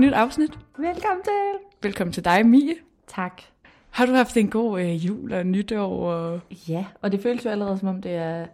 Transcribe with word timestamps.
Nyt 0.00 0.12
afsnit. 0.12 0.50
Velkommen 0.78 1.22
til. 1.24 1.66
Velkommen 1.82 2.12
til 2.12 2.24
dig, 2.24 2.46
Mie. 2.46 2.74
Tak. 3.06 3.42
Har 3.90 4.06
du 4.06 4.12
haft 4.12 4.36
en 4.36 4.50
god 4.50 4.80
øh, 4.80 5.06
jul 5.06 5.32
og 5.32 5.46
nytår? 5.46 6.12
Og... 6.12 6.40
Ja, 6.68 6.84
og 7.02 7.12
det 7.12 7.22
føles 7.22 7.44
jo 7.44 7.50
allerede 7.50 7.78
som 7.78 7.88
om 7.88 8.02
det 8.02 8.12
er 8.14 8.46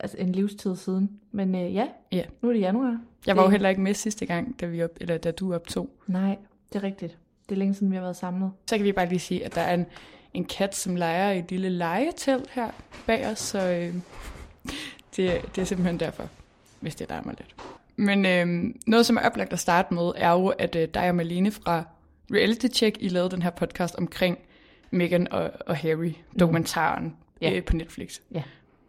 altså 0.00 0.16
en 0.18 0.32
livstid 0.32 0.76
siden. 0.76 1.10
Men 1.32 1.54
øh, 1.54 1.74
ja, 1.74 1.88
Ja. 2.12 2.22
nu 2.42 2.48
er 2.48 2.52
det 2.52 2.60
januar. 2.60 2.98
Jeg 3.26 3.36
var 3.36 3.42
jo 3.42 3.46
Det- 3.46 3.52
heller 3.52 3.68
ikke 3.68 3.80
med 3.80 3.94
sidste 3.94 4.26
gang, 4.26 4.60
da, 4.60 4.66
vi 4.66 4.82
op, 4.82 4.90
eller 5.00 5.18
da 5.18 5.30
du 5.30 5.54
optog. 5.54 5.90
Nej, 6.06 6.36
det 6.72 6.78
er 6.78 6.82
rigtigt. 6.82 7.18
Det 7.48 7.54
er 7.54 7.58
længe 7.58 7.74
siden, 7.74 7.90
vi 7.90 7.96
har 7.96 8.02
været 8.02 8.16
samlet. 8.16 8.50
Så 8.66 8.76
kan 8.76 8.84
vi 8.84 8.92
bare 8.92 9.08
lige 9.08 9.18
sige, 9.18 9.44
at 9.44 9.54
der 9.54 9.60
er 9.60 9.74
en, 9.74 9.86
en 10.34 10.44
kat, 10.44 10.74
som 10.76 10.96
leger 10.96 11.30
i 11.30 11.38
et 11.38 11.50
lille 11.50 11.70
legetelt 11.70 12.50
her 12.50 12.70
bag 13.06 13.26
os, 13.26 13.38
så 13.38 13.58
øh, 13.58 13.94
det, 15.16 15.40
det 15.56 15.58
er 15.58 15.64
simpelthen 15.64 16.00
derfor, 16.00 16.28
hvis 16.80 16.94
det 16.94 17.08
larmer 17.08 17.32
lidt. 17.38 17.54
Men 17.96 18.26
øh, 18.26 18.74
noget, 18.86 19.06
som 19.06 19.16
er 19.16 19.20
oplagt 19.20 19.52
at 19.52 19.58
starte 19.58 19.94
med, 19.94 20.12
er 20.16 20.30
jo, 20.32 20.46
at 20.46 20.76
øh, 20.76 20.88
dig 20.94 21.08
og 21.08 21.14
Malene 21.14 21.50
fra 21.50 21.84
Reality 22.32 22.66
Check, 22.66 22.96
I 23.00 23.08
lavede 23.08 23.30
den 23.30 23.42
her 23.42 23.50
podcast 23.50 23.94
omkring 23.96 24.38
Meghan 24.90 25.32
og, 25.32 25.50
og 25.66 25.76
Harry, 25.76 26.12
dokumentaren 26.40 27.16
Ja. 27.40 27.52
øh, 27.56 27.64
på 27.64 27.76
Netflix. 27.76 28.20
Ja. 28.34 28.42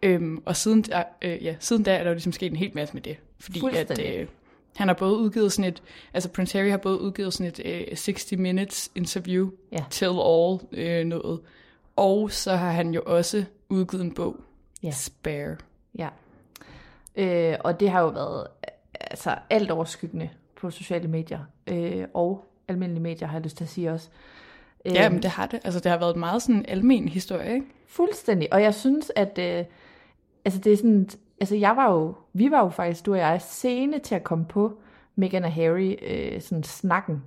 Øhm, 0.03 0.41
og 0.45 0.55
siden, 0.55 0.85
øh, 1.21 1.43
ja, 1.43 1.55
siden 1.59 1.83
da 1.83 1.95
er 1.95 2.03
der 2.03 2.09
jo 2.09 2.13
ligesom 2.13 2.31
sket 2.31 2.51
en 2.51 2.55
hel 2.55 2.71
masse 2.75 2.93
med 2.93 3.01
det. 3.01 3.17
Fordi 3.39 3.61
at, 3.75 3.99
øh, 3.99 4.27
han 4.75 4.87
har 4.87 4.95
både 4.95 5.17
udgivet 5.17 5.51
sådan 5.51 5.71
et, 5.71 5.83
altså 6.13 6.29
Prince 6.29 6.57
Harry 6.57 6.69
har 6.69 6.77
både 6.77 7.01
udgivet 7.01 7.33
sådan 7.33 7.47
et 7.47 7.61
øh, 7.91 7.97
60 7.97 8.31
Minutes 8.31 8.91
interview, 8.95 9.49
Ja. 9.71 9.83
Tell 9.89 10.13
All 10.25 10.59
øh, 10.71 11.05
noget, 11.05 11.39
og 11.95 12.31
så 12.31 12.55
har 12.55 12.71
han 12.71 12.93
jo 12.93 13.01
også 13.05 13.45
udgivet 13.69 14.03
en 14.03 14.13
bog, 14.13 14.35
Ja. 14.83 14.91
Spare. 14.91 15.55
Ja. 15.97 16.09
Øh, 17.15 17.57
og 17.59 17.79
det 17.79 17.89
har 17.89 18.01
jo 18.01 18.07
været 18.07 18.47
altså, 19.11 19.35
alt 19.49 19.71
overskyggende 19.71 20.29
på 20.55 20.69
sociale 20.71 21.07
medier. 21.07 21.39
Øh, 21.67 22.07
og 22.13 22.45
almindelige 22.67 23.03
medier, 23.03 23.27
har 23.27 23.35
jeg 23.37 23.43
lyst 23.43 23.57
til 23.57 23.63
at 23.63 23.69
sige 23.69 23.91
også. 23.91 24.09
Øh, 24.85 24.93
Ja, 24.93 25.09
men 25.09 25.21
det 25.21 25.29
har 25.29 25.45
det. 25.45 25.59
Altså 25.63 25.79
det 25.79 25.91
har 25.91 25.99
været 25.99 26.13
en 26.13 26.19
meget 26.19 26.41
sådan 26.41 26.65
almen 26.67 27.07
historie, 27.07 27.53
ikke? 27.53 27.65
Fuldstændig. 27.87 28.53
Og 28.53 28.61
jeg 28.61 28.73
synes, 28.73 29.11
at 29.15 29.39
øh, 29.41 29.65
altså 30.45 30.59
det 30.59 30.73
er 30.73 30.77
sådan, 30.77 31.09
altså 31.39 31.55
jeg 31.55 31.75
var 31.75 31.91
jo, 31.91 32.15
vi 32.33 32.51
var 32.51 32.59
jo 32.63 32.69
faktisk, 32.69 33.05
du 33.05 33.11
og 33.11 33.17
jeg, 33.17 33.41
sene 33.41 33.99
til 33.99 34.15
at 34.15 34.23
komme 34.23 34.45
på 34.45 34.77
Meghan 35.15 35.43
og 35.43 35.51
Harry, 35.53 35.95
øh, 36.07 36.41
sådan 36.41 36.63
snakken. 36.63 37.23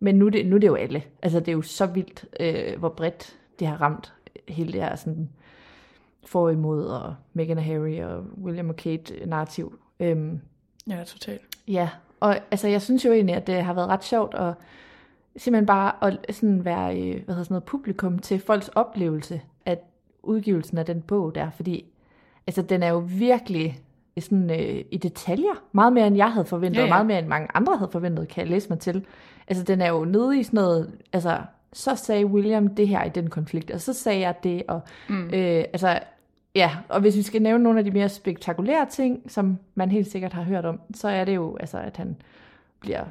Men 0.00 0.14
nu 0.14 0.28
det, 0.28 0.46
nu 0.46 0.56
er 0.56 0.60
det 0.60 0.66
jo 0.66 0.74
alle. 0.74 1.02
Altså 1.22 1.40
det 1.40 1.48
er 1.48 1.52
jo 1.52 1.62
så 1.62 1.86
vildt, 1.86 2.24
øh, 2.40 2.78
hvor 2.78 2.88
bredt 2.88 3.36
det 3.58 3.66
har 3.66 3.76
ramt 3.80 4.14
hele 4.48 4.72
det 4.72 4.82
her 4.82 4.96
sådan 4.96 5.28
for 6.26 6.44
og 6.44 6.52
imod, 6.52 6.86
og 6.86 7.14
Meghan 7.32 7.58
og 7.58 7.64
Harry 7.64 8.00
og 8.00 8.24
William 8.42 8.68
og 8.68 8.76
Kate 8.76 9.26
narrativ. 9.26 9.78
Øhm, 10.00 10.40
Ja, 10.88 11.04
totalt. 11.04 11.42
Ja, 11.68 11.88
og 12.20 12.36
altså, 12.50 12.68
jeg 12.68 12.82
synes 12.82 13.04
jo 13.04 13.12
egentlig, 13.12 13.36
at 13.36 13.46
det 13.46 13.62
har 13.62 13.72
været 13.72 13.88
ret 13.88 14.04
sjovt 14.04 14.34
at 14.34 14.54
simpelthen 15.36 15.66
bare 15.66 15.92
at 16.02 16.36
sådan 16.36 16.64
være 16.64 17.00
øh, 17.00 17.24
hvad 17.24 17.34
hedder 17.34 17.42
sådan 17.42 17.54
noget, 17.54 17.64
publikum 17.64 18.18
til 18.18 18.40
folks 18.40 18.68
oplevelse 18.68 19.40
af 19.66 19.78
udgivelsen 20.22 20.78
af 20.78 20.86
den 20.86 21.02
bog 21.02 21.34
der, 21.34 21.50
fordi 21.50 21.84
altså, 22.46 22.62
den 22.62 22.82
er 22.82 22.88
jo 22.88 23.04
virkelig 23.06 23.80
sådan, 24.20 24.50
øh, 24.50 24.84
i 24.90 24.96
detaljer, 24.96 25.62
meget 25.72 25.92
mere 25.92 26.06
end 26.06 26.16
jeg 26.16 26.32
havde 26.32 26.46
forventet, 26.46 26.78
Ja, 26.78 26.80
ja, 26.80 26.86
ja. 26.86 26.94
ja. 26.94 27.00
og 27.00 27.06
meget 27.06 27.06
mere 27.06 27.18
end 27.18 27.26
mange 27.26 27.48
andre 27.54 27.76
havde 27.76 27.90
forventet, 27.90 28.28
kan 28.28 28.40
jeg 28.40 28.50
læse 28.50 28.68
mig 28.68 28.78
til. 28.78 29.06
Altså 29.48 29.64
den 29.64 29.82
er 29.82 29.88
jo 29.88 30.04
nede 30.04 30.40
i 30.40 30.42
sådan 30.42 30.56
noget, 30.56 30.92
altså 31.12 31.38
så 31.72 31.94
sagde 31.96 32.26
William 32.26 32.74
det 32.74 32.88
her 32.88 33.04
i 33.04 33.08
den 33.08 33.30
konflikt, 33.30 33.70
og 33.70 33.80
så 33.80 33.92
sagde 33.92 34.20
jeg 34.20 34.34
det, 34.42 34.62
og 34.68 34.80
mm. 35.08 35.24
øh, 35.24 35.64
altså 35.72 36.00
Ja, 36.54 36.76
og 36.88 37.00
hvis 37.00 37.16
vi 37.16 37.22
skal 37.22 37.42
nævne 37.42 37.64
nogle 37.64 37.78
af 37.78 37.84
de 37.84 37.90
mere 37.90 38.08
spektakulære 38.08 38.86
ting, 38.90 39.30
som 39.30 39.58
man 39.74 39.90
helt 39.90 40.10
sikkert 40.10 40.32
har 40.32 40.42
hørt 40.42 40.64
om, 40.64 40.80
så 40.94 41.08
er 41.08 41.24
det 41.24 41.34
jo, 41.34 41.56
altså, 41.56 41.78
at 41.78 41.96
han 41.96 42.16
bliver 42.80 43.04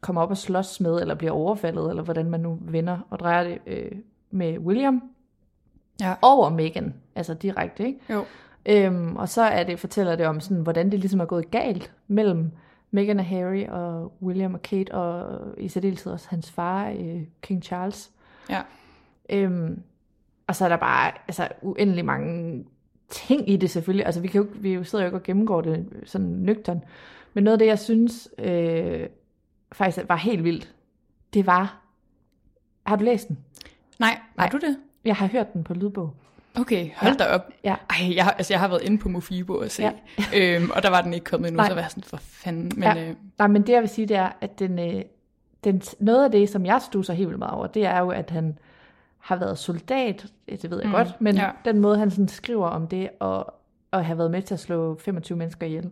kommer 0.00 0.22
op 0.22 0.30
og 0.30 0.36
slås 0.36 0.80
med, 0.80 1.00
eller 1.00 1.14
bliver 1.14 1.32
overfaldet, 1.32 1.90
eller 1.90 2.02
hvordan 2.02 2.30
man 2.30 2.40
nu 2.40 2.58
vender 2.60 2.98
og 3.10 3.18
drejer 3.18 3.44
det 3.44 3.58
øh, 3.66 3.92
med 4.30 4.58
William 4.58 5.02
Ja. 6.00 6.14
over 6.22 6.48
Meghan, 6.50 6.94
altså 7.14 7.34
direkte, 7.34 7.86
ikke? 7.86 7.98
Jo. 8.10 8.24
Øhm, 8.66 9.16
og 9.16 9.28
så 9.28 9.42
er 9.42 9.64
det, 9.64 9.78
fortæller 9.78 10.16
det 10.16 10.26
om, 10.26 10.40
sådan, 10.40 10.62
hvordan 10.62 10.90
det 10.90 11.00
ligesom 11.00 11.20
er 11.20 11.24
gået 11.24 11.50
galt 11.50 11.92
mellem 12.08 12.50
Meghan 12.90 13.18
og 13.18 13.24
Harry 13.24 13.66
og 13.68 14.12
William 14.22 14.54
og 14.54 14.62
Kate, 14.62 14.94
og 14.94 15.40
i 15.58 15.68
særdeleshed 15.68 16.12
også 16.12 16.26
hans 16.30 16.50
far, 16.50 16.88
øh, 16.88 17.22
King 17.42 17.62
Charles. 17.62 18.10
Ja. 18.50 18.60
Øhm, 19.30 19.82
og 20.50 20.56
så 20.56 20.64
er 20.64 20.68
der 20.68 20.76
bare 20.76 21.12
altså, 21.28 21.48
uendelig 21.62 22.04
mange 22.04 22.64
ting 23.10 23.50
i 23.50 23.56
det 23.56 23.70
selvfølgelig. 23.70 24.06
Altså 24.06 24.20
vi, 24.20 24.28
kan 24.28 24.40
jo, 24.40 24.46
vi 24.54 24.84
sidder 24.84 25.04
jo 25.04 25.08
ikke 25.08 25.16
og 25.18 25.22
gennemgår 25.22 25.60
det 25.60 25.86
sådan 26.04 26.26
nøgtern. 26.26 26.84
Men 27.34 27.44
noget 27.44 27.52
af 27.54 27.58
det, 27.58 27.66
jeg 27.66 27.78
synes 27.78 28.28
øh, 28.38 29.06
faktisk 29.72 30.08
var 30.08 30.16
helt 30.16 30.44
vildt, 30.44 30.72
det 31.34 31.46
var... 31.46 31.80
Har 32.86 32.96
du 32.96 33.04
læst 33.04 33.28
den? 33.28 33.38
Nej, 33.98 34.08
har 34.10 34.20
Nej. 34.36 34.48
du 34.48 34.56
det? 34.58 34.76
Jeg 35.04 35.16
har 35.16 35.26
hørt 35.26 35.52
den 35.52 35.64
på 35.64 35.74
lydbog. 35.74 36.14
Okay, 36.60 36.90
hold 36.96 37.12
Ja. 37.20 37.24
da 37.24 37.30
op. 37.34 37.50
Ja. 37.64 37.74
Ej, 37.90 38.14
jeg, 38.14 38.24
har- 38.24 38.30
altså, 38.32 38.52
jeg 38.52 38.60
har 38.60 38.68
været 38.68 38.82
inde 38.82 38.98
på 38.98 39.08
Mofibo 39.08 39.54
og 39.54 39.70
se, 39.70 39.82
Ja. 39.82 39.92
øhm, 40.56 40.70
og 40.76 40.82
der 40.82 40.90
var 40.90 41.00
den 41.02 41.14
ikke 41.14 41.24
kommet 41.24 41.48
endnu, 41.48 41.56
Nej. 41.56 41.68
så 41.68 41.74
var 41.74 41.80
jeg 41.80 41.90
sådan, 41.90 42.04
for 42.04 42.16
fanden. 42.16 42.72
Men 42.74 42.82
Ja. 42.82 43.08
øh, 43.08 43.14
Nej, 43.38 43.48
men 43.48 43.62
det 43.62 43.72
jeg 43.72 43.80
vil 43.80 43.88
sige, 43.88 44.06
det 44.08 44.16
er, 44.16 44.28
at 44.40 44.58
den, 44.58 44.78
øh, 44.78 45.02
den, 45.64 45.82
noget 46.00 46.24
af 46.24 46.30
det, 46.30 46.48
som 46.48 46.66
jeg 46.66 46.82
stusser 46.82 47.14
helt 47.14 47.28
vildt 47.28 47.38
meget 47.38 47.54
over, 47.54 47.66
det 47.66 47.84
er 47.86 47.98
jo, 47.98 48.08
at 48.10 48.30
han 48.30 48.58
har 49.20 49.36
været 49.36 49.58
soldat, 49.58 50.26
det 50.48 50.70
ved 50.70 50.78
jeg 50.78 50.86
Mm, 50.86 50.92
godt, 50.94 51.20
men 51.20 51.36
ja. 51.36 51.50
den 51.64 51.78
måde, 51.78 51.98
han 51.98 52.10
sådan 52.10 52.28
skriver 52.28 52.66
om 52.68 52.86
det, 52.86 53.08
og, 53.20 53.54
og 53.90 54.04
have 54.04 54.18
været 54.18 54.30
med 54.30 54.42
til 54.42 54.54
at 54.54 54.60
slå 54.60 54.98
25 54.98 55.38
mennesker 55.38 55.66
ihjel. 55.66 55.90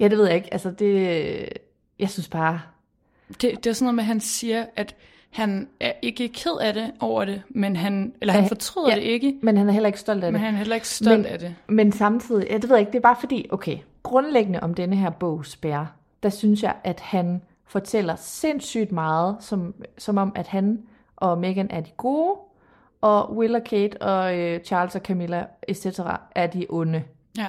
Ja, 0.00 0.08
det 0.08 0.18
ved 0.18 0.26
jeg 0.26 0.34
ikke. 0.36 0.48
Altså, 0.52 0.70
det, 0.70 1.48
jeg 1.98 2.10
synes 2.10 2.28
bare, 2.28 2.60
det, 3.28 3.40
det 3.40 3.66
er 3.66 3.72
sådan 3.72 3.84
noget 3.84 3.94
med, 3.94 4.02
at 4.02 4.06
han 4.08 4.20
siger, 4.20 4.66
at 4.76 4.94
han 5.30 5.68
er 5.80 5.92
ikke 6.02 6.28
ked 6.28 6.56
af 6.60 6.74
det 6.74 6.92
over 7.00 7.24
det, 7.24 7.42
men 7.48 7.76
han, 7.76 8.14
eller 8.20 8.32
han 8.32 8.42
Ja, 8.42 8.48
fortryder 8.48 8.88
ja. 8.90 8.94
det 8.94 9.02
ikke, 9.02 9.38
men 9.42 9.56
han 9.56 9.68
er 9.68 9.72
heller 9.72 9.86
ikke 9.86 10.00
stolt 10.00 10.24
af 10.24 10.32
men 10.32 10.38
det. 10.40 10.44
han 10.46 10.54
er 10.54 10.58
heller 10.58 10.74
ikke 10.74 10.88
stolt 10.88 11.18
Men- 11.18 11.26
af 11.26 11.38
det. 11.38 11.54
Men 11.68 11.92
samtidig, 11.92 12.46
ja, 12.50 12.54
det 12.54 12.62
ved 12.68 12.76
jeg 12.76 12.80
ikke, 12.80 12.92
det 12.92 12.98
er 12.98 13.02
bare 13.02 13.16
fordi, 13.20 13.46
okay, 13.50 13.78
grundlæggende 14.02 14.60
om 14.60 14.74
denne 14.74 14.96
her 14.96 15.10
bog, 15.10 15.46
Spær, 15.46 15.94
der 16.22 16.28
synes 16.28 16.62
jeg, 16.62 16.74
at 16.84 17.00
han 17.00 17.42
fortæller 17.66 18.16
sindssygt 18.16 18.92
meget, 18.92 19.36
som, 19.40 19.74
som 19.98 20.18
om, 20.18 20.32
at 20.34 20.46
han 20.46 20.82
og 21.16 21.38
Meghan 21.38 21.66
er 21.70 21.80
de 21.80 21.90
gode, 21.96 22.34
og 23.04 23.36
Will 23.36 23.54
og 23.54 23.64
Kate 23.64 24.02
og 24.02 24.38
øh, 24.38 24.60
Charles 24.60 24.94
og 24.94 25.00
Camilla, 25.00 25.46
etc. 25.68 25.86
er 26.34 26.46
de 26.46 26.66
onde. 26.68 27.02
Ja. 27.38 27.46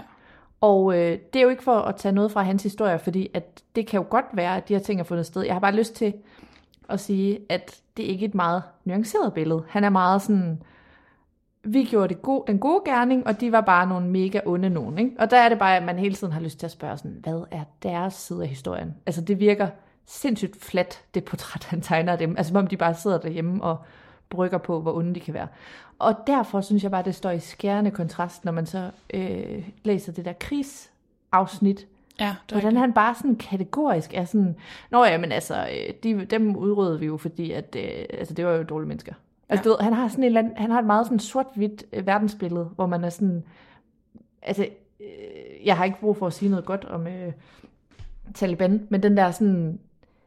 Og 0.61 0.93
øh, 0.93 1.19
det 1.33 1.39
er 1.39 1.43
jo 1.43 1.49
ikke 1.49 1.63
for 1.63 1.75
at 1.75 1.95
tage 1.95 2.11
noget 2.11 2.31
fra 2.31 2.41
hans 2.41 2.63
historie, 2.63 2.99
fordi 2.99 3.29
at 3.33 3.63
det 3.75 3.87
kan 3.87 3.99
jo 3.99 4.05
godt 4.09 4.25
være, 4.33 4.57
at 4.57 4.67
de 4.67 4.73
her 4.73 4.81
ting 4.81 4.99
er 4.99 5.03
fundet 5.03 5.25
sted. 5.25 5.41
Jeg 5.41 5.55
har 5.55 5.59
bare 5.59 5.75
lyst 5.75 5.95
til 5.95 6.13
at 6.89 6.99
sige, 6.99 7.39
at 7.49 7.79
det 7.97 8.03
ikke 8.03 8.25
er 8.25 8.29
et 8.29 8.35
meget 8.35 8.63
nuanceret 8.85 9.33
billede. 9.33 9.63
Han 9.69 9.83
er 9.83 9.89
meget 9.89 10.21
sådan, 10.21 10.63
vi 11.63 11.83
gjorde 11.83 12.07
det 12.13 12.21
gode, 12.21 12.43
den 12.47 12.59
gode 12.59 12.81
gerning, 12.85 13.27
og 13.27 13.41
de 13.41 13.51
var 13.51 13.61
bare 13.61 13.87
nogle 13.87 14.07
mega 14.07 14.39
onde 14.45 14.69
nogen. 14.69 14.97
Ikke? 14.99 15.11
Og 15.19 15.31
der 15.31 15.37
er 15.37 15.49
det 15.49 15.59
bare, 15.59 15.77
at 15.77 15.83
man 15.83 15.99
hele 15.99 16.15
tiden 16.15 16.33
har 16.33 16.41
lyst 16.41 16.59
til 16.59 16.65
at 16.65 16.71
spørge 16.71 16.97
sådan, 16.97 17.19
hvad 17.23 17.43
er 17.51 17.63
deres 17.83 18.13
side 18.13 18.41
af 18.41 18.47
historien? 18.47 18.95
Altså 19.05 19.21
det 19.21 19.39
virker 19.39 19.67
sindssygt 20.05 20.63
flat, 20.63 21.03
det 21.13 21.25
portræt, 21.25 21.63
han 21.63 21.81
tegner 21.81 22.11
af 22.11 22.17
dem. 22.17 22.35
Altså 22.37 22.49
som 22.49 22.57
om 22.57 22.67
de 22.67 22.77
bare 22.77 22.93
sidder 22.93 23.17
derhjemme 23.17 23.63
og 23.63 23.77
brygger 24.29 24.57
på, 24.57 24.81
hvor 24.81 24.93
onde 24.93 25.15
de 25.15 25.19
kan 25.19 25.33
være. 25.33 25.47
Og 25.99 26.15
derfor 26.27 26.61
synes 26.61 26.83
jeg 26.83 26.91
bare, 26.91 27.03
det 27.03 27.15
står 27.15 27.31
i 27.31 27.39
skærende 27.39 27.91
kontrast, 27.91 28.45
når 28.45 28.51
man 28.51 28.65
så 28.65 28.91
øh, 29.13 29.69
læser 29.83 30.11
det 30.11 30.25
der 30.25 30.33
krigsafsnit, 30.33 31.87
Ja, 32.19 32.35
det 32.49 32.51
Hvordan 32.51 32.77
han 32.77 32.93
bare 32.93 33.15
sådan 33.15 33.35
kategorisk 33.35 34.13
er 34.13 34.25
sådan, 34.25 34.55
Nå 34.91 35.05
ja, 35.05 35.17
men 35.17 35.31
altså, 35.31 35.55
øh, 35.55 35.93
de, 36.03 36.25
dem 36.25 36.55
udryddede 36.55 36.99
vi 36.99 37.05
jo, 37.05 37.17
fordi 37.17 37.51
at, 37.51 37.75
øh, 37.79 38.05
altså, 38.09 38.33
det 38.33 38.45
var 38.45 38.51
jo 38.51 38.63
dårlige 38.63 38.87
mennesker. 38.87 39.13
Altså, 39.49 39.69
ja. 39.69 39.73
du 39.73 39.77
ved, 39.77 39.83
han 39.83 39.93
har 39.93 40.07
sådan 40.07 40.23
en 40.23 40.25
eller 40.25 40.39
anden, 40.39 40.57
han 40.57 40.71
har 40.71 40.79
et 40.79 40.85
meget 40.85 41.05
sådan 41.05 41.19
sort-hvidt 41.19 41.83
øh, 41.93 42.07
verdensbillede, 42.07 42.65
hvor 42.75 42.85
man 42.85 43.03
er 43.03 43.09
sådan, 43.09 43.43
altså, 44.41 44.67
øh, 44.99 45.65
jeg 45.65 45.77
har 45.77 45.85
ikke 45.85 45.99
brug 45.99 46.17
for 46.17 46.27
at 46.27 46.33
sige 46.33 46.49
noget 46.49 46.65
godt 46.65 46.85
om 46.85 47.07
øh, 47.07 47.33
Taliban, 48.33 48.87
men 48.89 49.03
den 49.03 49.17
der 49.17 49.31
sådan, 49.31 49.79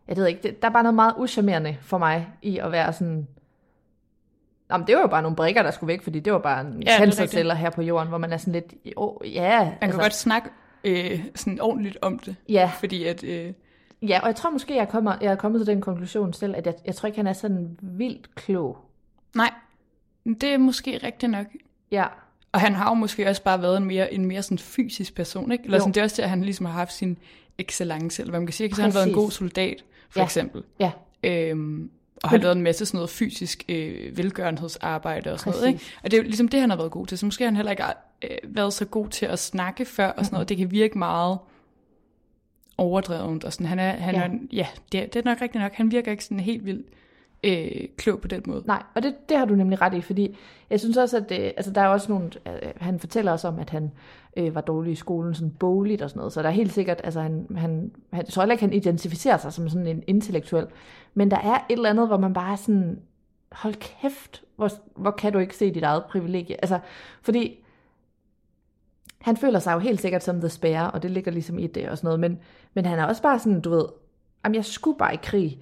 jeg 0.09 0.17
ved 0.17 0.27
ikke, 0.27 0.43
det, 0.43 0.63
der 0.63 0.69
er 0.69 0.73
bare 0.73 0.83
noget 0.83 0.95
meget 0.95 1.15
uschammerende 1.19 1.77
for 1.81 1.99
mig 1.99 2.29
i 2.43 2.59
at 2.59 2.73
være 2.73 2.93
sådan, 2.93 3.29
Jamen, 4.71 4.87
det 4.87 4.95
var 4.95 5.01
jo 5.01 5.07
bare 5.09 5.23
nogle 5.23 5.37
brikker, 5.37 5.63
der 5.63 5.71
skulle 5.71 5.89
væk, 5.89 6.03
fordi 6.03 6.21
det 6.21 6.33
var 6.33 6.39
bare 6.39 6.61
en 6.61 6.83
Ja, 6.83 6.95
er 6.95 6.99
cancerceller 6.99 7.55
her 7.55 7.71
på 7.71 7.83
jorden, 7.83 8.09
hvor 8.09 8.19
man 8.19 8.33
er 8.33 8.37
sådan 8.37 8.53
lidt, 8.53 8.75
oh, 8.97 9.33
ja, 9.35 9.65
Man 9.81 9.91
kan 9.91 10.01
godt 10.01 10.15
snakke 10.15 10.49
øh, 10.85 11.25
sådan 11.35 11.61
ordentligt 11.61 11.99
om 12.03 12.19
det, 12.19 12.37
ja, 12.49 12.71
fordi 12.79 13.05
at... 13.05 13.25
Øh, 13.25 13.53
Ja, 14.03 14.21
og 14.21 14.27
jeg 14.27 14.37
tror 14.37 14.51
måske, 14.51 14.77
jeg, 14.77 14.89
kommer, 14.89 15.15
jeg 15.21 15.33
er 15.33 15.37
kommet 15.37 15.61
til 15.61 15.67
den 15.75 15.81
konklusion 15.81 16.33
selv, 16.33 16.55
at 16.57 16.67
jeg, 16.67 16.75
jeg 16.87 16.95
tror 16.95 17.07
ikke, 17.07 17.19
han 17.19 17.27
er 17.27 17.33
sådan 17.33 17.79
vildt 17.83 18.35
klog. 18.35 18.79
nej, 19.35 19.51
det 20.25 20.45
er 20.45 20.59
måske 20.59 21.01
rigtigt 21.03 21.31
nok. 21.33 21.47
Ja, 21.91 22.05
Og 22.53 22.61
han 22.61 22.75
har 22.75 22.89
jo 22.91 22.95
måske 22.95 23.29
også 23.29 23.43
bare 23.43 23.63
været 23.63 23.77
en 23.77 23.85
mere, 23.85 24.15
en 24.15 24.25
mere 24.27 24.43
sådan 24.43 24.59
fysisk 24.59 25.15
person, 25.15 25.53
ikke? 25.53 25.65
Eller 25.65 25.77
Jo. 25.77 25.81
sådan, 25.81 25.93
det 25.95 26.01
er 26.01 26.05
også 26.05 26.17
det, 26.17 26.23
at 26.23 26.31
han 26.31 26.43
ligesom 26.43 26.67
har 26.67 26.73
haft 26.73 26.93
sin 26.93 27.19
excellence, 27.59 28.23
eller 28.23 28.31
hvad 28.33 28.41
man 28.41 28.47
kan 28.47 28.53
sige. 28.55 28.65
Ikke? 28.65 28.77
Så 28.77 28.83
han 28.83 28.91
har 28.91 28.99
været 28.99 29.09
en 29.09 29.15
god 29.15 29.31
soldat, 29.31 29.85
for 30.11 30.21
Ja. 30.21 30.25
eksempel. 30.25 30.63
ja, 30.81 30.91
Øhm, 31.25 31.91
og 32.23 32.31
har 32.31 32.37
lavet 32.37 32.57
en 32.57 32.63
masse 32.63 32.87
sådan 32.87 32.99
noget 32.99 33.11
fysisk 33.11 33.65
øh, 33.69 34.17
velgørenhedsarbejde 34.17 35.33
og 35.33 35.41
sådan 35.41 35.53
noget. 35.53 35.67
Ikke? 35.67 35.79
Præcis. 35.79 35.97
Og 36.03 36.11
det 36.11 36.17
er 36.17 36.23
jo 36.23 36.25
ligesom 36.25 36.49
det, 36.49 36.61
han 36.61 36.71
har 36.71 36.77
været 36.77 36.91
god 36.91 37.07
til. 37.07 37.19
Så 37.19 37.27
måske 37.27 37.45
har 37.45 37.51
han 37.51 37.57
heller 37.57 37.71
ikke 37.71 37.85
øh, 38.25 38.31
været 38.45 38.73
så 38.73 38.85
god 38.85 39.09
til 39.09 39.27
at 39.27 39.39
snakke 39.39 39.85
før 39.85 40.09
og 40.09 40.25
sådan 40.25 40.35
noget. 40.35 40.49
Det 40.49 40.57
kan 40.57 40.71
virke 40.71 40.99
meget 40.99 41.39
overdrevent. 42.79 43.45
Og 43.45 43.53
sådan. 43.53 43.67
Han 43.67 43.79
er, 43.79 43.93
han 43.93 44.15
ja, 44.15 44.23
er, 44.23 44.29
ja 44.53 44.67
det, 44.93 45.15
det 45.15 45.21
er 45.21 45.25
nok 45.31 45.41
rigtigt 45.41 45.63
nok. 45.63 45.73
Han 45.73 45.91
virker 45.91 46.11
ikke 46.11 46.25
sådan 46.25 46.41
helt 46.41 46.65
vildt 46.65 46.87
øh, 47.45 47.89
klog 47.97 48.21
på 48.21 48.29
den 48.29 48.43
måde. 48.47 48.63
nej, 48.67 48.83
og 48.95 49.03
det, 49.03 49.29
det 49.29 49.39
har 49.39 49.45
du 49.45 49.55
nemlig 49.55 49.81
ret 49.81 49.95
i, 49.95 50.01
fordi 50.01 50.37
jeg 50.71 50.81
synes 50.81 50.97
også, 50.97 51.17
at 51.17 51.33
øh, 51.33 51.51
altså, 51.57 51.73
der 51.73 51.81
er 51.81 51.89
også 51.89 52.13
nogle, 52.13 52.31
øh, 52.47 52.73
han 52.77 52.99
fortæller 52.99 53.33
os 53.33 53.45
om, 53.45 53.59
at 53.59 53.71
han 53.71 53.93
øh, 54.37 54.55
var 54.55 54.61
dårlig 54.61 54.93
i 54.93 54.97
skolen, 54.97 55.35
sådan 55.35 55.51
bogligt 55.51 56.03
og 56.03 56.11
sådan 56.11 56.19
noget, 56.19 56.33
så 56.33 56.43
der 56.43 56.49
er 56.49 56.53
helt 56.53 56.73
sikkert, 56.73 57.01
altså 57.05 57.21
han, 57.21 57.47
han, 57.57 57.93
han 58.13 58.25
jeg 58.25 58.27
tror 58.27 58.43
heller 58.43 58.53
ikke, 58.53 58.65
han 58.65 58.73
identificerer 58.73 59.37
sig 59.37 59.53
som 59.53 59.69
sådan 59.69 59.87
en 59.87 60.03
intellektuel, 60.07 60.67
men 61.15 61.31
der 61.31 61.39
er 61.39 61.55
et 61.55 61.77
eller 61.77 61.91
andet, 61.91 62.07
hvor 62.07 62.17
man 62.17 62.35
bare 62.35 62.53
er 62.53 62.57
sådan, 62.57 63.01
hold 63.53 63.75
kæft, 63.75 64.43
hvor, 64.57 64.71
hvor 64.97 65.11
kan 65.11 65.33
du 65.33 65.39
ikke 65.39 65.57
se 65.57 65.75
dit 65.75 65.83
eget 65.83 66.05
privilegie? 66.05 66.57
Altså, 66.61 66.79
fordi 67.23 67.65
han 69.21 69.37
føler 69.37 69.59
sig 69.59 69.75
jo 69.75 69.79
helt 69.79 70.01
sikkert 70.01 70.25
som 70.25 70.41
the 70.41 70.49
spare, 70.49 70.91
og 70.91 71.03
det 71.03 71.11
ligger 71.11 71.33
ligesom 71.33 71.59
i 71.59 71.67
det 71.67 71.89
og 71.89 71.99
sådan 71.99 72.07
noget, 72.07 72.21
men, 72.21 72.39
men 72.75 72.87
han 72.87 72.99
er 72.99 73.05
også 73.05 73.23
bare 73.23 73.39
sådan, 73.39 73.61
du 73.61 73.71
ved, 73.71 73.85
jamen 74.45 74.55
jeg 74.55 74.65
skulle 74.65 74.99
bare 74.99 75.15
i 75.15 75.19
krig. 75.23 75.59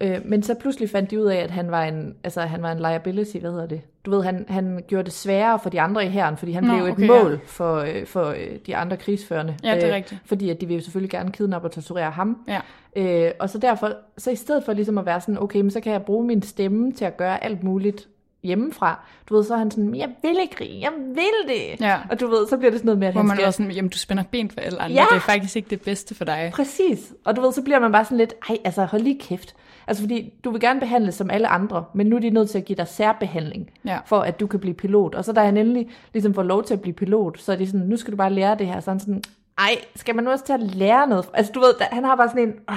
Øh, 0.00 0.20
men 0.24 0.42
så 0.42 0.54
pludselig 0.54 0.90
fandt 0.90 1.10
de 1.10 1.20
ud 1.20 1.26
af, 1.26 1.36
at 1.36 1.50
han 1.50 1.70
var 1.70 1.84
en, 1.84 2.14
altså, 2.24 2.40
han 2.40 2.62
var 2.62 2.72
en 2.72 2.78
liability, 2.78 3.36
hvad 3.36 3.50
hedder 3.50 3.66
det? 3.66 3.80
Du 4.06 4.10
ved, 4.10 4.22
han, 4.22 4.44
han 4.48 4.84
gjorde 4.86 5.04
det 5.04 5.12
sværere 5.12 5.58
for 5.58 5.70
de 5.70 5.80
andre 5.80 6.06
i 6.06 6.08
hæren, 6.08 6.36
fordi 6.36 6.52
han 6.52 6.64
Nå, 6.64 6.68
blev 6.72 6.78
jo 6.80 6.86
et 6.86 6.92
okay, 6.92 7.02
ja. 7.02 7.22
mål 7.22 7.40
for, 7.46 7.76
øh, 7.76 8.06
for 8.06 8.24
øh, 8.24 8.58
de 8.66 8.76
andre 8.76 8.96
krigsførende. 8.96 9.56
Ja, 9.64 9.74
det 9.74 9.82
er 9.82 9.88
Øh, 9.88 9.94
rigtigt. 9.94 10.20
Fordi 10.24 10.50
at 10.50 10.60
de 10.60 10.66
vil 10.66 10.76
jo 10.76 10.82
selvfølgelig 10.82 11.10
gerne 11.10 11.32
kidnappe 11.32 11.68
og 11.68 11.72
torturere 11.72 12.10
ham. 12.10 12.38
Ja. 12.48 12.60
Øh, 12.96 13.32
og 13.40 13.50
så 13.50 13.58
derfor, 13.58 13.92
så 14.18 14.30
i 14.30 14.36
stedet 14.36 14.64
for 14.64 14.72
ligesom 14.72 14.98
at 14.98 15.06
være 15.06 15.20
sådan, 15.20 15.42
okay, 15.42 15.60
men 15.60 15.70
så 15.70 15.80
kan 15.80 15.92
jeg 15.92 16.02
bruge 16.02 16.26
min 16.26 16.42
stemme 16.42 16.92
til 16.92 17.04
at 17.04 17.16
gøre 17.16 17.44
alt 17.44 17.62
muligt 17.62 18.08
hjemmefra. 18.46 19.04
Du 19.28 19.36
ved, 19.36 19.44
så 19.44 19.54
er 19.54 19.58
han 19.58 19.70
sådan, 19.70 19.94
jeg 19.94 20.08
vil 20.22 20.36
ikke 20.40 20.54
krig, 20.54 20.80
jeg 20.80 20.90
vil 21.14 21.54
det. 21.54 21.80
Ja. 21.80 21.98
Og 22.10 22.20
du 22.20 22.26
ved, 22.26 22.46
så 22.48 22.56
bliver 22.56 22.70
det 22.70 22.80
sådan 22.80 22.86
noget 22.86 22.98
med, 22.98 23.08
at 23.08 23.14
Hvor 23.14 23.20
han 23.20 23.26
man 23.28 23.36
skal... 23.36 23.46
er 23.46 23.50
sådan, 23.50 23.70
jamen 23.72 23.88
du 23.90 23.98
spænder 23.98 24.22
ben 24.30 24.50
for 24.50 24.60
alle 24.60 24.80
andre. 24.82 24.94
Ja. 24.96 25.06
Det 25.10 25.16
er 25.16 25.20
faktisk 25.20 25.56
ikke 25.56 25.70
det 25.70 25.80
bedste 25.80 26.14
for 26.14 26.24
dig. 26.24 26.50
Præcis. 26.54 27.12
Og 27.24 27.36
du 27.36 27.40
ved, 27.40 27.52
så 27.52 27.62
bliver 27.62 27.78
man 27.78 27.92
bare 27.92 28.04
sådan 28.04 28.18
lidt, 28.18 28.34
ej, 28.48 28.58
altså 28.64 28.84
hold 28.84 29.02
lige 29.02 29.18
kæft. 29.20 29.54
Altså 29.86 30.02
fordi, 30.02 30.32
du 30.44 30.50
vil 30.50 30.60
gerne 30.60 30.80
behandles 30.80 31.14
som 31.14 31.30
alle 31.30 31.48
andre, 31.48 31.84
men 31.94 32.06
nu 32.06 32.16
er 32.16 32.20
de 32.20 32.30
nødt 32.30 32.50
til 32.50 32.58
at 32.58 32.64
give 32.64 32.76
dig 32.76 32.88
særbehandling, 32.88 33.70
Ja. 33.84 33.98
for 34.06 34.18
at 34.20 34.40
du 34.40 34.46
kan 34.46 34.60
blive 34.60 34.74
pilot. 34.74 35.14
Og 35.14 35.24
så 35.24 35.32
da 35.32 35.44
han 35.44 35.56
endelig 35.56 35.88
ligesom 36.12 36.34
får 36.34 36.42
lov 36.42 36.64
til 36.64 36.74
at 36.74 36.80
blive 36.80 36.94
pilot, 36.94 37.38
så 37.40 37.52
er 37.52 37.56
de 37.56 37.66
sådan, 37.66 37.80
nu 37.86 37.96
skal 37.96 38.12
du 38.12 38.16
bare 38.16 38.32
lære 38.32 38.54
det 38.58 38.66
her. 38.66 38.80
Så 38.80 38.90
han 38.90 39.00
sådan, 39.00 39.22
ej, 39.58 39.76
skal 39.96 40.14
man 40.14 40.24
nu 40.24 40.30
også 40.30 40.44
til 40.44 40.52
at 40.52 40.60
lære 40.62 41.06
noget? 41.08 41.28
Altså 41.34 41.52
du 41.52 41.60
ved, 41.60 41.74
han 41.80 42.04
har 42.04 42.16
bare 42.16 42.28
sådan 42.28 42.48
en, 42.48 42.54
oh, 42.68 42.76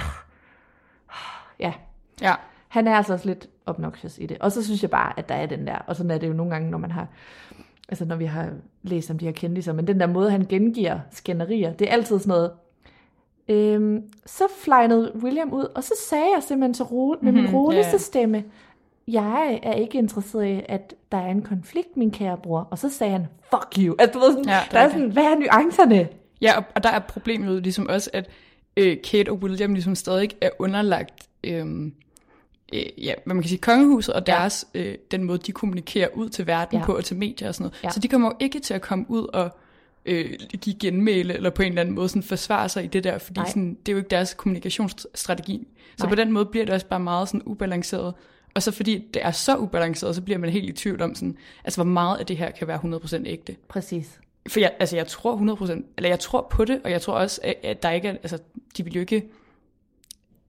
ja, 1.59 1.73
Ja. 2.21 2.33
han 2.67 2.87
er 2.87 2.95
altså 2.97 3.13
også 3.13 3.27
lidt 3.27 3.47
obnoxious 3.69 4.17
i 4.17 4.25
det. 4.25 4.37
Og 4.39 4.51
så 4.51 4.63
synes 4.65 4.81
jeg 4.81 4.89
bare, 4.89 5.13
at 5.19 5.29
der 5.29 5.35
er 5.35 5.45
den 5.45 5.67
der, 5.67 5.75
og 5.87 5.95
sådan 5.95 6.11
er 6.11 6.17
det 6.17 6.27
jo 6.27 6.33
nogle 6.33 6.51
gange, 6.51 6.71
når 6.71 6.77
man 6.77 6.91
har, 6.91 7.07
altså 7.89 8.05
når 8.05 8.15
vi 8.15 8.25
har 8.25 8.49
læst 8.83 9.11
om 9.11 9.17
de 9.19 9.25
her 9.25 9.31
kendtiser, 9.31 9.73
men 9.73 9.87
den 9.87 9.99
der 9.99 10.07
måde, 10.07 10.31
han 10.31 10.45
gengiver 10.49 10.99
skænderier, 11.11 11.73
det 11.73 11.87
er 11.89 11.93
altid 11.93 12.19
sådan 12.19 12.29
noget, 12.29 12.51
øhm, 13.49 14.03
så 14.25 14.43
flejnede 14.63 15.11
William 15.23 15.53
ud, 15.53 15.65
og 15.75 15.83
så 15.83 15.93
sagde 16.09 16.25
jeg 16.35 16.43
simpelthen 16.43 16.73
så 16.73 16.83
ro, 16.83 17.15
med 17.21 17.31
min 17.31 17.43
Mhm, 17.43 17.55
roligste 17.55 17.91
ja. 17.91 17.97
stemme, 17.97 18.43
jeg 19.07 19.59
er 19.63 19.73
ikke 19.73 19.97
interesseret 19.97 20.45
i, 20.47 20.61
at 20.69 20.93
der 21.11 21.17
er 21.17 21.27
en 21.27 21.41
konflikt, 21.41 21.97
min 21.97 22.11
kære 22.11 22.37
bror. 22.37 22.67
Og 22.71 22.77
så 22.77 22.89
sagde 22.89 23.11
han, 23.11 23.27
fuck 23.49 23.85
you. 23.85 23.95
Altså, 23.99 24.19
du 24.19 24.25
ved 24.25 24.31
sådan, 24.31 24.45
Ja, 24.45 24.51
det 24.51 24.67
er 24.67 24.71
der 24.71 24.79
er 24.79 24.83
rigtigt. 24.85 24.99
sådan, 25.01 25.11
hvad 25.13 25.23
er 25.23 25.35
nuancerne? 25.35 26.07
Ja, 26.41 26.51
og, 26.75 26.83
der 26.83 26.89
er 26.89 26.99
problemet 26.99 27.63
ligesom 27.63 27.87
også, 27.89 28.09
at 28.13 28.29
øh, 28.77 28.97
Kate 29.11 29.29
og 29.29 29.37
William 29.37 29.73
ligesom 29.73 29.95
stadig 29.95 30.29
er 30.41 30.49
underlagt, 30.59 31.27
øh, 31.43 31.65
øh, 32.73 33.05
ja, 33.05 33.13
hvad 33.25 33.35
man 33.35 33.43
kan 33.43 33.49
sige, 33.49 33.59
kongehuset 33.59 34.13
og 34.13 34.23
Ja. 34.27 34.33
deres, 34.33 34.65
øh, 34.73 34.95
den 35.11 35.23
måde, 35.23 35.37
de 35.37 35.51
kommunikerer 35.51 36.07
ud 36.13 36.29
til 36.29 36.47
verden 36.47 36.75
Ja. 36.75 36.79
ja. 36.79 36.85
på 36.85 36.97
og 36.97 37.05
til 37.05 37.17
medier 37.17 37.47
og 37.47 37.55
sådan 37.55 37.63
noget. 37.63 37.83
Ja. 37.83 37.87
Ja. 37.87 37.91
Så 37.91 37.99
de 37.99 38.07
kommer 38.07 38.27
jo 38.27 38.35
ikke 38.39 38.59
til 38.59 38.73
at 38.73 38.81
komme 38.81 39.05
ud 39.07 39.27
og 39.33 39.49
øh, 40.05 40.29
give 40.61 40.75
genmæle 40.79 41.33
eller 41.33 41.49
på 41.49 41.61
en 41.61 41.67
eller 41.67 41.81
anden 41.81 41.95
måde 41.95 42.09
sådan 42.09 42.23
forsvare 42.23 42.69
sig 42.69 42.83
i 42.83 42.87
det 42.87 43.03
der, 43.03 43.17
fordi 43.17 43.39
Nej. 43.39 43.49
sådan, 43.49 43.77
det 43.85 43.91
er 43.91 43.93
jo 43.93 43.97
ikke 43.97 44.09
deres 44.09 44.33
kommunikationsstrategi. 44.33 45.67
Så 45.97 46.03
Nej. 46.03 46.09
på 46.09 46.15
den 46.15 46.31
måde 46.31 46.45
bliver 46.45 46.65
det 46.65 46.73
også 46.73 46.85
bare 46.85 46.99
meget 46.99 47.27
sådan 47.27 47.41
ubalanceret. 47.45 48.13
Og 48.55 48.63
så 48.63 48.71
fordi 48.71 49.07
det 49.13 49.25
er 49.25 49.31
så 49.31 49.57
ubalanceret, 49.57 50.15
så 50.15 50.21
bliver 50.21 50.37
man 50.37 50.49
helt 50.49 50.69
i 50.69 50.71
tvivl 50.71 51.01
om 51.01 51.15
sådan, 51.15 51.37
altså 51.63 51.83
hvor 51.83 51.91
meget 51.91 52.17
af 52.17 52.25
det 52.25 52.37
her 52.37 52.51
kan 52.51 52.67
være 52.67 52.79
100% 53.23 53.23
ægte. 53.25 53.55
Præcis. 53.67 54.19
For 54.47 54.59
jeg, 54.59 54.73
altså 54.79 54.95
jeg 54.95 55.07
tror 55.07 55.35
100%, 55.35 55.71
eller 55.97 56.09
jeg 56.09 56.19
tror 56.19 56.47
på 56.51 56.65
det, 56.65 56.81
og 56.83 56.91
jeg 56.91 57.01
tror 57.01 57.13
også, 57.13 57.39
at, 57.43 57.55
at 57.63 57.83
der 57.83 57.91
ikke 57.91 58.07
er, 58.07 58.11
altså 58.11 58.37
de 58.77 58.83
ville 58.83 58.95
jo 58.95 58.99
ikke 59.01 59.29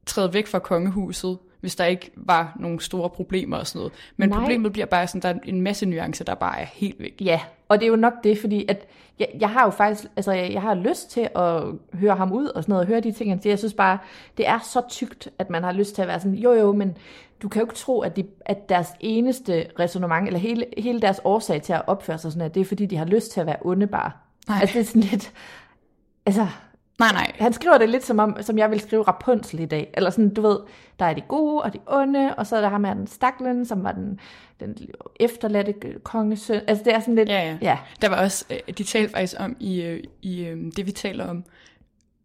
træde 0.07 0.35
væk 0.35 0.47
fra 0.47 0.59
kongehuset, 0.59 1.39
hvis 1.61 1.76
der 1.76 1.85
ikke 1.85 2.11
var 2.17 2.57
nogle 2.61 2.81
store 2.81 3.11
problemer 3.11 3.57
og 3.57 3.67
sådan 3.67 3.79
noget. 3.79 3.93
Men 4.17 4.29
Nej. 4.29 4.38
Problemet 4.38 4.73
bliver 4.73 4.87
bare 4.87 5.07
sådan, 5.07 5.23
der 5.23 5.29
er 5.29 5.35
en 5.45 5.61
masse 5.61 5.87
nuancer, 5.87 6.25
der 6.25 6.35
bare 6.35 6.61
er 6.61 6.67
helt 6.73 7.00
væk. 7.00 7.14
Ja, 7.21 7.40
og 7.69 7.79
det 7.79 7.87
er 7.87 7.90
jo 7.90 7.97
nok 7.97 8.12
det, 8.25 8.38
fordi 8.38 8.64
at 8.69 8.87
jeg, 9.19 9.29
jeg 9.40 9.50
har 9.50 9.64
jo 9.64 9.71
faktisk, 9.71 10.09
altså 10.17 10.33
jeg, 10.33 10.52
jeg 10.52 10.62
har 10.62 10.75
lyst 10.75 11.11
til 11.11 11.29
at 11.37 11.62
høre 11.95 12.17
ham 12.17 12.33
ud 12.33 12.47
og 12.47 12.62
sådan 12.62 12.73
noget, 12.73 12.83
og 12.83 12.88
høre 12.88 13.00
de 13.00 13.12
ting, 13.12 13.31
han 13.31 13.43
siger. 13.43 13.50
Jeg 13.50 13.59
synes 13.59 13.75
bare, 13.75 13.99
det 14.37 14.49
er 14.49 14.59
så 14.59 14.83
tykt, 14.88 15.29
at 15.38 15.50
man 15.50 15.64
har 15.64 15.73
lyst 15.73 15.95
til 15.95 16.02
at 16.02 16.09
være 16.09 16.21
sådan, 16.21 16.35
jo 16.35 16.52
jo, 16.52 16.73
men 16.73 16.97
du 17.43 17.49
kan 17.49 17.61
jo 17.61 17.67
ikke 17.67 17.75
tro, 17.75 18.00
at, 18.00 18.17
de, 18.17 18.25
at 18.40 18.69
deres 18.69 18.88
eneste 19.00 19.67
resonemang, 19.79 20.26
eller 20.26 20.40
hele, 20.40 20.67
hele 20.79 21.00
deres 21.00 21.21
årsag 21.25 21.62
til 21.62 21.73
at 21.73 21.83
opføre 21.87 22.19
sig 22.19 22.33
sådan 22.33 22.43
her, 22.43 22.49
det 22.49 22.61
er 22.61 22.64
fordi, 22.64 22.87
de 22.87 22.97
har 22.97 23.05
lyst 23.05 23.33
til 23.33 23.40
at 23.40 23.47
være 23.47 23.57
onde 23.61 23.87
bare. 23.87 24.11
Nej. 24.49 24.59
Altså 24.61 24.79
det 24.79 24.81
er 24.81 24.87
sådan 24.87 25.02
lidt, 25.02 25.33
altså 26.26 26.47
Nej, 27.00 27.12
nej. 27.12 27.33
han 27.38 27.52
skriver 27.52 27.78
det 27.78 27.88
lidt 27.88 28.04
som 28.04 28.19
om, 28.19 28.37
som 28.40 28.59
jeg 28.59 28.71
vil 28.71 28.80
skrive 28.80 29.02
Rapunzel 29.02 29.61
i 29.61 29.66
dag. 29.66 29.90
Eller 29.95 30.11
sådan, 30.11 30.35
du 30.35 30.42
ved, 30.42 30.59
der 30.99 31.04
er 31.04 31.14
de 31.14 31.21
gode 31.21 31.62
og 31.62 31.73
de 31.73 31.78
onde, 31.87 32.35
og 32.35 32.47
så 32.47 32.57
er 32.57 32.61
der 32.61 32.69
ham 32.69 32.85
her 32.85 32.95
den 32.95 33.07
staklen, 33.07 33.64
som 33.66 33.85
var 33.85 33.92
den, 33.92 34.21
den 34.61 34.76
efterladte 35.21 35.75
kongesøn. 36.02 36.61
Altså 36.66 36.85
det 36.85 36.95
er 36.95 37.00
sådan 37.00 37.14
lidt, 37.14 37.28
Ja, 37.28 37.42
ja. 37.49 37.59
ja. 37.62 37.78
Der 38.02 38.09
var 38.09 38.16
også, 38.16 38.45
øh, 38.50 38.75
de 38.78 38.85
talte 38.85 39.12
faktisk 39.12 39.35
om 39.38 39.57
i, 39.61 39.83
øh, 39.83 40.04
i 40.23 40.45
øh, 40.45 40.73
det, 40.76 40.87
vi 40.87 40.92
taler 40.92 41.26
om, 41.26 41.45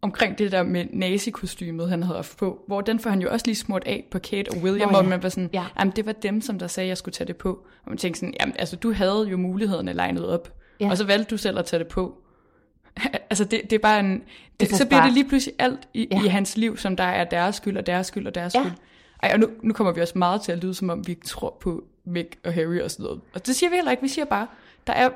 omkring 0.02 0.38
det 0.38 0.52
der 0.52 0.62
med 0.62 0.84
nazikostymet, 0.92 1.88
han 1.90 2.02
havde 2.02 2.16
haft 2.16 2.38
på, 2.38 2.58
hvor 2.66 2.80
den 2.80 2.98
får 3.00 3.10
han 3.10 3.20
jo 3.22 3.28
også 3.30 3.46
lige 3.46 3.56
smurt 3.56 3.82
af 3.86 4.04
på 4.10 4.18
Kate 4.18 4.48
og 4.48 4.56
William, 4.62 4.90
hvor 4.90 5.02
ja. 5.02 5.08
man 5.08 5.22
var 5.22 5.28
sådan, 5.28 5.50
Ja. 5.52 5.64
jamen 5.78 5.92
det 5.96 6.06
var 6.06 6.12
dem, 6.12 6.40
som 6.40 6.58
der 6.58 6.66
sagde, 6.66 6.84
at 6.86 6.88
jeg 6.88 6.96
skulle 6.96 7.12
tage 7.12 7.28
det 7.28 7.36
på. 7.36 7.48
Og 7.84 7.90
man 7.90 7.98
tænkte 7.98 8.20
sådan, 8.20 8.34
jamen 8.40 8.54
altså 8.58 8.76
du 8.76 8.92
havde 8.92 9.26
jo 9.30 9.36
mulighederne 9.36 9.92
legnet 9.92 10.26
op, 10.28 10.52
ja. 10.80 10.90
og 10.90 10.96
så 10.96 11.06
valgte 11.06 11.30
du 11.30 11.36
selv 11.36 11.58
at 11.58 11.64
tage 11.64 11.78
det 11.78 11.88
på. 11.88 12.18
altså 13.30 13.44
det, 13.44 13.60
det 13.62 13.72
er 13.72 13.78
bare 13.78 14.00
en, 14.00 14.22
det, 14.60 14.70
så 14.70 14.76
så 14.76 14.86
bliver 14.86 15.00
bare- 15.00 15.06
det 15.06 15.14
lige 15.14 15.28
pludselig 15.28 15.54
alt 15.58 15.88
i, 15.94 16.08
Ja. 16.10 16.24
i 16.24 16.26
hans 16.26 16.56
liv, 16.56 16.76
som 16.76 16.96
der 16.96 17.04
er 17.04 17.24
deres 17.24 17.56
skyld 17.56 17.76
og 17.76 17.86
deres 17.86 18.06
skyld 18.06 18.26
og 18.26 18.34
deres 18.34 18.54
Ja. 18.54 18.60
skyld. 18.62 18.72
Ej, 19.22 19.30
og 19.32 19.40
nu, 19.40 19.48
nu 19.62 19.72
kommer 19.72 19.92
vi 19.92 20.00
også 20.00 20.18
meget 20.18 20.40
til 20.42 20.52
at 20.52 20.58
lyde, 20.58 20.74
som 20.74 20.90
om 20.90 21.06
vi 21.06 21.12
ikke 21.12 21.26
tror 21.26 21.56
på 21.60 21.84
Meg 22.04 22.26
og 22.44 22.52
Harry 22.54 22.80
og 22.80 22.90
sådan 22.90 23.04
noget. 23.04 23.20
Og 23.34 23.46
det 23.46 23.56
siger 23.56 23.70
vi 23.70 23.76
heller 23.76 23.90
ikke. 23.90 24.02
Vi 24.02 24.08
siger 24.08 24.24
bare, 24.24 24.46
der 24.86 24.92
er, 24.92 25.08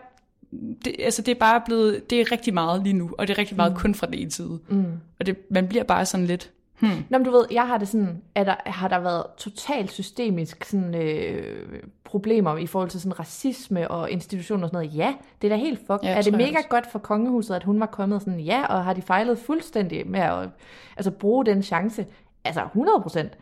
det, 0.85 0.97
altså 0.99 1.23
det 1.23 1.33
er 1.33 1.39
bare 1.39 1.63
blevet, 1.67 2.11
det 2.11 2.21
er 2.21 2.33
rigtig 2.33 2.55
meget 2.55 2.83
lige 2.83 2.93
nu, 2.93 3.11
og 3.19 3.29
det 3.29 3.35
er 3.35 3.39
rigtig 3.39 3.57
meget 3.57 3.73
mm. 3.73 3.79
kun 3.79 3.95
fra 3.95 4.07
den 4.07 4.15
ene 4.15 4.31
side. 4.31 4.59
Mm. 4.69 4.85
Og 5.21 5.27
det, 5.27 5.37
man 5.51 5.69
bliver 5.69 5.85
bare 5.85 6.07
sådan 6.07 6.27
lidt, 6.27 6.51
hmm, 6.81 6.91
Nå, 7.11 7.19
men 7.19 7.25
du 7.25 7.31
ved, 7.31 7.45
jeg 7.51 7.67
har 7.67 7.79
det 7.79 7.89
sådan, 7.89 8.23
at 8.35 8.47
der, 8.47 8.55
har 8.67 8.89
der 8.89 8.99
været 8.99 9.25
totalt 9.39 9.93
systemisk 9.93 10.65
sådan, 10.65 10.95
øh, 10.95 11.67
problemer 12.11 12.57
i 12.57 12.67
forhold 12.67 12.91
til 12.91 13.01
sådan 13.01 13.19
racisme 13.21 13.91
og 13.91 14.11
institutioner 14.11 14.65
og 14.65 14.69
sådan 14.69 14.85
noget. 14.87 14.97
Ja, 14.97 15.15
det 15.43 15.53
er 15.53 15.57
da 15.57 15.63
helt 15.63 15.79
fuck. 15.79 16.03
Ja, 16.03 16.09
er 16.17 16.23
det 16.23 16.33
mega 16.33 16.61
godt 16.69 16.87
for 16.87 16.99
kongehuset, 16.99 17.55
at 17.55 17.65
hun 17.65 17.81
var 17.81 17.87
kommet 17.87 18.23
sådan, 18.23 18.41
ja, 18.41 18.67
og 18.67 18.85
har 18.85 18.93
de 18.93 19.03
fejlet 19.03 19.39
fuldstændig 19.39 20.07
med 20.07 20.21
at 20.21 20.49
altså, 20.97 21.11
bruge 21.11 21.47
den 21.47 21.63
chance? 21.63 22.07
Altså 22.45 22.63
100 22.65 23.01
procent. 23.03 23.39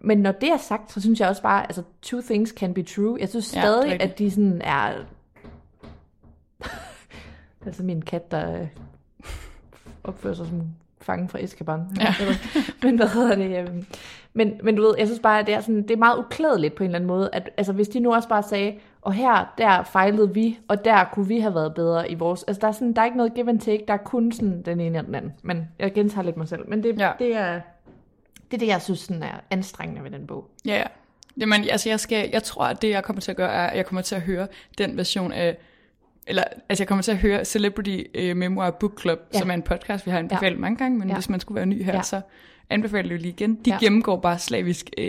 Men 0.00 0.18
når 0.18 0.32
det 0.32 0.48
er 0.48 0.56
sagt, 0.56 0.92
så 0.92 1.00
synes 1.00 1.20
jeg 1.20 1.28
også 1.28 1.42
bare, 1.42 1.62
altså 1.62 1.82
two 2.02 2.20
things 2.20 2.50
can 2.50 2.74
be 2.74 2.82
true. 2.82 3.16
Jeg 3.20 3.28
synes 3.28 3.56
Ja, 3.56 3.60
stadig, 3.60 3.90
rigtigt. 3.90 4.10
at 4.12 4.18
de 4.18 4.30
sådan 4.30 4.62
er... 4.64 4.92
altså 7.66 7.82
min 7.82 8.02
kat, 8.02 8.30
der 8.30 8.60
øh, 8.60 8.68
opfører 10.04 10.34
sig 10.34 10.46
som 10.46 10.62
fange 11.10 11.28
fra 11.28 11.38
Escobar. 11.42 11.86
Ja. 12.00 12.14
men 12.82 12.96
hvad 12.96 13.08
hedder 13.08 13.34
det? 13.34 13.58
øhm, 13.58 13.86
Men, 14.32 14.52
men 14.62 14.76
du 14.76 14.82
ved, 14.82 14.94
jeg 14.98 15.06
synes 15.06 15.20
bare, 15.20 15.38
at 15.40 15.46
det 15.46 15.54
er, 15.54 15.60
sådan, 15.60 15.82
det 15.82 15.90
er 15.90 15.96
meget 15.96 16.18
uklædeligt 16.18 16.74
på 16.74 16.82
en 16.84 16.90
eller 16.90 16.98
anden 16.98 17.08
måde. 17.08 17.30
At, 17.32 17.50
altså 17.56 17.72
hvis 17.72 17.88
de 17.88 18.00
nu 18.00 18.14
også 18.14 18.28
bare 18.28 18.42
sagde, 18.42 18.74
og 19.02 19.12
her, 19.12 19.54
der 19.58 19.82
fejlede 19.82 20.34
vi, 20.34 20.58
og 20.68 20.84
der 20.84 21.04
kunne 21.12 21.28
vi 21.28 21.38
have 21.40 21.54
været 21.54 21.74
bedre 21.74 22.10
i 22.10 22.14
vores... 22.14 22.42
Altså 22.42 22.60
der 22.60 22.68
er, 22.68 22.72
sådan, 22.72 22.92
der 22.92 23.00
er 23.00 23.04
ikke 23.04 23.16
noget 23.16 23.34
give 23.34 23.48
and 23.48 23.60
take, 23.60 23.84
der 23.88 23.94
er 23.94 23.98
kun 23.98 24.32
sådan 24.32 24.62
den 24.62 24.80
ene 24.80 24.98
og 24.98 25.06
den 25.06 25.14
anden. 25.14 25.32
Men 25.42 25.68
jeg 25.78 25.92
gentager 25.92 26.24
lidt 26.24 26.36
mig 26.36 26.48
selv. 26.48 26.68
Men 26.68 26.82
det, 26.82 26.98
Ja. 26.98 27.10
det 27.18 27.36
er... 27.36 27.60
Det 28.50 28.56
er 28.56 28.58
det, 28.58 28.66
jeg 28.66 28.82
synes 28.82 28.98
sådan 29.00 29.22
er 29.22 29.40
anstrengende 29.50 30.04
ved 30.04 30.10
den 30.10 30.26
bog. 30.26 30.50
Ja, 30.66 30.76
ja. 30.76 30.84
Jamen, 31.40 31.64
altså, 31.70 31.88
jeg, 31.88 32.00
skal, 32.00 32.30
jeg 32.32 32.42
tror, 32.42 32.64
at 32.64 32.82
det, 32.82 32.90
jeg 32.90 33.04
kommer 33.04 33.20
til 33.20 33.30
at 33.30 33.36
gøre, 33.36 33.52
er, 33.52 33.66
at 33.66 33.76
jeg 33.76 33.86
kommer 33.86 34.02
til 34.02 34.14
at 34.14 34.20
høre 34.20 34.46
den 34.78 34.96
version 34.96 35.32
af, 35.32 35.56
eller, 36.26 36.42
altså, 36.68 36.82
jeg 36.82 36.88
kommer 36.88 37.02
til 37.02 37.10
at 37.12 37.18
høre 37.18 37.44
Celebrity 37.44 37.98
uh, 38.18 38.36
Memoir 38.36 38.70
Book 38.70 39.00
Club, 39.00 39.18
ja. 39.34 39.38
Som 39.38 39.50
er 39.50 39.54
en 39.54 39.62
podcast, 39.62 40.06
vi 40.06 40.10
har 40.10 40.18
anbefalet 40.18 40.56
ja. 40.56 40.60
mange 40.60 40.76
gange, 40.76 40.98
men 40.98 41.08
ja. 41.08 41.14
Hvis 41.14 41.28
man 41.28 41.40
skulle 41.40 41.56
være 41.56 41.66
ny 41.66 41.84
her, 41.84 41.94
ja. 41.94 42.02
Så 42.02 42.20
anbefaler 42.70 43.10
jeg 43.10 43.20
lige 43.20 43.32
igen. 43.32 43.54
De 43.54 43.70
ja. 43.70 43.78
Gennemgår 43.80 44.16
bare 44.16 44.38
slavisk 44.38 44.90
uh, 45.00 45.04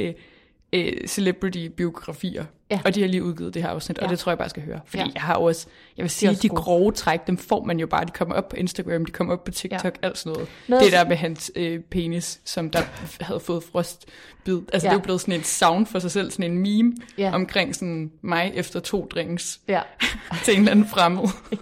uh, 0.75 0.81
celebrity-biografier, 1.07 2.31
ja. 2.71 2.75
Ja. 2.75 2.79
og 2.85 2.95
de 2.95 3.01
har 3.01 3.07
lige 3.07 3.23
udgivet 3.23 3.53
det 3.53 3.61
her 3.63 3.69
afsnit, 3.69 3.97
ja. 3.97 4.01
og 4.03 4.07
Ja. 4.07 4.11
det 4.11 4.19
tror 4.19 4.31
jeg 4.31 4.37
bare 4.37 4.49
skal 4.49 4.63
høre. 4.63 4.79
Fordi 4.85 4.97
ja. 5.03 5.07
Ja. 5.07 5.11
jeg 5.13 5.21
har 5.21 5.35
også, 5.35 5.67
jeg 5.97 6.03
vil 6.03 6.09
sige, 6.09 6.35
de 6.35 6.49
gode. 6.49 6.61
grove 6.61 6.91
træk, 6.91 7.27
dem 7.27 7.37
får 7.37 7.63
man 7.63 7.79
jo 7.79 7.87
bare, 7.87 8.05
de 8.05 8.11
kommer 8.11 8.35
op 8.35 8.49
på 8.49 8.55
Instagram, 8.55 9.05
de 9.05 9.11
kommer 9.11 9.33
op 9.33 9.43
på 9.43 9.51
TikTok, 9.51 9.83
ja. 9.83 9.89
Ja. 10.03 10.07
alt 10.07 10.17
sådan 10.17 10.33
noget. 10.33 10.49
Noget- 10.67 10.83
Det 10.83 10.91
der 10.91 11.07
med 11.07 11.15
hans 11.15 11.51
øh, 11.55 11.79
penis, 11.79 12.41
som 12.45 12.69
der 12.69 12.81
havde 13.21 13.39
fået 13.39 13.63
frostbid. 13.63 14.61
Altså 14.73 14.73
ja. 14.73 14.77
det 14.77 14.85
er 14.85 14.89
Ja. 14.89 14.93
jo 14.93 14.99
blevet 14.99 15.21
sådan 15.21 15.33
en 15.33 15.43
sound 15.43 15.85
for 15.85 15.99
sig 15.99 16.11
selv, 16.11 16.31
sådan 16.31 16.51
en 16.51 16.57
meme 16.57 16.93
ja. 17.17 17.23
Ja. 17.27 17.35
omkring 17.35 17.75
sådan 17.75 18.11
mig 18.21 18.51
efter 18.55 18.79
to 18.79 19.07
drinks 19.11 19.59
Ja. 19.67 19.81
til 20.45 20.53
en 20.53 20.59
eller 20.59 20.71
anden 20.71 20.87
fremmed. 20.87 21.27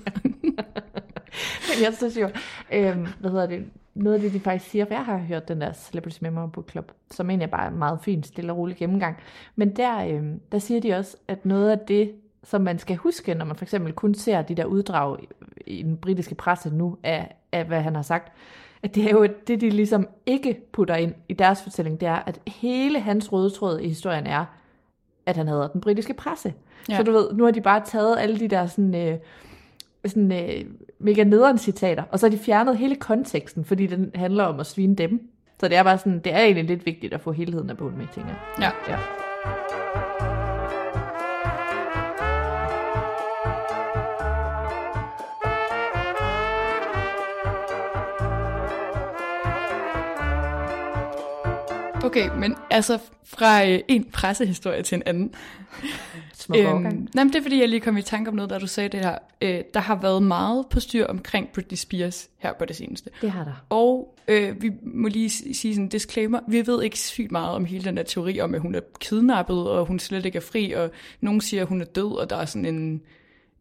Men 1.70 1.82
jeg 1.84 1.94
synes 1.98 2.18
jo, 2.18 2.30
øhm, 2.74 3.08
hvad 3.20 3.32
hedder 3.32 3.46
det, 3.48 3.66
noget 3.93 4.15
af 4.15 4.22
det, 4.22 4.34
de 4.34 4.39
faktisk 4.39 4.72
siger, 4.72 4.86
for 4.86 4.93
jeg 4.93 5.05
har 5.05 5.17
hørt 5.17 5.48
den 5.48 5.62
der 5.62 5.74
Celebrity 5.74 6.17
Memoir 6.22 6.46
Book 6.46 6.72
Club, 6.72 6.91
som 7.12 7.29
egentlig 7.29 7.46
er 7.46 7.51
bare 7.51 7.67
en 7.67 7.77
meget 7.77 8.00
fin, 8.01 8.24
stille 8.24 8.51
og 8.51 8.58
rolig 8.58 8.77
gennemgang. 8.77 9.17
Men 9.55 9.75
der, 9.75 10.08
øhm, 10.08 10.39
der 10.51 10.60
siger 10.60 10.81
de 10.81 10.93
også, 10.93 11.17
at 11.27 11.46
noget 11.46 11.72
af 11.72 11.79
det, 11.79 12.12
som 12.43 12.62
man 12.62 12.79
skal 12.79 12.96
huske, 12.96 13.34
når 13.34 13.46
man 13.46 13.55
for 13.55 13.65
eksempel 13.65 13.93
kun 13.93 14.13
ser 14.13 14.41
de 14.41 14.55
der 14.55 14.65
uddrag 14.65 15.17
i, 15.67 15.84
den 15.84 15.98
britiske 15.98 16.36
presse 16.36 16.69
nu 16.69 16.98
af, 17.03 17.36
af, 17.51 17.65
hvad 17.65 17.81
han 17.81 17.96
har 17.96 18.01
sagt, 18.01 18.31
at 18.84 18.96
det 18.96 19.05
er 19.05 19.12
jo 19.12 19.27
det, 19.48 19.62
de 19.62 19.69
ligesom 19.69 20.08
ikke 20.25 20.62
putter 20.72 20.96
ind 20.96 21.13
i 21.29 21.34
deres 21.34 21.63
fortælling, 21.63 22.00
det 22.00 22.08
er, 22.08 22.15
at 22.25 22.39
hele 22.48 23.00
hans 23.00 23.31
røde 23.31 23.50
tråd 23.50 23.79
i 23.79 23.88
historien 23.88 24.27
er, 24.27 24.46
at 25.25 25.38
han 25.38 25.48
hader 25.48 25.67
den 25.67 25.81
britiske 25.81 26.13
presse. 26.13 26.53
Ja. 26.89 26.98
Så 26.98 27.03
du 27.03 27.12
ved, 27.12 27.34
nu 27.34 27.43
har 27.43 27.51
de 27.51 27.62
bare 27.62 27.81
taget 27.86 28.19
alle 28.19 28.39
de 28.39 28.48
der 28.48 28.65
sådan, 28.65 28.96
øh, 28.96 29.17
sådan 30.06 30.32
øh, 30.32 30.65
mega 31.00 31.24
nederen 31.24 31.58
citater, 31.58 32.03
og 32.12 32.20
så 32.20 32.25
har 32.25 32.32
de 32.32 32.38
fjernet 32.38 32.77
hele 32.77 32.96
konteksten, 32.96 33.65
fordi 33.65 33.88
den 33.88 34.12
handler 34.15 34.44
om 34.44 34.60
at 34.60 34.65
svine 34.65 34.96
dem. 34.96 35.29
Så 35.60 35.68
det 35.68 35.77
er 35.77 35.84
bare 35.84 35.98
sådan, 35.98 36.20
det 36.20 36.34
er 36.34 36.39
egentlig 36.39 36.65
lidt 36.65 36.86
vigtigt 36.86 37.13
at 37.13 37.22
få 37.22 37.32
helheden 37.32 37.70
af 37.70 37.77
bogen 37.77 37.98
med, 37.98 38.06
tænker 38.13 38.29
jeg. 38.29 38.72
Ja. 38.88 38.94
Ja. 38.94 39.00
Okay, 52.10 52.30
men 52.38 52.56
altså 52.70 53.00
fra 53.24 53.66
øh, 53.66 53.80
en 53.88 54.04
pressehistorie 54.13 54.84
til 54.84 54.96
en 54.96 55.04
anden. 55.06 55.34
Smuk 56.34 56.58
øhm, 56.58 57.08
nej, 57.13 57.24
det 57.24 57.36
er 57.36 57.42
fordi, 57.42 57.60
jeg 57.60 57.70
lige 57.70 57.80
kom 57.80 57.98
i 57.98 58.01
tanke 58.01 58.30
om 58.30 58.36
noget, 58.36 58.50
da 58.50 58.58
du 58.58 58.68
sagde 58.68 58.89
det 58.89 59.00
her. 59.00 59.18
Øh, 59.42 59.62
der 59.74 59.80
har 59.80 59.96
været 59.96 60.24
meget 60.24 60.66
på 60.70 60.80
styr 60.80 61.06
omkring 61.06 61.50
Britney 61.54 61.75
Spears 61.75 62.30
her 62.38 62.54
på 62.54 62.66
det 62.66 62.75
seneste. 62.75 63.10
Det 63.22 63.32
har 63.32 63.44
der. 63.44 63.66
Og 63.70 64.16
øh, 64.28 64.62
vi 64.62 64.72
må 64.84 65.08
lige 65.08 65.30
sige 65.30 65.74
sådan 65.74 65.84
en 65.84 65.89
disclaimer. 65.89 66.39
Vi 66.48 66.68
ved 66.68 66.84
ikke 66.84 67.00
sygt 67.00 67.32
meget 67.32 67.50
om 67.50 67.66
hele 67.66 67.84
den 67.84 67.98
der 67.98 68.04
teori 68.04 68.39
om, 68.39 68.56
at 68.56 68.62
hun 68.62 68.75
er 68.75 68.82
kidnappet, 69.00 69.70
og 69.70 69.86
hun 69.86 70.00
slet 70.00 70.25
ikke 70.25 70.38
er 70.38 70.42
fri, 70.42 70.72
og 70.72 70.92
nogen 71.22 71.42
siger, 71.42 71.62
at 71.62 71.68
hun 71.70 71.82
er 71.82 71.86
død, 71.86 72.18
og 72.18 72.30
der 72.30 72.36
er 72.36 72.46
sådan 72.46 72.66
en 72.66 73.01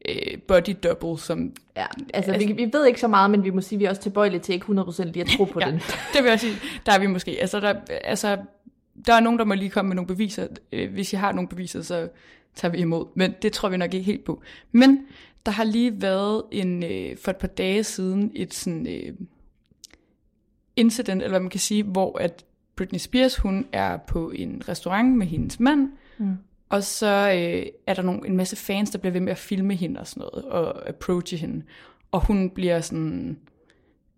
øh, 0.09 0.39
body 0.49 0.77
double, 0.83 1.19
som... 1.19 1.53
Ja, 1.77 1.87
altså, 2.15 2.39
vi, 2.39 2.53
vi 2.53 2.71
ved 2.73 2.87
ikke 2.87 3.01
så 3.01 3.09
meget, 3.09 3.31
men 3.31 3.45
vi 3.45 3.51
må 3.51 3.61
sige, 3.61 3.77
at 3.77 3.81
vi 3.81 3.85
er 3.85 3.91
også 3.91 4.03
tilbøjelige 4.03 4.41
til 4.41 4.53
ikke 4.53 4.67
100% 4.67 5.05
lige 5.05 5.21
at 5.21 5.29
tro 5.37 5.45
på 5.45 5.61
Ja, 5.61 5.67
den. 5.67 5.75
det 6.15 6.23
vil 6.23 6.29
jeg 6.29 6.41
sige. 6.41 6.55
Der 6.87 6.93
er 6.93 6.99
vi 6.99 7.07
måske. 7.07 7.41
Altså, 7.41 7.61
der, 7.61 7.75
altså, 8.05 8.37
der 9.07 9.15
er 9.15 9.21
nogen, 9.21 9.39
der 9.39 9.45
må 9.45 9.55
lige 9.55 9.71
komme 9.71 9.89
med 9.89 9.97
nogle 9.97 10.07
beviser. 10.07 10.47
Øh, 10.73 10.93
Hvis 10.93 11.13
jeg 11.13 11.21
har 11.21 11.33
nogle 11.33 11.49
beviser, 11.49 11.83
så 11.83 12.09
tager 12.55 12.73
vi 12.73 12.79
imod. 12.79 13.07
Men 13.15 13.35
det 13.43 13.53
tror 13.53 13.69
vi 13.69 13.77
nok 13.77 13.95
ikke 13.95 14.07
helt 14.07 14.25
på. 14.25 14.43
Men 14.73 15.01
der 15.47 15.53
har 15.53 15.65
lige 15.65 16.03
været 16.03 16.43
en, 16.53 16.85
øh, 16.85 17.17
for 17.17 17.31
et 17.31 17.37
par 17.37 17.49
dage 17.49 17.85
siden 17.85 18.33
et 18.35 18.55
sådan 18.55 18.87
øh, 18.87 19.13
incident, 20.77 21.23
eller 21.23 21.33
hvad 21.33 21.41
man 21.41 21.51
kan 21.51 21.61
sige, 21.61 21.83
hvor 21.83 22.19
at 22.19 22.45
Britney 22.77 22.99
Spears, 22.99 23.37
hun 23.37 23.67
er 23.73 23.97
på 23.97 24.31
en 24.31 24.63
restaurant 24.69 25.17
med 25.17 25.27
hendes 25.27 25.61
mand, 25.61 25.93
mm 26.19 26.37
og 26.69 26.83
så 26.83 27.07
øh, 27.07 27.67
er 27.87 27.95
der 27.95 28.03
nogle, 28.03 28.27
en 28.27 28.37
masse 28.37 28.57
fans, 28.57 28.91
der 28.91 28.99
bliver 28.99 29.13
ved 29.13 29.21
med 29.21 29.33
at 29.33 29.39
filme 29.39 29.75
hende 29.75 30.01
og 30.01 30.07
sådan 30.07 30.21
noget, 30.21 30.45
og 30.45 30.89
approache 30.89 31.37
hende. 31.37 31.63
Og 32.13 32.27
hun 32.27 32.51
bliver 32.51 32.81
sådan, 32.81 33.39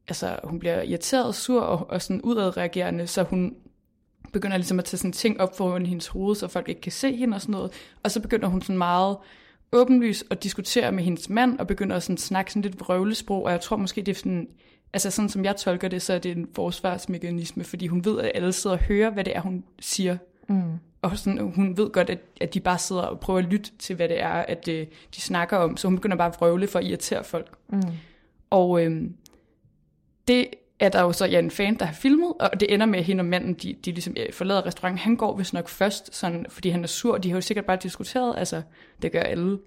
altså 0.09 0.37
hun 0.45 0.59
bliver 0.59 0.83
irriteret 0.83 1.27
og 1.27 1.35
sur 1.35 1.61
og, 1.61 1.91
og 1.91 2.03
sådan 2.03 2.23
udadreagerende, 2.23 3.07
så 3.07 3.23
hun 3.23 3.55
begynder 4.33 4.57
ligesom 4.57 4.79
at 4.79 4.85
tage 4.85 4.99
sådan 4.99 5.13
ting 5.13 5.41
op 5.41 5.57
foran 5.57 5.87
hendes 5.87 6.07
hoved, 6.07 6.37
så 6.37 6.49
folk 6.49 6.69
ikke 6.69 6.81
kan 6.81 6.93
se 6.93 7.17
hende 7.17 7.35
og 7.35 7.41
sådan 7.41 7.53
noget. 7.53 7.73
Og 8.03 8.11
så 8.11 8.21
begynder 8.21 8.49
hun 8.49 8.63
sådan 8.63 8.79
meget 8.79 9.17
åbenlyst 9.73 10.25
at 10.31 10.43
diskutere 10.43 10.93
med 10.93 11.05
hendes 11.05 11.29
mand, 11.29 11.59
og 11.59 11.67
begynder 11.67 11.97
at 11.97 12.03
sådan 12.03 12.17
snakke 12.17 12.53
sådan 12.53 12.63
lidt 12.63 12.81
vrøvlesprog, 12.81 13.45
og 13.45 13.53
jeg 13.53 13.61
tror 13.61 13.77
måske, 13.77 14.03
det 14.03 14.13
er 14.13 14.19
sådan, 14.19 14.49
altså 14.93 15.11
sådan 15.11 15.29
som 15.29 15.45
jeg 15.45 15.57
tolker 15.57 15.89
det, 15.89 16.03
så 16.03 16.13
er 16.13 16.19
det 16.19 16.37
en 16.37 16.49
forsvarsmekanisme, 16.55 17.65
fordi 17.65 17.87
hun 17.87 18.05
ved, 18.05 18.21
at 18.21 18.31
alle 18.35 18.53
sidder 18.53 18.77
og 18.77 18.83
hører, 18.83 19.11
hvad 19.11 19.25
det 19.25 19.37
er, 19.37 19.41
hun 19.41 19.65
siger. 19.81 20.17
Mm. 20.49 20.63
Og 21.03 21.19
sådan, 21.19 21.53
hun 21.55 21.77
ved 21.77 21.91
godt, 21.91 22.11
at, 22.11 22.19
at 22.41 22.55
de 22.55 22.61
bare 22.61 22.79
sidder 22.79 23.03
og 23.03 23.21
prøver 23.21 23.39
at 23.39 23.45
lytte 23.45 23.71
til, 23.79 23.97
hvad 23.97 24.09
det 24.09 24.21
er, 24.23 24.29
at 24.29 24.69
øh, 24.69 24.87
de 25.17 25.21
snakker 25.21 25.57
om, 25.57 25.77
så 25.77 25.89
hun 25.89 25.97
begynder 25.97 26.17
bare 26.17 26.29
at 26.29 26.37
vrøvle 26.41 26.67
for 26.67 26.79
at 26.79 26.85
irritere 26.85 27.25
folk. 27.25 27.59
Mm. 27.69 27.83
Og 28.51 28.85
øhm, 28.85 29.15
det 30.29 30.47
er 30.81 30.89
der 30.89 31.01
jo 31.03 31.13
så 31.13 31.27
ja, 31.27 31.39
en 31.39 31.51
fan, 31.51 31.75
der 31.79 31.85
har 31.85 31.95
filmet, 31.95 32.33
og 32.41 32.61
det 32.61 32.75
ender 32.75 32.87
med, 32.87 32.99
at 32.99 33.05
hende 33.05 33.21
og 33.21 33.25
manden, 33.25 33.55
de, 33.55 33.77
de 33.85 33.91
ligesom 33.93 34.15
øh, 34.17 34.33
forlader 34.33 34.67
restauranten. 34.67 34.99
Han 34.99 35.17
går 35.17 35.37
vist 35.37 35.55
nok 35.55 35.69
først, 35.69 36.15
sådan, 36.15 36.47
fordi 36.49 36.69
han 36.69 36.83
er 36.83 36.89
sur, 36.89 37.19
de 37.19 37.29
har 37.31 37.37
jo 37.37 37.41
sikkert 37.41 37.65
bare 37.65 37.79
diskuteret, 37.83 38.35
altså 38.37 38.63
det 39.03 39.13
gør 39.13 39.21
alle. 39.21 39.59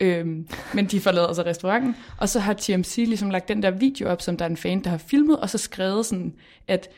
Øhm, 0.00 0.48
men 0.74 0.86
de 0.86 1.00
forlader 1.00 1.32
så 1.32 1.42
restauranten, 1.42 1.96
og 2.18 2.28
så 2.28 2.40
har 2.40 2.54
TMC 2.54 2.96
ligesom 2.96 3.30
lagt 3.30 3.48
den 3.48 3.62
der 3.62 3.70
video 3.70 4.08
op, 4.08 4.22
som 4.22 4.36
der 4.36 4.44
er 4.44 4.48
en 4.50 4.56
fan, 4.56 4.84
der 4.84 4.90
har 4.90 4.98
filmet, 4.98 5.40
og 5.40 5.50
så 5.50 5.58
skrevet 5.58 6.06
sådan, 6.06 6.34
at 6.68 6.90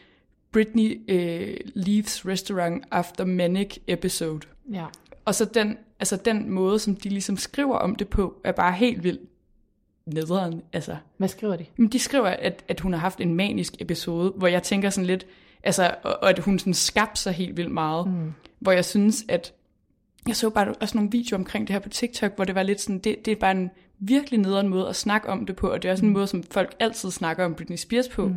Britney 0.54 1.10
øh, 1.10 1.56
leaves 1.74 2.26
restaurant 2.26 2.84
after 2.90 3.24
manic 3.24 3.76
episode. 3.86 4.40
Ja. 4.72 4.86
Og 5.24 5.34
så 5.34 5.44
den, 5.44 5.76
altså 6.00 6.16
den 6.16 6.50
måde, 6.50 6.78
som 6.78 6.96
de 6.96 7.08
ligesom 7.08 7.36
skriver 7.36 7.76
om 7.76 7.96
det 7.96 8.08
på, 8.08 8.40
er 8.44 8.52
bare 8.52 8.72
helt 8.72 9.04
vildt 9.04 9.20
nederen. 10.06 10.62
Altså, 10.72 10.96
Hvad 11.16 11.28
skriver 11.28 11.56
de? 11.56 11.66
men 11.76 11.88
de 11.88 11.98
skriver, 11.98 12.28
at, 12.28 12.64
at 12.68 12.80
hun 12.80 12.92
har 12.92 13.00
haft 13.00 13.20
en 13.20 13.34
manisk 13.34 13.74
episode, 13.78 14.32
hvor 14.36 14.46
jeg 14.46 14.62
tænker 14.62 14.90
sådan 14.90 15.06
lidt, 15.06 15.26
altså, 15.62 15.94
og, 16.02 16.18
og 16.22 16.30
at 16.30 16.38
hun 16.38 16.58
sådan 16.58 16.74
skabte 16.74 17.20
sig 17.20 17.32
helt 17.32 17.56
vildt 17.56 17.72
meget. 17.72 18.06
Mm. 18.06 18.32
Hvor 18.58 18.72
jeg 18.72 18.84
synes, 18.84 19.24
at 19.28 19.52
jeg 20.28 20.36
så 20.36 20.50
bare 20.50 20.74
også 20.80 20.96
nogle 20.96 21.10
videoer 21.10 21.38
omkring 21.38 21.66
det 21.66 21.74
her 21.74 21.80
på 21.80 21.88
TikTok, 21.88 22.36
hvor 22.36 22.44
det 22.44 22.54
var 22.54 22.62
lidt 22.62 22.80
sådan, 22.80 22.98
det, 22.98 23.24
det 23.24 23.32
er 23.32 23.36
bare 23.36 23.50
en 23.50 23.70
virkelig 23.98 24.40
nederen 24.40 24.68
måde 24.68 24.88
at 24.88 24.96
snakke 24.96 25.28
om 25.28 25.46
det 25.46 25.56
på, 25.56 25.68
og 25.68 25.82
det 25.82 25.88
er 25.88 25.92
også 25.92 26.04
en 26.04 26.12
måde, 26.12 26.26
som 26.26 26.42
folk 26.42 26.74
altid 26.80 27.10
snakker 27.10 27.44
om 27.44 27.54
Britney 27.54 27.76
Spears 27.76 28.08
på. 28.08 28.28
Mm. 28.28 28.34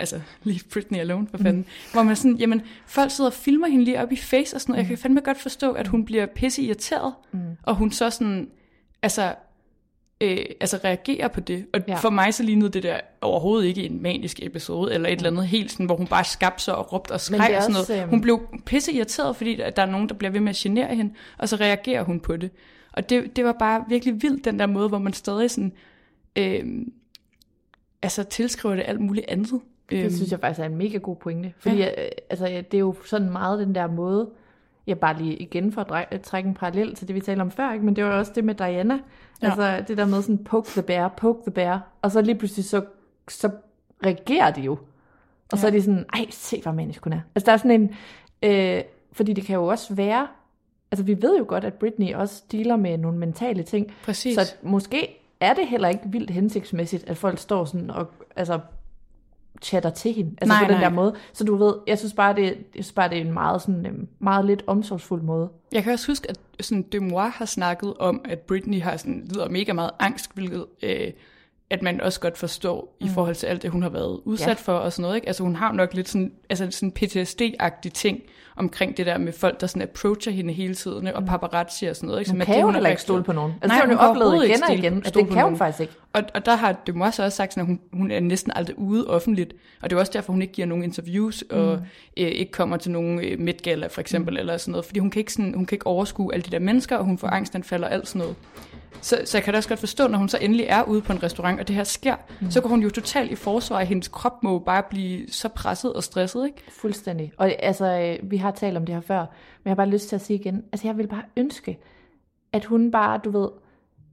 Altså, 0.00 0.20
lige 0.42 0.60
Britney 0.72 0.98
alone, 0.98 1.26
for 1.30 1.38
fanden. 1.38 1.62
Mm. 1.62 1.92
Hvor 1.92 2.02
man 2.02 2.16
sådan, 2.16 2.36
jamen, 2.36 2.62
folk 2.86 3.10
sidder 3.10 3.30
og 3.30 3.34
filmer 3.34 3.66
hende 3.66 3.84
lige 3.84 4.02
op 4.02 4.12
i 4.12 4.16
face 4.16 4.56
og 4.56 4.60
sådan 4.60 4.72
noget. 4.72 4.82
Jeg 4.82 4.88
kan 4.88 4.98
fandme 4.98 5.20
godt 5.20 5.40
forstå, 5.40 5.72
at 5.72 5.86
hun 5.88 6.04
bliver 6.04 6.26
pisse 6.26 6.62
irriteret, 6.62 7.14
mm. 7.32 7.40
og 7.62 7.74
hun 7.74 7.90
så 7.90 8.10
sådan, 8.10 8.48
altså, 9.02 9.34
øh, 10.20 10.38
altså 10.60 10.80
reagerer 10.84 11.28
på 11.28 11.40
det. 11.40 11.66
Og 11.74 11.80
ja. 11.88 11.96
For 11.96 12.10
mig 12.10 12.34
så 12.34 12.42
lignede 12.42 12.70
det 12.70 12.82
der 12.82 13.00
overhovedet 13.20 13.66
ikke 13.66 13.82
en 13.82 14.02
manisk 14.02 14.42
episode, 14.42 14.94
eller 14.94 15.08
et 15.08 15.16
eller 15.16 15.30
andet 15.30 15.46
helt 15.46 15.72
sådan, 15.72 15.86
hvor 15.86 15.96
hun 15.96 16.06
bare 16.06 16.24
skabte 16.24 16.64
sig 16.64 16.74
og 16.74 16.92
råbte 16.92 17.12
og 17.12 17.20
skreg 17.20 17.56
og 17.56 17.62
sådan 17.62 17.76
også, 17.76 17.92
noget. 17.92 18.02
øhm, 18.02 18.10
Hun 18.10 18.20
blev 18.20 18.40
pisse 18.66 18.92
irriteret, 18.92 19.36
fordi 19.36 19.60
at 19.60 19.76
der 19.76 19.82
er 19.82 19.90
nogen, 19.90 20.08
der 20.08 20.14
bliver 20.14 20.30
ved 20.30 20.40
med 20.40 20.50
at 20.50 20.56
genere 20.56 20.94
hende, 20.94 21.14
og 21.38 21.48
så 21.48 21.56
reagerer 21.56 22.02
hun 22.02 22.20
på 22.20 22.36
det. 22.36 22.50
Og 22.92 23.10
det, 23.10 23.36
det 23.36 23.44
var 23.44 23.52
bare 23.58 23.84
virkelig 23.88 24.22
vildt, 24.22 24.44
den 24.44 24.58
der 24.58 24.66
måde, 24.66 24.88
hvor 24.88 24.98
man 24.98 25.12
stadig 25.12 25.50
sådan, 25.50 25.72
øh, 26.36 26.64
altså 28.02 28.22
tilskriver 28.22 28.74
det 28.74 28.84
alt 28.86 29.00
muligt 29.00 29.26
andet. 29.28 29.60
Det 29.90 30.04
Øhm, 30.04 30.10
synes 30.10 30.30
jeg 30.32 30.40
faktisk 30.40 30.60
er 30.60 30.64
en 30.64 30.76
mega 30.76 30.98
god 30.98 31.16
pointe. 31.16 31.52
Fordi 31.58 31.76
ja. 31.76 31.88
altså, 32.30 32.46
det 32.46 32.74
er 32.74 32.78
jo 32.78 32.94
sådan 33.04 33.30
meget 33.30 33.58
den 33.58 33.74
der 33.74 33.86
måde, 33.86 34.30
ja, 34.86 34.94
bare 34.94 35.18
lige 35.18 35.36
igen 35.36 35.72
for 35.72 35.80
at 35.80 35.90
dræ- 36.14 36.18
trække 36.22 36.48
en 36.48 36.54
parallel 36.54 36.94
til 36.94 37.08
det, 37.08 37.14
vi 37.14 37.20
talte 37.20 37.40
om 37.42 37.50
før, 37.50 37.72
ikke? 37.72 37.84
men 37.84 37.96
det 37.96 38.04
var 38.04 38.10
også 38.10 38.32
det 38.34 38.44
med 38.44 38.54
Diana. 38.54 38.98
Ja. 39.42 39.46
Altså 39.46 39.84
det 39.88 39.96
der 39.98 40.04
med 40.06 40.22
sådan, 40.22 40.44
poke 40.44 40.68
the 40.70 40.82
bear, 40.82 41.08
poke 41.08 41.42
the 41.42 41.50
bear, 41.50 41.80
og 42.02 42.10
så 42.12 42.20
lige 42.20 42.34
pludselig 42.38 42.64
så, 42.64 42.84
så 43.28 43.50
reagerer 44.06 44.50
de 44.50 44.60
jo. 44.60 44.72
Og 44.72 44.78
ja. 45.52 45.56
så 45.58 45.66
er 45.66 45.70
de 45.70 45.82
sådan, 45.82 46.04
ej, 46.14 46.26
se 46.30 46.60
hvor 46.62 46.72
manisk 46.72 47.04
hun 47.04 47.12
er. 47.12 47.20
Altså 47.34 47.46
der 47.46 47.52
er 47.52 47.56
sådan 47.56 47.70
en, 47.80 47.90
øh, 48.42 48.82
fordi 49.12 49.32
det 49.32 49.44
kan 49.44 49.54
jo 49.54 49.66
også 49.66 49.94
være, 49.94 50.26
altså 50.92 51.04
vi 51.04 51.22
ved 51.22 51.38
jo 51.38 51.44
godt, 51.48 51.64
at 51.64 51.74
Britney 51.74 52.14
også 52.14 52.42
dealer 52.52 52.76
med 52.76 52.98
nogle 52.98 53.18
mentale 53.18 53.62
ting. 53.62 53.86
Præcis. 54.04 54.34
Så 54.34 54.54
måske 54.62 55.20
er 55.40 55.54
det 55.54 55.66
heller 55.68 55.88
ikke 55.88 56.02
vildt 56.06 56.30
hensigtsmæssigt, 56.30 57.08
at 57.10 57.16
folk 57.16 57.38
står 57.38 57.64
sådan 57.64 57.90
og 57.90 58.06
altså, 58.36 58.58
chatter 59.62 59.90
til 59.90 60.12
hende. 60.12 60.30
Altså 60.40 60.54
Nej, 60.54 60.64
på 60.64 60.72
den 60.72 60.80
nej. 60.80 60.88
der 60.88 60.94
måde. 60.94 61.14
Så 61.32 61.44
du 61.44 61.56
ved, 61.56 61.74
jeg 61.86 61.98
synes 61.98 62.14
bare, 62.14 62.34
det, 62.34 62.44
jeg 62.44 62.54
synes 62.84 62.92
bare, 62.92 63.08
det 63.08 63.18
er 63.18 63.22
en 63.22 63.32
meget, 63.32 63.62
sådan, 63.62 63.86
øhm, 63.86 64.08
meget 64.18 64.44
lidt 64.44 64.62
omsorgsfuld 64.66 65.22
måde. 65.22 65.48
Jeg 65.72 65.82
kan 65.82 65.92
også 65.92 66.06
huske, 66.06 66.30
at 66.30 66.38
sådan, 66.60 66.82
Demois 66.82 67.34
har 67.34 67.44
snakket 67.44 67.94
om, 67.98 68.20
at 68.24 68.38
Britney 68.38 68.80
har 68.82 68.96
sådan, 68.96 69.22
lider 69.24 69.48
mega 69.48 69.72
meget 69.72 69.90
angst, 69.98 70.30
hvilket 70.34 70.66
øh, 70.82 71.10
at 71.70 71.82
man 71.82 72.00
også 72.00 72.20
godt 72.20 72.38
forstår 72.38 72.96
mm. 73.00 73.06
i 73.06 73.10
forhold 73.10 73.34
til 73.34 73.46
alt 73.46 73.62
det, 73.62 73.70
hun 73.70 73.82
har 73.82 73.88
været 73.88 74.20
udsat 74.24 74.48
Ja. 74.48 74.52
for 74.52 74.72
og 74.72 74.92
sådan 74.92 75.02
noget. 75.02 75.16
Ikke? 75.16 75.26
Altså 75.26 75.42
hun 75.42 75.56
har 75.56 75.72
nok 75.72 75.94
lidt 75.94 76.08
sådan, 76.08 76.32
altså 76.50 76.70
sådan 76.70 76.92
PTSD-agtig 76.98 77.90
ting 77.90 78.20
omkring 78.58 78.96
det 78.96 79.06
der 79.06 79.18
med 79.18 79.32
folk, 79.32 79.60
der 79.60 79.66
sådan 79.66 79.82
approacher 79.82 80.32
hende 80.32 80.52
hele 80.52 80.74
tiden, 80.74 81.06
og 81.06 81.24
paparazzi 81.24 81.86
og 81.86 81.96
sådan 81.96 82.06
noget. 82.06 82.20
Ikke? 82.20 82.30
Hun 82.30 82.36
Som 82.36 82.40
at 82.40 82.46
kan 82.46 82.56
det, 82.56 82.64
hun 82.64 82.74
heller 82.74 82.88
er 82.88 82.90
ikke 82.90 83.02
stole 83.02 83.22
på 83.22 83.32
nogen. 83.32 83.52
Altså, 83.62 83.68
Nej, 83.68 83.86
det 83.86 83.98
har 83.98 84.04
hun 84.04 84.08
hun 84.08 84.16
kan 84.16 84.22
oplevet 84.24 84.44
igen 84.44 84.62
og 84.68 84.74
igen, 84.74 84.98
at 84.98 85.08
stole 85.08 85.26
det 85.26 85.34
kan 85.34 85.44
hun 85.44 85.56
faktisk 85.56 85.80
ikke. 85.80 85.92
Og, 86.12 86.22
og 86.34 86.46
der 86.46 86.56
har 86.56 86.72
Demois 86.86 87.18
også 87.18 87.36
sagt, 87.36 87.54
sådan, 87.54 87.60
at 87.60 87.66
hun, 87.66 87.80
hun 87.92 88.10
er 88.10 88.20
næsten 88.20 88.52
aldrig 88.54 88.78
ude 88.78 89.06
offentligt. 89.06 89.54
Og 89.82 89.90
det 89.90 89.96
er 89.96 90.00
også 90.00 90.12
derfor, 90.12 90.32
hun 90.32 90.42
ikke 90.42 90.54
giver 90.54 90.66
nogen 90.66 90.84
interviews, 90.84 91.42
og 91.42 91.72
øh, 92.16 92.26
ikke 92.26 92.52
kommer 92.52 92.76
til 92.76 92.90
nogen 92.90 93.20
øh, 93.24 93.38
midtgala 93.38 93.86
for 93.86 94.00
eksempel, 94.00 94.34
mm. 94.34 94.38
eller 94.38 94.56
sådan 94.56 94.72
noget. 94.72 94.84
Fordi 94.84 95.00
hun 95.00 95.10
kan, 95.10 95.20
ikke 95.20 95.32
sådan, 95.32 95.54
hun 95.54 95.66
kan 95.66 95.76
ikke 95.76 95.86
overskue 95.86 96.34
alle 96.34 96.42
de 96.42 96.50
der 96.50 96.58
mennesker, 96.58 96.96
og 96.96 97.04
hun 97.04 97.18
får 97.18 97.28
angstanfald 97.28 97.84
og 97.84 97.92
alt 97.92 98.08
sådan 98.08 98.18
noget. 98.18 98.36
Så, 99.00 99.22
så 99.24 99.38
jeg 99.38 99.44
kan 99.44 99.52
da 99.52 99.58
også 99.58 99.68
godt 99.68 99.80
forstå, 99.80 100.08
når 100.08 100.18
hun 100.18 100.28
så 100.28 100.38
endelig 100.40 100.66
er 100.68 100.82
ude 100.82 101.00
på 101.00 101.12
en 101.12 101.22
restaurant, 101.22 101.60
og 101.60 101.68
det 101.68 101.76
her 101.76 101.84
sker, 101.84 102.16
mm. 102.40 102.50
så 102.50 102.60
går 102.60 102.68
hun 102.68 102.82
jo 102.82 102.90
totalt 102.90 103.30
i 103.30 103.34
forsvar. 103.34 103.80
Hendes 103.80 104.08
krop 104.08 104.42
må 104.42 104.58
bare 104.58 104.82
blive 104.90 105.28
så 105.30 105.48
presset 105.48 105.92
og 105.92 106.04
stresset, 106.04 106.46
ikke? 106.46 106.58
Fuldstændig. 106.80 107.32
Og 107.36 107.52
altså, 107.58 107.86
øh, 107.86 108.30
vi 108.30 108.36
har 108.48 108.56
talt 108.56 108.76
om 108.76 108.86
det 108.86 108.94
her 108.94 109.02
før, 109.02 109.18
men 109.20 109.64
jeg 109.64 109.70
har 109.70 109.74
bare 109.76 109.88
lyst 109.88 110.08
til 110.08 110.16
at 110.16 110.20
sige 110.22 110.38
igen, 110.38 110.64
altså 110.72 110.88
jeg 110.88 110.96
vil 110.98 111.06
bare 111.06 111.22
ønske, 111.36 111.78
at 112.52 112.64
hun 112.64 112.90
bare, 112.90 113.20
du 113.24 113.30
ved, 113.30 113.48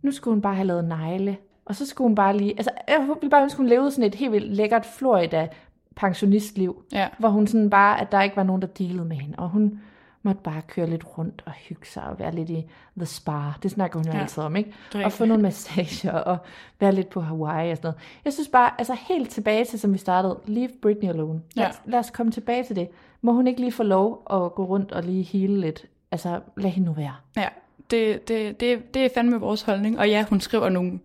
nu 0.01 0.11
skulle 0.11 0.33
hun 0.35 0.41
bare 0.41 0.55
have 0.55 0.67
lavet 0.67 0.85
negle, 0.85 1.37
og 1.65 1.75
så 1.75 1.85
skulle 1.85 2.05
hun 2.07 2.15
bare 2.15 2.37
lige, 2.37 2.51
altså 2.57 2.71
jeg 2.87 3.07
vil 3.21 3.29
bare 3.29 3.43
ønske, 3.43 3.57
hun 3.57 3.67
levede 3.67 3.91
sådan 3.91 4.03
et 4.03 4.15
helt 4.15 4.31
vildt 4.31 4.53
lækkert 4.55 4.85
Florida 4.85 5.47
pensionistliv, 5.95 6.83
Ja. 6.91 7.07
hvor 7.19 7.29
hun 7.29 7.47
sådan 7.47 7.69
bare, 7.69 8.01
at 8.01 8.11
der 8.11 8.21
ikke 8.21 8.35
var 8.35 8.43
nogen, 8.43 8.61
der 8.61 8.67
dealede 8.67 9.05
med 9.05 9.15
hende, 9.17 9.35
og 9.37 9.49
hun 9.49 9.79
måtte 10.25 10.41
bare 10.43 10.61
køre 10.67 10.89
lidt 10.89 11.17
rundt 11.17 11.43
og 11.45 11.51
hygge 11.51 11.87
sig 11.87 12.03
og 12.03 12.19
være 12.19 12.35
lidt 12.35 12.49
i 12.49 12.65
the 12.97 13.05
spa. 13.05 13.31
Det 13.63 13.71
snakker 13.71 13.99
hun 13.99 14.05
jo 14.07 14.11
Ja, 14.13 14.19
altid 14.21 14.43
om, 14.43 14.55
ikke? 14.55 14.73
er 14.95 15.05
Og 15.05 15.11
få 15.11 15.25
nogle 15.25 15.43
massager 15.43 16.11
og 16.11 16.37
være 16.79 16.91
lidt 16.91 17.09
på 17.09 17.21
Hawaii 17.21 17.71
og 17.71 17.77
sådan 17.77 17.87
noget. 17.87 17.99
Jeg 18.25 18.33
synes 18.33 18.47
bare, 18.49 18.71
altså 18.77 18.97
helt 19.09 19.29
tilbage 19.29 19.65
til, 19.65 19.79
som 19.79 19.93
vi 19.93 19.97
startede, 19.97 20.39
leave 20.45 20.69
Britney 20.81 21.09
alone. 21.09 21.41
Lad, 21.55 21.65
Ja. 21.65 21.71
lad 21.85 21.99
os 21.99 22.09
komme 22.09 22.31
tilbage 22.31 22.63
til 22.63 22.75
det. 22.75 22.87
Må 23.21 23.31
hun 23.33 23.47
ikke 23.47 23.59
lige 23.59 23.71
få 23.71 23.83
lov 23.83 24.23
at 24.33 24.55
gå 24.55 24.65
rundt 24.65 24.91
og 24.91 25.03
lige 25.03 25.23
hele 25.23 25.61
lidt? 25.61 25.85
Altså, 26.11 26.39
lad 26.57 26.69
hende 26.69 26.85
nu 26.87 26.93
være. 26.93 27.15
Ja, 27.37 27.47
det, 27.91 28.27
det, 28.27 28.59
det, 28.59 28.93
det 28.93 29.05
er 29.05 29.09
fandme 29.13 29.39
vores 29.39 29.61
holdning. 29.61 29.99
Og 29.99 30.09
ja, 30.09 30.25
hun 30.29 30.39
skriver 30.41 30.69
nogle 30.69 30.99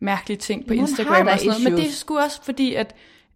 mærkelige 0.00 0.38
ting 0.38 0.66
på 0.66 0.74
Hun 0.74 0.78
Instagram 0.80 1.26
og 1.26 1.38
sådan 1.38 1.46
noget. 1.46 1.64
Men 1.64 1.72
det 1.72 1.86
er 1.86 1.92
sgu 1.92 2.18
også 2.18 2.42
fordi, 2.42 2.74
at, 2.74 2.94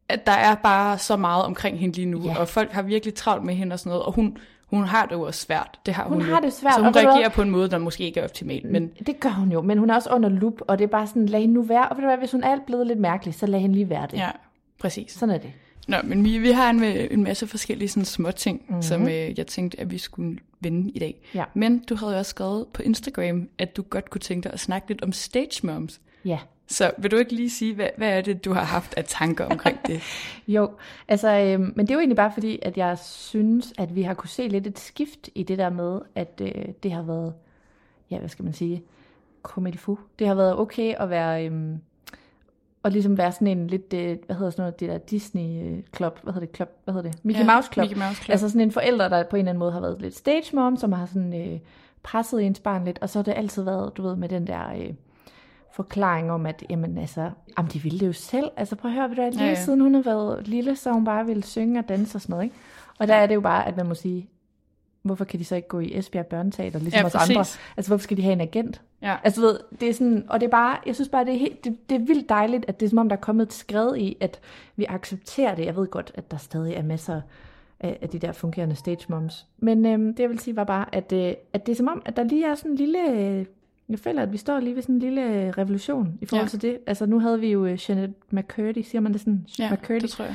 at 0.08 0.26
der 0.26 0.32
er 0.32 0.54
bare 0.54 0.98
så 0.98 1.16
meget 1.16 1.44
omkring 1.44 1.78
hende 1.78 1.96
lige 1.96 2.06
nu. 2.06 2.22
Ja. 2.24 2.38
Og 2.38 2.48
folk 2.48 2.70
har 2.72 2.82
virkelig 2.82 3.14
travlt 3.14 3.44
med 3.44 3.54
hende 3.54 3.72
og 3.74 3.78
sådan 3.78 3.90
noget. 3.90 4.04
Og 4.04 4.12
hun, 4.12 4.36
hun 4.70 4.84
har 4.84 5.06
det 5.06 5.12
jo 5.14 5.22
også 5.22 5.40
svært. 5.40 5.80
Det 5.86 5.94
har 5.94 6.04
hun, 6.04 6.12
Hun 6.12 6.26
jo. 6.28 6.34
har 6.34 6.40
det 6.40 6.52
svært, 6.52 6.74
Så 6.74 6.80
hun 6.80 6.86
og 6.88 6.94
du 6.94 6.98
reagerer 6.98 7.18
hvad? 7.20 7.30
på 7.30 7.42
en 7.42 7.50
måde, 7.50 7.70
der 7.70 7.78
måske 7.78 8.04
ikke 8.04 8.20
er 8.20 8.24
optimal. 8.24 8.66
Men 8.66 8.90
Det 9.06 9.20
gør 9.20 9.30
hun 9.30 9.52
jo, 9.52 9.62
men 9.62 9.78
hun 9.78 9.90
er 9.90 9.94
også 9.94 10.10
under 10.10 10.28
lup, 10.28 10.60
og 10.60 10.78
det 10.78 10.84
er 10.84 10.88
bare 10.88 11.06
sådan, 11.06 11.26
lad 11.26 11.40
hende 11.40 11.54
nu 11.54 11.62
være. 11.62 11.88
Og 11.88 11.96
ved 11.96 12.02
du 12.02 12.08
hvad, 12.08 12.18
hvis 12.18 12.32
hun 12.32 12.42
er 12.44 12.56
blevet 12.66 12.86
lidt 12.86 12.98
mærkelig, 12.98 13.34
så 13.34 13.46
lad 13.46 13.60
hende 13.60 13.74
lige 13.74 13.90
være 13.90 14.06
det. 14.10 14.16
ja, 14.16 14.30
præcis. 14.80 15.12
Sådan 15.12 15.34
er 15.34 15.38
det. 15.38 15.52
Nå, 15.88 15.96
men 16.04 16.24
vi, 16.24 16.38
vi 16.38 16.50
har 16.50 16.70
en, 16.70 16.82
en 16.84 17.24
masse 17.24 17.46
forskellige 17.46 17.88
sådan, 17.88 18.04
små 18.04 18.30
ting, 18.30 18.56
Mhm. 18.60 18.66
mm-hmm. 18.68 18.82
som 18.82 19.08
øh, 19.08 19.38
jeg 19.38 19.46
tænkte, 19.46 19.80
at 19.80 19.90
vi 19.90 19.98
skulle 19.98 20.38
vende 20.60 20.90
i 20.90 20.98
dag. 20.98 21.20
Ja. 21.34 21.44
Men 21.54 21.78
du 21.88 21.94
havde 21.94 22.12
jo 22.12 22.18
også 22.18 22.30
skrevet 22.30 22.66
på 22.72 22.82
Instagram, 22.82 23.48
at 23.58 23.76
du 23.76 23.82
godt 23.82 24.10
kunne 24.10 24.20
tænke 24.20 24.44
dig 24.44 24.52
at 24.52 24.60
snakke 24.60 24.88
lidt 24.88 25.02
om 25.02 25.12
stage 25.12 25.66
moms. 25.66 26.00
Ja. 26.24 26.38
Så 26.70 26.90
vil 26.98 27.10
du 27.10 27.16
ikke 27.16 27.32
lige 27.32 27.50
sige, 27.50 27.74
hvad, 27.74 27.88
hvad 27.96 28.08
er 28.08 28.20
det, 28.20 28.44
du 28.44 28.52
har 28.52 28.64
haft 28.64 28.94
af 28.96 29.04
tanker 29.04 29.44
omkring 29.44 29.78
det? 29.86 30.02
Jo, 30.48 30.70
altså, 31.08 31.28
øhm, 31.28 31.72
men 31.76 31.86
det 31.86 31.90
er 31.90 31.94
jo 31.94 31.98
egentlig 31.98 32.16
bare 32.16 32.32
fordi, 32.32 32.58
at 32.62 32.76
jeg 32.76 32.98
synes, 32.98 33.72
at 33.78 33.94
vi 33.94 34.02
har 34.02 34.14
kunne 34.14 34.28
se 34.28 34.48
lidt 34.48 34.66
et 34.66 34.78
skift 34.78 35.28
i 35.34 35.42
det 35.42 35.58
der 35.58 35.70
med, 35.70 36.00
at 36.14 36.42
øh, 36.44 36.64
det 36.82 36.92
har 36.92 37.02
været, 37.02 37.34
ja, 38.10 38.18
hvad 38.18 38.28
skal 38.28 38.44
man 38.44 38.52
sige, 38.52 38.82
comme 39.42 39.68
il. 39.68 39.80
Det 40.18 40.26
har 40.26 40.34
været 40.34 40.58
okay 40.58 40.94
at 40.94 41.10
være, 41.10 41.46
øhm, 41.46 41.78
og 42.82 42.90
ligesom 42.90 43.18
være 43.18 43.32
sådan 43.32 43.46
en 43.46 43.66
lidt, 43.66 43.92
øh, 43.94 44.18
hvad 44.26 44.36
hedder 44.36 44.50
sådan 44.50 44.62
noget, 44.62 44.80
det 44.80 44.88
der 44.88 44.98
Disney-club, 44.98 46.18
hvad 46.22 46.32
hedder 46.32 46.46
det, 46.46 46.56
club, 46.56 46.70
hvad 46.84 46.94
hedder 46.94 47.10
det, 47.10 47.24
Mickey 47.24 47.40
Ja, 47.40 47.54
Mouse 47.54 47.68
Club. 47.72 47.82
Mickey 47.82 48.02
Mouse 48.02 48.22
Club. 48.22 48.32
Altså 48.32 48.48
sådan 48.48 48.60
en 48.60 48.72
forælder, 48.72 49.08
der 49.08 49.22
på 49.22 49.36
en 49.36 49.40
eller 49.40 49.50
anden 49.50 49.58
måde 49.58 49.72
har 49.72 49.80
været 49.80 50.02
lidt 50.02 50.16
stage 50.16 50.56
mom, 50.56 50.76
som 50.76 50.92
har 50.92 51.06
sådan 51.06 51.52
øh, 51.52 51.58
presset 52.02 52.42
ens 52.42 52.60
barn 52.60 52.84
lidt, 52.84 52.98
og 53.02 53.10
så 53.10 53.18
har 53.18 53.24
det 53.24 53.34
altid 53.36 53.62
været, 53.62 53.96
du 53.96 54.02
ved, 54.02 54.16
med 54.16 54.28
den 54.28 54.46
der 54.46 54.72
øh, 54.72 54.94
forklaring 55.82 56.30
om, 56.30 56.46
at 56.46 56.64
jamen 56.70 56.98
altså, 56.98 57.30
jamen, 57.58 57.70
de 57.70 57.82
ville 57.82 57.98
det 58.00 58.06
jo 58.06 58.12
selv. 58.12 58.50
Altså 58.56 58.76
prøv 58.76 58.90
at 58.90 58.94
høre, 58.94 59.10
ved 59.10 59.16
du, 59.16 59.22
lige 59.22 59.42
Ja, 59.44 59.48
ja, 59.48 59.54
siden 59.54 59.80
hun 59.80 59.94
har 59.94 60.02
været 60.02 60.48
lille, 60.48 60.76
så 60.76 60.92
hun 60.92 61.04
bare 61.04 61.26
ville 61.26 61.42
synge 61.42 61.78
og 61.78 61.88
danse 61.88 62.16
og 62.16 62.20
sådan 62.20 62.32
noget, 62.32 62.44
ikke? 62.44 62.56
Og 62.98 63.08
der 63.08 63.14
er 63.14 63.26
det 63.26 63.34
jo 63.34 63.40
bare, 63.40 63.66
at 63.66 63.76
man 63.76 63.86
må 63.86 63.94
sige, 63.94 64.28
hvorfor 65.02 65.24
kan 65.24 65.40
de 65.40 65.44
så 65.44 65.56
ikke 65.56 65.68
gå 65.68 65.80
i 65.80 65.98
Esbjerg 65.98 66.26
Børneteater, 66.26 66.78
ligesom 66.78 67.00
Ja, 67.00 67.06
os 67.06 67.14
andre? 67.14 67.40
Altså 67.76 67.90
hvorfor 67.90 68.02
skal 68.02 68.16
de 68.16 68.22
have 68.22 68.32
en 68.32 68.40
agent? 68.40 68.82
Ja. 69.02 69.16
Altså 69.24 69.40
ved, 69.40 69.58
det 69.80 69.88
er 69.88 69.92
sådan, 69.92 70.24
og 70.28 70.40
det 70.40 70.46
er 70.46 70.50
bare, 70.50 70.78
jeg 70.86 70.94
synes 70.94 71.08
bare, 71.08 71.24
det 71.24 71.34
er, 71.34 71.38
helt, 71.38 71.64
det, 71.64 71.90
det 71.90 71.94
er 71.94 72.06
vildt 72.06 72.28
dejligt, 72.28 72.64
at 72.68 72.80
det 72.80 72.86
er 72.86 72.90
som 72.90 72.98
om, 72.98 73.08
der 73.08 73.16
er 73.16 73.20
kommet 73.20 73.46
et 73.46 73.52
skred 73.52 73.96
i, 73.96 74.16
at 74.20 74.40
vi 74.76 74.84
accepterer 74.84 75.54
det. 75.54 75.64
Jeg 75.64 75.76
ved 75.76 75.86
godt, 75.86 76.12
at 76.14 76.30
der 76.30 76.36
stadig 76.36 76.74
er 76.74 76.82
masser 76.82 77.20
af, 77.80 77.98
af 78.02 78.08
de 78.08 78.18
der 78.18 78.32
fungerende 78.32 78.74
stage 78.76 79.06
moms. 79.08 79.46
Men 79.58 79.86
øhm, 79.86 80.14
det 80.14 80.20
jeg 80.20 80.30
vil 80.30 80.38
sige 80.38 80.56
var 80.56 80.64
bare, 80.64 80.94
at, 80.94 81.12
øh, 81.12 81.34
at 81.52 81.66
det 81.66 81.72
er 81.72 81.76
som 81.76 81.88
om, 81.88 82.02
at 82.04 82.16
der 82.16 82.24
lige 82.24 82.46
er 82.46 82.54
sådan 82.54 82.70
en 82.70 82.76
lille, 82.76 83.10
øh, 83.10 83.46
jeg 83.90 83.98
føler, 83.98 84.22
at 84.22 84.32
vi 84.32 84.36
står 84.36 84.60
lige 84.60 84.74
ved 84.74 84.82
sådan 84.82 84.94
en 84.94 84.98
lille 85.00 85.22
øh, 85.22 85.48
revolution 85.48 86.18
i 86.20 86.26
forhold 86.26 86.46
Ja. 86.46 86.48
til 86.48 86.62
det. 86.62 86.78
Altså 86.86 87.06
nu 87.06 87.18
havde 87.20 87.40
vi 87.40 87.52
jo 87.52 87.66
øh, 87.66 87.78
Janet 87.88 88.14
McCurdy, 88.30 88.82
siger 88.82 89.00
man 89.00 89.12
det 89.12 89.20
sådan? 89.20 89.46
Ja, 89.58 89.72
McCurdy. 89.74 90.00
det 90.00 90.10
tror 90.10 90.24
jeg. 90.24 90.34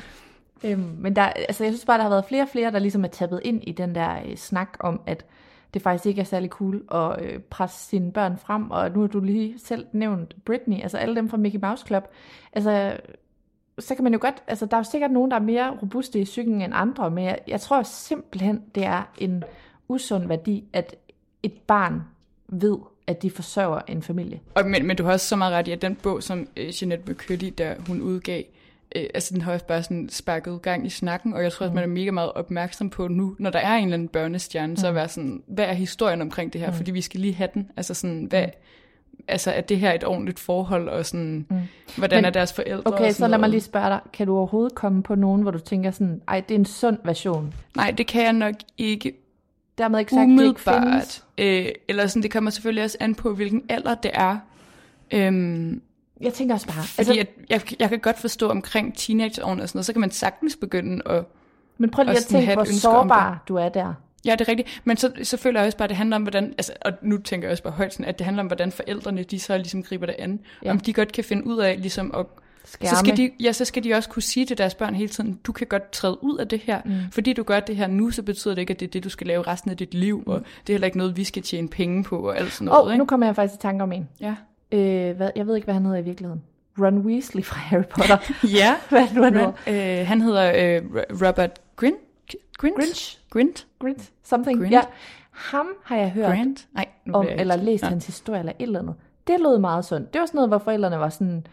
Øhm, 0.63 0.95
men 0.99 1.15
der, 1.15 1.21
altså, 1.23 1.63
jeg 1.63 1.73
synes 1.73 1.85
bare, 1.85 1.97
der 1.97 2.03
har 2.03 2.09
været 2.09 2.25
flere 2.25 2.43
og 2.43 2.49
flere, 2.49 2.71
der 2.71 2.79
ligesom 2.79 3.03
er 3.03 3.07
tappet 3.07 3.39
ind 3.43 3.63
i 3.63 3.71
den 3.71 3.95
der 3.95 4.15
øh, 4.25 4.35
snak 4.35 4.77
om, 4.79 5.01
at 5.05 5.25
det 5.73 5.81
faktisk 5.81 6.05
ikke 6.05 6.21
er 6.21 6.25
særlig 6.25 6.49
cool 6.49 6.83
at 6.91 7.21
øh, 7.25 7.39
presse 7.39 7.89
sine 7.89 8.11
børn 8.11 8.37
frem. 8.37 8.71
Og 8.71 8.91
nu 8.91 8.99
har 8.99 9.07
du 9.07 9.19
lige 9.19 9.59
selv 9.59 9.85
nævnt 9.91 10.35
Britney, 10.45 10.81
altså 10.81 10.97
alle 10.97 11.15
dem 11.15 11.29
fra 11.29 11.37
Mickey 11.37 11.59
Mouse 11.59 11.85
Club. 11.87 12.03
Altså, 12.53 12.97
så 13.79 13.95
kan 13.95 14.03
man 14.03 14.13
jo 14.13 14.19
godt, 14.21 14.43
altså 14.47 14.65
der 14.65 14.73
er 14.77 14.79
jo 14.79 14.83
sikkert 14.91 15.11
nogen, 15.11 15.31
der 15.31 15.37
er 15.37 15.41
mere 15.41 15.77
robuste 15.81 16.19
i 16.19 16.23
psyken 16.23 16.61
end 16.61 16.73
andre, 16.75 17.11
men 17.11 17.25
jeg, 17.25 17.39
jeg 17.47 17.61
tror 17.61 17.83
simpelthen, 17.83 18.61
det 18.75 18.85
er 18.85 19.03
en 19.17 19.43
usund 19.87 20.27
værdi, 20.27 20.63
at 20.73 20.95
et 21.43 21.53
barn 21.67 22.01
ved, 22.47 22.77
at 23.07 23.21
de 23.21 23.29
forsørger 23.29 23.79
en 23.87 24.03
familie. 24.03 24.39
Og, 24.55 24.65
men, 24.65 24.87
men 24.87 24.97
du 24.97 25.03
har 25.03 25.11
også 25.11 25.27
så 25.27 25.35
meget 25.35 25.53
ret 25.53 25.67
i, 25.67 25.71
at 25.71 25.81
den 25.81 25.95
bog, 25.95 26.23
som 26.23 26.47
øh, 26.57 26.81
Jeanette 26.81 27.11
McCurdy, 27.11 27.53
der 27.57 27.75
hun 27.87 28.01
udgav, 28.01 28.43
øh, 28.95 29.05
altså 29.13 29.33
den 29.33 29.41
har 29.41 29.53
også 29.53 29.65
bare 29.65 29.83
sådan 29.83 30.09
sparket 30.09 30.61
gang 30.61 30.85
i 30.85 30.89
snakken, 30.89 31.33
og 31.33 31.43
jeg 31.43 31.51
tror 31.51 31.65
også, 31.65 31.75
man 31.75 31.83
er 31.83 31.87
mega 31.87 32.11
meget 32.11 32.31
opmærksom 32.31 32.89
på 32.89 33.07
nu, 33.07 33.35
når 33.39 33.49
der 33.49 33.59
er 33.59 33.75
en 33.75 33.83
eller 33.83 33.93
anden 33.93 34.07
børnestjerne, 34.07 34.71
mm. 34.71 34.77
så 34.77 34.87
at 34.87 34.95
være 34.95 35.07
sådan, 35.07 35.43
hvad 35.47 35.65
er 35.65 35.73
historien 35.73 36.21
omkring 36.21 36.53
det 36.53 36.61
her, 36.61 36.71
mm. 36.71 36.75
fordi 36.75 36.91
vi 36.91 37.01
skal 37.01 37.19
lige 37.19 37.33
have 37.33 37.49
den, 37.53 37.71
altså 37.77 37.93
sådan, 37.93 38.25
hvad, 38.25 38.45
altså 39.27 39.51
er 39.51 39.61
det 39.61 39.79
her 39.79 39.93
et 39.93 40.03
ordentligt 40.03 40.39
forhold, 40.39 40.89
og 40.89 41.05
sådan, 41.05 41.45
mm. 41.49 41.57
hvordan 41.97 42.17
Men- 42.17 42.25
er 42.25 42.29
deres 42.29 42.53
forældre? 42.53 42.93
Okay, 42.93 43.07
og 43.07 43.13
så 43.13 43.21
lad 43.21 43.29
mig 43.29 43.37
noget. 43.39 43.51
lige 43.51 43.61
spørge 43.61 43.89
dig, 43.89 43.99
kan 44.13 44.27
du 44.27 44.37
overhovedet 44.37 44.75
komme 44.75 45.03
på 45.03 45.15
nogen, 45.15 45.41
hvor 45.41 45.51
du 45.51 45.59
tænker 45.59 45.91
sådan, 45.91 46.21
ej, 46.27 46.39
det 46.39 46.55
er 46.55 46.59
en 46.59 46.65
sund 46.65 46.97
version? 47.03 47.53
Nej, 47.75 47.91
det 47.91 48.07
kan 48.07 48.23
jeg 48.23 48.33
nok 48.33 48.55
ikke 48.77 49.13
Dermed 49.77 49.99
ikke 49.99 50.11
sagt, 50.11 50.29
det 50.29 50.47
ikke 50.47 50.59
findes. 50.61 50.77
umiddelbart. 50.77 51.23
Øh, 51.37 51.71
eller 51.87 52.07
sådan, 52.07 52.23
det 52.23 52.31
kommer 52.31 52.51
selvfølgelig 52.51 52.83
også 52.83 52.97
an 52.99 53.15
på, 53.15 53.33
hvilken 53.33 53.63
alder 53.69 53.95
det 53.95 54.11
er. 54.13 54.37
Øhm, 55.11 55.81
Jeg 56.21 56.33
tænker 56.33 56.55
også 56.55 56.67
bare, 56.67 56.83
Fordi 56.83 56.99
altså, 56.99 57.13
at 57.19 57.27
jeg, 57.49 57.61
jeg 57.79 57.89
kan 57.89 57.99
godt 57.99 58.19
forstå 58.19 58.49
omkring 58.49 58.97
teenageårene 58.97 59.63
og 59.63 59.69
sådan 59.69 59.77
noget, 59.77 59.85
så 59.85 59.93
kan 59.93 59.99
man 60.01 60.11
sagtens 60.11 60.55
begynde 60.55 61.01
at... 61.05 61.23
men 61.77 61.89
prøv 61.89 62.05
lige 62.05 62.17
at 62.17 62.23
tænke, 62.23 62.53
hvor 62.53 62.63
sårbar 62.63 63.43
du 63.47 63.55
er 63.55 63.69
der. 63.69 63.93
Ja, 64.25 64.31
det 64.31 64.41
er 64.41 64.47
rigtigt. 64.47 64.81
Men 64.83 64.97
så, 64.97 65.11
så 65.23 65.37
føler 65.37 65.59
jeg 65.59 65.67
også 65.67 65.77
bare, 65.77 65.85
at 65.85 65.89
det 65.89 65.97
handler 65.97 66.15
om, 66.15 66.21
hvordan... 66.21 66.45
Altså, 66.57 66.73
og 66.81 66.91
nu 67.01 67.17
tænker 67.17 67.47
jeg 67.47 67.51
også 67.51 67.63
bare 67.63 67.73
højt, 67.73 67.93
sådan, 67.93 68.05
at 68.05 68.19
det 68.19 68.25
handler 68.25 68.43
om, 68.43 68.47
hvordan 68.47 68.71
forældrene, 68.71 69.23
de 69.23 69.39
så 69.39 69.57
ligesom 69.57 69.83
griber 69.83 70.05
det 70.05 70.15
an. 70.19 70.39
Ja. 70.63 70.71
Om 70.71 70.79
de 70.79 70.93
godt 70.93 71.11
kan 71.11 71.23
finde 71.23 71.47
ud 71.47 71.57
af, 71.57 71.81
ligesom 71.81 72.15
at... 72.15 72.25
Skærme. 72.65 72.89
Så 72.89 72.99
skal, 72.99 73.17
de, 73.17 73.31
ja, 73.39 73.51
så 73.51 73.65
skal 73.65 73.83
de 73.83 73.93
også 73.93 74.09
kunne 74.09 74.21
sige 74.21 74.45
til 74.45 74.57
deres 74.57 74.75
børn 74.75 74.95
hele 74.95 75.09
tiden, 75.09 75.39
du 75.43 75.51
kan 75.51 75.67
godt 75.67 75.91
træde 75.91 76.23
ud 76.23 76.37
af 76.37 76.47
det 76.47 76.59
her. 76.59 76.81
Mm. 76.85 76.91
Fordi 77.11 77.33
du 77.33 77.43
gør 77.43 77.59
det 77.59 77.75
her 77.75 77.87
nu, 77.87 78.11
så 78.11 78.23
betyder 78.23 78.53
det 78.55 78.61
ikke, 78.61 78.71
at 78.71 78.79
det 78.79 78.87
er 78.87 78.91
det, 78.91 79.03
du 79.03 79.09
skal 79.09 79.27
lave 79.27 79.41
resten 79.41 79.71
af 79.71 79.77
dit 79.77 79.93
liv. 79.93 80.17
Mm. 80.17 80.31
Og 80.31 80.39
det 80.39 80.69
er 80.69 80.73
heller 80.73 80.85
ikke 80.85 80.97
noget, 80.97 81.17
vi 81.17 81.23
skal 81.23 81.43
tjene 81.43 81.67
penge 81.67 82.03
på 82.03 82.17
og 82.17 82.37
alt 82.37 82.51
sådan 82.51 82.65
noget. 82.65 82.83
oh, 82.83 82.91
ikke? 82.91 82.97
nu 82.97 83.05
kommer 83.05 83.25
jeg 83.25 83.35
faktisk 83.35 83.59
i 83.59 83.61
tanke 83.61 83.83
om 83.83 83.91
en. 83.91 84.09
Ja. 84.21 84.35
Øh, 84.71 85.15
hvad, 85.15 85.29
jeg 85.35 85.47
ved 85.47 85.55
ikke, 85.55 85.65
hvad 85.65 85.73
han 85.73 85.85
hedder 85.85 85.99
i 85.99 86.03
virkeligheden. 86.03 86.43
Ron 86.79 86.97
Weasley 86.97 87.43
fra 87.43 87.57
Harry 87.57 87.83
Potter. 87.83 88.17
ja. 88.59 88.75
hvad 88.89 89.07
nu, 89.13 89.23
han 89.23 89.33
hedder? 89.33 90.01
Øh, 90.01 90.07
han 90.07 90.21
hedder 90.21 90.51
øh, 90.55 90.81
Ro- 90.95 91.27
Robert 91.27 91.59
Grin? 91.75 91.93
Grint? 92.57 92.75
Grinch? 92.75 93.19
Grint? 93.29 93.67
Grint? 93.79 94.11
Something? 94.23 94.59
Grint. 94.59 94.71
Ja. 94.71 94.81
Ham 95.31 95.67
har 95.83 95.97
jeg 95.97 96.09
hørt 96.11 96.25
Grant? 96.25 96.67
Nej, 96.73 96.85
om, 97.13 97.27
eller 97.29 97.55
læst 97.55 97.83
Nå. 97.83 97.89
hans 97.89 98.05
historie, 98.05 98.39
eller 98.39 98.53
et 98.59 98.63
eller 98.63 98.79
andet. 98.79 98.95
Det 99.27 99.39
lød 99.39 99.57
meget 99.57 99.85
sundt. 99.85 100.13
Det 100.13 100.19
var 100.19 100.25
sådan 100.25 100.37
noget, 100.37 100.49
hvor 100.49 100.57
forældrene 100.57 100.99
var 100.99 101.09
sådan, 101.09 101.47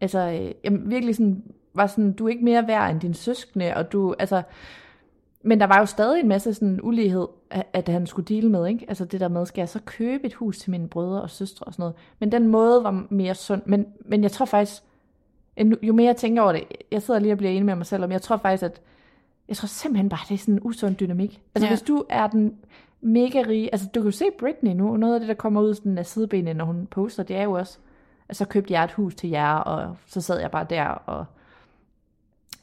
altså, 0.00 0.18
øh, 0.18 0.52
jamen, 0.64 0.90
virkelig 0.90 1.16
sådan, 1.16 1.42
var 1.74 1.86
sådan, 1.86 2.12
du 2.12 2.24
er 2.24 2.28
ikke 2.28 2.44
mere 2.44 2.66
værd 2.66 2.90
end 2.90 3.00
dine 3.00 3.14
søskende, 3.14 3.74
og 3.76 3.92
du, 3.92 4.14
altså, 4.18 4.42
men 5.42 5.60
der 5.60 5.66
var 5.66 5.78
jo 5.78 5.86
stadig 5.86 6.20
en 6.20 6.28
masse 6.28 6.54
sådan 6.54 6.80
ulighed, 6.82 7.26
at, 7.72 7.88
han 7.88 8.06
skulle 8.06 8.26
deale 8.26 8.50
med, 8.50 8.66
ikke? 8.66 8.84
Altså 8.88 9.04
det 9.04 9.20
der 9.20 9.28
med, 9.28 9.46
skal 9.46 9.60
jeg 9.60 9.68
så 9.68 9.80
købe 9.84 10.26
et 10.26 10.34
hus 10.34 10.58
til 10.58 10.70
mine 10.70 10.88
brødre 10.88 11.22
og 11.22 11.30
søstre 11.30 11.64
og 11.64 11.72
sådan 11.72 11.82
noget. 11.82 11.94
Men 12.18 12.32
den 12.32 12.48
måde 12.48 12.84
var 12.84 13.06
mere 13.10 13.34
sund. 13.34 13.62
Men, 13.66 13.86
men 14.04 14.22
jeg 14.22 14.32
tror 14.32 14.46
faktisk, 14.46 14.82
jo 15.82 15.92
mere 15.92 16.06
jeg 16.06 16.16
tænker 16.16 16.42
over 16.42 16.52
det, 16.52 16.64
jeg 16.92 17.02
sidder 17.02 17.20
lige 17.20 17.32
og 17.32 17.38
bliver 17.38 17.50
enig 17.50 17.64
med 17.64 17.74
mig 17.74 17.86
selv 17.86 18.04
om, 18.04 18.12
jeg 18.12 18.22
tror 18.22 18.36
faktisk, 18.36 18.62
at 18.62 18.80
jeg 19.48 19.56
tror 19.56 19.66
simpelthen 19.66 20.08
bare, 20.08 20.20
det 20.28 20.34
er 20.34 20.38
sådan 20.38 20.54
en 20.54 20.60
usund 20.62 20.96
dynamik. 20.96 21.42
Altså 21.54 21.66
Ja. 21.66 21.70
hvis 21.70 21.82
du 21.82 22.04
er 22.08 22.26
den 22.26 22.54
mega 23.00 23.42
rige, 23.48 23.74
altså 23.74 23.88
du 23.94 24.00
kan 24.00 24.10
jo 24.10 24.16
se 24.16 24.24
Britney 24.38 24.72
nu, 24.72 24.96
noget 24.96 25.14
af 25.14 25.20
det, 25.20 25.28
der 25.28 25.34
kommer 25.34 25.60
ud 25.60 25.74
sådan 25.74 25.98
af 25.98 26.06
sidebenene, 26.06 26.54
når 26.54 26.64
hun 26.64 26.86
poster, 26.86 27.22
det 27.22 27.36
er 27.36 27.42
jo 27.42 27.52
også, 27.52 27.78
så 28.32 28.44
købte 28.44 28.72
jeg 28.72 28.84
et 28.84 28.92
hus 28.92 29.14
til 29.14 29.30
jer, 29.30 29.52
og 29.54 29.96
så 30.06 30.20
sad 30.20 30.40
jeg 30.40 30.50
bare 30.50 30.66
der, 30.70 30.84
og 30.84 31.24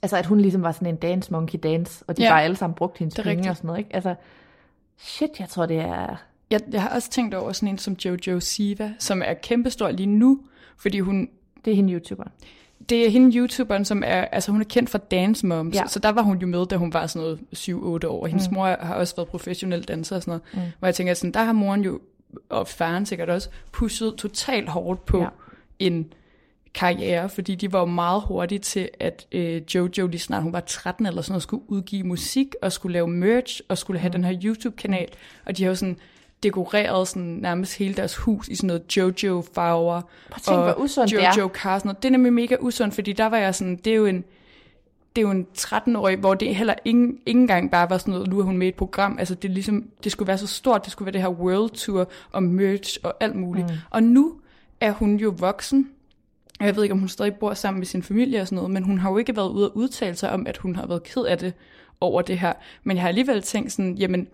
altså 0.01 0.17
at 0.17 0.25
hun 0.25 0.39
ligesom 0.41 0.63
var 0.63 0.71
sådan 0.71 0.87
en 0.87 0.95
dance 0.95 1.31
monkey 1.31 1.59
dance, 1.63 2.03
og 2.07 2.17
de 2.17 2.23
Ja. 2.23 2.29
bare 2.29 2.43
alle 2.43 2.55
sammen 2.55 2.75
brugte 2.75 2.99
hendes 2.99 3.15
penge 3.15 3.29
rigtigt. 3.29 3.49
og 3.49 3.55
sådan 3.55 3.67
noget, 3.67 3.79
ikke? 3.79 3.95
Altså, 3.95 4.15
shit, 4.97 5.39
jeg 5.39 5.49
tror, 5.49 5.65
det 5.65 5.79
er... 5.79 6.15
Jeg, 6.51 6.59
jeg 6.71 6.81
har 6.81 6.89
også 6.89 7.09
tænkt 7.09 7.33
over 7.35 7.51
sådan 7.51 7.69
en 7.69 7.77
som 7.77 7.93
Jojo 7.93 8.39
Siva, 8.39 8.93
som 8.99 9.21
er 9.25 9.33
kæmpestor 9.33 9.91
lige 9.91 10.07
nu, 10.07 10.39
fordi 10.77 10.99
hun, 10.99 11.29
Det 11.65 11.71
er 11.71 11.75
hende 11.75 11.93
YouTuberen. 11.93 12.31
det 12.89 13.05
er 13.05 13.09
hende 13.09 13.37
YouTuberen, 13.37 13.85
som 13.85 14.03
er, 14.05 14.21
altså 14.21 14.51
hun 14.51 14.61
er 14.61 14.65
kendt 14.65 14.89
for 14.89 14.97
Dance 14.97 15.45
Moms, 15.45 15.75
ja. 15.75 15.87
Så 15.87 15.99
der 15.99 16.09
var 16.09 16.21
hun 16.21 16.37
jo 16.37 16.47
med, 16.47 16.65
da 16.65 16.75
hun 16.75 16.93
var 16.93 17.07
sådan 17.07 17.21
noget 17.27 18.03
7-8 18.03 18.07
år. 18.07 18.27
Hendes 18.27 18.49
mm. 18.49 18.55
mor 18.55 18.65
har 18.85 18.95
også 18.95 19.15
været 19.15 19.29
professionel 19.29 19.83
danser 19.83 20.15
og 20.15 20.21
sådan 20.21 20.31
noget, 20.53 20.65
mm. 20.65 20.71
hvor 20.79 20.87
jeg 20.87 20.95
tænker, 20.95 21.13
sådan, 21.13 21.31
der 21.31 21.43
har 21.43 21.53
moren 21.53 21.81
jo, 21.81 21.99
og 22.49 22.67
faren 22.67 23.05
sikkert 23.05 23.29
også, 23.29 23.49
pushet 23.71 24.15
totalt 24.17 24.69
hårdt 24.69 25.05
på 25.05 25.19
ja. 25.21 25.27
En 25.83 26.13
karriere, 26.73 27.29
fordi 27.29 27.55
de 27.55 27.71
var 27.71 27.79
jo 27.79 27.85
meget 27.85 28.21
hurtige 28.27 28.59
til, 28.59 28.89
at 28.99 29.27
øh, 29.31 29.61
Jojo, 29.75 30.07
lige 30.07 30.19
snart 30.19 30.43
hun 30.43 30.53
var 30.53 30.59
13 30.59 31.05
eller 31.05 31.21
sådan 31.21 31.31
noget, 31.31 31.43
skulle 31.43 31.63
udgive 31.67 32.03
musik, 32.03 32.55
og 32.61 32.71
skulle 32.71 32.93
lave 32.93 33.07
merch, 33.07 33.61
og 33.69 33.77
skulle 33.77 33.99
have 33.99 34.13
den 34.13 34.23
her 34.23 34.39
YouTube-kanal, 34.43 35.07
og 35.45 35.57
de 35.57 35.63
har 35.63 35.69
jo 35.69 35.75
sådan 35.75 35.97
dekoreret 36.43 37.07
sådan 37.07 37.21
nærmest 37.41 37.77
hele 37.77 37.93
deres 37.93 38.15
hus 38.15 38.47
i 38.47 38.55
sådan 38.55 38.67
noget 38.67 38.97
Jojo-farver. 38.97 40.01
Prøv 40.01 40.35
at 40.35 40.41
tænke, 40.41 40.57
og 40.57 40.73
hvor 40.73 40.83
usundt 40.83 41.11
det 41.11 41.23
er. 41.23 41.33
Jojo 41.37 41.49
Cars. 41.53 41.81
og 41.81 41.85
noget. 41.85 42.03
Det 42.03 42.09
er 42.09 42.11
nemlig 42.11 42.33
mega 42.33 42.55
usundt, 42.59 42.95
fordi 42.95 43.13
der 43.13 43.25
var 43.25 43.37
jeg 43.37 43.55
sådan, 43.55 43.75
det 43.75 43.91
er 43.91 43.95
jo 43.95 44.05
en, 44.05 44.23
det 45.15 45.21
er 45.21 45.25
jo 45.25 45.31
en 45.31 45.47
13-årig, 45.57 46.17
hvor 46.17 46.33
det 46.33 46.55
heller 46.55 46.73
ingen, 46.85 47.17
ikke 47.25 47.39
engang 47.39 47.71
bare 47.71 47.89
var 47.89 47.97
sådan 47.97 48.11
noget, 48.11 48.29
nu 48.29 48.39
er 48.39 48.43
hun 48.43 48.57
med 48.57 48.67
i 48.67 48.69
et 48.69 48.75
program. 48.75 49.19
Altså 49.19 49.35
det, 49.35 49.49
er 49.49 49.53
ligesom, 49.53 49.89
det 50.03 50.11
skulle 50.11 50.27
være 50.27 50.37
så 50.37 50.47
stort, 50.47 50.83
det 50.83 50.91
skulle 50.91 51.05
være 51.05 51.13
det 51.13 51.21
her 51.21 51.29
world 51.29 51.69
tour 51.69 52.09
og 52.31 52.43
merch 52.43 52.97
og 53.03 53.13
alt 53.19 53.35
muligt. 53.35 53.67
Mm. 53.67 53.75
Og 53.89 54.03
nu 54.03 54.33
er 54.83 54.91
hun 54.91 55.15
jo 55.15 55.35
voksen, 55.37 55.89
jeg 56.59 56.75
ved 56.75 56.83
ikke, 56.83 56.93
om 56.93 56.99
hun 56.99 57.07
stadig 57.07 57.35
bor 57.35 57.53
sammen 57.53 57.79
med 57.79 57.85
sin 57.85 58.03
familie 58.03 58.41
og 58.41 58.47
sådan 58.47 58.55
noget, 58.55 58.71
men 58.71 58.83
hun 58.83 58.97
har 58.97 59.11
jo 59.11 59.17
ikke 59.17 59.35
været 59.35 59.49
ude 59.49 59.65
at 59.65 59.71
udtale 59.73 60.15
sig 60.15 60.31
om, 60.31 60.47
at 60.47 60.57
hun 60.57 60.75
har 60.75 60.87
været 60.87 61.03
ked 61.03 61.25
af 61.25 61.37
det 61.37 61.53
over 62.01 62.21
det 62.21 62.39
her. 62.39 62.53
Men 62.83 62.97
jeg 62.97 63.01
har 63.01 63.07
alligevel 63.07 63.41
tænkt 63.41 63.71
sådan, 63.71 63.95
jamen, 63.95 64.27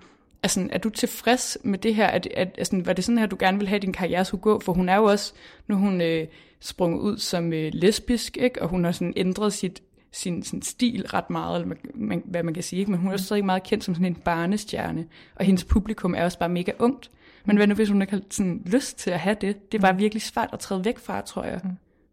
altså, 0.44 0.68
er 0.72 0.78
du 0.78 0.90
tilfreds 0.90 1.58
med 1.64 1.80
det 1.80 1.96
her? 1.96 2.08
At, 2.08 2.28
at, 2.38 2.56
altså, 2.58 2.82
var 2.86 2.94
det 2.94 3.04
sådan 3.04 3.18
her, 3.18 3.26
du 3.26 3.38
gerne 3.40 3.60
vil 3.60 3.68
have, 3.68 3.80
din 3.80 3.94
karriere 3.94 4.26
skulle 4.26 4.42
gå? 4.42 4.60
For 4.60 4.74
hun 4.74 4.90
er 4.90 4.96
jo 4.96 5.04
også, 5.04 5.34
nu 5.68 5.76
hun 5.76 6.02
øh, 6.02 6.28
sprunget 6.60 7.00
ud 7.00 7.18
som 7.18 7.54
øh, 7.54 7.72
lesbisk, 7.74 8.38
ikke? 8.38 8.62
og 8.62 8.70
hun 8.70 8.84
har 8.84 8.92
sådan 8.92 9.14
ændret 9.18 9.54
sit, 9.54 9.84
sin, 10.12 10.44
sin 10.44 10.62
stil 10.62 11.08
ret 11.08 11.30
meget, 11.30 11.56
eller 11.56 11.68
man, 11.68 11.78
man, 11.96 12.24
hvad 12.26 12.44
man 12.44 12.54
kan 12.54 12.64
sige, 12.64 12.80
ikke? 12.80 12.92
men 12.92 13.00
hun 13.00 13.10
er 13.10 13.14
også 13.14 13.26
stadig 13.26 13.46
meget 13.46 13.64
kendt 13.64 13.84
som 13.84 13.96
sådan 13.96 14.06
en 14.06 14.16
barnestjerne, 14.16 15.06
og 15.36 15.46
hendes 15.46 15.64
publikum 15.64 16.16
er 16.16 16.24
også 16.24 16.40
bare 16.40 16.50
mega 16.50 16.72
ungt. 16.80 17.10
Men 17.50 17.58
hvad 17.58 17.68
nu, 17.68 17.76
hvis 17.76 17.90
hun 17.90 18.02
ikke 18.02 18.14
har 18.14 18.22
sådan 18.30 18.62
lyst 18.66 18.98
til 19.00 19.12
at 19.12 19.20
have 19.20 19.36
det? 19.42 19.72
Det 19.72 19.82
var 19.82 19.92
virkelig 19.92 20.22
svært 20.22 20.50
at 20.54 20.60
træde 20.60 20.86
væk 20.86 21.00
fra, 21.00 21.22
tror 21.22 21.44
jeg. 21.44 21.62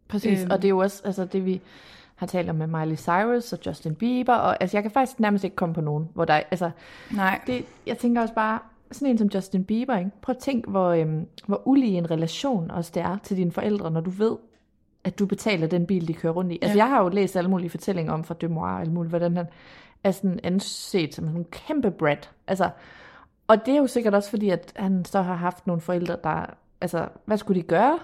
Præcis, 0.07 0.41
Øhm. 0.41 0.51
og 0.51 0.57
det 0.61 0.65
er 0.67 0.69
jo 0.69 0.77
også 0.77 1.01
altså, 1.05 1.25
det, 1.25 1.45
vi 1.45 1.61
har 2.15 2.27
talt 2.27 2.49
om 2.49 2.55
med 2.55 2.67
Miley 2.67 2.95
Cyrus 2.97 3.53
og 3.53 3.59
Justin 3.65 3.95
Bieber, 3.95 4.33
og 4.35 4.57
altså, 4.61 4.77
jeg 4.77 4.83
kan 4.83 4.91
faktisk 4.91 5.19
nærmest 5.19 5.43
ikke 5.43 5.55
komme 5.55 5.75
på 5.75 5.81
nogen, 5.81 6.09
hvor 6.13 6.25
der 6.25 6.33
er- 6.33 6.43
altså, 6.51 6.69
Nej. 7.11 7.39
det, 7.47 7.65
jeg 7.87 7.97
tænker 7.97 8.21
også 8.21 8.33
bare, 8.33 8.59
sådan 8.91 9.07
en 9.07 9.17
som 9.17 9.27
Justin 9.35 9.63
Bieber, 9.63 9.97
ikke? 9.97 10.11
prøv 10.21 10.33
at 10.35 10.39
tænk, 10.41 10.67
hvor, 10.69 10.89
øhm, 10.89 11.27
hvor 11.47 11.61
ulige 11.67 11.97
en 11.97 12.11
relation 12.11 12.71
også 12.71 12.91
det 12.93 13.01
er 13.01 13.17
til 13.23 13.37
dine 13.37 13.51
forældre, 13.51 13.91
når 13.91 14.01
du 14.01 14.09
ved, 14.09 14.35
at 15.03 15.19
du 15.19 15.25
betaler 15.25 15.67
den 15.67 15.85
bil, 15.85 16.07
de 16.07 16.13
kører 16.13 16.33
rundt 16.33 16.51
i. 16.51 16.59
Altså, 16.61 16.77
Ja. 16.77 16.83
jeg 16.83 16.89
har 16.89 17.03
jo 17.03 17.09
læst 17.09 17.35
alle 17.35 17.49
mulige 17.49 17.69
fortællinger 17.69 18.13
om 18.13 18.23
fra 18.23 18.35
Demois 18.41 18.71
og 18.71 18.79
alt 18.81 18.93
muligt, 18.93 19.09
hvordan 19.09 19.37
han 19.37 19.45
er 20.03 20.11
sådan 20.11 20.39
anset 20.43 21.15
som 21.15 21.27
en 21.27 21.45
kæmpe 21.51 21.91
brat. 21.91 22.29
Altså, 22.47 22.69
og 23.47 23.65
det 23.65 23.73
er 23.73 23.77
jo 23.77 23.87
sikkert 23.87 24.13
også 24.15 24.29
fordi, 24.29 24.49
at 24.49 24.73
han 24.75 25.05
så 25.05 25.21
har 25.21 25.35
haft 25.35 25.67
nogle 25.67 25.81
forældre, 25.81 26.17
der, 26.23 26.45
altså, 26.81 27.07
hvad 27.25 27.37
skulle 27.37 27.61
de 27.61 27.67
gøre? 27.67 27.99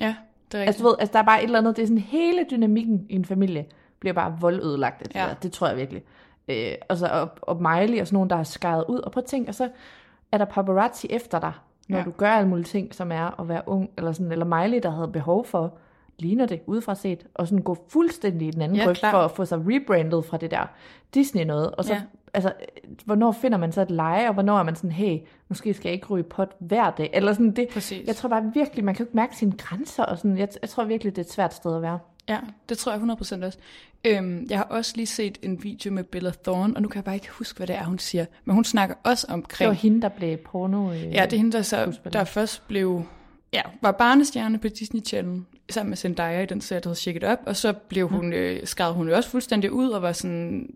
Ja, 0.00 0.06
det 0.06 0.54
er 0.54 0.60
rigtigt. 0.60 0.66
Altså, 0.66 0.82
du 0.82 0.88
ved, 0.88 0.96
altså, 0.98 1.12
der 1.12 1.18
er 1.18 1.22
bare 1.24 1.38
et 1.40 1.44
eller 1.44 1.58
andet, 1.58 1.76
det 1.76 1.82
er 1.82 1.86
sådan 1.86 1.98
hele 1.98 2.46
dynamikken 2.50 3.06
i 3.08 3.14
en 3.14 3.24
familie 3.24 3.66
bliver 4.00 4.14
bare 4.14 4.36
voldødelagt. 4.40 5.14
Ja. 5.14 5.24
ja. 5.26 5.34
det 5.42 5.52
tror 5.52 5.66
jeg 5.68 5.76
virkelig. 5.76 6.02
Øh, 6.48 6.72
og, 6.88 6.96
så, 6.96 7.06
og, 7.06 7.28
og 7.42 7.56
Miley 7.62 8.00
og 8.00 8.06
sådan 8.06 8.16
nogen, 8.16 8.30
der 8.30 8.36
har 8.36 8.42
skæret 8.44 8.84
ud. 8.88 8.98
Og 8.98 9.12
at 9.16 9.24
tænke, 9.24 9.48
og 9.50 9.54
så 9.54 9.68
er 10.32 10.38
der 10.38 10.44
paparazzi 10.44 11.06
efter 11.10 11.40
dig, 11.40 11.52
når 11.88 11.98
Ja. 11.98 12.04
du 12.04 12.10
gør 12.10 12.30
alle 12.30 12.48
mulige 12.48 12.64
ting, 12.64 12.94
som 12.94 13.12
er 13.12 13.40
at 13.40 13.48
være 13.48 13.62
ung, 13.66 13.90
eller 13.98 14.12
sådan, 14.12 14.32
eller 14.32 14.44
Miley, 14.62 14.80
der 14.82 14.90
havde 14.90 15.08
behov 15.08 15.44
for, 15.44 15.74
ligner 16.18 16.46
det 16.46 16.60
udefra 16.66 16.94
set, 16.94 17.26
og 17.34 17.48
sådan 17.48 17.62
gå 17.62 17.76
fuldstændig 17.88 18.48
i 18.48 18.50
den 18.50 18.62
anden 18.62 18.76
Ja, 18.78 18.86
for 18.86 19.18
at 19.18 19.30
få 19.30 19.44
sig 19.44 19.58
rebrandet 19.58 20.24
fra 20.24 20.36
det 20.36 20.50
der 20.50 20.66
Disney 21.14 21.44
noget. 21.44 21.70
Og 21.70 21.84
så, 21.84 21.92
Ja. 21.94 22.00
Altså, 22.34 22.52
hvornår 23.04 23.32
finder 23.32 23.58
man 23.58 23.72
så 23.72 23.80
et 23.82 23.90
leje, 23.90 24.28
og 24.28 24.34
hvornår 24.34 24.58
er 24.58 24.62
man 24.62 24.76
sådan, 24.76 24.92
hey, 24.92 25.18
måske 25.48 25.74
skal 25.74 25.88
jeg 25.88 25.94
ikke 25.94 26.06
ryge 26.06 26.24
pot 26.24 26.52
hver 26.58 26.90
dag, 26.90 27.10
eller 27.12 27.32
sådan 27.32 27.50
det. 27.50 27.68
Præcis. 27.68 28.06
Jeg 28.06 28.16
tror 28.16 28.28
bare 28.28 28.50
virkelig, 28.54 28.84
man 28.84 28.94
kan 28.94 29.04
jo 29.04 29.08
ikke 29.08 29.16
mærke 29.16 29.36
sine 29.36 29.52
grænser, 29.52 30.04
og 30.04 30.18
sådan, 30.18 30.38
jeg, 30.38 30.48
jeg 30.62 30.70
tror 30.70 30.84
virkelig, 30.84 31.16
det 31.16 31.22
er 31.22 31.26
et 31.26 31.32
svært 31.32 31.54
sted 31.54 31.76
at 31.76 31.82
være. 31.82 31.98
Ja, 32.28 32.38
det 32.68 32.78
tror 32.78 32.92
jeg 32.92 33.00
100% 33.42 33.46
også. 33.46 33.58
Øhm, 34.04 34.46
jeg 34.50 34.58
har 34.58 34.64
også 34.64 34.92
lige 34.96 35.06
set 35.06 35.38
en 35.42 35.62
video 35.64 35.92
med 35.92 36.04
Bella 36.04 36.32
Thorne, 36.44 36.76
og 36.76 36.82
nu 36.82 36.88
kan 36.88 36.96
jeg 36.96 37.04
bare 37.04 37.14
ikke 37.14 37.30
huske, 37.30 37.56
hvad 37.56 37.66
det 37.66 37.76
er, 37.76 37.84
hun 37.84 37.98
siger. 37.98 38.26
Men 38.44 38.54
hun 38.54 38.64
snakker 38.64 38.94
også 39.02 39.26
Det 39.26 39.34
omkring... 39.34 39.68
var 39.68 39.74
hende, 39.74 40.02
der 40.02 40.08
blev 40.08 40.36
porno. 40.36 40.92
Øh, 40.92 41.02
Ja, 41.02 41.24
det 41.24 41.32
er 41.32 41.36
hende, 41.36 41.52
der, 41.52 41.62
så, 41.62 41.98
der 42.12 42.24
først 42.24 42.68
blev... 42.68 43.02
Ja, 43.52 43.62
var 43.82 43.92
barnestjerne 43.92 44.58
på 44.58 44.68
Disney 44.68 45.02
Channel, 45.04 45.42
sammen 45.70 45.90
med 45.90 45.96
Zendaya 45.96 46.42
i 46.42 46.46
den 46.46 46.60
serie, 46.60 46.80
der 46.80 46.88
hedder 46.88 47.00
Shake 47.00 47.16
It 47.16 47.24
Up, 47.32 47.38
og 47.46 47.56
så 47.56 47.72
blev 47.72 48.08
hun, 48.08 48.32
øh, 48.32 48.66
skrev 48.66 48.94
hun 48.94 49.08
jo 49.08 49.16
også 49.16 49.30
fuldstændig 49.30 49.72
ud, 49.72 49.88
og 49.90 50.02
var 50.02 50.12
sådan, 50.12 50.74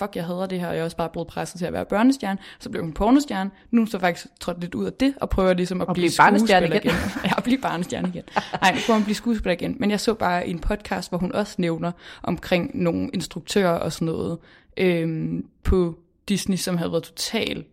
fuck, 0.00 0.16
jeg 0.16 0.24
hader 0.24 0.46
det 0.46 0.60
her, 0.60 0.68
og 0.68 0.74
jeg 0.74 0.80
er 0.80 0.84
også 0.84 0.96
bare 0.96 1.08
blevet 1.08 1.28
presset 1.28 1.58
til 1.58 1.66
at 1.66 1.72
være 1.72 1.84
børnestjerne. 1.84 2.38
Så 2.58 2.70
blev 2.70 2.82
hun 2.82 2.92
pornostjerne. 2.92 3.50
Nu 3.70 3.82
er 3.82 3.86
så 3.86 3.98
faktisk 3.98 4.26
trådt 4.40 4.60
lidt 4.60 4.74
ud 4.74 4.84
af 4.84 4.92
det, 4.92 5.14
og 5.20 5.30
prøver 5.30 5.52
ligesom 5.54 5.80
at 5.80 5.88
Og 5.88 5.94
blive, 5.94 6.02
blive 6.08 6.16
barnestjerne 6.18 6.66
skuespiller 6.66 6.94
igen. 6.94 7.22
ja, 7.24 7.30
at 7.36 7.42
blive 7.42 7.58
barnestjerne 7.58 8.08
igen. 8.08 8.22
Nej, 8.60 8.72
nu 8.72 8.78
prøver 8.86 8.94
hun 8.94 9.02
at 9.02 9.04
blive 9.04 9.14
skuespiller 9.14 9.52
igen. 9.52 9.76
Men 9.78 9.90
jeg 9.90 10.00
så 10.00 10.14
bare 10.14 10.48
en 10.48 10.58
podcast, 10.58 11.10
hvor 11.10 11.18
hun 11.18 11.32
også 11.32 11.54
nævner 11.58 11.92
omkring 12.22 12.70
nogle 12.74 13.10
instruktører 13.14 13.78
og 13.78 13.92
sådan 13.92 14.06
noget 14.06 14.38
øhm, 14.76 15.46
på 15.64 15.98
Disney, 16.28 16.56
som 16.56 16.76
havde 16.76 16.92
været 16.92 17.02
totalt 17.02 17.66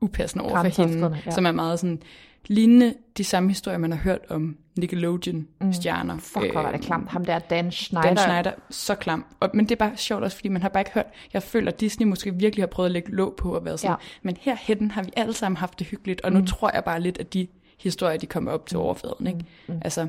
upassende 0.00 0.44
over 0.44 0.70
for 0.70 0.82
hende, 0.82 1.18
ja. 1.26 1.30
som 1.30 1.46
er 1.46 1.52
meget 1.52 1.80
sådan 1.80 2.02
lignende 2.46 2.94
de 3.16 3.24
samme 3.24 3.48
historier, 3.48 3.78
man 3.78 3.92
har 3.92 3.98
hørt 3.98 4.20
om 4.28 4.56
Nickelodeon-stjerner. 4.78 6.14
Mm. 6.14 6.20
Fuck, 6.20 6.52
hvor 6.52 6.62
var 6.62 6.72
det 6.72 6.80
klamt. 6.80 7.08
Ham 7.08 7.24
der, 7.24 7.38
Dan 7.38 7.72
Schneider. 7.72 8.08
Dan 8.08 8.16
Schneider, 8.16 8.52
så 8.70 8.94
klam. 8.94 9.24
Og, 9.40 9.50
men 9.54 9.64
det 9.64 9.72
er 9.72 9.76
bare 9.76 9.96
sjovt 9.96 10.22
også, 10.22 10.36
fordi 10.36 10.48
man 10.48 10.62
har 10.62 10.68
bare 10.68 10.80
ikke 10.80 10.90
hørt, 10.90 11.06
jeg 11.32 11.42
føler, 11.42 11.72
at 11.72 11.80
Disney 11.80 12.06
måske 12.06 12.34
virkelig 12.34 12.62
har 12.62 12.66
prøvet 12.66 12.86
at 12.88 12.92
lægge 12.92 13.12
låg 13.12 13.36
på 13.36 13.56
at 13.56 13.64
være 13.64 13.78
sådan, 13.78 13.90
ja. 13.90 14.06
Men 14.22 14.36
herhen 14.40 14.90
har 14.90 15.02
vi 15.02 15.10
alle 15.16 15.34
sammen 15.34 15.56
haft 15.56 15.78
det 15.78 15.86
hyggeligt, 15.86 16.20
og 16.20 16.32
nu 16.32 16.38
mm. 16.38 16.46
tror 16.46 16.70
jeg 16.74 16.84
bare 16.84 17.00
lidt, 17.00 17.18
at 17.18 17.34
de 17.34 17.46
historier, 17.78 18.18
de 18.18 18.26
kommer 18.26 18.52
op 18.52 18.66
til 18.66 18.78
overfladen, 18.78 19.26
ikke? 19.26 19.44
Mm. 19.68 19.80
Altså, 19.84 20.08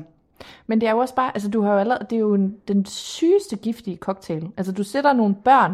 Men 0.66 0.80
det 0.80 0.86
er 0.86 0.90
jo 0.90 0.98
også 0.98 1.14
bare, 1.14 1.30
altså 1.34 1.48
du 1.48 1.62
har 1.62 1.72
jo 1.72 1.78
allerede, 1.78 2.06
det 2.10 2.16
er 2.16 2.20
jo 2.20 2.34
en, 2.34 2.56
den 2.68 2.86
sygeste 2.86 3.56
giftige 3.56 3.96
cocktail. 3.96 4.48
Altså 4.56 4.72
du 4.72 4.82
sætter 4.82 5.12
nogle 5.12 5.34
børn 5.44 5.72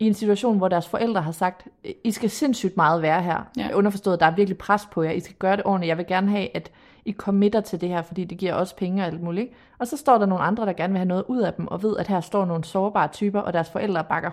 i 0.00 0.06
en 0.06 0.14
situation, 0.14 0.58
hvor 0.58 0.68
deres 0.68 0.88
forældre 0.88 1.22
har 1.22 1.32
sagt, 1.32 1.68
I 2.04 2.10
skal 2.10 2.30
sindssygt 2.30 2.76
meget 2.76 3.02
være 3.02 3.22
her. 3.22 3.50
Ja. 3.56 3.74
Underforstået, 3.74 4.20
der 4.20 4.26
er 4.26 4.34
virkelig 4.34 4.58
pres 4.58 4.82
på 4.92 5.02
jer, 5.02 5.10
I 5.10 5.20
skal 5.20 5.34
gøre 5.38 5.56
det 5.56 5.64
ordentligt. 5.64 5.88
Jeg 5.88 5.98
vil 5.98 6.06
gerne 6.06 6.30
have, 6.30 6.56
at 6.56 6.70
I 7.04 7.12
committer 7.12 7.60
til 7.60 7.80
det 7.80 7.88
her, 7.88 8.02
fordi 8.02 8.24
det 8.24 8.38
giver 8.38 8.54
også 8.54 8.76
penge 8.76 9.02
og 9.02 9.06
alt 9.06 9.22
muligt. 9.22 9.42
ikke? 9.42 9.54
Og 9.78 9.86
så 9.86 9.96
står 9.96 10.18
der 10.18 10.26
nogle 10.26 10.44
andre, 10.44 10.66
der 10.66 10.72
gerne 10.72 10.92
vil 10.92 10.98
have 10.98 11.08
noget 11.08 11.24
ud 11.28 11.40
af 11.40 11.52
dem, 11.52 11.66
og 11.66 11.82
ved, 11.82 11.96
at 11.96 12.06
her 12.06 12.20
står 12.20 12.44
nogle 12.44 12.64
sårbare 12.64 13.08
typer, 13.08 13.40
og 13.40 13.52
deres 13.52 13.70
forældre 13.70 14.04
bakker 14.04 14.30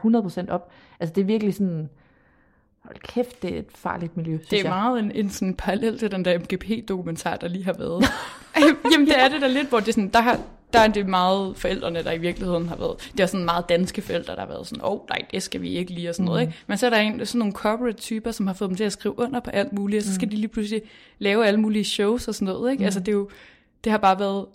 100% 0.48 0.52
op. 0.52 0.72
Altså 1.00 1.14
det 1.14 1.22
er 1.22 1.26
virkelig 1.26 1.54
sådan, 1.54 1.90
hold 2.84 2.98
kæft, 2.98 3.42
det 3.42 3.56
er 3.56 3.60
et 3.60 3.72
farligt 3.76 4.18
miljø, 4.18 4.38
synes 4.38 4.50
det 4.50 4.60
er 4.60 4.64
jeg. 4.64 4.70
meget 4.70 5.00
en, 5.00 5.12
en 5.12 5.30
sådan 5.30 5.54
parallel 5.54 6.00
til 6.00 6.12
den 6.12 6.26
der 6.26 6.40
MGP-dokumentar, 6.40 7.36
der 7.36 7.48
lige 7.48 7.66
har 7.66 7.76
været. 7.78 8.06
Jamen, 8.94 9.08
det 9.08 9.20
er 9.20 9.30
det 9.30 9.42
der 9.42 9.48
lidt, 9.48 9.70
hvor 9.70 9.80
det 9.80 9.88
er 9.88 9.94
sådan, 9.94 10.10
der 10.10 10.22
har, 10.22 10.40
der 10.74 10.80
er 10.80 10.88
det 10.88 11.08
meget 11.08 11.58
forældrene, 11.58 12.04
der 12.04 12.12
i 12.12 12.18
virkeligheden 12.18 12.68
har 12.68 12.76
været, 12.76 13.12
det 13.12 13.20
er 13.20 13.26
sådan 13.26 13.46
meget 13.46 13.70
danske 13.70 14.02
forældre, 14.02 14.34
der 14.34 14.40
har 14.40 14.48
været 14.48 14.68
sådan, 14.68 14.84
åh 14.84 14.92
oh, 14.92 15.00
nej, 15.10 15.20
det 15.32 15.44
skal 15.44 15.62
vi 15.62 15.70
ikke 15.70 15.92
lige, 15.94 16.10
og 16.10 16.16
sådan 16.16 16.24
mm. 16.24 16.28
noget, 16.28 16.42
ikke? 16.42 16.54
Men 16.68 16.78
så 16.78 16.86
er 16.86 16.90
der 16.90 16.98
en, 16.98 17.26
sådan 17.26 17.40
nogle 17.40 17.54
corporate 17.54 17.98
typer, 17.98 18.32
som 18.32 18.48
har 18.48 18.54
fået 18.54 18.70
dem 18.70 18.78
til 18.78 18.84
at 18.84 18.92
skrive 18.92 19.20
under 19.20 19.40
på 19.40 19.50
alt 19.50 19.74
muligt, 19.74 20.00
og 20.02 20.04
så 20.08 20.14
skal 20.14 20.26
mm. 20.26 20.30
de 20.30 20.36
lige 20.36 20.48
pludselig 20.48 20.82
lave 21.20 21.48
alle 21.48 21.60
mulige 21.60 21.84
shows 21.86 22.28
og 22.28 22.36
sådan 22.36 22.54
noget, 22.54 22.72
ikke? 22.72 22.82
Mm. 22.82 22.86
Altså 22.86 23.00
det 23.00 23.08
er 23.08 23.12
jo, 23.14 23.30
det 23.84 23.92
har 23.92 23.98
bare 24.00 24.20
været, 24.20 24.46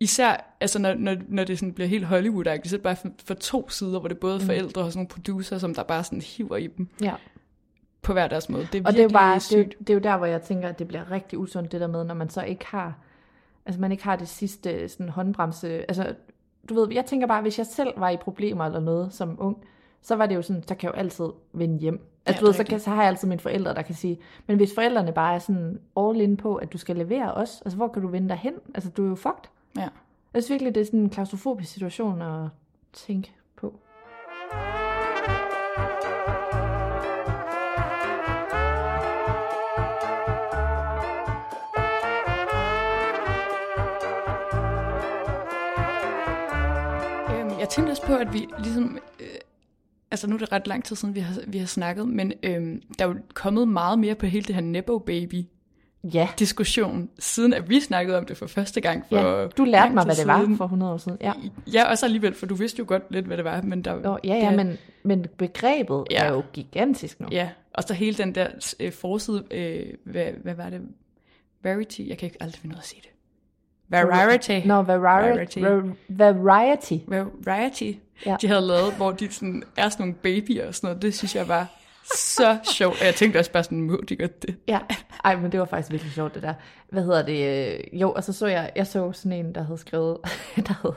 især, 0.00 0.56
altså 0.60 0.78
når, 0.78 0.94
når, 0.94 1.16
når 1.28 1.44
det 1.44 1.58
sådan 1.58 1.72
bliver 1.72 1.88
helt 1.88 2.04
Hollywood-agtigt, 2.04 2.68
så 2.68 2.76
er 2.76 2.78
det 2.78 2.82
bare 2.82 2.96
for, 2.96 3.08
for 3.24 3.34
to 3.34 3.70
sider, 3.70 3.98
hvor 4.00 4.08
det 4.08 4.14
er 4.14 4.20
både 4.20 4.40
forældre 4.40 4.82
og 4.82 4.92
sådan 4.92 4.98
nogle 4.98 5.08
producer, 5.08 5.58
som 5.58 5.74
der 5.74 5.82
bare 5.82 6.04
sådan 6.04 6.20
hiver 6.20 6.56
i 6.56 6.66
dem 6.66 6.88
Ja. 7.02 7.12
på 8.02 8.12
hver 8.12 8.28
deres 8.28 8.48
måde. 8.48 8.68
Det 8.72 8.80
er 8.80 8.86
Og 8.86 8.92
det 8.92 8.98
er, 8.98 9.02
jo 9.02 9.08
bare, 9.08 9.30
det, 9.30 9.36
er, 9.36 9.40
sygt. 9.40 9.56
jo- 9.58 9.78
det 9.78 9.90
er 9.90 9.94
jo 9.94 10.00
der, 10.00 10.16
hvor 10.16 10.26
jeg 10.26 10.42
tænker, 10.42 10.68
at 10.68 10.78
det 10.78 10.88
bliver 10.88 11.10
rigtig 11.10 11.38
usundt, 11.38 11.72
det 11.72 11.80
der 11.80 11.86
med, 11.86 12.04
når 12.04 12.14
man 12.14 12.28
så 12.30 12.42
ikke 12.42 12.66
har, 12.66 12.94
altså 13.66 13.80
man 13.80 13.92
ikke 13.92 14.04
har 14.04 14.16
det 14.16 14.28
sidste 14.28 14.88
sådan 14.88 15.08
håndbremse. 15.08 15.68
Altså, 15.68 16.14
du 16.68 16.74
ved, 16.74 16.92
jeg 16.92 17.06
tænker 17.06 17.26
bare, 17.26 17.42
hvis 17.42 17.58
jeg 17.58 17.66
selv 17.66 18.00
var 18.00 18.10
i 18.10 18.16
problemer 18.16 18.64
eller 18.64 18.80
noget 18.80 19.12
som 19.12 19.36
ung, 19.38 19.64
så 20.02 20.16
var 20.16 20.26
det 20.26 20.34
jo 20.34 20.42
sådan, 20.42 20.62
så 20.62 20.74
kan 20.74 20.86
jeg 20.86 20.94
jo 20.94 20.98
altid 20.98 21.24
vende 21.52 21.78
hjem. 21.78 22.06
Altså, 22.26 22.40
Ja, 22.40 22.40
du 22.40 22.46
ved, 22.46 22.54
så, 22.54 22.64
kan, 22.64 22.80
så 22.80 22.90
har 22.90 23.02
jeg 23.02 23.08
altid 23.08 23.28
mine 23.28 23.40
forældre, 23.40 23.74
der 23.74 23.82
kan 23.82 23.94
sige, 23.94 24.18
men 24.46 24.56
hvis 24.56 24.74
forældrene 24.74 25.12
bare 25.12 25.34
er 25.34 25.38
sådan 25.38 25.80
all 25.96 26.20
in 26.20 26.36
på, 26.36 26.56
at 26.56 26.72
du 26.72 26.78
skal 26.78 26.96
levere 26.96 27.34
også, 27.34 27.62
altså 27.64 27.76
hvor 27.76 27.88
kan 27.88 28.02
du 28.02 28.08
vende 28.08 28.28
dig 28.28 28.36
hen? 28.36 28.54
Altså, 28.74 28.90
du 28.90 29.04
er 29.04 29.08
jo 29.08 29.14
fucked. 29.14 29.50
Ja. 29.76 29.88
Jeg 30.34 30.42
synes 30.42 30.50
virkelig, 30.50 30.74
det 30.74 30.80
er 30.80 30.84
sådan 30.84 31.00
en 31.00 31.10
klaustrofobisk 31.10 31.72
situation 31.72 32.22
at 32.22 32.48
tænke 32.92 33.32
på. 33.56 33.74
Jeg 47.66 47.70
tænkte 47.70 47.90
også 47.90 48.02
på, 48.02 48.14
at 48.16 48.32
vi 48.32 48.46
ligesom... 48.58 48.98
Øh, 49.20 49.26
altså 50.10 50.26
nu 50.26 50.34
er 50.34 50.38
det 50.38 50.52
ret 50.52 50.66
lang 50.66 50.84
tid 50.84 50.96
siden, 50.96 51.14
vi 51.14 51.20
har, 51.20 51.40
vi 51.46 51.58
har 51.58 51.66
snakket, 51.66 52.08
men 52.08 52.32
øhm, 52.42 52.82
der 52.98 53.04
er 53.04 53.08
jo 53.08 53.16
kommet 53.34 53.68
meget 53.68 53.98
mere 53.98 54.14
på 54.14 54.26
hele 54.26 54.44
det 54.44 54.54
her 54.54 54.62
Nebo 54.62 54.98
Baby 54.98 55.44
Ja, 56.14 56.28
diskussion, 56.38 57.08
siden 57.18 57.52
at 57.54 57.68
vi 57.68 57.80
snakkede 57.80 58.18
om 58.18 58.26
det 58.26 58.36
for 58.36 58.46
første 58.46 58.80
gang 58.80 59.04
for 59.08 59.16
ja. 59.16 59.46
du 59.46 59.64
lærte 59.64 59.94
mig, 59.94 60.04
hvad 60.04 60.14
det 60.14 60.26
var 60.26 60.40
siden. 60.40 60.56
for 60.56 60.64
100 60.64 60.92
år 60.92 60.96
siden. 60.96 61.18
Ja. 61.20 61.32
Ja, 61.72 61.90
også 61.90 62.06
alligevel, 62.06 62.34
for 62.34 62.46
du 62.46 62.54
vidste 62.54 62.78
jo 62.78 62.84
godt 62.88 63.02
lidt, 63.10 63.26
hvad 63.26 63.36
det 63.36 63.44
var, 63.44 63.62
men 63.62 63.82
der 63.82 63.94
Jo, 63.94 64.18
ja, 64.24 64.34
ja, 64.34 64.48
det, 64.48 64.56
men, 64.56 64.78
men 65.02 65.26
begrebet 65.38 66.04
Ja. 66.10 66.24
er 66.24 66.32
jo 66.32 66.42
gigantisk 66.52 67.20
nu. 67.20 67.28
Ja, 67.30 67.48
og 67.74 67.82
så 67.82 67.94
hele 67.94 68.16
den 68.16 68.34
der 68.34 68.74
øh, 68.80 68.92
forside, 68.92 69.44
øh, 69.50 69.86
hvad, 70.04 70.26
hvad 70.42 70.54
var 70.54 70.70
det? 70.70 70.80
Verity? 71.62 72.00
Jeg 72.06 72.18
kan 72.18 72.26
ikke 72.26 72.42
aldrig 72.42 72.60
finde 72.60 72.74
ud 72.74 72.76
af 72.76 72.82
at 72.82 72.86
sige 72.86 73.00
det. 73.02 73.10
Variety. 73.90 74.66
Nå, 74.66 74.82
variety. 74.82 75.58
Variety. 75.58 75.92
Variety. 76.08 76.92
Variety. 77.44 77.92
Ja. 78.26 78.36
De 78.40 78.48
havde 78.48 78.60
lavet, 78.66 78.94
hvor 78.94 79.12
de 79.12 79.32
sådan, 79.32 79.62
er 79.76 79.88
sådan 79.88 80.02
nogle 80.06 80.14
babyer 80.14 80.66
og 80.68 80.74
sådan 80.74 80.88
noget. 80.88 81.02
Det 81.02 81.14
synes 81.14 81.34
jeg 81.36 81.48
var 81.48 81.66
så 82.16 82.58
sjovt. 82.72 83.00
Og 83.00 83.06
jeg 83.06 83.14
tænkte 83.14 83.38
også 83.38 83.52
bare 83.52 83.64
sådan, 83.64 83.80
må 83.80 84.00
de 84.08 84.16
godt 84.16 84.42
det? 84.42 84.56
Ja, 84.68 84.78
ej, 85.24 85.36
men 85.36 85.52
det 85.52 85.60
var 85.60 85.66
faktisk 85.66 85.92
virkelig 85.92 86.12
sjovt, 86.12 86.34
det 86.34 86.42
der. 86.42 86.54
Hvad 86.90 87.02
hedder 87.04 87.22
det? 87.26 87.72
øh, 87.92 88.00
Jo, 88.00 88.12
og 88.12 88.24
så 88.24 88.32
så 88.32 88.46
jeg, 88.46 88.70
jeg 88.76 88.86
så 88.86 89.12
sådan 89.12 89.32
en, 89.32 89.54
der 89.54 89.62
havde 89.62 89.78
skrevet, 89.78 90.18
der 90.66 90.74
havde 90.82 90.94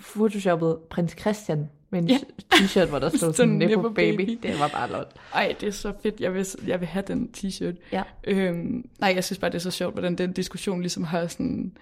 photoshoppet 0.00 0.76
prins 0.90 1.16
Christian 1.20 1.70
med 1.90 1.98
en 2.02 2.08
Ja. 2.08 2.18
t-shirt, 2.54 2.88
hvor 2.88 2.98
der 2.98 3.08
stod 3.08 3.18
Sådan 3.20 3.34
sådan 3.34 3.48
Nippo 3.54 3.88
baby. 3.88 4.16
baby. 4.16 4.38
Det 4.42 4.60
var 4.60 4.68
bare 4.68 4.90
lort. 4.90 5.06
Ej, 5.34 5.54
det 5.60 5.66
er 5.68 5.72
så 5.72 5.92
fedt. 6.02 6.20
Jeg 6.20 6.34
vil, 6.34 6.46
jeg 6.66 6.80
vil 6.80 6.88
have 6.88 7.04
den 7.06 7.30
t-shirt. 7.36 7.74
Ja. 7.92 8.02
Øhm, 8.24 8.84
nej, 8.98 9.12
jeg 9.14 9.24
synes 9.24 9.38
bare, 9.38 9.50
det 9.50 9.56
er 9.56 9.60
så 9.60 9.70
sjovt, 9.70 9.94
hvordan 9.94 10.14
den 10.18 10.32
diskussion 10.32 10.80
ligesom 10.80 11.04
har 11.04 11.26
sådan... 11.26 11.72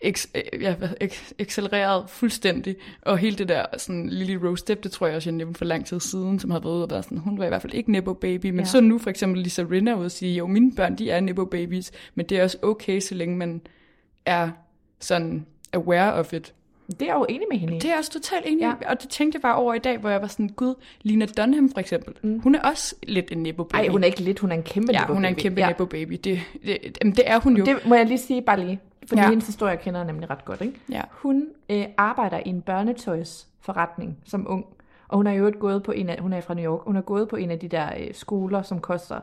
Eks, 0.00 0.28
ja, 0.60 0.74
hvad- 0.74 0.88
ek, 1.00 1.34
accelereret 1.38 2.10
fuldstændig, 2.10 2.76
og 3.02 3.18
hele 3.18 3.36
det 3.36 3.48
der 3.48 3.64
sådan 3.78 4.08
Lily 4.08 4.34
Rose 4.34 4.64
Depp, 4.68 4.82
det 4.84 4.92
tror 4.92 5.06
jeg 5.06 5.16
også, 5.16 5.30
jeg 5.30 5.36
nævnte 5.36 5.58
for 5.58 5.64
lang 5.64 5.86
tid 5.86 6.00
siden, 6.00 6.38
som 6.38 6.50
har 6.50 6.60
været 6.60 6.72
ude 6.72 6.82
og 6.84 6.90
været 6.90 7.04
sådan, 7.04 7.18
hun 7.18 7.38
var 7.38 7.44
i 7.44 7.48
hvert 7.48 7.62
fald 7.62 7.74
ikke 7.74 7.92
Nebo 7.92 8.14
Baby, 8.14 8.46
men 8.46 8.58
Ja. 8.58 8.64
så 8.64 8.80
nu 8.80 8.98
for 8.98 9.10
eksempel 9.10 9.42
Lisa 9.42 9.62
Rinna 9.70 9.94
ude 9.94 10.04
og 10.04 10.10
sige, 10.10 10.36
jo, 10.36 10.46
mine 10.46 10.72
børn, 10.76 10.98
de 10.98 11.10
er 11.10 11.20
Nebo 11.20 11.44
Babies, 11.44 11.92
men 12.14 12.26
det 12.26 12.38
er 12.38 12.42
også 12.42 12.58
okay, 12.62 13.00
så 13.00 13.14
længe 13.14 13.36
man 13.36 13.60
er 14.26 14.50
sådan 15.00 15.46
aware 15.72 16.14
of 16.14 16.32
it. 16.32 16.54
Det 16.86 17.02
er 17.02 17.06
jeg 17.06 17.14
jo 17.14 17.26
enig 17.28 17.46
med 17.50 17.58
hende. 17.58 17.74
Det 17.74 17.84
er 17.84 17.88
jeg 17.88 17.98
også 17.98 18.10
totalt 18.10 18.46
enig 18.46 18.60
Ja. 18.60 18.90
og 18.90 19.02
det 19.02 19.10
tænkte 19.10 19.36
jeg 19.36 19.42
bare 19.42 19.54
over 19.54 19.74
i 19.74 19.78
dag, 19.78 19.98
hvor 19.98 20.10
jeg 20.10 20.20
var 20.20 20.26
sådan, 20.26 20.48
gud, 20.48 20.74
Lina 21.02 21.26
Dunham 21.26 21.70
for 21.70 21.80
eksempel, 21.80 22.14
mm. 22.22 22.40
hun 22.40 22.54
er 22.54 22.60
også 22.60 22.94
lidt 23.02 23.32
en 23.32 23.38
Nebo 23.42 23.64
Baby. 23.64 23.80
Ej, 23.82 23.88
hun 23.88 24.02
er 24.02 24.06
ikke 24.06 24.20
lidt, 24.20 24.38
hun 24.38 24.52
er 24.52 24.56
en 24.56 24.62
kæmpe 24.62 24.92
Ja, 24.92 25.06
hun 25.06 25.24
er 25.24 25.28
en 25.28 25.34
kæmpe 25.34 25.60
ja. 25.60 25.68
Nebo 25.68 25.84
Baby. 25.84 26.12
Det, 26.24 26.40
det, 26.64 26.98
jamen, 27.02 27.14
det 27.14 27.22
er 27.26 27.40
hun 27.40 27.56
jo. 27.56 27.64
Det 27.64 27.86
må 27.86 27.94
jeg 27.94 28.06
lige 28.06 28.18
sige 28.18 28.42
bare 28.42 28.60
lige, 28.60 28.80
fordi 29.08 29.20
ja. 29.20 29.28
Hendes 29.28 29.46
historie 29.46 29.76
kender 29.76 30.00
jeg 30.00 30.06
nemlig 30.06 30.30
ret 30.30 30.44
godt. 30.44 30.60
Ikke? 30.60 30.80
Ja. 30.90 31.00
Hun 31.10 31.46
øh, 31.70 31.84
arbejder 31.96 32.38
i 32.46 32.48
en 32.48 32.60
børnetøjsforretning 32.62 34.18
som 34.24 34.46
ung, 34.48 34.66
og 35.08 35.16
hun 35.16 35.26
har 35.26 35.32
jo 35.32 35.52
gået 35.58 35.82
på 35.82 35.92
en 35.92 36.08
af, 36.08 36.20
hun 36.20 36.32
er 36.32 36.40
fra 36.40 36.54
New 36.54 36.64
York, 36.64 36.80
hun 36.84 36.94
har 36.94 37.02
gået 37.02 37.28
på 37.28 37.36
en 37.36 37.50
af 37.50 37.58
de 37.58 37.68
der 37.68 37.88
øh, 38.00 38.14
skoler, 38.14 38.62
som 38.62 38.80
koster, 38.80 39.20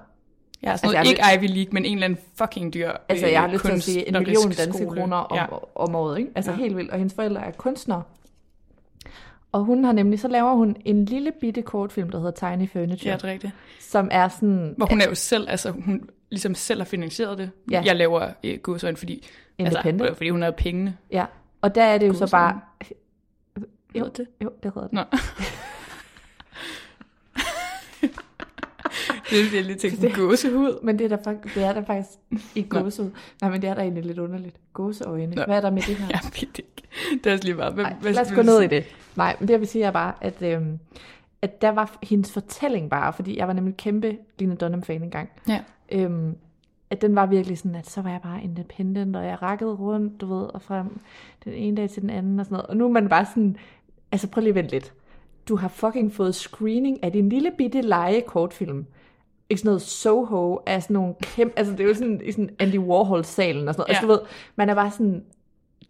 Ja, 0.63 0.78
sådan 0.78 0.95
Altså, 0.97 1.13
jeg 1.24 1.36
ikke 1.36 1.47
Ivy 1.47 1.54
League, 1.56 1.74
men 1.74 1.86
en 1.86 1.93
eller 1.93 2.06
anden 2.06 2.19
fucking 2.36 2.74
dyr 2.74 2.91
altså 3.10 3.26
øh, 3.26 3.32
jeg 3.32 3.41
har 3.41 3.47
lyst 3.47 3.65
til 3.65 3.71
at 3.71 3.84
sige 3.84 4.08
en 4.08 4.13
million 4.13 4.52
danske 4.52 4.86
kroner 4.88 5.17
om, 5.17 5.38
Ja. 5.38 5.45
om 5.76 5.95
året, 5.95 6.17
ikke? 6.19 6.32
altså 6.36 6.52
ja. 6.52 6.58
Helt 6.58 6.78
vildt, 6.78 6.91
og 6.91 6.97
hendes 6.97 7.13
forældre 7.13 7.41
er 7.45 7.52
kunstnere. 7.52 8.04
Og 9.52 9.63
hun 9.63 9.84
har 9.84 9.91
nemlig, 9.91 10.19
så 10.19 10.28
laver 10.28 10.54
hun 10.54 10.76
en 10.86 11.06
lille 11.06 11.32
bitte 11.41 11.62
kortfilm, 11.62 12.10
der 12.10 12.17
hedder 12.19 12.32
Tiny 12.56 12.69
Furniture, 12.69 13.10
ja, 13.12 13.15
det 13.17 13.24
er 13.24 13.28
rigtigt. 13.28 13.54
som 13.80 14.08
er 14.12 14.28
sådan, 14.28 14.74
Hvor 14.78 14.86
hun 14.86 15.02
er 15.02 15.06
jo 15.10 15.15
selv, 15.15 15.50
altså 15.50 15.71
hun 15.71 16.10
ligesom 16.30 16.56
selv 16.56 16.80
har 16.80 16.86
finansieret 16.86 17.38
det. 17.38 17.52
Ja. 17.71 17.82
Jeg 17.86 17.95
laver 17.95 18.30
øh, 18.43 18.58
godsøjne, 18.60 18.97
fordi, 18.97 19.28
altså, 19.60 20.12
fordi 20.17 20.30
hun 20.30 20.41
har 20.41 20.52
pengene. 20.52 20.97
ja, 21.12 21.26
og 21.62 21.76
der 21.76 21.84
er 21.84 21.97
det 21.97 22.08
jo 22.08 22.13
så 22.13 22.19
Gåseøjne. 22.19 22.47
bare, 22.54 22.60
jo, 23.95 24.10
det? 24.17 24.28
jo, 24.43 24.52
det 24.63 24.71
hedder 24.76 24.88
det. 24.88 24.93
Nå. 24.93 25.04
det 29.30 29.39
er 29.39 29.51
det, 29.51 29.65
lige 29.65 29.77
tænkte, 29.77 30.12
gåsehud. 30.12 30.84
Men 30.84 30.99
det 30.99 31.12
er 31.12 31.17
der, 31.17 31.34
det 31.56 31.63
er 31.63 31.73
der 31.73 31.86
faktisk 31.86 32.10
ikke 32.56 32.69
gåsehud. 32.69 33.10
Nej, 33.41 33.51
men 33.51 33.62
det 33.62 33.69
er 33.69 33.73
der 33.73 33.82
egentlig 33.82 34.06
lidt 34.06 34.19
underligt. 34.19 34.56
Gåseøjne. 34.73 35.36
Nå. 35.36 35.43
Hvad 35.43 35.58
er 35.58 35.62
der 35.62 35.71
med 35.71 35.82
det 35.82 35.95
her? 35.95 36.08
Jeg 36.12 36.19
ved 36.23 36.47
det 36.47 36.60
ikke. 36.60 37.21
Det 37.23 37.30
er 37.30 37.34
også 37.34 37.45
lige 37.45 37.56
meget. 37.56 37.73
Hvem, 37.73 37.86
Ej, 37.86 37.95
hvad 38.01 38.13
lad 38.13 38.21
os 38.21 38.32
gå 38.32 38.41
ned 38.41 38.62
i 38.62 38.67
det. 38.67 38.86
Nej, 39.15 39.36
men 39.39 39.47
det 39.47 39.51
jeg 39.51 39.60
vil 39.60 39.67
sige 39.67 39.84
er 39.84 39.91
bare, 39.91 40.13
at, 40.21 40.41
øhm, 40.41 40.80
at 41.41 41.62
der 41.62 41.69
var 41.69 41.97
hendes 42.04 42.32
fortælling 42.32 42.89
bare, 42.89 43.13
fordi 43.13 43.38
jeg 43.38 43.47
var 43.47 43.54
nemlig 43.54 43.77
kæmpe 43.77 44.17
Lina 44.39 44.56
Dunham-fan 44.56 45.04
engang. 45.04 45.30
Ja. 45.47 45.60
Øhm, 45.91 46.36
at 46.89 47.01
den 47.01 47.15
var 47.15 47.25
virkelig 47.25 47.58
sådan, 47.58 47.75
at 47.75 47.89
så 47.89 48.01
var 48.01 48.10
jeg 48.10 48.19
bare 48.23 48.43
independent, 48.43 49.15
og 49.15 49.25
jeg 49.25 49.41
rakkede 49.41 49.73
rundt, 49.73 50.21
du 50.21 50.25
ved, 50.25 50.43
og 50.43 50.62
frem 50.62 50.99
den 51.45 51.54
ene 51.54 51.77
dag 51.77 51.89
til 51.89 52.01
den 52.01 52.10
anden 52.10 52.39
og 52.39 52.45
sådan 52.45 52.54
noget. 52.56 52.67
Og 52.67 52.77
nu 52.77 52.86
er 52.86 52.89
man 52.89 53.10
bare 53.10 53.25
sådan, 53.25 53.58
altså 54.12 54.27
prøv 54.27 54.41
lige 54.41 54.49
at 54.49 54.56
vente 54.56 54.71
lidt. 54.71 54.93
Du 55.49 55.56
har 55.56 55.67
fucking 55.67 56.13
fået 56.13 56.36
screening 56.36 57.04
af 57.04 57.12
din 57.12 57.30
lille 57.30 57.51
bitte 57.58 57.82
lege 57.82 58.21
kortfilm. 58.21 58.86
Ikke 59.49 59.60
sådan 59.60 59.69
noget 59.69 59.82
Soho 59.82 60.58
af 60.65 60.84
sådan 60.84 60.93
nogle 60.93 61.13
kæmpe, 61.21 61.60
altså 61.60 61.73
det 61.73 61.80
er 61.80 61.88
jo 61.88 61.93
sådan 61.93 62.21
i 62.25 62.32
sådan 62.32 62.49
Andy 62.60 62.77
Warhol-salen 62.77 63.67
og 63.67 63.73
sådan 63.73 63.82
noget. 63.82 63.89
Ja. 63.89 63.93
Altså 63.93 64.08
Ja. 64.08 64.13
du 64.13 64.19
ved, 64.19 64.27
man 64.56 64.69
er 64.69 64.75
bare 64.75 64.91
sådan, 64.91 65.23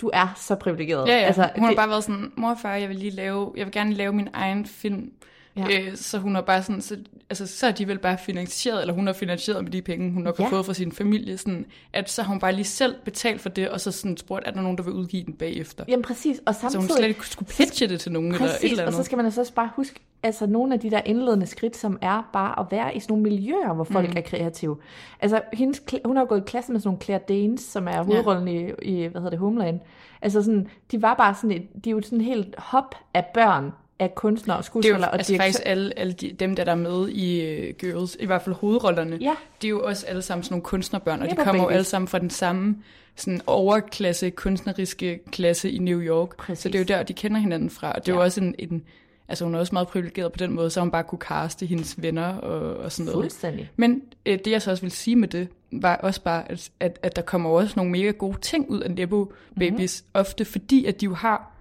du 0.02 0.10
er 0.14 0.34
så 0.36 0.56
privilegeret. 0.56 1.08
Ja, 1.08 1.14
ja. 1.14 1.20
Altså, 1.20 1.42
Altså, 1.42 1.56
hun 1.60 1.64
har 1.64 1.70
det- 1.72 1.78
bare 1.78 1.90
været 1.90 2.04
sådan, 2.04 2.32
mor 2.38 2.50
og 2.50 2.58
far, 2.62 2.76
jeg 2.76 2.90
vil 2.90 2.98
lige 2.98 3.12
lave, 3.12 3.54
jeg 3.58 3.66
vil 3.66 3.74
gerne 3.74 3.94
lave 3.94 4.14
min 4.14 4.28
egen 4.34 4.66
film. 4.66 5.12
Ja. 5.56 5.66
Ja. 5.70 5.82
Øh, 5.82 5.96
så 5.96 6.18
hun 6.18 6.36
har 6.36 6.42
bare 6.42 6.64
sådan, 6.64 6.82
så, 6.82 6.98
altså, 7.30 7.48
så 7.48 7.68
er 7.68 7.72
de 7.72 7.88
vel 7.88 8.00
bare 8.00 8.18
finansieret, 8.18 8.82
eller 8.82 8.94
hun 8.94 9.06
har 9.08 9.14
finansieret 9.14 9.64
med 9.64 9.72
de 9.72 9.82
penge, 9.82 10.12
hun 10.12 10.24
nok 10.24 10.40
Ja. 10.40 10.44
har 10.44 10.50
fået 10.50 10.66
fra 10.66 10.74
sin 10.74 10.92
familie, 10.92 11.38
sådan, 11.38 11.66
at 11.94 12.10
så 12.10 12.22
har 12.24 12.30
hun 12.30 12.40
bare 12.40 12.54
lige 12.54 12.66
selv 12.66 12.96
betalt 13.06 13.42
for 13.42 13.50
det, 13.50 13.70
og 13.70 13.82
så 13.82 13.92
sådan 13.92 14.18
spurgt, 14.18 14.48
er 14.48 14.52
der 14.52 14.62
nogen, 14.62 14.78
der 14.78 14.84
vil 14.84 14.94
udgive 14.94 15.24
den 15.24 15.34
bagefter? 15.34 15.86
Jamen 15.88 16.04
præcis, 16.04 16.40
og 16.46 16.54
så 16.56 16.62
samtidig... 16.62 16.82
hun 16.82 16.90
slet 16.98 17.08
ikke 17.08 17.28
skulle 17.30 17.50
pitche 17.50 17.88
det 17.88 18.00
til 18.00 18.12
nogen, 18.12 18.32
eller 18.32 18.46
et 18.46 18.52
Præcis, 18.52 18.72
eller 18.72 18.84
og 18.84 18.88
andet. 18.88 18.98
så 18.98 19.04
skal 19.04 19.16
man 19.16 19.26
altså 19.26 19.42
også 19.42 19.54
bare 19.54 19.70
huske, 19.76 20.00
altså 20.24 20.46
nogle 20.46 20.74
af 20.74 20.80
de 20.80 20.92
der 20.92 21.02
indledende 21.06 21.46
skridt, 21.46 21.78
som 21.78 21.98
er 22.02 22.30
bare 22.34 22.60
at 22.60 22.66
være 22.72 22.96
i 22.96 23.00
sådan 23.00 23.14
nogle 23.14 23.24
miljøer, 23.24 23.74
hvor 23.74 23.84
folk 23.84 24.10
mm. 24.10 24.18
er 24.18 24.22
kreative. 24.22 24.78
Altså, 25.20 25.42
hendes, 25.54 25.82
hun 26.06 26.18
har 26.18 26.26
gået 26.26 26.40
i 26.40 26.44
klasse 26.48 26.72
med 26.72 26.80
sådan 26.80 26.88
nogle 26.88 27.02
Claire 27.02 27.22
Danes, 27.30 27.62
som 27.62 27.88
er 27.88 28.04
hovedrollen 28.04 28.48
i, 28.48 28.72
i, 28.82 29.02
hvad 29.06 29.22
hedder 29.22 29.30
det, 29.30 29.40
Homeland. 29.40 29.80
Altså 30.22 30.42
sådan, 30.44 30.68
de 30.92 31.02
var 31.02 31.14
bare 31.14 31.36
sådan, 31.36 31.52
et, 31.52 31.84
de 31.86 31.90
er 31.90 31.92
jo 31.92 32.02
sådan 32.02 32.22
helt 32.22 32.56
hop 32.58 32.96
af 33.14 33.26
børn, 33.34 33.72
af 34.02 34.16
kunstnere 34.16 34.58
og 34.58 34.64
Det 34.64 34.68
er 34.68 34.70
jo 34.70 34.82
skuespillere 34.82 35.10
og 35.12 35.18
altså 35.18 35.36
faktisk 35.38 35.60
alle, 35.66 36.00
alle 36.00 36.14
de, 36.14 36.32
dem, 36.40 36.56
der, 36.56 36.64
der 36.64 36.72
er 36.72 36.76
med 36.76 37.10
i 37.10 37.60
uh, 37.70 37.76
Girls, 37.76 38.18
i 38.20 38.26
hvert 38.26 38.42
fald 38.42 38.56
hovedrollerne, 38.56 39.18
Ja. 39.22 39.34
de 39.62 39.68
er 39.68 39.70
jo 39.70 39.84
også 39.84 40.06
alle 40.08 40.22
sammen 40.22 40.44
sådan 40.44 40.54
nogle 40.54 40.64
kunstnerbørn, 40.64 41.22
og 41.22 41.30
de 41.30 41.36
kommer 41.36 41.54
jo 41.54 41.68
babies. 41.68 41.76
alle 41.76 41.84
sammen 41.86 42.08
fra 42.08 42.20
den 42.20 42.30
samme 42.30 42.76
sådan 43.16 43.42
overklasse, 43.48 44.30
kunstneriske 44.30 45.20
klasse 45.32 45.72
i 45.72 45.78
New 45.78 46.00
York. 46.02 46.38
Præcis. 46.38 46.64
Så 46.64 46.70
det 46.70 46.76
er 46.76 46.80
jo 46.80 46.86
der, 46.86 47.04
de 47.04 47.14
kender 47.14 47.40
hinanden 47.40 47.70
fra. 47.70 47.92
Og 47.92 48.06
det 48.06 48.12
er 48.12 48.14
Ja. 48.16 48.20
jo 48.20 48.24
også 48.24 48.42
en, 48.42 48.56
en, 48.60 48.84
altså 49.28 49.46
hun 49.46 49.56
er 49.56 49.60
også 49.60 49.76
meget 49.76 49.88
privilegeret 49.88 50.32
på 50.32 50.38
den 50.38 50.52
måde, 50.52 50.70
så 50.70 50.80
hun 50.80 50.92
bare 50.92 51.04
kunne 51.04 51.20
caste 51.20 51.66
hendes 51.66 52.02
venner 52.02 52.28
og, 52.28 52.78
og 52.78 52.92
sådan 52.92 53.06
noget. 53.12 53.24
Fuldstændig. 53.24 53.70
Men 53.76 54.02
øh, 54.26 54.40
det 54.46 54.52
jeg 54.52 54.62
så 54.62 54.72
også 54.72 54.82
vil 54.84 54.92
sige 54.92 55.16
med 55.16 55.28
det, 55.28 55.48
var 55.72 55.96
også 55.96 56.22
bare, 56.22 56.52
at, 56.52 56.70
at, 56.80 57.00
at 57.04 57.16
der 57.16 57.22
kommer 57.22 57.50
også 57.50 57.74
nogle 57.76 57.92
mega 57.92 58.12
gode 58.12 58.38
ting 58.42 58.70
ud 58.70 58.80
af 58.80 58.92
Nebo 58.92 59.34
Babies, 59.60 60.02
mm-hmm. 60.04 60.20
ofte 60.20 60.46
fordi, 60.46 60.86
at 60.86 61.02
de 61.02 61.06
jo 61.06 61.14
har 61.14 61.52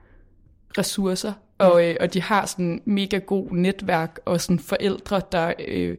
ressourcer, 0.79 1.33
og, 1.61 1.89
øh, 1.89 1.97
og 2.01 2.15
de 2.15 2.23
har 2.23 2.47
sådan 2.47 2.83
mega 2.85 3.19
god 3.19 3.51
netværk, 3.51 4.21
og 4.25 4.41
sådan 4.41 4.59
forældre, 4.59 5.23
der 5.33 5.53
øh, 5.69 5.97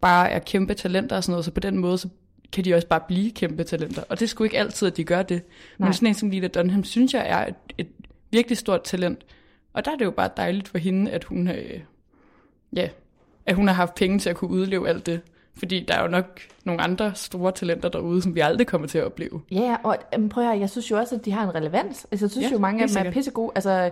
bare 0.00 0.30
er 0.30 0.38
kæmpe 0.38 0.74
talenter 0.74 1.16
og 1.16 1.24
sådan 1.24 1.32
noget, 1.32 1.44
så 1.44 1.50
på 1.50 1.60
den 1.60 1.78
måde, 1.78 1.98
så 1.98 2.08
kan 2.52 2.64
de 2.64 2.74
også 2.74 2.88
bare 2.88 3.00
blive 3.08 3.30
kæmpe 3.30 3.64
talenter. 3.64 4.02
Og 4.08 4.20
det 4.20 4.26
er 4.26 4.28
sgu 4.28 4.44
ikke 4.44 4.58
altid, 4.58 4.88
at 4.88 4.96
de 4.96 5.04
gør 5.04 5.22
det. 5.22 5.42
Nej. 5.78 5.86
Men 5.86 5.94
sådan 5.94 6.08
en 6.08 6.14
som 6.14 6.30
Lila 6.30 6.48
Dunham, 6.48 6.84
synes 6.84 7.14
jeg 7.14 7.24
er 7.28 7.46
et, 7.46 7.54
et 7.78 7.88
virkelig 8.30 8.58
stort 8.58 8.82
talent. 8.82 9.26
Og 9.72 9.84
der 9.84 9.90
er 9.90 9.96
det 9.96 10.04
jo 10.04 10.10
bare 10.10 10.30
dejligt 10.36 10.68
for 10.68 10.78
hende, 10.78 11.10
at 11.10 11.24
hun, 11.24 11.48
øh, 11.48 11.80
ja, 12.76 12.88
at 13.46 13.54
hun 13.54 13.66
har 13.66 13.74
haft 13.74 13.94
penge 13.94 14.18
til 14.18 14.30
at 14.30 14.36
kunne 14.36 14.50
udleve 14.50 14.88
alt 14.88 15.06
det. 15.06 15.20
Fordi 15.58 15.84
der 15.88 15.94
er 15.94 16.02
jo 16.02 16.08
nok 16.08 16.40
nogle 16.64 16.80
andre 16.80 17.14
store 17.14 17.52
talenter 17.52 17.88
derude, 17.88 18.22
som 18.22 18.34
vi 18.34 18.40
aldrig 18.40 18.66
kommer 18.66 18.88
til 18.88 18.98
at 18.98 19.04
opleve. 19.04 19.40
Ja, 19.50 19.76
og 19.82 19.96
øhm, 20.14 20.28
prøv 20.28 20.44
at 20.44 20.50
høre, 20.50 20.60
jeg 20.60 20.70
synes 20.70 20.90
jo 20.90 20.98
også, 20.98 21.14
at 21.14 21.24
de 21.24 21.32
har 21.32 21.44
en 21.44 21.54
relevans. 21.54 22.06
Altså, 22.10 22.26
jeg 22.26 22.30
synes 22.30 22.46
Ja, 22.46 22.52
jo, 22.52 22.58
mange 22.58 22.82
af 22.82 22.88
dem 22.88 23.06
er 23.06 23.10
pissegode. 23.10 23.52
Altså, 23.54 23.90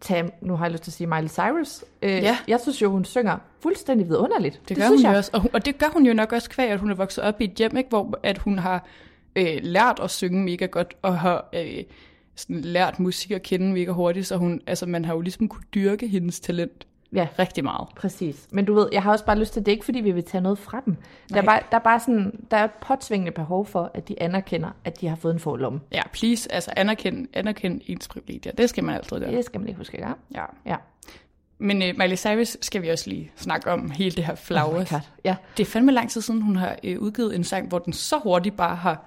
tage, 0.00 0.30
nu 0.42 0.56
har 0.56 0.64
jeg 0.64 0.72
lyst 0.72 0.82
til 0.82 0.90
at 0.90 0.94
sige 0.94 1.06
Miley 1.06 1.28
Cyrus. 1.28 1.84
Øh, 2.02 2.10
Ja. 2.10 2.38
Jeg 2.48 2.60
synes 2.60 2.82
jo, 2.82 2.90
hun 2.90 3.04
synger 3.04 3.38
fuldstændig 3.60 4.08
vidunderligt. 4.08 4.60
Det 4.68 4.76
gør 4.76 4.84
synes 4.86 5.00
hun 5.00 5.04
jo 5.04 5.10
jeg. 5.10 5.18
også. 5.18 5.30
Og, 5.34 5.40
hun, 5.40 5.50
og 5.52 5.64
det 5.64 5.78
gør 5.78 5.86
hun 5.92 6.06
jo 6.06 6.14
nok 6.14 6.32
også 6.32 6.50
kvæg, 6.50 6.70
at 6.70 6.80
hun 6.80 6.90
er 6.90 6.94
vokset 6.94 7.24
op 7.24 7.40
i 7.40 7.44
et 7.44 7.50
hjem, 7.50 7.76
ikke? 7.76 7.88
hvor 7.88 8.18
at 8.22 8.38
hun 8.38 8.58
har 8.58 8.86
øh, 9.36 9.58
lært 9.62 10.00
at 10.02 10.10
synge 10.10 10.44
mega 10.44 10.66
godt, 10.66 10.94
og 11.02 11.18
har 11.18 11.48
øh, 11.54 11.84
sådan 12.36 12.60
lært 12.60 13.00
musik 13.00 13.30
at 13.30 13.42
kende 13.42 13.72
mega 13.72 13.90
hurtigt, 13.90 14.26
så 14.26 14.36
hun, 14.36 14.60
altså, 14.66 14.86
man 14.86 15.04
har 15.04 15.14
jo 15.14 15.20
ligesom 15.20 15.48
kunne 15.48 15.64
dyrke 15.74 16.08
hendes 16.08 16.40
talent 16.40 16.86
Ja, 17.14 17.28
rigtig 17.38 17.64
meget. 17.64 17.88
præcis. 17.96 18.48
Men 18.50 18.64
du 18.64 18.74
ved, 18.74 18.88
jeg 18.92 19.02
har 19.02 19.10
også 19.12 19.24
bare 19.24 19.38
lyst 19.38 19.52
til, 19.52 19.62
det 19.62 19.68
er 19.68 19.72
ikke 19.72 19.84
fordi, 19.84 20.00
vi 20.00 20.10
vil 20.10 20.24
tage 20.24 20.40
noget 20.42 20.58
fra 20.58 20.82
dem. 20.86 20.96
Der 21.28 21.36
er, 21.36 21.42
Nej. 21.42 21.44
bare, 21.44 21.60
der 21.70 21.76
er 21.76 21.82
bare 21.82 22.00
sådan, 22.00 22.44
der 22.50 22.56
er 22.56 22.64
et 22.64 22.70
påtvingende 22.80 23.32
behov 23.32 23.66
for, 23.66 23.90
at 23.94 24.08
de 24.08 24.22
anerkender, 24.22 24.68
at 24.84 25.00
de 25.00 25.08
har 25.08 25.16
fået 25.16 25.32
en 25.34 25.40
forlomme. 25.40 25.80
Ja, 25.92 26.02
please, 26.12 26.52
altså 26.52 26.70
anerkend, 26.76 27.28
anerkend 27.32 27.80
ens 27.86 28.08
privilegier. 28.08 28.52
Det 28.52 28.68
skal 28.68 28.84
man 28.84 28.94
altid 28.94 29.20
gøre. 29.20 29.30
Det 29.32 29.44
skal 29.44 29.60
man 29.60 29.68
ikke 29.68 29.78
huske 29.78 29.96
at 29.98 30.04
gøre. 30.04 30.14
Ja. 30.34 30.44
Ja. 30.66 30.76
Men 31.58 31.82
øh, 31.82 31.94
Miley 31.98 32.16
Cyrus 32.16 32.56
skal 32.60 32.82
vi 32.82 32.88
også 32.88 33.10
lige 33.10 33.32
snakke 33.36 33.70
om 33.72 33.90
hele 33.90 34.10
det 34.10 34.24
her 34.24 34.34
flowers. 34.34 34.92
Oh. 34.92 35.00
Ja. 35.24 35.36
det 35.56 35.62
er 35.66 35.70
fandme 35.70 35.92
lang 35.92 36.10
tid 36.10 36.20
siden, 36.20 36.42
hun 36.42 36.56
har 36.56 36.76
øh, 36.84 37.00
udgivet 37.00 37.34
en 37.34 37.44
sang, 37.44 37.68
hvor 37.68 37.78
den 37.78 37.92
så 37.92 38.18
hurtigt 38.18 38.56
bare 38.56 38.76
har 38.76 39.04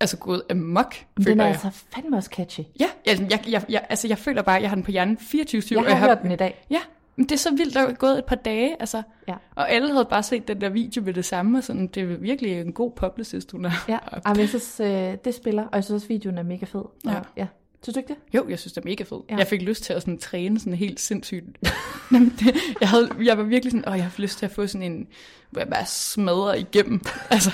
altså 0.00 0.16
gået 0.16 0.42
amok, 0.50 0.94
føler 0.94 1.30
den 1.30 1.40
er 1.40 1.44
jeg. 1.44 1.52
altså 1.64 1.84
fandme 1.94 2.16
også 2.16 2.30
catchy. 2.32 2.60
Ja, 2.80 2.86
altså 3.06 3.24
jeg, 3.30 3.40
jeg, 3.48 3.64
jeg, 3.68 3.86
altså 3.88 4.08
jeg 4.08 4.18
føler 4.18 4.42
bare, 4.42 4.56
at 4.56 4.62
jeg 4.62 4.70
har 4.70 4.74
den 4.74 4.84
på 4.84 4.90
hjernen 4.90 5.16
24-7. 5.20 5.84
Jeg 5.84 5.96
har 5.98 6.06
hørt 6.08 6.22
den 6.22 6.30
i 6.32 6.36
dag. 6.36 6.64
Ja, 6.70 6.80
men 7.16 7.26
det 7.26 7.32
er 7.32 7.38
så 7.38 7.50
vildt, 7.50 7.74
der 7.74 7.80
er 7.80 7.92
gået 7.92 8.18
et 8.18 8.24
par 8.24 8.36
dage, 8.36 8.76
altså. 8.80 9.02
Ja. 9.28 9.34
Og 9.54 9.70
alle 9.70 9.92
havde 9.92 10.04
bare 10.04 10.22
set 10.22 10.48
den 10.48 10.60
der 10.60 10.68
video 10.68 11.02
med 11.02 11.14
det 11.14 11.24
samme, 11.24 11.58
og 11.58 11.64
sådan, 11.64 11.86
det 11.86 12.02
er 12.02 12.06
virkelig 12.06 12.60
en 12.60 12.72
god 12.72 12.90
publicist, 12.90 13.52
hun 13.52 13.64
er. 13.64 13.70
Ja, 13.88 13.98
Ej, 14.26 14.32
men 14.32 14.40
jeg 14.40 14.48
synes, 14.48 14.80
øh, 14.80 15.16
det 15.24 15.34
spiller, 15.34 15.62
og 15.62 15.74
jeg 15.74 15.84
synes 15.84 16.02
også, 16.02 16.08
videoen 16.08 16.38
er 16.38 16.42
mega 16.42 16.66
fed. 16.66 16.84
Ja. 17.04 17.18
Og, 17.18 17.26
ja. 17.36 17.46
Synes 17.82 17.94
du 17.94 18.00
ikke 18.00 18.08
det? 18.08 18.34
Jo, 18.34 18.48
jeg 18.48 18.58
synes, 18.58 18.72
det 18.72 18.80
er 18.80 18.84
mega 18.84 19.02
fedt. 19.02 19.12
Ja. 19.28 19.34
Ja. 19.34 19.38
Jeg 19.38 19.46
fik 19.46 19.62
lyst 19.62 19.84
til 19.84 19.92
at 19.92 20.02
sådan, 20.02 20.18
træne 20.18 20.58
sådan 20.58 20.74
helt 20.74 21.00
sindssygt. 21.00 21.46
Jeg, 22.80 22.88
havde, 22.88 23.10
jeg 23.24 23.38
var 23.38 23.44
virkelig 23.44 23.72
sådan, 23.72 23.88
åh, 23.88 23.96
jeg 23.96 24.04
har 24.04 24.14
lyst 24.18 24.38
til 24.38 24.46
at 24.46 24.52
få 24.52 24.66
sådan 24.66 24.92
en, 24.92 25.06
hvor 25.50 25.60
jeg 25.60 25.68
bare 25.68 25.86
smadrer 25.86 26.54
igennem. 26.54 27.00
Altså. 27.30 27.50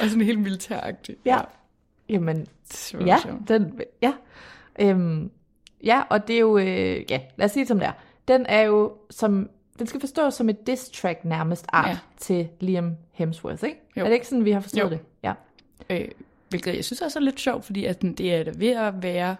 og 0.00 0.08
sådan 0.08 0.20
helt 0.20 0.40
militæragtig. 0.40 1.16
Ja. 1.24 1.38
Jamen, 2.08 2.46
Det 2.72 3.06
ja, 3.06 3.18
den, 3.48 3.80
ja. 4.02 4.12
Øhm, 4.80 5.30
ja, 5.84 6.02
og 6.10 6.28
det 6.28 6.36
er 6.36 6.40
jo, 6.40 6.58
øh, 6.58 7.10
ja, 7.10 7.20
lad 7.36 7.44
os 7.44 7.50
sige 7.52 7.60
det 7.60 7.68
som 7.68 7.78
det 7.78 7.86
er. 7.88 7.92
Den 8.28 8.46
er 8.46 8.60
jo 8.60 8.92
som, 9.10 9.50
den 9.78 9.86
skal 9.86 10.00
forstås 10.00 10.34
som 10.34 10.48
et 10.48 10.66
diss 10.66 10.90
track 10.90 11.24
nærmest 11.24 11.66
art 11.72 11.88
ja. 11.88 11.98
Til 12.18 12.48
Liam 12.60 12.96
Hemsworth, 13.12 13.64
ikke? 13.64 13.80
Jo. 13.96 14.00
Er 14.04 14.06
det 14.08 14.14
ikke 14.14 14.26
sådan, 14.26 14.44
vi 14.44 14.50
har 14.50 14.60
forstået 14.60 14.82
Jo. 14.84 14.88
det? 14.90 15.00
Ja. 15.22 15.32
Øh, 15.90 16.08
hvilket 16.48 16.74
jeg 16.76 16.84
synes 16.84 17.02
også 17.02 17.18
er 17.18 17.22
lidt 17.22 17.40
sjovt, 17.40 17.64
fordi 17.64 17.84
at 17.84 18.02
den- 18.02 18.12
det 18.14 18.34
er 18.34 18.44
da 18.44 18.52
ved 18.56 18.68
at 18.68 19.02
være 19.02 19.36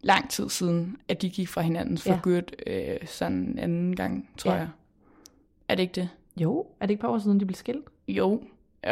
lang 0.00 0.30
tid 0.30 0.48
siden, 0.48 0.96
at 1.08 1.22
de 1.22 1.30
gik 1.30 1.48
fra 1.48 1.60
hinanden 1.60 1.98
for 1.98 2.10
Ja. 2.12 2.18
godt 2.22 2.54
øh, 2.66 2.96
sådan 3.06 3.58
anden 3.58 3.96
gang, 3.96 4.28
tror 4.38 4.50
Ja. 4.52 4.56
jeg. 4.56 4.68
Er 5.68 5.74
det 5.74 5.82
ikke 5.82 5.92
det? 5.94 6.08
Jo, 6.36 6.66
er 6.80 6.86
det 6.86 6.90
ikke 6.90 6.98
et 6.98 7.00
par 7.00 7.08
år 7.08 7.18
siden, 7.18 7.40
de 7.40 7.46
blev 7.46 7.54
skilt? 7.56 7.84
Jo, 8.08 8.42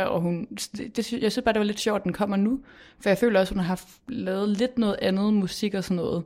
og 0.02 0.20
hun, 0.20 0.44
det, 0.76 0.96
det, 0.96 1.12
jeg 1.12 1.32
synes 1.32 1.44
bare, 1.44 1.52
det 1.52 1.58
var 1.60 1.64
lidt 1.66 1.80
sjovt, 1.80 1.96
at 2.00 2.04
den 2.04 2.12
kommer 2.12 2.36
nu. 2.36 2.60
For 3.00 3.08
jeg 3.10 3.18
føler 3.18 3.40
også, 3.40 3.50
at 3.50 3.54
hun 3.56 3.60
har 3.60 3.66
haft 3.68 3.88
lavet 4.08 4.48
lidt 4.48 4.78
noget 4.78 4.96
andet 5.02 5.34
musik 5.34 5.74
og 5.74 5.84
sådan 5.84 5.96
noget. 5.96 6.24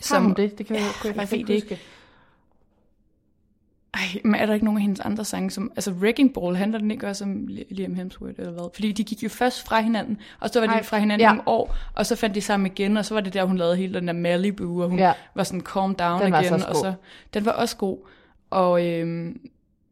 Som, 0.00 0.22
hun 0.22 0.34
det? 0.34 0.58
Det 0.58 0.66
kan 0.66 0.76
jeg, 0.76 0.82
Ja, 0.82 0.88
kunne 1.02 1.08
jeg 1.08 1.16
jeg 1.16 1.28
faktisk 1.28 1.32
ved 1.48 1.54
ikke 1.54 1.68
det 1.68 1.76
huske. 1.78 1.84
Ej, 3.94 4.00
men 4.24 4.34
er 4.34 4.46
der 4.46 4.54
ikke 4.54 4.64
nogen 4.64 4.78
af 4.78 4.82
hendes 4.82 5.00
andre 5.00 5.24
sange, 5.24 5.50
som... 5.50 5.72
Altså, 5.76 5.90
Wrecking 5.92 6.34
Ball, 6.34 6.56
handler 6.56 6.78
den 6.78 6.90
ikke 6.90 7.06
også 7.08 7.24
om 7.24 7.46
Li- 7.50 7.74
Liam 7.74 7.94
Hemsworth, 7.94 8.34
eller 8.38 8.52
hvad? 8.52 8.68
Fordi 8.74 8.92
de 8.92 9.04
gik 9.04 9.22
jo 9.22 9.28
først 9.28 9.62
fra 9.66 9.80
hinanden, 9.80 10.18
og 10.40 10.50
så 10.50 10.60
var 10.60 10.66
de 10.66 10.72
Ej, 10.72 10.82
fra 10.82 10.98
hinanden 10.98 11.20
ja. 11.26 11.28
nogle 11.32 11.48
år, 11.48 11.76
og 11.94 12.06
så 12.06 12.16
fandt 12.16 12.34
de 12.34 12.40
sammen 12.40 12.66
igen, 12.66 12.96
og 12.96 13.04
så 13.04 13.14
var 13.14 13.20
det 13.20 13.34
der, 13.34 13.44
hun 13.44 13.56
lavede 13.56 13.76
hele 13.76 13.94
den 13.94 14.06
der 14.06 14.12
Malibu, 14.12 14.82
og 14.82 14.88
hun 14.88 14.98
Ja. 14.98 15.12
var 15.34 15.42
sådan 15.44 15.60
calm 15.60 15.94
down 15.94 16.22
Den 16.22 16.32
var 16.32 16.40
igen, 16.40 16.52
også 16.52 16.66
og 16.66 16.74
god. 16.74 16.82
så... 16.82 16.94
Den 17.34 17.44
var 17.44 17.52
også 17.52 17.76
god. 17.76 17.98
Og 18.50 18.86
øhm, 18.86 19.40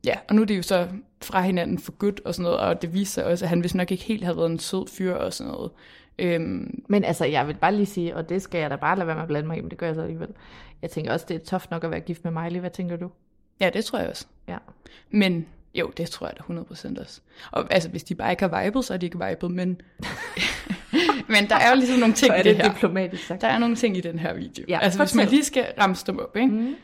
ja, 0.05 0.15
og 0.29 0.35
nu 0.35 0.43
er 0.43 0.47
de 0.47 0.55
jo 0.55 0.63
så 0.63 0.89
fra 1.23 1.41
hinanden 1.43 1.79
for 1.79 1.93
godt 1.93 2.21
og 2.25 2.35
sådan 2.35 2.43
noget, 2.43 2.59
og 2.59 2.83
det 2.83 2.95
viser 2.95 3.13
sig 3.13 3.25
også, 3.25 3.45
at 3.45 3.49
han 3.49 3.63
vist 3.63 3.75
nok 3.75 3.91
ikke 3.91 4.05
helt 4.05 4.25
havde 4.25 4.37
været 4.37 4.51
en 4.51 4.59
sød 4.59 4.87
fyr 4.89 5.15
og 5.15 5.33
sådan 5.33 5.53
noget. 5.53 5.71
Øhm, 6.19 6.85
Men 6.89 7.05
altså, 7.05 7.25
jeg 7.25 7.47
vil 7.47 7.55
bare 7.55 7.75
lige 7.75 7.87
sige, 7.87 8.17
og 8.17 8.29
det 8.29 8.43
skal 8.43 8.61
jeg 8.61 8.71
da 8.71 8.77
bare 8.77 8.97
lade 8.97 9.07
være 9.07 9.17
med 9.17 9.23
at 9.23 9.29
blande 9.29 9.47
mig 9.49 9.59
i, 9.59 9.61
men 9.61 9.71
det 9.71 9.79
gør 9.79 9.87
jeg 9.87 9.95
så 9.95 10.01
alligevel. 10.01 10.29
Jeg 10.83 10.91
tænker 10.91 11.13
også, 11.13 11.27
det 11.29 11.35
er 11.35 11.45
tough 11.45 11.65
nok 11.71 11.85
at 11.85 11.91
være 11.91 12.01
gift 12.01 12.25
med 12.25 12.43
Miley. 12.43 12.61
Hvad 12.61 12.71
tænker 12.71 12.97
du? 12.97 13.11
ja, 13.61 13.71
det 13.71 13.85
tror 13.85 13.99
jeg 13.99 14.09
også. 14.09 14.27
Ja. 14.49 14.57
Men 15.11 15.47
jo, 15.75 15.91
det 15.97 16.11
tror 16.11 16.27
jeg 16.27 16.37
da 16.39 16.43
100% 16.95 17.01
også. 17.01 17.21
Og 17.51 17.67
altså, 17.71 17.89
hvis 17.89 18.05
de 18.05 18.15
bare 18.15 18.31
ikke 18.31 18.49
har 18.49 18.65
vibet, 18.65 18.85
så 18.85 18.95
er 18.95 18.99
de 18.99 19.07
ikke 19.07 19.27
vibet, 19.29 19.51
men... 19.51 19.81
men 21.35 21.49
der 21.49 21.57
er 21.57 21.71
jo 21.71 21.77
ligesom 21.77 21.99
nogle 21.99 22.15
ting 22.15 22.31
Så 22.31 22.35
er 22.35 22.41
i 22.41 22.43
det 22.43 22.57
det 22.57 22.65
her. 22.65 22.73
diplomatisk 22.73 23.27
sagt. 23.27 23.41
Der 23.41 23.49
er 23.49 23.59
nogle 23.59 23.77
ting 23.77 23.97
i 23.97 24.01
den 24.01 24.19
her 24.19 24.35
video. 24.35 24.65
Ja, 24.69 24.79
altså, 24.83 24.99
hvis 24.99 25.15
man 25.15 25.25
fortæl. 25.25 25.35
lige 25.37 25.45
skal 25.45 25.67
ramse 25.81 26.07
dem 26.07 26.19
op, 26.19 26.37
ikke? 26.37 26.49
Mm. 26.49 26.75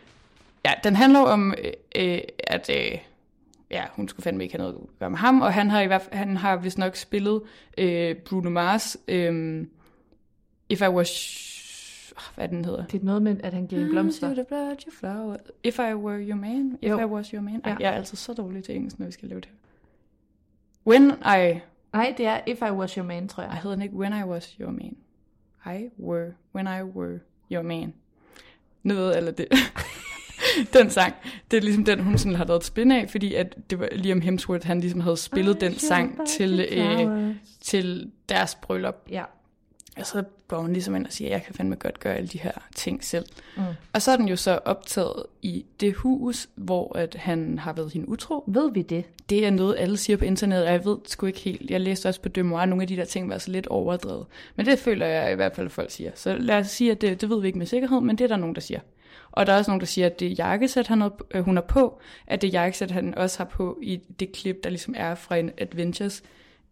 Ja, 0.64 0.70
den 0.84 0.96
handler 0.96 1.20
om, 1.20 1.54
øh, 1.64 1.72
øh, 2.14 2.18
at 2.38 2.70
øh, 2.70 2.98
ja, 3.70 3.84
hun 3.92 4.08
skulle 4.08 4.24
fandme 4.24 4.44
ikke 4.44 4.54
have 4.56 4.62
noget 4.70 4.74
at 4.74 4.98
gøre 4.98 5.10
med 5.10 5.18
ham, 5.18 5.40
og 5.40 5.52
han 5.52 5.70
har, 5.70 5.80
i 5.80 5.86
hvert 5.86 6.02
fald, 6.02 6.14
han 6.14 6.36
har 6.36 6.56
vist 6.56 6.78
nok 6.78 6.96
spillet 6.96 7.42
øh, 7.78 8.16
Bruno 8.16 8.50
Mars, 8.50 8.96
øh, 9.08 9.66
If 10.68 10.80
I 10.80 10.88
Was... 10.88 11.54
Hvad 12.34 12.44
er 12.44 12.48
den 12.48 12.64
hedder? 12.64 12.86
Det 12.86 13.00
er 13.00 13.04
noget 13.04 13.22
med, 13.22 13.36
at 13.42 13.52
han 13.54 13.66
giver 13.66 13.82
en 13.82 13.90
blomster. 13.90 14.26
Should 14.34 14.36
have 14.36 14.64
brought 14.64 14.82
you 14.82 14.92
flower. 14.92 15.36
If 15.64 15.78
I 15.78 15.94
were 15.94 16.20
your 16.28 16.36
man. 16.36 16.78
If 16.82 16.90
Jo. 16.90 16.98
I 17.00 17.04
was 17.04 17.28
your 17.28 17.42
man. 17.42 17.60
Ej, 17.64 17.70
Ja. 17.70 17.76
Jeg 17.80 17.92
er 17.92 17.96
altid 17.96 18.16
så 18.16 18.32
dårlig 18.32 18.64
til 18.64 18.74
engelsk, 18.76 18.98
når 18.98 19.06
vi 19.06 19.12
skal 19.12 19.28
lave 19.28 19.40
det. 19.40 19.48
When 20.86 21.10
I... 21.10 21.60
Nej, 21.92 22.14
det 22.16 22.26
er 22.26 22.40
If 22.46 22.60
I 22.60 22.70
Was 22.70 22.94
Your 22.94 23.06
Man, 23.06 23.28
tror 23.28 23.42
jeg. 23.42 23.52
Ej, 23.52 23.58
hedder 23.58 23.76
den 23.76 23.82
ikke 23.82 23.94
When 23.96 24.12
I 24.12 24.22
was 24.22 24.56
your 24.60 24.70
man? 24.70 24.96
I 25.66 25.88
were... 25.98 26.32
When 26.54 26.66
I 26.66 26.82
were 26.82 27.18
your 27.52 27.62
man. 27.62 27.94
Noget 28.82 29.16
eller 29.16 29.30
det. 29.32 29.46
den 30.78 30.90
sang, 30.90 31.14
det 31.50 31.56
er 31.56 31.60
ligesom 31.60 31.84
den, 31.84 32.00
hun 32.00 32.18
sådan 32.18 32.34
har 32.34 32.44
lavet 32.44 32.60
et 32.60 32.66
spin 32.66 32.90
af, 32.90 33.10
fordi 33.10 33.34
at 33.34 33.56
det 33.70 33.78
var 33.78 33.88
Liam 33.92 34.20
Hemsworth, 34.20 34.66
han 34.66 34.80
ligesom 34.80 35.00
havde 35.00 35.16
spillet 35.16 35.60
den 35.60 35.78
sang 35.78 36.28
til, 36.28 36.60
øh, 36.60 37.34
til 37.60 38.10
deres 38.28 38.54
bryllup. 38.54 39.06
Ja. 39.10 39.24
Og 39.96 40.06
så 40.06 40.22
går 40.48 40.60
hun 40.60 40.72
ligesom 40.72 40.96
ind 40.96 41.06
og 41.06 41.12
siger, 41.12 41.30
jeg 41.30 41.42
kan 41.42 41.54
fandme 41.54 41.76
godt 41.76 42.00
gøre 42.00 42.14
alle 42.14 42.28
de 42.28 42.38
her 42.38 42.52
ting 42.74 43.04
selv. 43.04 43.26
Mm. 43.56 43.62
Og 43.92 44.02
så 44.02 44.10
er 44.10 44.16
den 44.16 44.28
jo 44.28 44.36
så 44.36 44.58
optaget 44.64 45.22
i 45.42 45.64
det 45.80 45.94
hus, 45.94 46.48
hvor 46.54 46.98
at 46.98 47.14
han 47.14 47.58
har 47.58 47.72
været 47.72 47.92
hende 47.92 48.08
utro. 48.08 48.44
Ved 48.46 48.72
vi 48.72 48.82
det? 48.82 49.04
Det 49.30 49.46
er 49.46 49.50
noget, 49.50 49.76
alle 49.78 49.96
siger 49.96 50.16
på 50.16 50.24
internettet, 50.24 50.66
og 50.66 50.72
jeg 50.72 50.84
ved 50.84 50.98
sgu 51.06 51.26
ikke 51.26 51.38
helt. 51.38 51.70
Jeg 51.70 51.80
læste 51.80 52.06
også 52.06 52.20
på 52.20 52.28
Demoir, 52.28 52.64
nogle 52.64 52.82
af 52.82 52.88
de 52.88 52.96
der 52.96 53.04
ting 53.04 53.28
var 53.28 53.38
så 53.38 53.50
lidt 53.50 53.66
overdrevet. 53.66 54.26
Men 54.56 54.66
det 54.66 54.78
føler 54.78 55.06
jeg 55.06 55.32
i 55.32 55.34
hvert 55.34 55.56
fald, 55.56 55.66
at 55.66 55.72
folk 55.72 55.90
siger. 55.90 56.10
Så 56.14 56.36
lad 56.36 56.58
os 56.58 56.66
sige, 56.66 56.90
at 56.90 57.00
det, 57.00 57.20
det 57.20 57.30
ved 57.30 57.40
vi 57.40 57.46
ikke 57.46 57.58
med 57.58 57.66
sikkerhed, 57.66 58.00
men 58.00 58.18
det 58.18 58.24
er 58.24 58.28
der 58.28 58.36
nogen, 58.36 58.54
der 58.54 58.60
siger. 58.60 58.80
Og 59.30 59.46
der 59.46 59.52
er 59.52 59.58
også 59.58 59.70
nogen, 59.70 59.80
der 59.80 59.86
siger, 59.86 60.06
at 60.06 60.20
det 60.20 60.38
jakkesæt, 60.38 60.86
han 60.86 61.00
har, 61.00 61.12
øh, 61.34 61.44
hun 61.44 61.56
har 61.56 61.62
på, 61.62 62.00
at 62.26 62.42
det 62.42 62.52
jakkesæt, 62.52 62.90
han 62.90 63.14
også 63.14 63.38
har 63.38 63.44
på 63.44 63.78
i 63.82 64.00
det 64.20 64.32
klip, 64.32 64.56
der 64.64 64.70
ligesom 64.70 64.94
er 64.96 65.14
fra 65.14 65.36
en 65.36 65.50
Adventures 65.58 66.22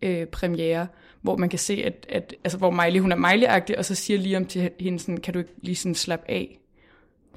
øh, 0.03 0.27
premiere, 0.27 0.87
hvor 1.21 1.37
man 1.37 1.49
kan 1.49 1.59
se, 1.59 1.83
at, 1.87 2.07
at 2.09 2.35
altså, 2.45 2.59
hvor 2.59 2.71
Miley, 2.71 3.01
hun 3.01 3.13
er 3.13 3.17
Miley-agtig, 3.17 3.79
og 3.79 3.85
så 3.85 3.95
siger 3.95 4.19
Liam 4.19 4.47
til 4.47 4.71
hende 4.81 4.99
sådan, 4.99 5.17
kan 5.17 5.35
du 5.35 5.39
ikke 5.39 5.53
lige 5.63 5.77
sådan 5.77 5.95
slappe 5.95 6.31
af? 6.31 6.59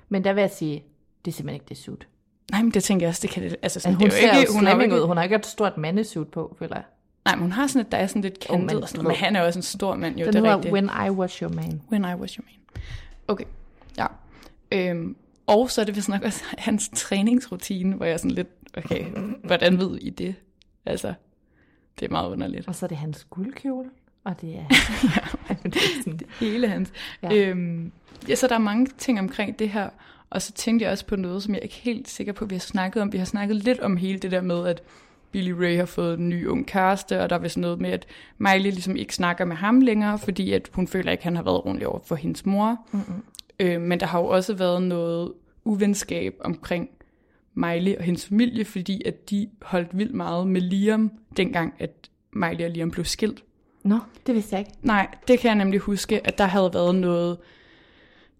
Men 0.09 0.23
der 0.23 0.33
vil 0.33 0.41
jeg 0.41 0.51
sige, 0.51 0.83
det 1.25 1.31
er 1.31 1.35
simpelthen 1.35 1.55
ikke 1.55 1.69
det 1.69 1.77
suit. 1.77 2.07
Nej, 2.51 2.61
men 2.61 2.71
det 2.71 2.83
tænker 2.83 3.05
jeg 3.05 3.09
også, 3.09 3.21
det 3.21 3.29
kan 3.29 3.43
det, 3.43 3.55
altså 3.61 3.79
sådan, 3.79 3.95
hun 3.95 4.05
det 4.05 4.07
er 4.07 4.31
ser 4.31 4.39
ikke, 4.39 4.53
hun 4.53 4.65
har 4.65 4.81
ikke, 4.81 4.95
ud. 4.95 5.07
Hun 5.07 5.17
har 5.17 5.23
ikke 5.23 5.35
et 5.35 5.45
stort 5.45 5.77
mandesuit 5.77 6.27
på, 6.27 6.55
føler 6.59 6.75
jeg. 6.75 6.83
nej, 7.25 7.35
men 7.35 7.41
hun 7.41 7.51
har 7.51 7.67
sådan 7.67 7.81
et, 7.85 7.91
der 7.91 7.97
er 7.97 8.07
sådan 8.07 8.21
lidt 8.21 8.45
Oh, 8.49 8.57
kantet, 8.57 8.75
men 8.75 8.83
og 8.83 8.89
sådan, 8.89 9.03
men 9.03 9.15
han 9.15 9.35
er 9.35 9.41
også 9.41 9.59
en 9.59 9.63
stor 9.63 9.95
mand, 9.95 10.17
jo, 10.19 10.25
Den 10.25 10.33
det 10.33 10.45
er 10.45 10.55
rigtigt. 10.55 10.73
When 10.73 10.89
I 11.05 11.09
Was 11.09 11.37
Your 11.37 11.49
Man. 11.49 11.81
When 11.91 12.01
I 12.01 12.13
was 12.21 12.33
your 12.33 12.45
man. 12.45 12.81
Okay, 13.27 13.45
ja. 13.97 14.05
Øhm, 14.75 15.15
og 15.47 15.71
så 15.71 15.81
er 15.81 15.85
det 15.85 15.95
vist 15.95 16.09
nok 16.09 16.21
også 16.23 16.43
hans 16.57 16.89
træningsrutine, 16.93 17.95
hvor 17.95 18.05
jeg 18.05 18.13
er 18.13 18.17
sådan 18.17 18.31
lidt, 18.31 18.47
okay, 18.77 19.05
hvordan 19.43 19.79
ved 19.79 19.97
I 19.97 20.09
det? 20.09 20.35
Altså, 20.85 21.13
det 21.99 22.05
er 22.05 22.09
meget 22.09 22.31
underligt. 22.31 22.67
Og 22.67 22.75
så 22.75 22.85
er 22.85 22.87
det 22.87 22.97
hans 22.97 23.27
guldkjole. 23.29 23.89
Og 24.23 24.41
det 24.41 24.55
er... 24.55 24.67
det 25.63 25.75
er 25.75 26.03
sådan, 26.03 26.19
Hele 26.39 26.67
hans. 26.67 26.91
Ja. 27.23 27.33
Ja. 27.33 27.49
Øhm, 27.49 27.91
ja, 28.29 28.35
så 28.35 28.47
der 28.47 28.55
er 28.55 28.59
mange 28.59 28.87
ting 28.97 29.19
omkring 29.19 29.59
det 29.59 29.69
her. 29.69 29.89
Og 30.29 30.41
så 30.41 30.51
tænkte 30.51 30.83
jeg 30.83 30.91
også 30.91 31.05
på 31.05 31.15
noget, 31.15 31.43
som 31.43 31.53
jeg 31.53 31.63
ikke 31.63 31.75
er 31.75 31.83
helt 31.83 32.09
sikker 32.09 32.33
på, 32.33 32.45
vi 32.45 32.55
har 32.55 32.59
snakket 32.59 33.01
om. 33.01 33.13
Vi 33.13 33.17
har 33.17 33.25
snakket 33.25 33.55
lidt 33.55 33.79
om 33.79 33.97
hele 33.97 34.19
det 34.19 34.31
der 34.31 34.41
med, 34.41 34.67
at 34.67 34.83
Billy 35.31 35.51
Ray 35.51 35.77
har 35.77 35.85
fået 35.85 36.19
en 36.19 36.29
ny 36.29 36.47
ung 36.47 36.67
kæreste, 36.67 37.21
og 37.21 37.29
der 37.29 37.35
er 37.35 37.39
vist 37.39 37.57
noget 37.57 37.81
med, 37.81 37.89
at 37.89 38.05
Miley 38.37 38.71
ligesom 38.71 38.95
ikke 38.95 39.15
snakker 39.15 39.45
med 39.45 39.55
ham 39.55 39.81
længere, 39.81 40.19
fordi 40.19 40.51
at 40.51 40.69
hun 40.73 40.87
føler 40.87 41.11
ikke, 41.11 41.21
at 41.21 41.23
han 41.23 41.35
har 41.35 41.43
været 41.43 41.57
ordentlig 41.57 41.87
over 41.87 41.99
for 42.03 42.15
hendes 42.15 42.45
mor. 42.45 42.77
Mm-hmm. 42.91 43.23
Øh, 43.59 43.81
men 43.81 43.99
der 43.99 44.05
har 44.05 44.19
jo 44.19 44.25
også 44.25 44.53
været 44.53 44.83
noget 44.83 45.33
uvenskab 45.63 46.35
omkring 46.39 46.89
Miley 47.53 47.95
og 47.95 48.03
hendes 48.03 48.25
familie, 48.25 48.65
fordi 48.65 49.01
at 49.05 49.29
de 49.29 49.49
holdt 49.61 49.97
vildt 49.97 50.13
meget 50.13 50.47
med 50.47 50.61
Liam, 50.61 51.11
dengang 51.37 51.73
at 51.79 52.09
Miley 52.33 52.65
og 52.65 52.71
Liam 52.71 52.91
blev 52.91 53.05
skilt. 53.05 53.43
Nå, 53.83 53.99
det 54.27 54.35
vidste 54.35 54.55
jeg 54.55 54.59
ikke. 54.59 54.71
Nej, 54.81 55.07
det 55.27 55.39
kan 55.39 55.47
jeg 55.47 55.55
nemlig 55.55 55.79
huske, 55.79 56.27
at 56.27 56.37
der 56.37 56.45
havde 56.45 56.73
været 56.73 56.95
noget... 56.95 57.37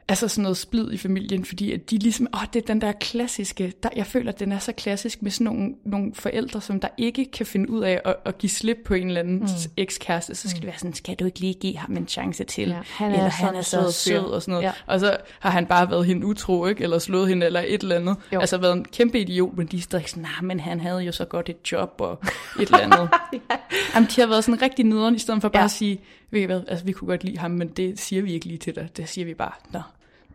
altså 0.08 0.28
sådan 0.28 0.42
noget 0.42 0.58
splid 0.58 0.92
i 0.92 0.98
familien, 0.98 1.46
fordi 1.46 1.72
at 1.72 1.90
de 1.90 1.98
ligesom, 1.98 2.28
åh, 2.34 2.42
det 2.54 2.62
er 2.62 2.66
den 2.66 2.82
der 2.82 2.92
klassiske, 2.92 3.74
der, 3.84 3.90
jeg 3.96 4.06
føler, 4.06 4.32
at 4.32 4.40
den 4.40 4.52
er 4.52 4.60
så 4.60 4.72
klassisk 4.72 5.22
med 5.22 5.32
sådan 5.32 5.46
nogle, 5.46 5.74
nogle 5.86 6.12
forældre, 6.14 6.62
som 6.62 6.80
der 6.80 6.88
ikke 6.98 7.26
kan 7.32 7.46
finde 7.46 7.70
ud 7.70 7.82
af 7.84 8.02
at, 8.06 8.16
at 8.26 8.38
give 8.38 8.50
slip 8.50 8.78
på 8.86 8.94
en 8.94 9.08
eller 9.08 9.20
anden 9.20 9.40
mm. 9.40 9.48
ekskæreste, 9.78 10.36
så 10.36 10.50
skal 10.50 10.62
det 10.62 10.68
være 10.68 10.78
sådan, 10.78 10.94
skal 10.94 11.16
du 11.16 11.26
ikke 11.26 11.40
lige 11.40 11.54
give 11.54 11.78
ham 11.78 11.98
en 11.98 12.08
chance 12.08 12.44
til, 12.44 12.68
Ja, 12.70 12.80
han 12.86 13.12
er 13.12 13.16
eller 13.18 13.30
han 13.30 13.56
er 13.56 13.62
så 13.62 13.92
sød 13.92 14.18
og 14.20 14.42
sådan 14.42 14.52
noget, 14.52 14.64
Ja. 14.66 14.72
og 14.88 15.00
så 15.00 15.18
har 15.40 15.50
han 15.50 15.66
bare 15.66 15.90
været 15.92 16.06
hende 16.06 16.26
utro, 16.28 16.66
ikke? 16.66 16.84
eller 16.84 17.00
slået 17.00 17.30
hende, 17.30 17.46
eller 17.46 17.64
et 17.68 17.82
eller 17.82 17.96
andet, 17.96 18.16
Jo. 18.34 18.40
altså 18.40 18.58
været 18.58 18.74
en 18.78 18.86
kæmpe 18.86 19.20
idiot, 19.20 19.58
men 19.58 19.68
de 19.68 19.78
er 19.78 19.82
stadig 19.82 20.10
sådan, 20.10 20.24
nej, 20.24 20.42
men 20.42 20.60
han 20.60 20.80
havde 20.80 21.00
jo 21.00 21.12
så 21.12 21.26
godt 21.26 21.50
et 21.50 21.72
job, 21.72 21.96
og 22.00 22.20
et 22.60 22.66
eller 22.66 22.78
andet. 22.78 23.10
Jamen, 23.96 24.10
de 24.16 24.22
har 24.22 24.28
været 24.28 24.44
sådan 24.44 24.62
rigtig 24.62 24.86
nederen, 24.86 25.16
i 25.16 25.20
stedet 25.20 25.42
for 25.42 25.50
bare 25.50 25.60
Ja. 25.62 25.66
at 25.66 25.72
sige, 25.72 26.02
ved 26.32 26.42
I 26.42 26.46
hvad, 26.46 26.64
altså 26.68 26.86
vi 26.86 26.92
kunne 26.92 27.08
godt 27.08 27.24
lide 27.24 27.38
ham, 27.38 27.52
men 27.52 27.68
det 27.68 28.00
siger 28.00 28.22
vi 28.22 28.34
ikke 28.34 28.46
lige 28.46 28.58
til 28.58 28.76
dig. 28.76 28.90
Det 28.98 29.10
siger 29.10 29.26
vi 29.26 29.34
bare, 29.34 29.52
nå, 29.74 29.82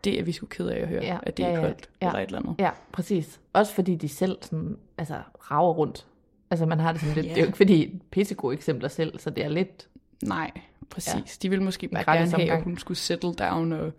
det 0.05 0.19
er 0.19 0.23
vi 0.23 0.33
sgu 0.33 0.47
ked 0.47 0.67
af 0.69 0.81
at 0.83 0.89
høre, 0.89 1.03
Ja, 1.03 1.19
at 1.23 1.37
det 1.37 1.43
ja, 1.43 1.49
er 1.49 1.61
koldt, 1.61 1.89
ja. 2.03 2.07
eller 2.07 2.21
et 2.21 2.27
eller 2.27 2.39
andet. 2.39 2.55
Ja, 2.59 2.71
præcis. 2.93 3.41
Også 3.53 3.75
fordi 3.75 3.95
de 3.95 4.09
selv 4.09 4.39
sådan, 4.41 4.77
altså, 4.99 5.21
rager 5.51 5.73
rundt. 5.73 6.07
Altså 6.51 6.67
man 6.67 6.81
har 6.81 6.93
det 6.93 7.01
sådan 7.01 7.15
lidt, 7.15 7.27
Ja. 7.27 7.31
det 7.31 7.37
er 7.37 7.43
jo 7.43 7.47
ikke 7.47 7.57
fordi 7.57 8.01
pissegode 8.11 8.55
eksempler 8.55 8.89
selv, 8.89 9.19
så 9.19 9.31
det 9.31 9.45
er 9.45 9.49
lidt, 9.49 9.89
Nej, 10.23 10.51
præcis. 10.91 11.15
Ja. 11.15 11.43
De 11.43 11.49
ville 11.51 11.65
måske 11.65 11.89
bare 11.89 12.17
gerne 12.17 12.31
have, 12.31 12.51
at 12.51 12.63
hun 12.63 12.79
skulle 12.79 12.99
settle 12.99 13.35
down, 13.35 13.73
og 13.73 13.93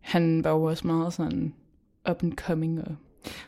han 0.00 0.44
var 0.44 0.50
jo 0.50 0.62
også 0.62 0.86
meget 0.86 1.12
sådan 1.12 1.54
up 2.10 2.22
and 2.22 2.32
coming. 2.32 2.80
Og... 2.80 2.96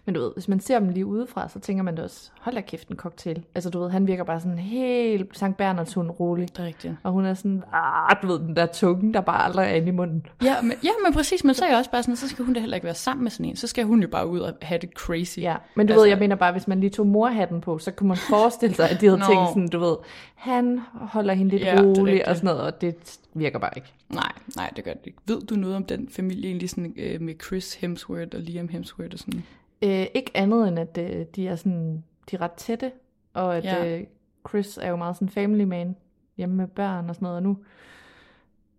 men 0.04 0.14
du 0.14 0.20
ved, 0.20 0.30
hvis 0.34 0.48
man 0.48 0.60
ser 0.60 0.78
dem 0.78 0.88
lige 0.88 1.06
udefra, 1.06 1.48
så 1.48 1.60
tænker 1.60 1.82
man 1.82 1.94
da 1.94 2.02
også, 2.02 2.30
hold 2.40 2.54
da 2.54 2.60
kæft 2.60 2.88
en 2.88 2.96
cocktail. 2.96 3.44
Altså 3.54 3.70
du 3.70 3.80
ved, 3.80 3.90
han 3.90 4.06
virker 4.06 4.24
bare 4.24 4.40
sådan 4.40 4.58
helt 4.58 5.38
Sankt 5.38 5.56
Bernards 5.56 5.94
hund 5.94 6.10
rolig. 6.20 6.48
Det 6.48 6.58
er 6.58 6.64
rigtigt. 6.66 6.94
Og 7.02 7.12
hun 7.12 7.24
er 7.24 7.34
sådan, 7.34 7.62
ah, 7.72 8.16
du 8.22 8.26
ved, 8.26 8.38
den 8.38 8.56
der 8.56 8.66
tunge, 8.66 9.14
der 9.14 9.20
bare 9.20 9.44
aldrig 9.44 9.64
er 9.70 9.74
inde 9.74 9.88
i 9.88 9.90
munden. 9.90 10.26
Ja, 10.42 10.60
men, 10.62 10.72
ja, 10.84 10.90
men 11.04 11.12
præcis, 11.14 11.44
men 11.44 11.54
så 11.54 11.64
er 11.64 11.68
jeg 11.68 11.78
også 11.78 11.90
bare 11.90 12.02
sådan, 12.02 12.16
så 12.16 12.28
skal 12.28 12.44
hun 12.44 12.54
da 12.54 12.60
heller 12.60 12.74
ikke 12.74 12.84
være 12.84 12.94
sammen 12.94 13.22
med 13.24 13.30
sådan 13.30 13.46
en. 13.46 13.56
Så 13.56 13.66
skal 13.66 13.84
hun 13.84 14.02
jo 14.02 14.08
bare 14.08 14.26
ud 14.28 14.40
og 14.40 14.52
have 14.62 14.78
det 14.78 14.90
crazy. 14.90 15.38
Ja, 15.38 15.56
men 15.74 15.86
du 15.86 15.92
altså, 15.92 15.94
Altså- 15.94 16.02
ved, 16.02 16.08
jeg 16.08 16.18
mener 16.18 16.36
bare, 16.36 16.52
hvis 16.52 16.68
man 16.68 16.80
lige 16.80 16.90
tog 16.90 17.06
morhatten 17.06 17.60
på, 17.60 17.78
så 17.78 17.90
kunne 17.90 18.08
man 18.08 18.16
forestille 18.16 18.74
sig, 18.74 18.90
at 18.90 19.00
de 19.00 19.06
havde 19.06 19.18
Nå. 19.24 19.24
tænkt 19.26 19.48
sådan, 19.48 19.68
du 19.68 19.78
ved, 19.78 19.96
han 20.34 20.80
holder 20.94 21.34
hende 21.34 21.50
lidt 21.50 21.62
Ja, 21.62 21.80
rolig 21.82 22.28
og 22.28 22.36
sådan 22.36 22.46
noget, 22.46 22.60
og 22.62 22.80
det 22.80 23.18
virker 23.34 23.58
bare 23.58 23.70
ikke. 23.76 23.92
Nej, 24.08 24.32
nej, 24.56 24.70
det 24.76 24.84
gør 24.84 24.92
det 24.92 25.06
ikke. 25.06 25.18
Ved 25.26 25.40
du 25.40 25.54
noget 25.54 25.76
om 25.76 25.84
den 25.84 26.08
familie 26.08 26.46
egentlig 26.48 26.70
sådan, 26.70 26.94
øh, 26.96 27.20
med 27.20 27.34
Chris 27.46 27.74
Hemsworth 27.74 28.28
og 28.34 28.40
Liam 28.40 28.68
Hemsworth 28.68 29.10
og 29.12 29.18
sådan? 29.18 29.44
Øh, 29.84 30.06
ikke 30.14 30.30
andet 30.34 30.68
end, 30.68 30.78
at 30.78 30.98
øh, 30.98 31.26
de 31.36 31.48
er 31.48 31.56
sådan, 31.56 32.04
de 32.30 32.36
er 32.36 32.40
ret 32.40 32.52
tætte, 32.52 32.92
og 33.34 33.56
at 33.56 33.64
Ja. 33.64 33.98
øh, 33.98 34.04
Chris 34.48 34.78
er 34.82 34.88
jo 34.90 34.96
meget 34.96 35.16
sådan 35.16 35.28
family 35.28 35.64
man, 35.64 35.96
hjemme 36.36 36.56
med 36.56 36.66
børn 36.66 37.08
og 37.08 37.14
sådan 37.14 37.26
noget, 37.26 37.36
og 37.36 37.42
nu 37.42 37.56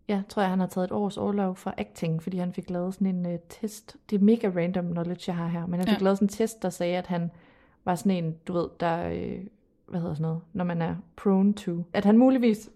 ja, 0.07 0.21
tror 0.29 0.41
jeg, 0.41 0.49
han 0.49 0.59
har 0.59 0.67
taget 0.67 0.85
et 0.85 0.91
års 0.91 1.17
overlov 1.17 1.55
fra 1.55 1.73
acting, 1.77 2.23
fordi 2.23 2.37
han 2.37 2.53
fik 2.53 2.69
lavet 2.69 2.93
sådan 2.93 3.07
en 3.07 3.25
øh, 3.25 3.39
test. 3.49 3.97
Det 4.09 4.15
er 4.15 4.23
mega 4.23 4.47
random 4.55 4.85
knowledge, 4.91 5.23
jeg 5.27 5.35
har 5.35 5.47
her, 5.47 5.65
men 5.65 5.79
han 5.79 5.87
fik 5.89 5.99
Ja. 5.99 6.03
lavet 6.03 6.17
sådan 6.17 6.25
en 6.25 6.29
test, 6.29 6.61
der 6.61 6.69
sagde, 6.69 6.97
at 6.97 7.07
han 7.07 7.31
var 7.85 7.95
sådan 7.95 8.23
en, 8.23 8.35
du 8.47 8.53
ved, 8.53 8.67
der, 8.79 9.07
øh, 9.09 9.39
hvad 9.87 9.99
hedder 9.99 10.13
sådan 10.13 10.23
noget, 10.23 10.41
når 10.53 10.63
man 10.65 10.81
er 10.81 10.95
prone 11.15 11.53
to, 11.53 11.83
at 11.93 12.05
han 12.05 12.17
muligvis 12.17 12.69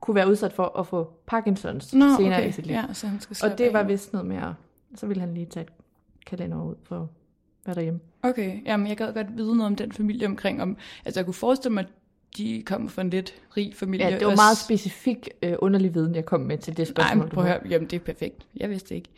kunne 0.00 0.14
være 0.14 0.28
udsat 0.28 0.52
for 0.52 0.78
at 0.78 0.86
få 0.86 1.12
Parkinsons 1.26 1.94
Nå, 1.94 2.04
senere 2.18 2.38
okay. 2.38 2.48
i 2.48 2.52
sit 2.52 2.66
liv. 2.66 2.74
Ja, 2.74 2.84
så 2.92 3.06
han 3.06 3.20
skal 3.20 3.50
og 3.50 3.58
det 3.58 3.72
var 3.72 3.82
vist 3.82 4.12
noget 4.12 4.26
med 4.26 4.36
at, 4.36 4.52
så 4.94 5.06
ville 5.06 5.20
han 5.20 5.34
lige 5.34 5.46
tage 5.46 5.64
et 5.64 5.72
kalender 6.26 6.62
ud 6.62 6.74
for 6.82 7.08
være 7.66 7.74
derhjemme. 7.74 8.00
Okay, 8.22 8.66
jamen 8.66 8.86
jeg 8.86 8.96
gad 8.96 9.14
godt 9.14 9.36
vide 9.36 9.56
noget 9.56 9.66
om 9.66 9.76
den 9.76 9.92
familie 9.92 10.26
omkring, 10.26 10.62
om, 10.62 10.76
altså 11.04 11.20
jeg 11.20 11.24
kunne 11.24 11.34
forestille 11.34 11.74
mig, 11.74 11.84
at 11.84 11.90
de 12.36 12.62
kommer 12.66 12.88
fra 12.88 13.02
en 13.02 13.10
lidt 13.10 13.34
rig 13.56 13.74
familie. 13.74 14.06
Ja, 14.06 14.12
det 14.18 14.24
var 14.24 14.30
og 14.32 14.36
meget 14.36 14.56
specifik 14.56 15.28
øh, 15.42 15.54
underlig 15.58 15.94
viden, 15.94 16.14
jeg 16.14 16.24
kom 16.24 16.40
med 16.40 16.58
til 16.58 16.76
det 16.76 16.78
Nej, 16.78 16.84
spørgsmål. 17.06 17.24
men 17.24 17.28
prøv 17.34 17.44
at 17.44 17.50
høre, 17.50 17.60
jamen 17.70 17.88
det 17.90 17.96
er 17.96 18.04
perfekt. 18.04 18.46
Jeg 18.56 18.70
vidste 18.70 18.94
ikke. 18.94 19.08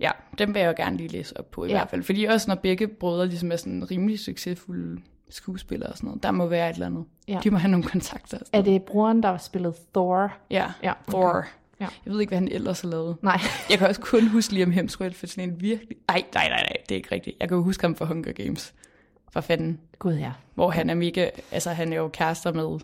Ja, 0.00 0.10
dem 0.38 0.54
vil 0.54 0.60
jeg 0.60 0.68
jo 0.78 0.84
gerne 0.84 0.96
lige 0.96 1.08
læse 1.08 1.36
op 1.38 1.50
på 1.50 1.64
i 1.64 1.68
Ja. 1.68 1.74
hvert 1.74 1.90
fald. 1.90 2.02
Fordi 2.02 2.24
også 2.24 2.50
når 2.50 2.54
begge 2.54 2.88
brødre 2.88 3.26
ligesom 3.26 3.52
er 3.52 3.56
sådan 3.56 3.90
rimelig 3.90 4.18
succesfulde 4.18 5.00
skuespillere 5.30 5.90
og 5.90 5.96
sådan 5.96 6.08
noget, 6.08 6.22
der 6.22 6.30
må 6.30 6.46
være 6.46 6.70
et 6.70 6.74
eller 6.74 6.86
andet. 6.86 7.04
Ja. 7.28 7.40
De 7.44 7.50
må 7.50 7.56
have 7.58 7.70
nogle 7.70 7.84
kontakter. 7.84 8.38
Er 8.52 8.62
det 8.62 8.82
broren, 8.82 9.22
der 9.22 9.36
spillede 9.38 9.74
Thor? 9.94 10.32
Ja, 10.50 10.66
Ja, 10.82 10.92
Thor. 11.08 11.44
Ja. 11.80 11.86
Jeg 12.06 12.12
ved 12.12 12.20
ikke, 12.20 12.30
hvad 12.30 12.38
han 12.38 12.48
ellers 12.48 12.80
har 12.80 12.88
lavet. 12.88 13.16
Nej. 13.22 13.38
Jeg 13.70 13.78
kan 13.78 13.88
også 13.88 14.00
kun 14.00 14.28
huske 14.28 14.54
Liam 14.54 14.70
Hemsworth 14.70 15.14
for 15.14 15.26
sådan 15.26 15.50
en 15.50 15.60
virkelig... 15.60 15.96
Ej, 16.08 16.22
nej, 16.34 16.48
nej, 16.48 16.60
nej, 16.60 16.76
det 16.88 16.94
er 16.94 16.96
ikke 16.96 17.12
rigtigt. 17.12 17.36
Jeg 17.40 17.48
kan 17.48 17.56
jo 17.56 17.62
huske 17.62 17.82
ham 17.82 17.96
fra 17.96 18.04
Hunger 18.04 18.32
Games. 18.32 18.74
For 19.32 19.40
fanden. 19.40 19.80
Gud 19.98 20.14
ja. 20.14 20.32
Hvor 20.54 20.70
han 20.70 20.90
er 20.90 20.94
mega... 20.94 21.30
Altså, 21.52 21.70
han 21.70 21.92
er 21.92 21.96
jo 21.96 22.08
kærester 22.08 22.52
med... 22.52 22.80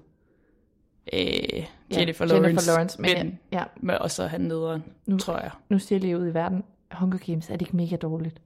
Øh, 1.12 1.66
Jennifer, 1.98 2.24
ja, 2.24 2.32
Lawrence. 2.32 2.48
Jennifer 2.48 2.72
Lawrence. 2.72 3.00
Men, 3.00 3.18
men, 3.18 3.38
ja, 3.52 3.64
men 3.76 3.96
også 3.96 4.22
er 4.22 4.26
han 4.26 4.40
nederen, 4.40 4.84
Nu- 5.06 5.18
tror 5.18 5.38
jeg. 5.38 5.50
nu 5.68 5.78
siger 5.78 5.96
jeg 5.96 6.00
lige 6.02 6.18
ud 6.18 6.26
i 6.28 6.34
verden, 6.34 6.64
Hunger 6.92 7.18
Games 7.26 7.48
er 7.48 7.52
det 7.52 7.62
ikke 7.62 7.76
mega 7.76 7.96
dårligt. 7.96 8.40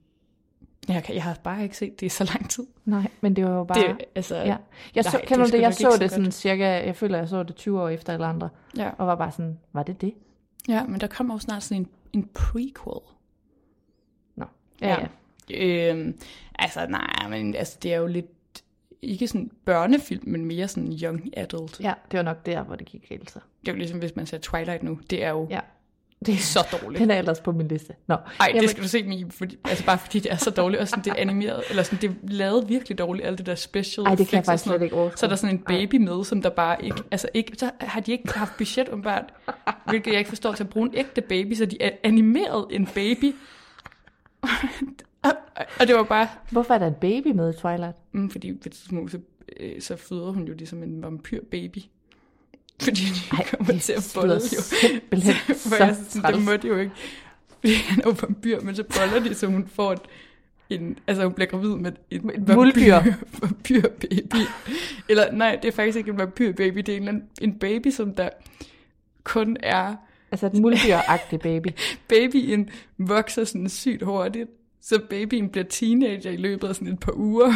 Jeg, 0.88 1.04
jeg 1.14 1.22
har 1.22 1.36
bare 1.44 1.62
ikke 1.62 1.76
set 1.76 2.00
det 2.00 2.06
i 2.06 2.08
så 2.08 2.24
lang 2.24 2.50
tid. 2.50 2.66
Nej, 2.84 3.06
men 3.20 3.36
det 3.36 3.44
var 3.44 3.50
jo 3.50 3.64
bare... 3.64 3.78
Det, 3.88 4.04
altså, 4.14 4.36
ja. 4.36 4.56
Jeg 4.94 5.04
så, 5.04 5.10
nej, 5.16 5.24
kan 5.26 5.40
det 5.40 5.52
det, 5.52 5.60
jeg 5.60 5.74
så 5.74 5.90
så 5.92 5.98
det 6.00 6.10
sådan 6.10 6.24
godt. 6.24 6.34
cirka, 6.34 6.64
jeg 6.86 6.96
føler, 6.96 7.18
jeg 7.18 7.28
så 7.28 7.42
det 7.42 7.54
20 7.56 7.82
år 7.82 7.88
efter 7.88 8.12
eller 8.14 8.26
andre, 8.28 8.48
ja. 8.76 8.90
og 8.98 9.06
var 9.06 9.14
bare 9.14 9.32
sådan, 9.32 9.58
var 9.72 9.82
det 9.82 10.00
det? 10.00 10.14
Ja, 10.68 10.84
men 10.86 11.00
der 11.00 11.06
kommer 11.06 11.34
jo 11.34 11.38
snart 11.38 11.62
sådan 11.62 11.82
en, 11.82 11.88
en 12.12 12.30
prequel. 12.34 13.00
Nå, 14.36 14.44
ja, 14.80 14.96
ja. 15.50 15.90
Øhm, 15.90 16.18
altså, 16.58 16.86
nej, 16.86 17.28
men 17.28 17.54
altså, 17.54 17.78
det 17.82 17.92
er 17.92 17.96
jo 17.96 18.06
lidt... 18.06 18.26
Ikke 19.02 19.28
sådan 19.28 19.50
børnefilm, 19.64 20.28
men 20.28 20.44
mere 20.44 20.68
sådan 20.68 20.92
young 21.02 21.30
adult. 21.36 21.80
Ja, 21.80 21.94
det 22.10 22.16
var 22.16 22.22
nok 22.24 22.46
der, 22.46 22.62
hvor 22.62 22.76
det 22.76 22.86
gik 22.86 23.08
galt 23.08 23.30
så. 23.30 23.38
Det 23.60 23.68
er 23.68 23.72
jo 23.72 23.78
ligesom, 23.78 23.98
hvis 23.98 24.16
man 24.16 24.26
ser 24.26 24.38
Twilight 24.38 24.82
nu. 24.82 25.00
Det 25.10 25.24
er 25.24 25.30
jo 25.30 25.46
Ja. 25.50 25.60
Det 26.26 26.34
er 26.34 26.38
så 26.38 26.78
dårligt. 26.82 27.00
Den 27.00 27.10
er 27.10 27.18
ellers 27.18 27.40
på 27.40 27.52
min 27.52 27.68
liste. 27.68 27.94
Nå, 28.06 28.16
Ej, 28.40 28.52
det 28.60 28.70
skal 28.70 28.82
du 28.82 28.88
se 28.88 29.02
mig, 29.02 29.26
fordi, 29.30 29.58
altså 29.64 29.84
bare 29.84 29.98
fordi 29.98 30.18
det 30.18 30.32
er 30.32 30.36
så 30.36 30.50
dårligt, 30.50 30.80
og 30.80 30.88
sådan, 30.88 31.04
det 31.04 31.10
er 31.10 31.16
animeret, 31.16 31.62
eller 31.70 31.82
sådan, 31.82 31.98
det 32.00 32.10
er 32.10 32.14
lavet 32.22 32.68
virkelig 32.68 32.98
dårligt, 32.98 33.26
alt 33.26 33.38
det 33.38 33.46
der 33.46 33.54
special 33.54 34.06
Ej, 34.06 34.14
det 34.14 34.28
kan 34.28 34.36
jeg 34.36 34.44
faktisk 34.44 34.64
slet 34.64 34.82
ikke 34.82 34.96
overskue. 34.96 35.18
Så 35.18 35.26
er 35.26 35.28
der 35.28 35.36
sådan 35.36 35.56
en 35.56 35.62
baby 35.62 35.94
med, 35.94 36.24
som 36.24 36.42
der 36.42 36.50
bare 36.50 36.84
ikke, 36.84 37.02
altså 37.10 37.28
ikke, 37.34 37.52
så 37.56 37.70
har 37.80 38.00
de 38.00 38.12
ikke 38.12 38.32
haft 38.32 38.56
budget 38.58 38.88
om 38.88 39.02
børn, 39.02 39.24
hvilket 39.88 40.10
jeg 40.10 40.18
ikke 40.18 40.28
forstår 40.28 40.52
til 40.52 40.64
at 40.64 40.70
bruge 40.70 40.86
en 40.88 40.94
ægte 40.94 41.20
baby, 41.20 41.54
så 41.54 41.66
de 41.66 41.82
er 41.82 41.90
animeret 42.04 42.66
en 42.70 42.86
baby. 42.86 43.34
og, 45.80 45.86
det 45.86 45.94
var 45.94 46.02
bare, 46.02 46.28
Hvorfor 46.50 46.74
er 46.74 46.78
der 46.78 46.86
en 46.86 46.94
baby 47.00 47.28
med 47.28 47.54
i 47.54 47.56
Twilight? 47.56 47.96
mm, 48.12 48.30
fordi 48.30 48.48
et 48.48 48.60
tidspunkt, 48.60 49.12
så, 49.12 49.18
øh, 49.60 49.80
så 49.80 49.96
føder 49.96 50.30
hun 50.30 50.44
jo 50.44 50.54
ligesom 50.54 50.82
en 50.82 51.02
vampyrbaby. 51.02 51.78
Fordi 52.80 53.00
de 53.00 53.36
Ej, 53.36 53.46
kommer 53.56 53.78
til 53.78 53.92
at 53.92 54.12
bolle 54.14 54.34
jo. 54.34 54.40
simpelthen 54.40 55.34
Hvor 55.46 55.76
så 55.76 55.84
jeg 55.84 55.96
sådan, 56.08 56.34
det 56.34 56.42
må 56.42 56.56
de 56.56 56.68
jo 56.68 56.76
ikke. 56.76 56.92
Fordi 57.60 57.74
han 57.74 57.98
er 57.98 58.02
jo 58.06 58.16
vampyr, 58.20 58.60
men 58.60 58.76
så 58.76 58.84
boller 58.96 59.28
de, 59.28 59.34
så 59.34 59.46
hun 59.46 59.68
får 59.74 59.92
et, 59.92 60.00
en, 60.70 60.98
altså 61.06 61.24
hun 61.24 61.32
bliver 61.32 61.48
gravid 61.48 61.76
med 61.76 61.92
en, 62.10 62.30
Et 62.30 62.48
muldyr. 62.48 63.00
vampyrbaby. 63.40 64.40
Eller 65.08 65.32
nej, 65.32 65.58
det 65.62 65.68
er 65.68 65.72
faktisk 65.72 65.98
ikke 65.98 66.10
en 66.10 66.18
vampyrbaby, 66.18 66.78
det 66.78 66.88
er 66.88 67.10
en, 67.10 67.22
en 67.40 67.58
baby, 67.58 67.90
som 67.90 68.14
der 68.14 68.28
kun 69.24 69.56
er, 69.62 69.96
Altså 70.32 70.46
et 70.46 70.54
muldyr-agtig 70.54 71.38
baby. 71.38 71.68
babyen 72.08 72.70
vokser 72.98 73.44
sådan 73.44 73.68
sygt 73.68 74.02
hurtigt, 74.02 74.50
så 74.80 75.00
babyen 75.10 75.48
bliver 75.48 75.64
teenager 75.64 76.30
i 76.30 76.36
løbet 76.36 76.68
af 76.68 76.74
sådan 76.74 76.88
et 76.88 77.00
par 77.00 77.12
uger. 77.12 77.52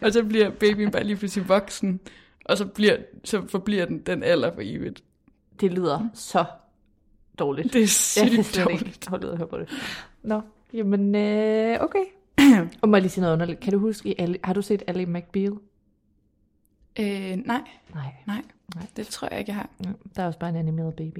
og 0.00 0.12
så 0.12 0.24
bliver 0.24 0.50
babyen 0.50 0.90
bare 0.90 1.04
lige 1.04 1.16
pludselig 1.16 1.48
voksen, 1.48 2.00
og 2.48 2.58
så, 2.58 2.66
bliver, 2.66 2.96
så 3.24 3.46
forbliver 3.48 3.84
den 3.86 3.98
den 3.98 4.22
alder 4.22 4.54
for 4.54 4.60
evigt. 4.64 5.02
Det 5.60 5.72
lyder 5.72 6.08
så 6.14 6.44
dårligt. 7.38 7.72
Det 7.72 7.76
er 7.76 7.80
jeg 7.80 7.88
sygt 7.88 8.34
kan 8.34 8.44
slet 8.44 8.64
dårligt. 8.64 9.08
at 9.32 9.36
høre 9.38 9.48
på 9.48 9.58
det. 9.58 9.68
Nå, 10.22 10.40
jamen 10.72 11.14
øh, 11.14 11.78
okay. 11.80 12.04
og 12.82 12.88
må 12.88 12.96
jeg 12.96 13.02
lige 13.02 13.10
sige 13.10 13.22
noget 13.22 13.34
underligt. 13.34 13.60
Kan 13.60 13.72
du 13.72 13.78
huske, 13.78 14.08
i 14.08 14.14
Ali, 14.18 14.38
har 14.44 14.52
du 14.52 14.62
set 14.62 14.82
Ali 14.86 15.04
McBeal? 15.04 15.52
Øh, 17.00 17.06
nej, 17.06 17.36
Nej. 17.46 18.12
nej, 18.26 18.42
Nej. 18.74 18.86
det 18.96 19.06
tror 19.06 19.28
jeg 19.30 19.38
ikke, 19.38 19.48
jeg 19.50 19.56
har. 19.56 19.68
Ja, 19.84 19.90
Der 20.16 20.22
er 20.22 20.26
også 20.26 20.38
bare 20.38 20.50
en 20.50 20.56
animeret 20.56 20.94
baby. 20.94 21.18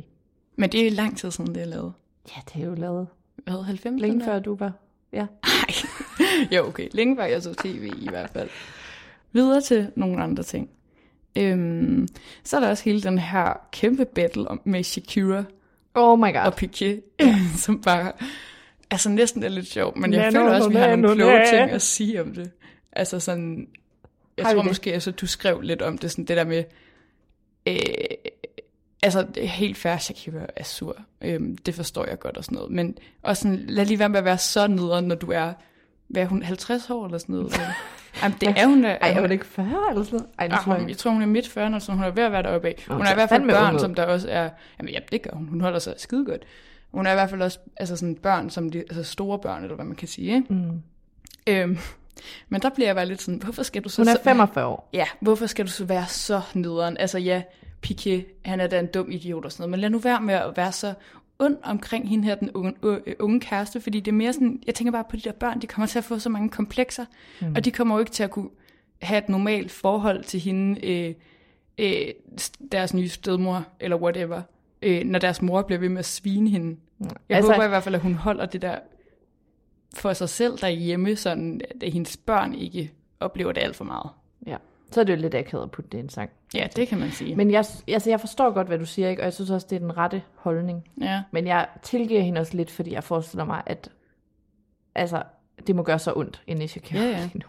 Men 0.57 0.73
det 0.73 0.87
er 0.87 0.91
lang 0.91 1.19
tid 1.19 1.31
siden, 1.31 1.55
det 1.55 1.63
er 1.63 1.67
lavet. 1.67 1.93
Ja, 2.37 2.41
det 2.55 2.63
er 2.63 2.67
jo 2.67 2.75
lavet 2.75 3.07
Hvad, 3.37 3.63
90? 3.63 4.01
længe 4.01 4.25
før 4.25 4.39
du 4.39 4.55
var. 4.55 4.73
Ja. 5.13 5.27
Nej. 5.43 5.75
jo, 6.57 6.69
okay. 6.69 6.89
Længe 6.93 7.17
før 7.17 7.25
jeg 7.25 7.43
så 7.43 7.55
tv 7.55 7.91
i 7.99 8.09
hvert 8.09 8.31
fald. 8.31 8.49
Videre 9.33 9.61
til 9.61 9.91
nogle 9.97 10.23
andre 10.23 10.43
ting. 10.43 10.71
Øhm, 11.37 12.09
så 12.45 12.57
er 12.57 12.61
der 12.61 12.71
også 12.71 12.85
hele 12.85 13.03
den 13.03 13.19
her 13.19 13.61
kæmpe 13.73 14.05
battle 14.05 14.47
med 14.65 14.83
Shakira 14.83 15.45
Oh 15.95 16.19
my 16.19 16.33
god. 16.33 16.41
og 16.43 16.55
Piqué, 16.63 17.17
ja. 17.21 17.39
som 17.65 17.81
bare 17.81 18.13
altså 18.91 19.09
næsten 19.09 19.43
er 19.43 19.49
lidt 19.49 19.67
sjov, 19.67 19.99
men 19.99 20.13
jeg 20.13 20.23
Nano, 20.23 20.39
føler 20.41 20.55
også, 20.55 20.69
at 20.69 20.75
vi 20.75 20.79
har 20.79 20.97
nogle 20.97 21.17
kloge 21.17 21.47
ting 21.51 21.71
at 21.71 21.83
sige 21.83 22.21
om 22.23 22.35
det. 22.35 22.51
Altså 22.93 23.21
sådan, 23.21 23.69
jeg 24.37 24.47
Har 24.47 24.53
tror 24.53 24.63
det? 24.63 24.71
måske, 24.71 24.93
altså, 24.93 25.11
du 25.11 25.27
skrev 25.27 25.61
lidt 25.61 25.83
om 25.83 25.99
det, 25.99 26.11
sådan 26.11 26.25
det 26.25 26.37
der 26.37 26.45
med, 26.45 26.65
øh, 27.67 27.77
altså 29.03 29.27
det 29.35 29.49
helt 29.49 29.77
fair, 29.77 29.97
Shakira 29.97 30.47
er 30.57 30.65
sur, 30.65 30.97
øhm, 31.23 31.57
det 31.59 31.75
forstår 31.75 32.07
jeg 32.07 32.19
godt 32.19 32.37
og 32.37 32.45
sådan 32.45 32.57
noget, 32.57 32.73
men 32.73 32.99
også 33.23 33.43
sådan, 33.43 33.65
lad 33.69 33.85
lige 33.85 33.99
være 33.99 34.09
med 34.09 34.19
at 34.19 34.25
være 34.25 34.39
så 34.39 34.67
nederen, 34.67 35.05
når 35.05 35.15
du 35.15 35.31
er, 35.31 35.53
hvad 36.09 36.23
er 36.23 36.27
hun, 36.27 36.43
50 36.43 36.91
år 36.91 37.05
eller 37.05 37.19
sådan 37.19 37.35
noget? 37.35 37.53
Eller? 37.53 37.67
Jamen, 38.23 38.39
det 38.41 38.49
er 38.49 38.67
hun 38.67 38.83
da. 38.83 38.89
Ej, 39.01 39.09
er 39.11 39.21
hun 39.21 39.33
ikke 39.33 39.47
40 39.47 39.67
eller 39.91 40.03
sådan 40.05 40.17
noget? 40.19 40.33
Ej, 40.39 40.47
det 40.47 40.55
Ah, 40.55 40.61
tror 40.65 40.73
jeg 40.73 40.81
hun, 40.81 40.89
jeg 40.89 40.97
tror, 40.97 41.11
hun 41.11 41.23
er 41.23 41.27
midt 41.27 41.47
40'erne, 41.47 41.79
så 41.81 41.93
hun 41.93 42.05
er 42.05 42.11
ved 42.11 42.23
at 42.23 42.33
være 42.33 42.43
deroppe 42.43 42.69
af. 42.69 42.85
Hun 42.91 43.07
er 43.07 43.11
i 43.11 43.15
hvert 43.15 43.29
fald 43.29 43.49
børn, 43.49 43.79
som 43.79 43.95
der 43.95 44.05
også 44.05 44.29
er... 44.31 44.51
Jamen, 44.79 44.93
ja, 44.95 44.99
det 45.13 45.23
gør 45.23 45.31
hun. 45.33 45.49
Hun 45.49 45.61
holder 45.61 45.79
sig 45.79 45.95
skide 45.97 46.25
godt. 46.25 46.43
Hun 46.95 47.07
er 47.07 47.11
i 47.11 47.15
hvert 47.15 47.31
fald 47.31 47.43
også 47.43 47.59
altså 47.77 47.97
sådan 47.97 48.15
børn, 48.15 48.51
som 48.51 48.71
de, 48.71 48.79
altså 48.79 49.03
store 49.03 49.39
børn, 49.39 49.63
eller 49.63 49.75
hvad 49.77 49.85
man 49.85 49.97
kan 49.97 50.09
sige. 50.09 50.35
Ikke? 50.35 50.55
Mm. 50.55 50.83
Øhm, 51.47 51.79
men 52.49 52.63
der 52.63 52.71
bliver 52.71 52.89
jeg 52.89 52.95
bare 52.97 53.07
lidt 53.07 53.23
sådan, 53.23 53.41
hvorfor 53.43 53.63
skal 53.63 53.85
du 53.85 53.89
så... 53.89 54.03
Hun 54.03 54.09
er 54.09 54.13
så- 54.13 54.23
45 54.25 54.67
år. 54.67 54.89
Ja, 54.93 55.05
hvorfor 55.21 55.47
skal 55.47 55.67
du 55.67 55.71
så 55.71 55.85
være 55.85 56.07
så 56.09 56.41
nederen? 56.55 56.97
Altså 56.97 57.19
ja, 57.19 57.43
Piqué, 57.87 58.41
han 58.45 58.61
er 58.61 58.67
da 58.67 58.79
en 58.79 58.87
dum 58.87 59.11
idiot 59.11 59.45
og 59.45 59.53
sådan 59.53 59.63
noget, 59.63 59.71
men 59.71 59.81
lad 59.81 59.91
nu 59.91 59.99
være 59.99 60.21
med 60.21 60.35
at 60.35 60.57
være 60.57 60.73
så 60.73 60.95
ond 61.39 61.57
omkring 61.63 62.09
hende 62.09 62.25
her, 62.25 62.35
den 62.35 62.51
unge, 62.51 62.75
unge 63.21 63.41
kæreste, 63.41 63.81
fordi 63.81 64.01
det 64.01 64.11
er 64.11 64.17
mere 64.17 64.33
sådan, 64.33 64.63
jeg 64.67 64.75
tænker 64.75 64.93
bare 64.93 65.05
på 65.11 65.17
de 65.17 65.23
der 65.23 65.33
børn, 65.33 65.61
de 65.61 65.67
kommer 65.67 65.87
til 65.87 65.99
at 65.99 66.05
få 66.05 66.19
så 66.19 66.29
mange 66.29 66.49
komplekser, 66.49 67.05
mm. 67.41 67.53
og 67.57 67.65
de 67.65 67.71
kommer 67.71 67.95
jo 67.95 67.99
ikke 67.99 68.13
til 68.13 68.23
at 68.23 68.31
kunne 68.31 68.51
have 69.03 69.19
et 69.19 69.29
normalt 69.29 69.71
forhold 69.71 70.25
til 70.25 70.41
hende, 70.41 70.87
øh, 70.87 71.15
øh, 71.79 72.09
deres 72.73 72.95
nye 72.95 73.09
stedmor, 73.09 73.67
eller 73.81 73.97
whatever, 73.97 74.43
øh, 74.83 75.05
når 75.05 75.19
deres 75.19 75.43
mor 75.43 75.63
bliver 75.63 75.79
ved 75.79 75.89
med 75.89 75.99
at 75.99 76.05
svine 76.05 76.51
hende. 76.51 76.77
Jeg 77.01 77.09
Altså- 77.11 77.23
altså, 77.29 77.53
håber 77.53 77.65
i 77.65 77.69
hvert 77.69 77.83
fald, 77.83 77.95
at 77.95 78.01
hun 78.01 78.15
holder 78.15 78.47
det 78.47 78.63
der 78.63 78.79
for 79.97 80.13
sig 80.13 80.29
selv 80.29 80.59
derhjemme, 80.59 81.17
sådan 81.17 81.61
at 81.81 81.93
hendes 81.93 82.17
børn 82.17 82.55
ikke 82.55 82.93
oplever 83.21 83.53
det 83.53 83.61
alt 83.61 83.77
for 83.77 83.85
meget. 83.85 84.11
Ja. 84.47 84.57
Så 84.93 85.01
er 85.01 85.05
det 85.05 85.13
jo 85.13 85.19
lidt 85.19 85.35
akavet 85.35 85.63
at 85.63 85.71
putte 85.71 85.91
det 85.93 85.99
i 85.99 86.01
en 86.01 86.09
sang. 86.09 86.31
Ja, 86.55 86.69
det 86.77 86.89
kan 86.89 86.99
man 86.99 87.11
sige. 87.11 87.37
Men 87.37 87.51
jeg, 87.51 87.65
altså, 87.89 88.11
jeg 88.11 88.21
forstår 88.21 88.51
godt, 88.51 88.67
hvad 88.67 88.79
du 88.79 88.87
siger, 88.87 89.09
ikke? 89.09 89.23
og 89.23 89.25
jeg 89.25 89.33
synes 89.33 89.51
også, 89.51 89.67
det 89.71 89.77
er 89.77 89.81
den 89.81 89.97
rette 89.97 90.23
holdning. 90.35 90.89
ja. 91.01 91.23
Men 91.31 91.47
jeg 91.47 91.67
tilgiver 91.83 92.21
hende 92.21 92.41
også 92.41 92.57
lidt, 92.57 92.71
fordi 92.71 92.93
jeg 92.93 93.05
forestiller 93.05 93.45
mig, 93.45 93.63
at 93.67 93.89
altså, 94.95 95.23
det 95.67 95.77
må 95.77 95.83
gøre 95.83 95.99
så 95.99 96.13
ondt 96.17 96.43
inde 96.47 96.65
i 96.65 96.67
Shakira 96.67 97.03
Ja, 97.03 97.09
ja. 97.09 97.29
nu. 97.35 97.41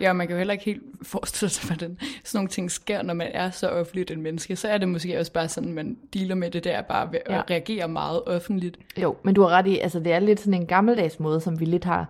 ja, 0.00 0.12
man 0.12 0.26
kan 0.26 0.34
jo 0.34 0.38
heller 0.38 0.52
ikke 0.52 0.64
helt 0.64 0.82
forestille 1.02 1.50
sig, 1.50 1.66
hvordan 1.66 1.98
sådan 2.24 2.38
nogle 2.38 2.48
ting 2.48 2.70
sker, 2.70 3.02
når 3.02 3.14
man 3.14 3.30
er 3.34 3.50
så 3.50 3.68
offentligt 3.68 4.10
en 4.10 4.22
menneske. 4.22 4.56
Så 4.56 4.68
er 4.68 4.78
det 4.78 4.88
måske 4.88 5.18
også 5.18 5.32
bare 5.32 5.48
sådan, 5.48 5.72
man 5.72 5.98
dealer 6.14 6.34
med 6.34 6.50
det 6.50 6.64
der, 6.64 6.82
bare 6.82 7.12
ved 7.12 7.18
at 7.26 7.34
Ja. 7.34 7.42
reagere 7.50 7.88
meget 7.88 8.22
offentligt. 8.26 8.78
Jo, 9.02 9.16
men 9.22 9.34
du 9.34 9.42
har 9.42 9.48
ret 9.48 9.66
i, 9.66 9.78
altså 9.78 10.00
det 10.00 10.12
er 10.12 10.18
lidt 10.18 10.40
sådan 10.40 10.54
en 10.54 10.66
gammeldags 10.66 11.20
måde, 11.20 11.40
som 11.40 11.60
vi 11.60 11.64
lidt 11.64 11.84
har... 11.84 12.06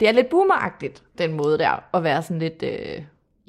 Det 0.00 0.08
er 0.08 0.12
lidt 0.12 0.28
boomeragtigt, 0.28 1.02
den 1.18 1.32
måde 1.32 1.58
der, 1.58 1.84
at 1.94 2.04
være 2.04 2.22
sådan 2.22 2.38
lidt... 2.38 2.62
Øh, 2.62 3.02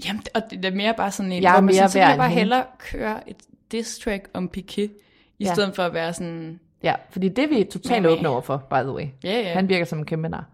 Jamen, 0.06 0.22
og 0.34 0.42
det 0.52 0.66
er 0.66 0.72
mere 0.72 0.94
bare 0.98 1.12
sådan 1.12 1.32
en, 1.32 1.44
Jeg 1.44 1.50
er 1.50 1.54
hvor 1.54 1.62
man 1.62 1.74
siger, 1.74 1.88
så 1.88 2.00
jeg 2.00 2.18
bare 2.18 2.30
hellere 2.30 2.64
køre 2.92 3.30
et 3.30 3.36
diss 3.72 4.00
track 4.00 4.30
om 4.34 4.50
Piqué, 4.58 4.82
i 4.82 4.92
Ja. 5.40 5.54
stedet 5.54 5.76
for 5.76 5.84
at 5.84 5.94
være 5.94 6.14
sådan, 6.14 6.60
ja, 6.84 6.96
fordi 7.12 7.30
det 7.30 7.44
er 7.44 7.48
vi 7.48 7.64
totalt 7.64 8.02
Men, 8.04 8.12
øh, 8.12 8.18
åbne 8.18 8.30
over 8.30 8.42
for, 8.42 8.58
by 8.70 8.74
the 8.82 8.92
way. 8.92 9.06
ja, 9.24 9.40
ja. 9.40 9.54
Han 9.54 9.70
virker 9.70 9.86
som 9.86 10.00
en 10.00 10.06
kæmpe 10.06 10.30
nar. 10.30 10.46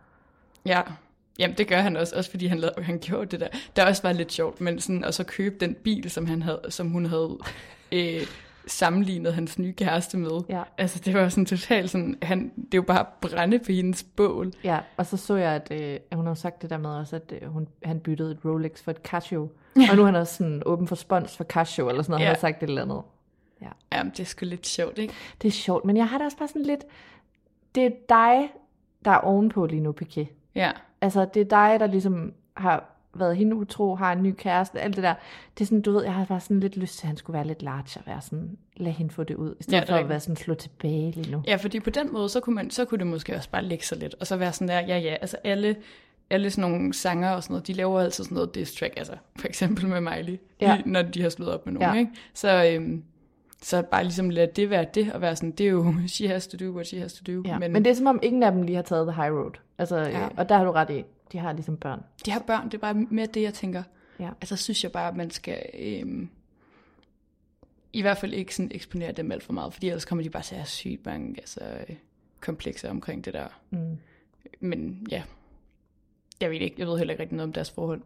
Ja, 0.66 0.82
Jamen 1.40 1.58
det 1.58 1.68
gør 1.68 1.78
han 1.82 1.98
også, 1.98 2.16
også 2.16 2.30
fordi 2.30 2.46
han, 2.48 2.60
lavede, 2.60 2.84
han 2.84 3.00
gjorde 3.00 3.26
det 3.26 3.40
der. 3.40 3.48
Der 3.76 3.86
også 3.86 4.02
var 4.02 4.12
lidt 4.12 4.32
sjovt, 4.32 4.62
men 4.62 4.80
sådan, 4.80 5.04
og 5.04 5.14
så 5.14 5.24
købe 5.24 5.56
den 5.60 5.74
bil, 5.84 6.10
som, 6.10 6.26
han 6.26 6.42
havde, 6.42 6.62
som 6.70 6.90
hun 6.90 7.06
havde 7.06 7.38
øh, 7.92 8.22
sammenlignet 8.68 9.34
hans 9.34 9.60
nye 9.60 9.74
kæreste 9.74 10.18
med. 10.18 10.42
Ja. 10.50 10.64
Altså 10.78 11.00
det 11.06 11.14
var 11.14 11.30
sådan 11.30 11.46
totalt 11.46 11.90
sådan, 11.90 12.18
han, 12.22 12.52
det 12.56 12.74
er 12.74 12.78
jo 12.78 12.82
bare 12.82 13.06
brænde 13.22 13.60
på 13.60 13.72
hendes 13.72 14.04
bål. 14.04 14.52
Ja, 14.64 14.80
og 14.98 15.06
så 15.06 15.18
så 15.18 15.36
jeg, 15.36 15.52
at, 15.52 15.72
øh, 15.72 16.00
hun 16.14 16.28
har 16.28 16.34
sagt 16.34 16.62
det 16.62 16.70
der 16.70 16.78
med 16.78 16.90
også, 16.90 17.16
at 17.16 17.34
øh, 17.42 17.48
hun, 17.48 17.68
han 17.84 18.00
byttede 18.00 18.32
et 18.32 18.38
Rolex 18.46 18.82
for 18.82 18.92
et 18.92 18.98
Casio. 18.98 19.50
Ja. 19.76 19.88
Og 19.92 19.96
nu 19.96 20.02
er 20.02 20.06
han 20.06 20.16
også 20.16 20.34
sådan 20.34 20.64
åben 20.66 20.88
for 20.88 20.96
spons 20.96 21.38
for 21.38 21.44
Casio, 21.44 21.90
eller 21.90 22.02
sådan 22.02 22.12
noget. 22.12 22.22
Ja. 22.22 22.26
Ja. 22.26 22.30
Han 22.30 22.36
har 22.36 22.40
sagt 22.40 22.64
et 22.64 22.70
eller 22.70 22.82
andet. 22.82 23.02
Jamen 23.96 24.12
det 24.12 24.20
er 24.20 24.26
sgu 24.26 24.46
lidt 24.46 24.68
sjovt, 24.68 24.98
ikke? 24.98 25.14
Det 25.42 25.48
er 25.48 25.52
sjovt, 25.52 25.86
men 25.86 25.98
jeg 25.98 26.08
har 26.08 26.18
da 26.18 26.26
også 26.26 26.38
bare 26.38 26.48
sådan 26.48 26.62
lidt... 26.62 26.84
Det 27.76 27.86
er 27.86 27.90
dig, 28.10 28.50
der 29.06 29.12
er 29.12 29.18
ovenpå 29.18 29.66
lige 29.66 29.82
nu, 29.82 29.96
Piqué. 30.02 30.26
Ja. 30.56 30.72
Altså, 31.02 31.26
det 31.34 31.42
er 31.42 31.46
dig, 31.46 31.80
der 31.80 31.88
ligesom 31.88 32.34
har 32.58 32.95
været 33.20 33.38
hende 33.38 33.56
utro, 33.56 33.96
har 33.96 34.14
en 34.14 34.24
ny 34.24 34.34
kæreste, 34.38 34.82
alt 34.82 34.96
det 34.96 35.04
der. 35.04 35.14
Det 35.58 35.64
er 35.64 35.66
sådan, 35.66 35.82
du 35.82 35.92
ved, 35.92 36.04
jeg 36.04 36.14
har 36.14 36.26
bare 36.26 36.40
sådan 36.40 36.60
lidt 36.60 36.78
lyst 36.78 36.98
til, 36.98 37.04
at 37.06 37.08
han 37.08 37.18
skulle 37.18 37.36
være 37.38 37.48
lidt 37.48 37.62
large 37.64 38.00
og 38.00 38.02
være 38.06 38.22
sådan, 38.22 38.58
lad 38.78 38.92
hende 38.92 39.14
få 39.14 39.24
det 39.24 39.36
ud, 39.36 39.56
i 39.60 39.64
stedet 39.64 39.90
Ja, 39.90 39.94
for 39.94 40.00
at 40.00 40.10
være 40.10 40.20
sådan, 40.20 40.36
slå 40.36 40.54
tilbage 40.54 41.12
lige 41.12 41.32
nu. 41.32 41.44
Ja, 41.48 41.56
fordi 41.56 41.80
på 41.80 41.90
den 41.90 42.14
måde, 42.14 42.30
så 42.30 42.40
kunne, 42.40 42.56
man, 42.56 42.72
så 42.72 42.86
kunne 42.86 42.98
det 42.98 43.08
måske 43.08 43.36
også 43.36 43.50
bare 43.50 43.64
lægge 43.64 43.86
sig 43.86 43.98
lidt, 43.98 44.16
og 44.20 44.28
så 44.28 44.36
være 44.36 44.54
sådan 44.54 44.68
der, 44.68 44.80
ja 44.80 44.98
ja, 44.98 45.16
altså 45.22 45.38
alle, 45.44 45.76
alle 46.30 46.50
sådan 46.52 46.72
nogle 46.72 46.94
sanger 46.94 47.30
og 47.32 47.44
sådan 47.44 47.54
noget, 47.54 47.68
de 47.68 47.74
laver 47.74 48.02
altid 48.02 48.24
sådan 48.24 48.36
noget 48.36 48.56
diss 48.56 48.76
track, 48.80 48.94
altså 48.98 49.14
for 49.40 49.48
eksempel 49.48 49.88
med 49.88 50.02
Miley, 50.02 50.40
Ja. 50.62 50.82
når 50.86 51.02
de 51.02 51.22
har 51.22 51.30
slået 51.30 51.52
op 51.54 51.66
med 51.66 51.74
nogen, 51.74 51.94
ja. 51.96 52.00
ikke? 52.00 52.12
Så, 52.34 52.66
øhm, 52.74 53.04
så 53.62 53.82
bare 53.82 54.04
ligesom 54.04 54.30
lade 54.30 54.52
det 54.56 54.70
være 54.70 54.86
det, 54.94 55.14
og 55.14 55.22
være 55.22 55.36
sådan, 55.36 55.52
det 55.52 55.66
er 55.66 55.70
jo, 55.70 55.94
she 56.08 56.28
has 56.28 56.48
to 56.48 56.58
do 56.66 56.72
what 56.72 56.88
she 56.88 57.00
has 57.00 57.14
to 57.14 57.34
do. 57.34 57.44
Ja, 57.46 57.60
men, 57.60 57.74
men 57.74 57.86
det 57.86 57.92
er 57.92 57.96
som 57.96 58.08
om, 58.08 58.20
ingen 58.24 58.44
af 58.44 58.52
dem 58.52 58.62
lige 58.62 58.76
har 58.76 58.84
taget 58.84 59.08
the 59.08 59.24
high 59.24 59.36
road. 59.36 59.52
Altså, 59.78 59.98
ja. 59.98 60.26
Øh, 60.26 60.32
og 60.38 60.50
der 60.50 60.58
har 60.58 60.66
du 60.66 60.72
ret 60.72 60.90
i, 60.90 61.04
de 61.32 61.38
har 61.38 61.54
ligesom 61.54 61.78
børn. 61.78 62.04
de 62.26 62.32
her 62.32 62.40
børn, 62.40 62.66
det 62.66 62.74
er 62.74 62.78
bare 62.78 62.94
mere 62.94 63.26
det, 63.26 63.42
jeg 63.42 63.54
tænker. 63.54 63.84
Ja. 64.20 64.30
Altså 64.42 64.56
synes 64.56 64.84
jeg 64.84 64.92
bare, 64.92 65.08
at 65.08 65.16
man 65.16 65.32
skal 65.32 65.66
øhm, 65.80 66.30
i 67.94 68.02
hvert 68.02 68.18
fald 68.18 68.34
ikke 68.34 68.56
sådan 68.56 68.72
eksponere 68.76 69.12
dem 69.12 69.32
alt 69.32 69.44
for 69.44 69.54
meget, 69.54 69.74
fordi 69.74 69.88
ellers 69.88 70.06
kommer 70.06 70.24
de 70.24 70.30
bare 70.30 70.44
til 70.44 70.56
at 70.56 70.60
have 70.60 70.68
sygt 70.68 71.06
mange 71.06 71.36
altså, 71.38 71.60
øh, 71.90 71.96
komplekser 72.40 72.90
omkring 72.90 73.26
det 73.26 73.34
der. 73.34 73.48
Mm. 73.70 73.98
Men 74.60 75.08
ja, 75.12 75.24
jeg 76.42 76.52
ved 76.52 76.60
ikke, 76.60 76.76
jeg 76.78 76.88
ved 76.88 76.98
heller 76.98 77.14
ikke 77.14 77.22
rigtig 77.22 77.38
noget 77.38 77.50
om 77.50 77.54
deres 77.54 77.72
forhold 77.72 78.02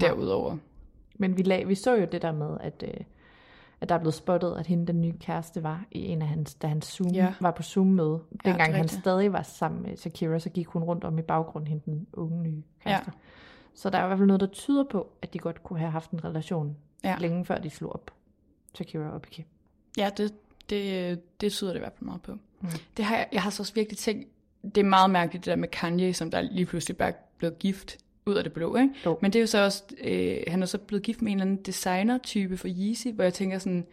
derudover. 0.00 0.56
Men 1.14 1.36
vi, 1.36 1.42
lag, 1.42 1.68
vi 1.68 1.74
så 1.74 1.96
jo 1.96 2.06
det 2.12 2.22
der 2.22 2.32
med, 2.32 2.56
at, 2.60 2.84
øh, 2.88 3.04
at 3.84 3.88
der 3.88 3.94
er 3.94 3.98
blevet 3.98 4.14
spottet, 4.14 4.56
at 4.58 4.66
hende, 4.66 4.86
den 4.86 5.00
nye 5.00 5.12
kæreste, 5.20 5.62
var 5.62 5.84
i 5.90 6.06
en 6.06 6.22
af 6.22 6.28
hans, 6.28 6.54
da 6.54 6.66
han 6.66 6.82
Zoom, 6.82 7.10
ja. 7.10 7.24
Ja. 7.24 7.34
var 7.40 7.50
på 7.50 7.62
Zoom-møde. 7.62 8.20
Ja, 8.44 8.50
Dengang 8.50 8.72
er 8.72 8.76
han 8.76 8.88
stadig 8.88 9.32
var 9.32 9.42
sammen 9.42 9.82
med 9.82 9.96
Shakira, 9.96 10.38
så 10.38 10.50
gik 10.50 10.66
hun 10.66 10.82
rundt 10.82 11.04
om 11.04 11.18
i 11.18 11.22
baggrunden, 11.22 11.68
hende 11.68 11.84
den 11.84 12.06
unge 12.12 12.42
nye 12.42 12.62
kæreste. 12.84 13.12
Ja. 13.14 13.18
Så 13.74 13.90
der 13.90 13.98
er 13.98 14.04
i 14.04 14.06
hvert 14.06 14.18
fald 14.18 14.26
noget, 14.26 14.40
der 14.40 14.46
tyder 14.46 14.84
på, 14.90 15.10
at 15.22 15.32
de 15.34 15.38
godt 15.38 15.62
kunne 15.62 15.78
have 15.78 15.90
haft 15.90 16.10
en 16.10 16.24
relation 16.24 16.76
ja. 17.04 17.10
Ja. 17.10 17.16
længe 17.18 17.44
før 17.44 17.58
de 17.58 17.70
slog 17.70 17.94
op. 17.94 18.10
Shakira 18.74 19.10
og 19.10 19.20
Piqué. 19.26 19.42
Ja, 19.96 20.10
det, 20.16 20.34
det, 20.70 21.40
det 21.40 21.52
tyder 21.52 21.70
det 21.70 21.78
i 21.78 21.82
hvert 21.82 21.92
fald 21.98 22.06
meget 22.06 22.22
på. 22.22 22.32
Mm. 22.32 22.68
Det 22.96 23.04
har 23.04 23.16
jeg, 23.16 23.28
jeg 23.32 23.42
har 23.42 23.50
så 23.50 23.62
også 23.62 23.74
virkelig 23.74 23.98
tænkt, 23.98 24.28
det 24.62 24.78
er 24.78 24.84
meget 24.84 25.10
mærkeligt 25.10 25.44
det 25.44 25.50
der 25.50 25.56
med 25.56 25.68
Kanye, 25.68 26.14
som 26.14 26.30
der 26.30 26.40
lige 26.40 26.66
pludselig 26.66 26.96
bare 26.96 27.12
blev 27.38 27.52
gift 27.58 27.98
ud 28.26 28.34
af 28.34 28.44
det 28.44 28.52
blå, 28.52 28.76
ikke? 28.76 28.90
Jo. 29.06 29.18
Men 29.22 29.32
det 29.32 29.38
er 29.38 29.40
jo 29.42 29.46
så 29.46 29.64
også, 29.64 29.82
øh, 30.04 30.36
han 30.48 30.62
er 30.62 30.66
så 30.66 30.78
blevet 30.78 31.02
gift 31.02 31.22
med 31.22 31.32
en 31.32 31.38
eller 31.38 31.50
anden 31.50 31.64
designer-type 31.66 32.56
for 32.56 32.68
Yeezy, 32.70 33.06
hvor 33.08 33.24
jeg 33.24 33.34
tænker 33.34 33.58
sådan, 33.58 33.86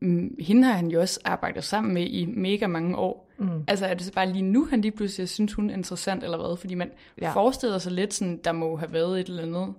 mm, 0.00 0.36
hende 0.40 0.64
har 0.64 0.72
han 0.72 0.90
jo 0.90 1.00
også 1.00 1.20
arbejdet 1.24 1.64
sammen 1.64 1.94
med 1.94 2.06
i 2.06 2.26
mega 2.26 2.66
mange 2.66 2.96
år. 2.96 3.30
Mm. 3.38 3.48
Altså 3.68 3.86
er 3.86 3.94
det 3.94 4.06
så 4.06 4.12
bare 4.12 4.32
lige 4.32 4.42
nu, 4.42 4.64
han 4.70 4.80
lige 4.80 4.92
pludselig 4.92 5.28
synes, 5.28 5.52
hun 5.52 5.70
er 5.70 5.74
interessant 5.74 6.24
eller 6.24 6.36
hvad? 6.46 6.56
Fordi 6.56 6.74
man 6.74 6.90
Ja. 7.20 7.32
forestiller 7.32 7.78
sig 7.78 7.92
lidt 7.92 8.14
sådan, 8.14 8.40
der 8.44 8.52
må 8.52 8.76
have 8.76 8.92
været 8.92 9.20
et 9.20 9.26
eller 9.28 9.42
andet, 9.42 9.74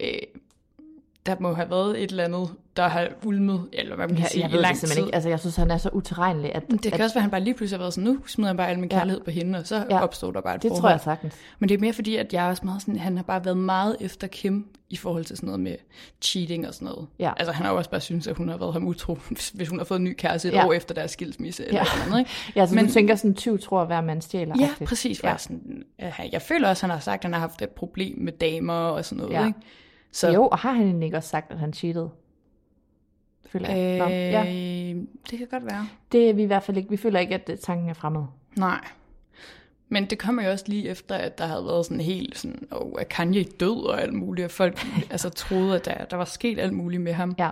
øh, 0.00 0.08
der 1.26 1.36
må 1.40 1.54
have 1.54 1.70
været 1.70 2.02
et 2.02 2.10
eller 2.10 2.24
andet, 2.24 2.48
der 2.76 2.88
har 2.88 3.08
ulmet, 3.24 3.68
eller 3.72 3.96
hvad 3.96 4.06
man 4.06 4.16
kan 4.16 4.22
Jeg, 4.22 4.30
sige, 4.30 4.42
jeg 4.42 4.50
i 4.50 4.52
ved 4.52 4.58
det 4.58 4.62
lang 4.62 4.76
simpelthen 4.76 5.02
tid. 5.02 5.06
ikke. 5.08 5.14
Altså, 5.14 5.28
jeg 5.28 5.40
synes, 5.40 5.56
han 5.56 5.70
er 5.70 5.76
så 5.78 5.88
utilregnelig, 5.92 6.54
at, 6.54 6.70
Det 6.70 6.82
kan 6.82 6.92
at 6.92 7.00
også 7.00 7.14
være, 7.14 7.20
at 7.20 7.22
han 7.22 7.30
bare 7.30 7.40
lige 7.40 7.54
pludselig 7.54 7.78
har 7.78 7.82
været 7.82 7.94
sådan, 7.94 8.10
nu 8.10 8.18
smider 8.26 8.48
han 8.48 8.56
bare 8.56 8.68
al 8.68 8.78
min 8.78 8.90
Ja. 8.92 8.98
kærlighed 8.98 9.20
på 9.24 9.30
hende, 9.30 9.58
og 9.58 9.66
så 9.66 9.76
Ja. 9.76 9.82
ja. 9.90 10.02
opstår 10.02 10.30
der 10.30 10.40
bare 10.40 10.54
et 10.54 10.62
det 10.62 10.68
forhold. 10.68 10.82
tror 10.82 10.90
jeg 10.90 11.00
sagtens. 11.00 11.34
Men 11.58 11.68
det 11.68 11.74
er 11.74 11.78
mere 11.78 11.92
fordi, 11.92 12.16
at 12.16 12.32
jeg 12.32 12.44
er 12.46 12.48
også 12.48 12.62
meget 12.64 12.80
sådan, 12.82 12.96
han 12.98 13.16
har 13.16 13.24
bare 13.24 13.44
været 13.44 13.56
meget 13.56 13.96
efter 14.00 14.26
Kim 14.26 14.66
i 14.90 14.96
forhold 14.96 15.24
til 15.24 15.36
sådan 15.36 15.46
noget 15.46 15.60
med 15.60 15.76
cheating 16.22 16.68
og 16.68 16.74
sådan 16.74 16.86
noget. 16.88 17.06
Ja. 17.18 17.32
Altså 17.36 17.52
han 17.52 17.64
har 17.64 17.72
jo 17.72 17.78
også 17.78 17.90
bare 17.90 18.00
syntes, 18.00 18.26
at 18.26 18.36
hun 18.36 18.48
har 18.48 18.56
været 18.56 18.72
ham 18.72 18.86
utro, 18.86 19.14
hvis 19.54 19.68
hun 19.68 19.78
har 19.78 19.84
fået 19.84 19.98
en 19.98 20.04
ny 20.04 20.14
kæreste 20.18 20.48
et 20.48 20.52
Ja. 20.52 20.58
ja. 20.58 20.66
år 20.66 20.72
efter 20.72 20.94
deres 20.94 21.10
skilsmisse. 21.10 21.66
Eller 21.66 21.80
Ja. 21.80 21.86
ja. 21.98 22.04
andet, 22.06 22.18
ikke? 22.18 22.30
Ja, 22.56 22.66
så 22.66 22.74
Men, 22.74 22.86
du 22.86 22.92
tænker 22.92 23.14
sådan, 23.14 23.34
20 23.34 23.58
tror, 23.58 23.84
hver 23.84 24.00
mand 24.00 24.22
stjæler. 24.22 24.54
Ja, 24.60 24.70
præcis. 24.86 25.22
Ja. 25.24 25.30
Ja. 25.30 25.36
Sådan, 25.36 25.82
jeg 26.32 26.42
føler 26.42 26.68
også, 26.68 26.86
at 26.86 26.90
han 26.90 26.90
har 26.90 27.00
sagt, 27.00 27.18
at 27.20 27.24
han 27.24 27.32
har 27.32 27.40
haft 27.40 27.62
et 27.62 27.70
problem 27.70 28.18
med 28.18 28.32
damer 28.32 28.74
og 28.74 29.04
sådan 29.04 29.18
noget. 29.22 29.32
Ja. 29.34 29.40
Ja. 29.40 29.46
Ikke? 29.46 29.58
Så. 30.12 30.30
Jo, 30.30 30.46
og 30.46 30.58
har 30.58 30.72
han 30.72 31.02
ikke 31.02 31.16
også 31.16 31.28
sagt, 31.28 31.50
at 31.50 31.58
han 31.58 31.72
cheatede? 31.72 32.10
Føler 33.46 33.70
jeg. 33.70 33.98
Nå, 33.98 34.04
øh, 34.04 34.10
ja. 34.10 34.44
det 35.30 35.38
kan 35.38 35.46
godt 35.50 35.66
være. 35.66 35.88
Det 36.12 36.30
er 36.30 36.34
vi 36.34 36.42
i 36.42 36.46
hvert 36.46 36.62
fald 36.62 36.76
ikke. 36.76 36.90
Vi 36.90 36.96
føler 36.96 37.20
ikke, 37.20 37.34
at 37.34 37.50
øh, 37.52 37.58
tanken 37.58 37.88
er 37.88 37.94
fremmed. 37.94 38.24
Nej. 38.56 38.80
Men 39.88 40.10
det 40.10 40.18
kommer 40.18 40.42
jo 40.42 40.50
også 40.50 40.64
lige 40.68 40.88
efter, 40.88 41.14
at 41.14 41.38
der 41.38 41.46
havde 41.46 41.64
været 41.64 41.86
sådan 41.86 42.00
helt 42.00 42.38
sådan, 42.38 42.68
og 42.70 43.00
at 43.00 43.08
Kanye 43.08 43.44
død 43.44 43.86
og 43.86 44.02
alt 44.02 44.14
muligt, 44.14 44.44
og 44.44 44.50
folk 44.50 44.86
altså, 45.10 45.28
troede, 45.28 45.76
at 45.76 45.84
der, 45.84 46.04
der 46.04 46.16
var 46.16 46.24
sket 46.24 46.58
alt 46.58 46.72
muligt 46.72 47.02
med 47.02 47.12
ham. 47.12 47.34
Ja. 47.38 47.50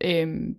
Øhm, 0.00 0.56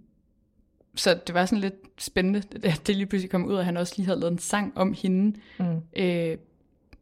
så 0.95 1.20
det 1.28 1.36
var 1.36 1.45
sådan 1.45 1.61
lidt 1.61 1.76
spændende, 1.97 2.43
at 2.70 2.82
det 2.88 2.95
lige 2.95 3.05
pludselig 3.05 3.32
kom 3.32 3.45
ud, 3.45 3.57
at 3.57 3.66
han 3.66 3.78
også 3.78 3.93
lige 3.97 4.05
havde 4.05 4.20
lavet 4.20 4.32
en 4.32 4.39
sang 4.39 4.78
om 4.78 4.93
hende. 4.93 5.39
Mm. 5.59 5.82
Øh, 5.95 6.38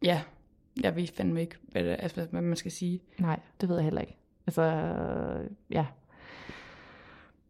ja, 0.04 0.22
jeg 0.82 0.96
ved 0.96 1.08
fandme 1.08 1.42
ikke, 1.42 1.56
hvad, 1.72 1.84
det, 1.84 1.96
altså, 2.00 2.28
hvad 2.32 2.42
man 2.42 2.56
skal 2.56 2.72
sige. 2.72 3.00
Nej, 3.20 3.40
det 3.62 3.70
ved 3.70 3.76
jeg 3.76 3.84
heller 3.84 4.02
ikke. 4.02 4.18
Altså, 4.48 4.62
ja. 5.70 5.86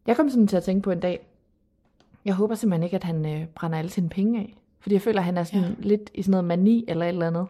Jeg 0.07 0.15
kom 0.15 0.29
sådan 0.29 0.47
til 0.47 0.57
at 0.57 0.63
tænke 0.63 0.81
på 0.81 0.91
en 0.91 0.99
dag, 0.99 1.27
jeg 2.25 2.33
håber 2.33 2.55
simpelthen 2.55 2.83
ikke, 2.83 2.95
at 2.95 3.03
han 3.03 3.25
øh, 3.25 3.47
brænder 3.47 3.77
alle 3.79 3.91
sine 3.91 4.09
penge 4.09 4.39
af. 4.39 4.55
Fordi 4.79 4.93
jeg 4.95 5.01
føler, 5.01 5.19
at 5.19 5.25
han 5.25 5.37
er 5.37 5.43
sådan 5.43 5.61
ja. 5.61 5.69
Lidt 5.79 6.09
i 6.13 6.21
sådan 6.21 6.31
noget 6.31 6.45
mani 6.45 6.85
eller 6.87 7.05
et 7.05 7.09
eller 7.09 7.27
andet. 7.27 7.47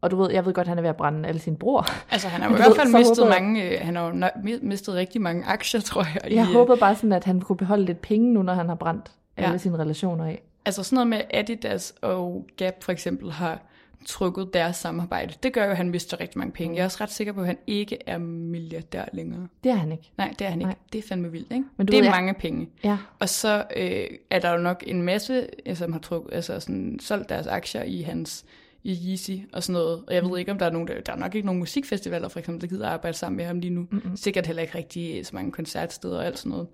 Og 0.00 0.10
du 0.10 0.16
ved, 0.16 0.30
jeg 0.30 0.46
ved 0.46 0.52
godt, 0.54 0.64
at 0.64 0.68
han 0.68 0.78
er 0.78 0.82
ved 0.82 0.90
at 0.90 0.96
brænde 0.96 1.28
alle 1.28 1.40
sine 1.40 1.56
bror. 1.56 1.86
Altså, 2.12 2.28
han 2.28 2.42
har 2.42 2.48
jo 2.50 2.54
i 2.54 2.58
hvert 2.58 2.76
fald 2.76 2.92
mistet 2.92 3.18
håber 3.18 3.30
mange, 3.30 3.70
øh, 3.70 3.78
han 3.82 3.96
har 3.96 4.32
jo 4.44 4.58
mistet 4.62 4.94
rigtig 4.94 5.20
mange 5.20 5.44
aktier, 5.44 5.80
tror 5.90 6.02
jeg. 6.02 6.20
Jeg 6.24 6.32
i, 6.32 6.38
øh, 6.38 6.44
håber 6.44 6.76
bare 6.76 6.94
sådan, 6.94 7.12
at 7.12 7.24
han 7.24 7.40
kunne 7.40 7.56
beholde 7.56 7.84
lidt 7.84 8.00
penge 8.00 8.32
nu, 8.32 8.42
når 8.42 8.54
han 8.54 8.68
har 8.68 8.74
brændt 8.74 9.12
Ja. 9.38 9.42
alle 9.42 9.58
sine 9.58 9.78
relationer 9.78 10.24
af. 10.24 10.42
Altså 10.64 10.82
sådan 10.82 10.94
noget 10.94 11.06
med 11.08 11.20
Adidas 11.38 11.94
og 12.02 12.46
Gap 12.56 12.84
for 12.84 12.92
eksempel 12.92 13.32
har 13.32 13.60
trukket 14.06 14.54
deres 14.54 14.76
samarbejde. 14.76 15.34
Det 15.42 15.52
gør 15.52 15.64
jo, 15.64 15.70
at 15.70 15.76
han 15.76 15.90
mister 15.90 16.20
rigtig 16.20 16.38
mange 16.38 16.52
penge. 16.52 16.76
Jeg 16.76 16.80
er 16.80 16.84
også 16.84 16.98
ret 17.00 17.10
sikker 17.12 17.32
på, 17.32 17.40
at 17.40 17.46
han 17.46 17.58
ikke 17.66 17.98
er 18.06 18.18
milliardær 18.18 19.04
længere. 19.12 19.48
Det 19.64 19.72
er 19.72 19.76
han 19.76 19.92
ikke. 19.92 20.10
Nej, 20.18 20.34
det 20.38 20.44
er 20.44 20.48
han 20.50 20.58
ikke. 20.60 20.66
Nej. 20.68 20.74
Det 20.92 20.98
er 20.98 21.02
fandme 21.08 21.30
vildt, 21.32 21.52
ikke? 21.52 21.64
Men 21.76 21.86
du 21.86 21.90
det 21.90 21.98
er 21.98 22.02
ved, 22.02 22.06
jeg- 22.08 22.16
mange 22.16 22.34
penge. 22.34 22.68
Ja. 22.84 22.98
Og 23.18 23.28
så 23.28 23.64
øh, 23.76 24.06
er 24.30 24.38
der 24.38 24.50
jo 24.52 24.58
nok 24.58 24.84
en 24.86 25.02
masse, 25.02 25.46
som 25.74 25.92
har 25.92 26.00
trukket, 26.00 26.34
altså 26.34 26.60
sådan, 26.60 26.98
solgt 27.02 27.28
deres 27.28 27.46
aktier 27.46 27.82
i 27.82 28.02
hans 28.02 28.44
i 28.84 28.98
Yeezy 29.10 29.30
og 29.52 29.62
sådan 29.62 29.72
noget. 29.80 30.04
Og 30.08 30.14
jeg 30.14 30.22
ved 30.24 30.38
ikke, 30.38 30.52
om 30.52 30.58
der 30.58 30.66
er 30.66 30.70
nogen, 30.70 30.88
der, 30.88 31.00
der 31.00 31.12
er 31.12 31.16
nok 31.16 31.34
ikke 31.34 31.46
nogen 31.46 31.58
musikfestivaler, 31.58 32.28
for 32.28 32.38
eksempel, 32.38 32.60
der 32.60 32.66
gider 32.76 32.88
arbejde 32.88 33.16
sammen 33.16 33.36
med 33.36 33.44
ham 33.44 33.60
lige 33.60 33.70
nu. 33.74 33.86
Mm-hmm. 33.90 34.16
Sikkert 34.16 34.46
heller 34.46 34.62
ikke 34.62 34.78
rigtig 34.78 35.26
så 35.26 35.30
mange 35.34 35.52
koncertsteder 35.52 36.18
og 36.18 36.26
alt 36.26 36.38
sådan 36.38 36.50
noget. 36.50 36.66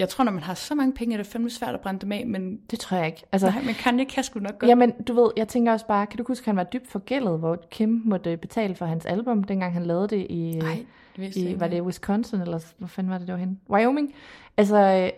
Jeg 0.00 0.08
tror, 0.08 0.24
når 0.24 0.32
man 0.32 0.42
har 0.42 0.54
så 0.54 0.74
mange 0.74 0.92
penge, 0.92 1.14
er 1.14 1.16
det 1.16 1.26
fandme 1.26 1.50
svært 1.50 1.74
at 1.74 1.80
brænde 1.80 2.00
dem 2.00 2.12
af, 2.12 2.26
men, 2.26 2.60
Det 2.70 2.78
tror 2.78 2.96
jeg 2.96 3.06
ikke. 3.06 3.24
Altså, 3.32 3.50
nej, 3.50 3.62
men 3.62 3.74
Kanye 3.74 4.04
kan 4.04 4.24
sgu 4.24 4.40
nok 4.40 4.58
godt. 4.58 4.68
Jamen, 4.68 4.90
du 4.90 5.12
ved, 5.12 5.30
jeg 5.36 5.48
tænker 5.48 5.72
også 5.72 5.86
bare, 5.86 6.06
kan 6.06 6.18
du 6.18 6.24
huske, 6.28 6.42
at 6.42 6.46
han 6.46 6.56
var 6.56 6.64
dybt 6.64 6.88
forgældet, 6.88 7.38
hvor 7.38 7.58
Kim 7.70 8.02
måtte 8.04 8.36
betale 8.36 8.74
for 8.74 8.86
hans 8.86 9.06
album, 9.06 9.44
dengang 9.44 9.72
han 9.72 9.82
lavede 9.82 10.08
det 10.08 10.26
i, 10.30 10.58
Nej, 10.62 10.86
det 11.16 11.36
jeg 11.36 11.50
i 11.50 11.60
var 11.60 11.68
det 11.68 11.82
Wisconsin, 11.82 12.40
eller 12.40 12.58
hvor 12.78 12.88
fanden 12.88 13.10
var 13.10 13.18
det, 13.18 13.26
det 13.26 13.32
var 13.32 13.38
henne? 13.38 13.56
Wyoming. 13.70 14.14
Altså, 14.56 14.76
øh, 14.76 15.10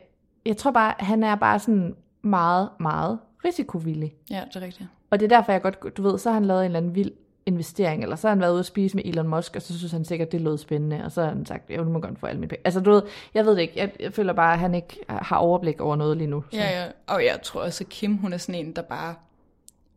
jeg 0.47 0.57
tror 0.57 0.71
bare, 0.71 0.95
han 0.99 1.23
er 1.23 1.35
bare 1.35 1.59
sådan 1.59 1.95
meget, 2.23 2.69
meget 2.81 3.19
risikovillig. 3.45 4.15
Ja, 4.31 4.43
det 4.49 4.57
er 4.57 4.61
rigtigt. 4.61 4.89
Og 5.11 5.21
det 5.21 5.33
er 5.33 5.37
derfor, 5.37 5.53
jeg 5.53 5.63
godt, 5.63 5.97
du 5.97 6.03
ved, 6.03 6.19
så 6.19 6.29
har 6.29 6.35
han 6.35 6.45
lavet 6.45 6.61
en 6.61 6.65
eller 6.65 6.79
anden 6.79 6.95
vild 6.95 7.11
investering, 7.49 8.03
eller 8.03 8.17
så 8.17 8.29
har 8.29 8.35
han 8.35 8.41
været 8.41 8.53
ude 8.53 8.59
at 8.59 8.67
spise 8.67 8.97
med 8.97 9.05
Elon 9.05 9.29
Musk, 9.29 9.57
og 9.57 9.63
så 9.63 9.79
synes 9.79 9.93
han 9.93 10.05
sikkert, 10.05 10.33
det 10.33 10.41
lød 10.41 10.59
spændende, 10.59 11.05
og 11.05 11.13
så 11.13 11.23
har 11.23 11.29
han 11.29 11.47
sagt, 11.47 11.71
jeg 11.71 11.85
må 11.85 12.01
godt 12.01 12.19
få 12.19 12.27
alle 12.27 12.41
mine 12.41 12.49
penge. 12.49 12.63
Altså, 12.65 12.81
du 12.81 12.91
ved, 12.91 13.03
jeg 13.35 13.45
ved 13.45 13.57
det 13.57 13.63
ikke, 13.63 13.75
jeg, 13.77 13.93
jeg 14.01 14.13
føler 14.13 14.33
bare, 14.33 14.53
at 14.53 14.59
han 14.59 14.75
ikke 14.75 15.01
har 15.09 15.37
overblik 15.37 15.81
over 15.81 15.97
noget 15.97 16.17
lige 16.17 16.31
nu. 16.31 16.45
Så. 16.51 16.57
Ja, 16.57 16.81
ja. 16.83 16.87
Og 17.07 17.25
jeg 17.25 17.39
tror 17.43 17.61
også, 17.63 17.85
at 17.85 17.89
Kim, 17.89 18.17
hun 18.17 18.33
er 18.33 18.37
sådan 18.37 18.55
en, 18.55 18.73
der 18.73 18.83
bare 18.83 19.15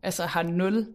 altså, 0.02 0.22
har 0.26 0.42
nul 0.42 0.86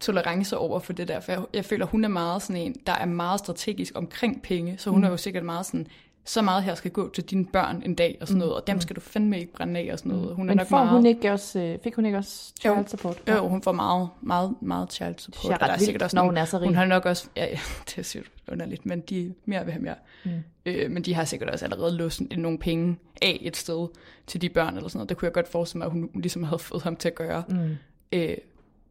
tolerance 0.00 0.58
over 0.58 0.78
for 0.78 0.92
det 0.92 1.08
der. 1.08 1.20
For 1.20 1.32
jeg, 1.32 1.42
jeg 1.54 1.64
føler, 1.64 1.86
hun 1.86 2.04
er 2.04 2.08
meget 2.08 2.42
sådan 2.42 2.62
en, 2.62 2.76
der 2.86 2.92
er 2.92 3.06
meget 3.06 3.40
strategisk 3.40 3.92
omkring 3.96 4.42
penge. 4.42 4.74
Så 4.78 4.90
hun 4.90 4.98
mm. 4.98 5.04
er 5.04 5.10
jo 5.10 5.16
sikkert 5.16 5.44
meget 5.44 5.66
sådan, 5.66 5.86
så 6.24 6.42
meget 6.42 6.62
her 6.62 6.74
skal 6.74 6.90
gå 6.90 7.10
til 7.10 7.24
dine 7.24 7.46
børn 7.46 7.82
en 7.84 7.94
dag 7.94 8.18
og 8.20 8.26
sådan 8.28 8.38
noget, 8.38 8.54
og 8.54 8.66
dem 8.66 8.80
skal 8.80 8.96
du 8.96 9.00
fandme 9.00 9.38
ikke 9.40 9.52
brænde 9.52 9.80
af 9.80 9.88
og 9.92 9.98
sådan 9.98 10.12
noget. 10.12 10.34
Hun 10.36 10.46
er 10.46 10.50
Men 10.50 10.56
nok 10.56 10.66
får 10.66 10.76
meget... 10.76 10.90
hun 10.90 11.06
ikke 11.06 11.32
også, 11.32 11.58
øh, 11.60 11.78
fik 11.84 11.94
hun 11.94 12.06
ikke 12.06 12.18
også 12.18 12.52
child 12.60 12.74
Jo. 12.74 12.84
support? 12.88 13.22
Jo, 13.28 13.48
hun 13.48 13.62
får 13.62 13.72
meget, 13.72 14.08
meget, 14.20 14.54
meget 14.62 14.92
child 14.92 15.14
support. 15.18 15.42
Det 15.42 15.50
er 15.50 15.54
og 15.54 15.60
der 15.60 15.72
ret 15.72 15.80
vildt, 15.80 16.00
når 16.00 16.08
nogle- 16.22 16.28
hun 16.30 16.36
er 16.36 16.44
så 16.44 16.58
rig. 16.58 16.66
Hun 16.66 16.74
har 16.74 16.84
nok 16.86 17.06
også, 17.06 17.28
ja, 17.36 17.44
ja 17.44 17.58
det 17.88 17.98
er 17.98 18.02
sygt 18.02 18.30
underligt, 18.52 18.86
men 18.86 19.00
de 19.00 19.26
er 19.26 19.30
mere 19.44 19.66
ved 19.66 19.72
ham, 19.72 19.84
ja. 19.86 19.94
Mm. 20.24 20.30
Øh, 20.66 20.90
men 20.90 21.02
de 21.02 21.14
har 21.14 21.24
sikkert 21.24 21.50
også 21.50 21.64
allerede 21.64 21.96
låst 21.96 22.22
nogle 22.36 22.58
penge 22.58 22.96
af 23.22 23.38
et 23.42 23.56
sted 23.56 23.88
til 24.26 24.40
de 24.42 24.48
børn 24.48 24.76
eller 24.76 24.88
sådan 24.88 24.98
noget. 24.98 25.08
Det 25.08 25.16
kunne 25.16 25.26
jeg 25.26 25.32
godt 25.32 25.48
forestille 25.48 25.78
mig, 25.78 25.86
at 25.86 25.92
hun 25.92 26.10
ligesom 26.14 26.42
havde 26.42 26.58
fået 26.58 26.82
ham 26.82 26.96
til 26.96 27.08
at 27.08 27.14
gøre. 27.14 27.42
Mm. 27.48 27.76
Øh, 28.12 28.36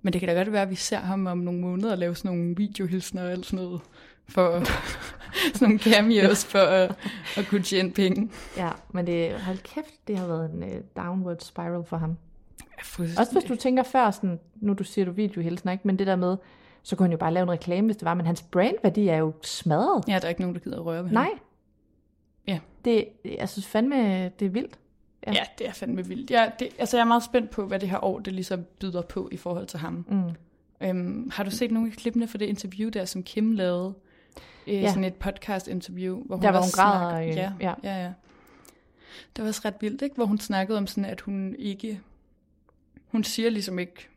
men 0.01 0.13
det 0.13 0.21
kan 0.21 0.29
da 0.29 0.36
godt 0.36 0.51
være, 0.51 0.61
at 0.61 0.69
vi 0.69 0.75
ser 0.75 0.97
ham 0.99 1.25
om 1.27 1.38
nogle 1.38 1.59
måneder 1.59 1.95
lave 1.95 2.15
sådan 2.15 2.32
nogle 2.38 2.55
videohilsner 2.57 3.23
og 3.23 3.32
alt 3.32 3.45
sådan 3.45 3.65
noget. 3.65 3.82
For 4.32 4.63
sådan 5.53 5.67
nogle 5.67 5.79
cameos 5.79 6.45
for 6.45 6.59
at, 6.59 6.95
at 7.38 7.47
kunne 7.47 7.63
tjene 7.63 7.91
penge. 7.91 8.32
Ja, 8.57 8.69
men 8.89 9.07
det, 9.07 9.41
hold 9.41 9.57
kæft, 9.57 10.07
det 10.07 10.17
har 10.17 10.27
været 10.27 10.51
en 10.51 10.63
uh, 10.63 11.03
downward 11.03 11.38
spiral 11.39 11.84
for 11.86 11.97
ham. 11.97 12.17
Også 13.17 13.29
hvis 13.32 13.43
du 13.43 13.55
tænker 13.55 13.84
før, 13.84 14.11
sådan, 14.11 14.39
nu 14.55 14.73
du 14.73 14.84
siger 14.84 15.05
du 15.05 15.11
videohilsen, 15.11 15.69
ikke? 15.69 15.88
men 15.88 15.99
det 15.99 16.07
der 16.07 16.15
med, 16.15 16.38
så 16.84 16.95
kunne 16.95 17.03
han 17.03 17.11
jo 17.11 17.17
bare 17.17 17.34
lave 17.34 17.43
en 17.43 17.51
reklame, 17.51 17.86
hvis 17.86 17.97
det 17.97 18.05
var, 18.05 18.13
men 18.13 18.25
hans 18.25 18.41
brandværdi 18.41 19.07
er 19.07 19.17
jo 19.17 19.34
smadret. 19.43 20.03
Ja, 20.07 20.19
der 20.19 20.25
er 20.25 20.29
ikke 20.29 20.41
nogen, 20.41 20.55
der 20.55 20.61
gider 20.61 20.77
at 20.77 20.86
røre 20.86 21.03
ved 21.03 21.09
ham. 21.09 21.13
Nej. 21.13 21.29
Ja. 22.47 22.59
Det, 22.86 23.07
jeg 23.39 23.49
synes 23.49 23.67
fandme, 23.67 24.23
det 24.39 24.45
er 24.45 24.49
vildt. 24.49 24.79
Ja, 25.27 25.43
det 25.57 25.67
er 25.67 25.71
fandme 25.71 26.07
vildt. 26.07 26.32
Jeg, 26.32 26.51
det, 26.59 26.69
altså, 26.79 26.97
jeg 26.97 27.01
er 27.01 27.07
meget 27.07 27.23
spændt 27.23 27.49
på, 27.49 27.65
hvad 27.65 27.79
det 27.79 27.89
her 27.89 28.03
år 28.03 28.19
det 28.19 28.34
ligesom 28.34 28.65
byder 28.79 29.01
på 29.01 29.29
i 29.32 29.38
forhold 29.38 29.67
til 29.67 29.79
ham. 29.79 30.05
Mm. 30.09 30.88
Øhm, 30.88 31.32
har 31.34 31.43
du 31.43 31.51
set 31.51 31.71
nogle 31.71 31.89
af 31.89 31.97
klippene 31.97 32.27
fra 32.27 32.38
det 32.38 32.45
interview 32.45 32.89
der, 32.89 33.05
som 33.05 33.23
Kim 33.23 33.51
lavede? 33.51 33.93
Øh, 34.68 34.74
Ja. 34.74 34.88
Sådan 34.89 35.03
et 35.03 35.16
podcast-interview, 35.16 36.24
hvor 36.24 36.36
hun 36.36 36.43
Der, 36.43 36.51
hvor 36.51 36.59
også 36.59 36.82
hun 36.82 36.84
græder, 36.91 37.22
øh, 37.22 37.28
Ja, 37.28 37.51
ja. 37.59 37.74
ja, 37.84 38.03
ja. 38.03 38.14
Det 39.36 39.41
var 39.43 39.47
også 39.47 39.62
ret 39.66 39.76
vildt, 39.82 40.01
ikke? 40.01 40.16
Hvor 40.16 40.26
hun 40.26 40.39
snakkede 40.39 40.78
om 40.78 40.88
sådan, 40.88 41.05
at 41.05 41.22
hun 41.22 41.55
ikke... 41.59 41.99
Hun 43.07 43.24
siger 43.24 43.49
ligesom 43.49 43.80
ikke 43.80 44.07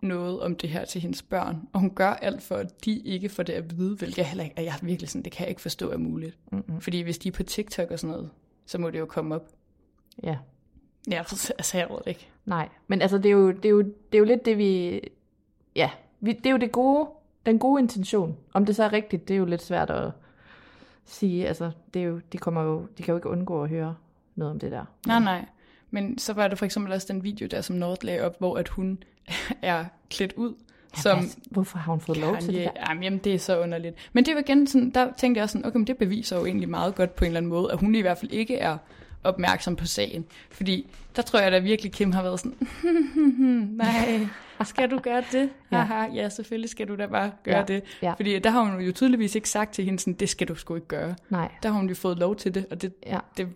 noget 0.00 0.40
om 0.40 0.56
det 0.56 0.70
her 0.70 0.84
til 0.84 1.00
hendes 1.00 1.22
børn, 1.22 1.68
og 1.72 1.80
hun 1.80 1.90
gør 1.94 2.10
alt 2.10 2.42
for, 2.42 2.54
at 2.56 2.84
de 2.84 2.98
ikke 2.98 3.28
får 3.28 3.42
det 3.42 3.52
at 3.52 3.78
vide, 3.78 3.96
hvilket 3.96 4.18
jeg 4.18 4.26
heller 4.28 4.44
ikke, 4.44 4.62
jeg 4.62 4.74
virkelig 4.82 5.08
sådan, 5.08 5.22
det 5.22 5.32
kan 5.32 5.40
jeg 5.42 5.48
ikke 5.48 5.60
forstå 5.60 5.90
er 5.90 5.96
muligt. 5.96 6.38
Mm-hmm. 6.52 6.80
Fordi 6.80 7.00
hvis 7.00 7.18
de 7.18 7.28
er 7.28 7.32
på 7.32 7.42
TikTok 7.42 7.90
og 7.90 7.98
sådan 7.98 8.12
noget, 8.16 8.30
så 8.66 8.78
må 8.78 8.90
det 8.90 8.98
jo 8.98 9.06
komme 9.06 9.34
op. 9.34 9.48
Ja, 10.22 10.36
Ja, 11.10 11.18
altså 11.58 11.78
jeg 11.78 11.86
ved 11.90 11.96
det 11.98 12.06
ikke. 12.06 12.28
nej. 12.44 12.68
Men 12.86 13.02
altså, 13.02 13.18
det 13.18 13.26
er 13.26 13.30
jo, 13.32 13.50
det 13.50 13.64
er 13.64 13.68
jo, 13.70 13.82
det 13.82 14.14
er 14.14 14.18
jo 14.18 14.24
lidt 14.24 14.44
det, 14.44 14.58
vi... 14.58 15.00
Ja, 15.76 15.90
vi, 16.20 16.32
det 16.32 16.46
er 16.46 16.50
jo 16.50 16.56
det 16.56 16.72
gode, 16.72 17.08
den 17.48 17.58
gode 17.58 17.82
intention. 17.82 18.36
Om 18.52 18.66
det 18.66 18.76
så 18.76 18.84
er 18.84 18.92
rigtigt, 18.92 19.28
det 19.28 19.34
er 19.34 19.38
jo 19.38 19.44
lidt 19.44 19.62
svært 19.62 19.90
at 19.90 20.10
sige. 21.04 21.48
Altså, 21.48 21.70
det 21.94 22.02
er 22.02 22.06
jo, 22.06 22.20
de, 22.32 22.38
kommer 22.38 22.62
jo, 22.62 22.86
de 22.98 23.02
kan 23.02 23.12
jo 23.12 23.16
ikke 23.18 23.28
undgå 23.28 23.62
at 23.62 23.68
høre 23.68 23.94
noget 24.36 24.52
om 24.52 24.58
det 24.58 24.72
der. 24.72 24.84
Nej, 25.06 25.20
nej. 25.20 25.44
Men 25.90 26.18
så 26.18 26.32
var 26.32 26.48
der 26.48 26.56
for 26.56 26.64
eksempel 26.64 26.92
også 26.92 27.06
den 27.12 27.24
video 27.24 27.46
der, 27.50 27.60
som 27.60 27.76
Nord 27.76 28.04
lagde 28.04 28.20
op, 28.24 28.38
hvor 28.38 28.56
at 28.56 28.68
hun 28.68 28.98
er 29.62 29.84
klædt 30.10 30.32
ud 30.32 30.54
som 30.94 31.18
Hvad- 31.18 31.28
Hvorfor 31.50 31.78
har 31.78 31.92
hun 31.92 32.00
fået 32.00 32.18
lov 32.18 32.36
til 32.38 32.54
det 32.54 32.64
der? 32.64 32.70
Jamen, 32.88 33.02
jamen, 33.02 33.18
det 33.18 33.34
er 33.34 33.38
så 33.38 33.60
underligt. 33.60 33.96
Men 34.12 34.24
det 34.26 34.34
var 34.34 34.40
igen 34.40 34.66
sådan, 34.66 34.90
der 34.90 35.08
tænkte 35.16 35.40
jeg 35.40 35.48
sådan, 35.50 35.66
okay, 35.66 35.76
men 35.76 35.86
det 35.86 35.96
beviser 35.98 36.36
jo 36.38 36.46
egentlig 36.46 36.68
meget 36.68 36.94
godt 36.94 37.14
på 37.16 37.24
en 37.24 37.26
eller 37.26 37.36
anden 37.38 37.48
måde, 37.50 37.72
at 37.72 37.78
hun 37.80 37.94
i 37.94 38.00
hvert 38.00 38.18
fald 38.18 38.30
ikke 38.32 38.56
er 38.56 38.78
opmærksom 39.24 39.76
på 39.76 39.86
sagen. 39.86 40.24
Fordi 40.50 40.90
der 41.16 41.22
tror 41.22 41.38
jeg 41.40 41.52
da 41.52 41.58
virkelig, 41.58 41.92
Kim 41.92 42.12
har 42.12 42.22
været 42.22 42.40
sådan, 42.40 42.54
nej, 43.76 44.26
skal 44.64 44.90
du 44.90 44.98
gøre 44.98 45.22
det? 45.32 45.50
Ja. 45.72 45.76
Haha, 45.76 46.14
ja, 46.14 46.28
selvfølgelig 46.28 46.70
skal 46.70 46.88
du 46.88 46.96
da 46.96 47.06
bare 47.06 47.30
gøre 47.44 47.56
Ja, 47.56 47.64
det. 47.64 47.82
ja. 48.02 48.12
Fordi 48.12 48.38
der 48.38 48.50
har 48.50 48.60
hun 48.62 48.80
jo 48.80 48.92
tydeligvis 48.92 49.34
ikke 49.34 49.48
sagt 49.48 49.74
til 49.74 49.84
hende 49.84 49.98
sådan, 49.98 50.12
det 50.14 50.28
skal 50.28 50.48
du 50.48 50.54
sgu 50.54 50.74
ikke 50.74 50.86
gøre. 50.86 51.14
Nej, 51.30 51.52
Der 51.62 51.68
har 51.68 51.76
hun 51.78 51.88
jo 51.88 51.94
fået 51.94 52.18
lov 52.18 52.36
til 52.36 52.54
det, 52.54 52.66
og 52.70 52.82
det, 52.82 52.92
ja. 53.06 53.18
det 53.36 53.48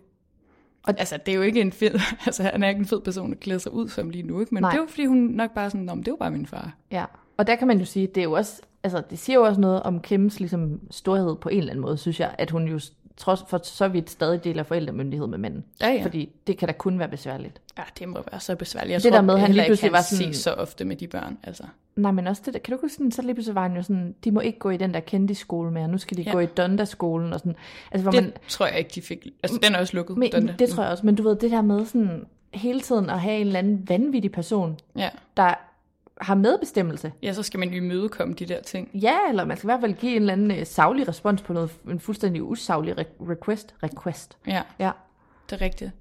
og, 0.83 0.93
altså, 0.97 1.17
det 1.25 1.31
er 1.31 1.35
jo 1.35 1.41
ikke 1.41 1.61
en 1.61 1.71
fed, 1.71 1.99
altså, 2.25 2.43
han 2.43 2.63
er 2.63 2.69
ikke 2.69 2.79
en 2.79 2.85
fed 2.85 3.01
person 3.01 3.31
at 3.31 3.39
klæde 3.39 3.59
sig 3.59 3.73
ud 3.73 3.89
som 3.89 4.09
lige 4.09 4.23
nu, 4.23 4.39
ikke? 4.39 4.53
Men 4.55 4.61
Nej. 4.61 4.71
Det 4.71 4.77
er 4.77 4.81
jo, 4.81 4.87
fordi 4.87 5.05
hun 5.05 5.17
nok 5.17 5.51
bare 5.53 5.69
sådan, 5.69 5.87
det 5.87 6.07
er 6.07 6.11
jo 6.11 6.15
bare 6.15 6.31
min 6.31 6.45
far. 6.45 6.73
Ja, 6.91 7.05
og 7.37 7.47
der 7.47 7.55
kan 7.55 7.67
man 7.67 7.79
jo 7.79 7.85
sige, 7.85 8.07
det 8.07 8.17
er 8.17 8.23
jo 8.23 8.31
også, 8.31 8.61
altså 8.83 9.03
det 9.09 9.19
siger 9.19 9.35
jo 9.39 9.43
også 9.45 9.61
noget 9.61 9.83
om 9.83 9.99
Kims 10.01 10.39
ligesom 10.39 10.79
storhed 10.91 11.35
på 11.35 11.49
en 11.49 11.57
eller 11.57 11.71
anden 11.71 11.81
måde, 11.81 11.97
synes 11.97 12.19
jeg, 12.19 12.35
at 12.37 12.51
hun 12.51 12.67
jo 12.67 12.79
trods 13.17 13.43
for 13.49 13.59
så 13.63 13.87
vidt 13.87 14.09
stadig 14.09 14.43
deler 14.43 14.63
forældremyndighed 14.63 15.27
med 15.27 15.37
mænden. 15.37 15.63
Ja, 15.81 15.89
ja. 15.89 16.03
Fordi 16.03 16.29
det 16.47 16.57
kan 16.57 16.67
da 16.67 16.73
kun 16.73 16.99
være 16.99 17.07
besværligt. 17.09 17.61
Ja, 17.77 17.83
det 17.99 18.09
må 18.09 18.19
være 18.31 18.39
så 18.39 18.55
besværligt. 18.55 18.91
Jeg 18.93 19.03
Det 19.03 19.11
tror 19.11 19.17
der 19.17 19.25
med, 19.25 19.37
han 19.37 19.51
lige 19.53 19.65
pludselig 19.65 19.91
var 19.91 20.01
sådan- 20.01 20.33
så 20.33 20.51
ofte 20.53 20.85
med 20.85 20.95
de 20.95 21.07
børn, 21.07 21.37
altså. 21.43 21.63
Nej, 21.95 22.11
men 22.11 22.27
også 22.27 22.41
det 22.45 22.53
der, 22.53 22.59
kan 22.59 22.73
du 22.75 22.81
huske 22.81 22.93
sådan, 22.95 23.11
så 23.11 23.21
lige 23.21 23.33
pludselig 23.33 23.55
var 23.55 23.61
han 23.67 23.75
jo 23.75 23.81
sådan, 23.81 24.15
de 24.23 24.31
må 24.31 24.39
ikke 24.39 24.59
gå 24.59 24.69
i 24.69 24.77
den 24.77 24.93
der 24.93 24.99
kendisskole 24.99 25.71
mere, 25.71 25.87
nu 25.87 25.97
skal 25.97 26.17
de 26.17 26.21
ja. 26.21 26.31
Gå 26.31 26.39
i 26.39 26.45
Donda-skolen 26.45 27.33
og 27.33 27.39
sådan. 27.39 27.55
Altså, 27.91 28.03
hvor 28.03 28.11
Det 28.11 28.23
man, 28.23 28.33
tror 28.47 28.65
jeg 28.65 28.77
ikke, 28.77 28.91
de 28.95 29.01
fik. 29.01 29.27
Altså, 29.43 29.59
den 29.63 29.75
er 29.75 29.79
også 29.79 29.95
lukket. 29.95 30.17
men, 30.17 30.31
Donda. 30.31 30.53
det 30.59 30.69
tror 30.69 30.83
jeg 30.83 30.91
også, 30.91 31.05
men 31.05 31.15
du 31.15 31.23
ved, 31.23 31.35
det 31.35 31.51
der 31.51 31.61
med 31.61 31.85
sådan, 31.85 32.25
hele 32.53 32.81
tiden 32.81 33.09
at 33.09 33.19
have 33.21 33.35
en 33.39 33.47
eller 33.47 33.59
anden 33.59 33.89
vanvittig 33.89 34.31
person, 34.31 34.79
Ja. 34.97 35.09
der 35.37 35.53
har 36.21 36.35
medbestemmelse. 36.35 37.11
ja, 37.23 37.33
så 37.33 37.43
skal 37.43 37.59
man 37.59 37.69
jo 37.69 37.75
imødekomme 37.75 38.33
de 38.33 38.45
der 38.45 38.61
ting. 38.61 38.89
Ja, 38.93 39.17
eller 39.29 39.45
man 39.45 39.57
skal 39.57 39.67
i 39.67 39.71
hvert 39.71 39.81
fald 39.81 39.93
give 39.93 40.11
en 40.15 40.21
eller 40.21 40.33
anden 40.33 40.51
øh, 40.51 40.65
saglig 40.65 41.07
respons 41.07 41.41
på 41.41 41.53
noget, 41.53 41.71
en 41.89 41.99
fuldstændig 41.99 42.43
usaglig 42.43 42.99
re- 42.99 43.29
request. 43.29 43.75
Request. 43.83 44.37
Ja, 44.47 44.61
Ja. 44.79 44.91
det 45.49 45.55
er 45.55 45.61
rigtigt. 45.65 45.91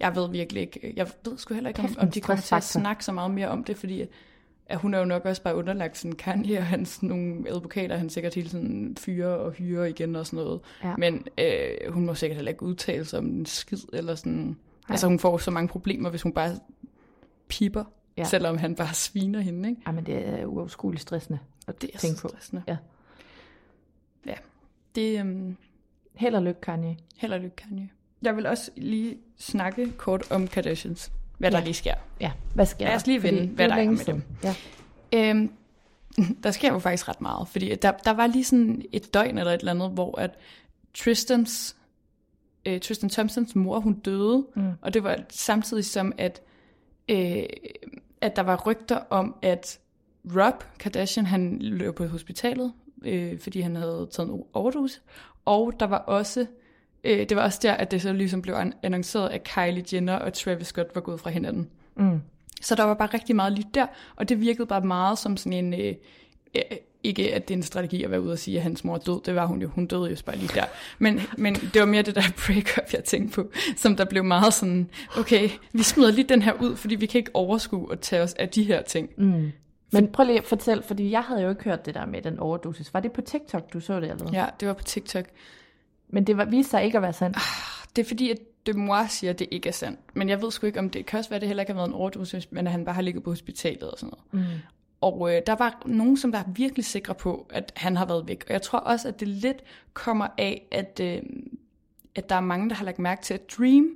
Jeg 0.00 0.16
ved 0.16 0.30
virkelig 0.30 0.60
ikke, 0.62 0.92
jeg 0.96 1.06
ved 1.24 1.38
sgu 1.38 1.54
heller 1.54 1.68
ikke, 1.68 1.80
om, 1.80 1.96
om 1.98 2.10
de 2.10 2.20
kommer 2.20 2.42
til 2.42 2.54
at 2.54 2.62
snakke 2.64 3.04
så 3.04 3.12
meget 3.12 3.30
mere 3.30 3.48
om 3.48 3.64
det, 3.64 3.76
fordi 3.76 4.04
at 4.66 4.78
hun 4.78 4.94
er 4.94 4.98
jo 4.98 5.04
nok 5.04 5.24
også 5.24 5.42
bare 5.42 5.56
underlagt 5.56 5.98
sådan 5.98 6.16
Kanye 6.16 6.58
og 6.58 6.66
hans 6.66 7.02
nogle 7.02 7.44
advokater, 7.48 7.96
han 7.96 8.10
sikkert 8.10 8.34
hele 8.34 8.48
tiden 8.48 8.96
fyre 8.96 9.26
og 9.38 9.52
hyre 9.52 9.90
igen 9.90 10.16
og 10.16 10.26
sådan 10.26 10.44
noget. 10.44 10.60
Ja. 10.84 10.94
Men 10.98 11.26
øh, 11.38 11.92
hun 11.92 12.06
må 12.06 12.14
sikkert 12.14 12.36
heller 12.36 12.50
ikke 12.50 12.62
udtale 12.62 13.04
sig 13.04 13.18
om 13.18 13.26
en 13.26 13.46
skid, 13.46 13.78
eller 13.92 14.14
sådan. 14.14 14.56
Altså 14.88 15.06
hun 15.06 15.18
får 15.18 15.38
så 15.38 15.50
mange 15.50 15.68
problemer, 15.68 16.10
hvis 16.10 16.22
hun 16.22 16.32
bare 16.32 16.50
piper, 17.48 17.84
Ja. 18.16 18.24
selvom 18.24 18.58
han 18.58 18.74
bare 18.74 18.94
sviner 18.94 19.40
hende, 19.40 19.68
ikke? 19.68 19.82
Ej, 19.86 19.92
men 19.92 20.06
det 20.06 20.28
er 20.28 20.46
uoverskueligt 20.46 21.02
stressende 21.02 21.38
at 21.66 21.82
Det 21.82 21.90
er 21.94 21.98
tænke 21.98 22.20
på. 22.20 22.28
stressende. 22.28 22.62
Ja. 22.66 22.76
Ja, 24.26 24.34
det 24.94 25.20
øhm, 25.20 25.56
Held 26.14 26.34
og 26.34 26.42
lykke, 26.42 26.60
Kanye. 26.60 26.96
held 27.16 27.32
og 27.32 27.40
lykke, 27.40 27.56
Kanye. 27.56 27.88
Jeg 28.22 28.36
vil 28.36 28.46
også 28.46 28.70
lige 28.76 29.16
snakke 29.38 29.92
kort 29.96 30.30
om 30.30 30.48
Kardashians, 30.48 31.12
hvad 31.38 31.50
der 31.50 31.58
Ja. 31.58 31.64
lige 31.64 31.74
sker. 31.74 31.94
Ja, 32.20 32.32
hvad 32.54 32.66
sker 32.66 32.86
Lad 32.86 32.94
os 32.96 33.02
der? 33.02 33.10
lige 33.12 33.22
vende, 33.22 33.46
hvad 33.46 33.68
der 33.68 33.74
er 33.74 33.90
med 33.90 33.96
siden. 33.96 34.24
dem. 34.42 34.54
Ja. 35.12 35.30
Øhm, 35.30 35.52
der 36.42 36.50
sker 36.50 36.72
jo 36.72 36.78
faktisk 36.78 37.08
ret 37.08 37.20
meget, 37.20 37.48
fordi 37.48 37.74
der, 37.74 37.90
der 37.92 38.10
var 38.10 38.26
lige 38.26 38.44
sådan 38.44 38.82
et 38.92 39.14
døgn 39.14 39.38
eller 39.38 39.52
et 39.52 39.58
eller 39.58 39.72
andet, 39.72 39.90
hvor 39.90 40.18
at 40.18 40.30
Tristans, 40.94 41.76
øh, 42.66 42.80
Tristan 42.80 43.08
Thompsons 43.10 43.54
mor, 43.56 43.80
hun 43.80 43.94
døde, 43.94 44.46
mm. 44.56 44.70
og 44.82 44.94
det 44.94 45.04
var 45.04 45.18
samtidig 45.30 45.84
som, 45.84 46.12
at, 46.18 46.42
øh, 47.08 47.42
at 48.20 48.36
der 48.36 48.42
var 48.42 48.62
rygter 48.66 48.98
om, 49.10 49.36
at 49.42 49.78
Rob 50.36 50.64
Kardashian, 50.78 51.26
han 51.26 51.58
løb 51.58 51.94
på 51.94 52.06
hospitalet, 52.06 52.72
øh, 53.04 53.38
fordi 53.38 53.60
han 53.60 53.76
havde 53.76 54.08
taget 54.10 54.28
en 54.28 54.42
overdose, 54.52 55.00
og 55.44 55.72
der 55.80 55.86
var 55.86 55.98
også, 55.98 56.46
øh, 57.04 57.18
det 57.28 57.36
var 57.36 57.42
også 57.42 57.58
der, 57.62 57.72
at 57.72 57.90
det 57.90 58.02
så 58.02 58.12
ligesom 58.12 58.42
blev 58.42 58.54
an- 58.54 58.74
annonceret, 58.82 59.28
at 59.28 59.44
Kylie 59.44 59.84
Jenner 59.92 60.16
og 60.16 60.32
Travis 60.32 60.66
Scott 60.66 60.94
var 60.94 61.00
gået 61.00 61.20
fra 61.20 61.30
hinanden. 61.30 61.70
Mm. 61.96 62.20
Så 62.60 62.74
der 62.74 62.84
var 62.84 62.94
bare 62.94 63.08
rigtig 63.14 63.36
meget 63.36 63.52
lige 63.52 63.68
der, 63.74 63.86
og 64.16 64.28
det 64.28 64.40
virkede 64.40 64.66
bare 64.66 64.80
meget 64.80 65.18
som 65.18 65.36
sådan 65.36 65.64
en... 65.64 65.80
Øh, 65.80 65.94
ikke 67.04 67.34
at 67.34 67.48
det 67.48 67.54
er 67.54 67.58
en 67.58 67.62
strategi 67.62 68.02
at 68.02 68.10
være 68.10 68.22
ude 68.22 68.32
og 68.32 68.38
sige, 68.38 68.56
at 68.56 68.62
hans 68.62 68.84
mor 68.84 68.94
er 68.94 68.98
død, 68.98 69.20
det 69.24 69.34
var 69.34 69.46
hun 69.46 69.62
jo, 69.62 69.68
hun 69.68 69.86
døde 69.86 70.10
jo 70.10 70.16
bare 70.26 70.36
lige 70.36 70.50
der. 70.54 70.64
Men, 70.98 71.20
men 71.38 71.54
det 71.54 71.80
var 71.80 71.86
mere 71.86 72.02
det 72.02 72.14
der 72.14 72.22
breakup, 72.46 72.92
jeg 72.92 73.04
tænkte 73.04 73.34
på, 73.34 73.50
som 73.76 73.96
der 73.96 74.04
blev 74.04 74.24
meget 74.24 74.54
sådan, 74.54 74.90
okay, 75.18 75.50
vi 75.72 75.82
smider 75.82 76.10
lige 76.10 76.28
den 76.28 76.42
her 76.42 76.52
ud, 76.52 76.76
fordi 76.76 76.94
vi 76.94 77.06
kan 77.06 77.18
ikke 77.18 77.30
overskue 77.34 77.92
at 77.92 78.00
tage 78.00 78.22
os 78.22 78.34
af 78.34 78.48
de 78.48 78.62
her 78.62 78.82
ting. 78.82 79.10
Mm. 79.16 79.52
Men 79.92 80.08
prøv 80.12 80.26
lige 80.26 80.38
at 80.38 80.44
fortælle, 80.44 80.82
fordi 80.82 81.10
jeg 81.10 81.22
havde 81.22 81.42
jo 81.42 81.50
ikke 81.50 81.64
hørt 81.64 81.86
det 81.86 81.94
der 81.94 82.06
med 82.06 82.22
den 82.22 82.38
overdosis. 82.38 82.94
Var 82.94 83.00
det 83.00 83.12
på 83.12 83.20
TikTok, 83.20 83.72
du 83.72 83.80
så 83.80 84.00
det 84.00 84.10
eller 84.10 84.30
Ja, 84.32 84.46
det 84.60 84.68
var 84.68 84.74
på 84.74 84.84
TikTok. 84.84 85.24
Men 86.08 86.24
det 86.26 86.36
var, 86.36 86.44
viste 86.44 86.70
sig 86.70 86.84
ikke 86.84 86.98
at 86.98 87.02
være 87.02 87.12
sandt. 87.12 87.38
Det 87.96 88.02
er 88.02 88.08
fordi, 88.08 88.30
at 88.30 88.38
Demois 88.66 89.10
siger, 89.10 89.30
at 89.30 89.38
det 89.38 89.48
ikke 89.50 89.68
er 89.68 89.72
sandt. 89.72 90.00
Men 90.14 90.28
jeg 90.28 90.42
ved 90.42 90.50
sgu 90.50 90.66
ikke, 90.66 90.78
om 90.78 90.90
det 90.90 91.06
kan 91.06 91.18
også 91.18 91.30
være, 91.30 91.36
at 91.36 91.40
det 91.40 91.48
heller 91.48 91.62
ikke 91.62 91.72
har 91.72 91.78
været 91.78 91.88
en 91.88 91.94
overdosis, 91.94 92.52
men 92.52 92.66
at 92.66 92.72
han 92.72 92.84
bare 92.84 92.94
har 92.94 93.02
ligget 93.02 93.22
på 93.22 93.30
hospitalet 93.30 93.90
og 93.90 93.98
sådan 93.98 94.12
noget. 94.32 94.48
Mm. 94.48 94.58
Og 95.02 95.34
øh, 95.34 95.42
der 95.46 95.54
var 95.54 95.82
nogen, 95.86 96.16
som 96.16 96.32
der 96.32 96.38
er 96.38 96.44
virkelig 96.46 96.84
sikre 96.84 97.14
på, 97.14 97.46
at 97.50 97.72
han 97.76 97.96
har 97.96 98.06
været 98.06 98.28
væk. 98.28 98.44
Og 98.46 98.52
jeg 98.52 98.62
tror 98.62 98.78
også, 98.78 99.08
at 99.08 99.20
det 99.20 99.28
lidt 99.28 99.64
kommer 99.92 100.26
af, 100.38 100.66
at, 100.70 101.00
øh, 101.02 101.22
at 102.14 102.28
der 102.28 102.34
er 102.34 102.40
mange, 102.40 102.68
der 102.68 102.74
har 102.74 102.84
lagt 102.84 102.98
mærke 102.98 103.22
til, 103.22 103.34
at 103.34 103.50
Dream, 103.58 103.90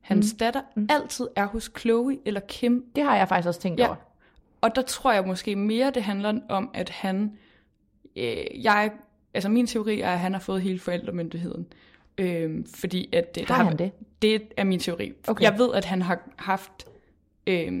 hans 0.00 0.32
mm. 0.32 0.38
datter, 0.38 0.62
mm. 0.76 0.86
altid 0.90 1.28
er 1.36 1.46
hos 1.46 1.70
Chloe 1.78 2.18
eller 2.24 2.40
Kim. 2.40 2.84
Det 2.96 3.04
har 3.04 3.16
jeg 3.16 3.28
faktisk 3.28 3.48
også 3.48 3.60
tænkt 3.60 3.80
ja. 3.80 3.86
over. 3.86 3.96
Og 4.60 4.74
der 4.74 4.82
tror 4.82 5.12
jeg 5.12 5.26
måske 5.26 5.56
mere, 5.56 5.90
det 5.90 6.02
handler 6.02 6.40
om, 6.48 6.70
at 6.74 6.88
han... 6.90 7.32
Øh, 8.16 8.62
jeg, 8.62 8.92
altså 9.34 9.48
min 9.48 9.66
teori 9.66 10.00
er, 10.00 10.10
at 10.10 10.18
han 10.18 10.32
har 10.32 10.40
fået 10.40 10.62
hele 10.62 10.78
forældremyndigheden. 10.78 11.66
Øh, 12.18 12.64
fordi 12.74 13.08
at... 13.12 13.38
Har, 13.46 13.54
har 13.54 13.64
han 13.64 13.78
det? 13.78 13.92
Det 14.22 14.42
er 14.56 14.64
min 14.64 14.80
teori. 14.80 15.12
Okay. 15.28 15.44
Jeg 15.44 15.58
ved, 15.58 15.74
at 15.74 15.84
han 15.84 16.02
har 16.02 16.30
haft... 16.36 16.88
Øh, 17.46 17.72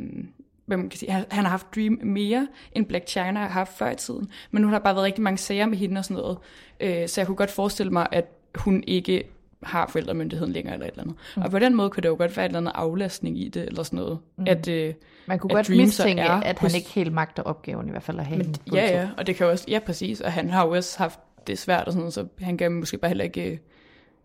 hvad 0.74 0.82
man 0.82 0.90
kan 0.90 0.98
sige, 0.98 1.12
han, 1.12 1.24
han 1.30 1.44
har 1.44 1.50
haft 1.50 1.74
Dream 1.74 1.98
mere, 2.02 2.48
end 2.72 2.86
Black 2.86 3.08
China 3.08 3.40
har 3.40 3.48
haft 3.48 3.78
før 3.78 3.90
i 3.90 3.96
tiden. 3.96 4.30
Men 4.50 4.62
nu 4.62 4.68
har 4.68 4.74
der 4.74 4.84
bare 4.84 4.94
været 4.94 5.04
rigtig 5.04 5.22
mange 5.22 5.38
sager 5.38 5.66
med 5.66 5.78
hende 5.78 5.98
og 5.98 6.04
sådan 6.04 6.16
noget. 6.22 6.38
Øh, 6.80 7.08
så 7.08 7.20
jeg 7.20 7.26
kunne 7.26 7.36
godt 7.36 7.50
forestille 7.50 7.92
mig, 7.92 8.06
at 8.12 8.24
hun 8.54 8.84
ikke 8.86 9.24
har 9.62 9.86
forældremyndigheden 9.86 10.52
længere 10.52 10.74
eller 10.74 10.86
et 10.86 10.90
eller 10.90 11.02
andet. 11.02 11.16
Mm. 11.36 11.42
Og 11.42 11.50
på 11.50 11.58
den 11.58 11.74
måde 11.74 11.90
kunne 11.90 12.02
det 12.02 12.08
jo 12.08 12.14
godt 12.18 12.36
være 12.36 12.46
et 12.46 12.48
eller 12.48 12.60
andet 12.60 12.72
aflastning 12.74 13.38
i 13.38 13.48
det, 13.48 13.62
eller 13.62 13.82
sådan 13.82 13.96
noget. 13.96 14.18
Mm. 14.36 14.44
At, 14.48 14.68
øh, 14.68 14.94
Man 15.26 15.38
kunne 15.38 15.50
at 15.50 15.56
godt 15.56 15.68
Dream 15.68 15.78
mistænke, 15.78 16.22
er 16.22 16.30
at 16.32 16.58
han 16.58 16.70
ikke 16.74 16.88
helt 16.88 17.12
magter 17.12 17.42
opgaven, 17.42 17.88
i 17.88 17.90
hvert 17.90 18.02
fald 18.02 18.18
at 18.18 18.26
have 18.26 18.38
Men, 18.38 18.54
Ja, 18.72 18.84
ja, 18.84 19.08
og 19.16 19.26
det 19.26 19.36
kan 19.36 19.46
også, 19.46 19.64
ja 19.68 19.78
præcis, 19.78 20.20
og 20.20 20.32
han 20.32 20.50
har 20.50 20.66
jo 20.66 20.70
også 20.72 20.98
haft 20.98 21.20
det 21.46 21.58
svært 21.58 21.86
og 21.86 21.92
sådan 21.92 22.00
noget, 22.00 22.14
så 22.14 22.26
han 22.40 22.56
kan 22.56 22.72
måske 22.72 22.98
bare 22.98 23.08
heller 23.08 23.24
ikke, 23.24 23.60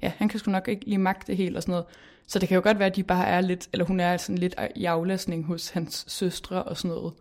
ja, 0.01 0.11
han 0.17 0.29
kan 0.29 0.39
sgu 0.39 0.51
nok 0.51 0.67
ikke 0.67 0.85
lige 0.85 0.97
magte 0.97 1.35
helt 1.35 1.57
og 1.57 1.63
sådan 1.63 1.71
noget. 1.71 1.85
Så 2.27 2.39
det 2.39 2.47
kan 2.47 2.55
jo 2.55 2.61
godt 2.63 2.79
være, 2.79 2.87
at 2.87 2.95
de 2.95 3.03
bare 3.03 3.27
er 3.27 3.41
lidt, 3.41 3.69
eller 3.73 3.85
hun 3.85 3.99
er 3.99 4.17
sådan 4.17 4.37
lidt 4.37 4.55
i 4.75 4.85
aflæsning 4.85 5.45
hos 5.45 5.69
hans 5.69 6.05
søstre 6.07 6.63
og 6.63 6.77
sådan 6.77 6.95
noget. 6.95 7.13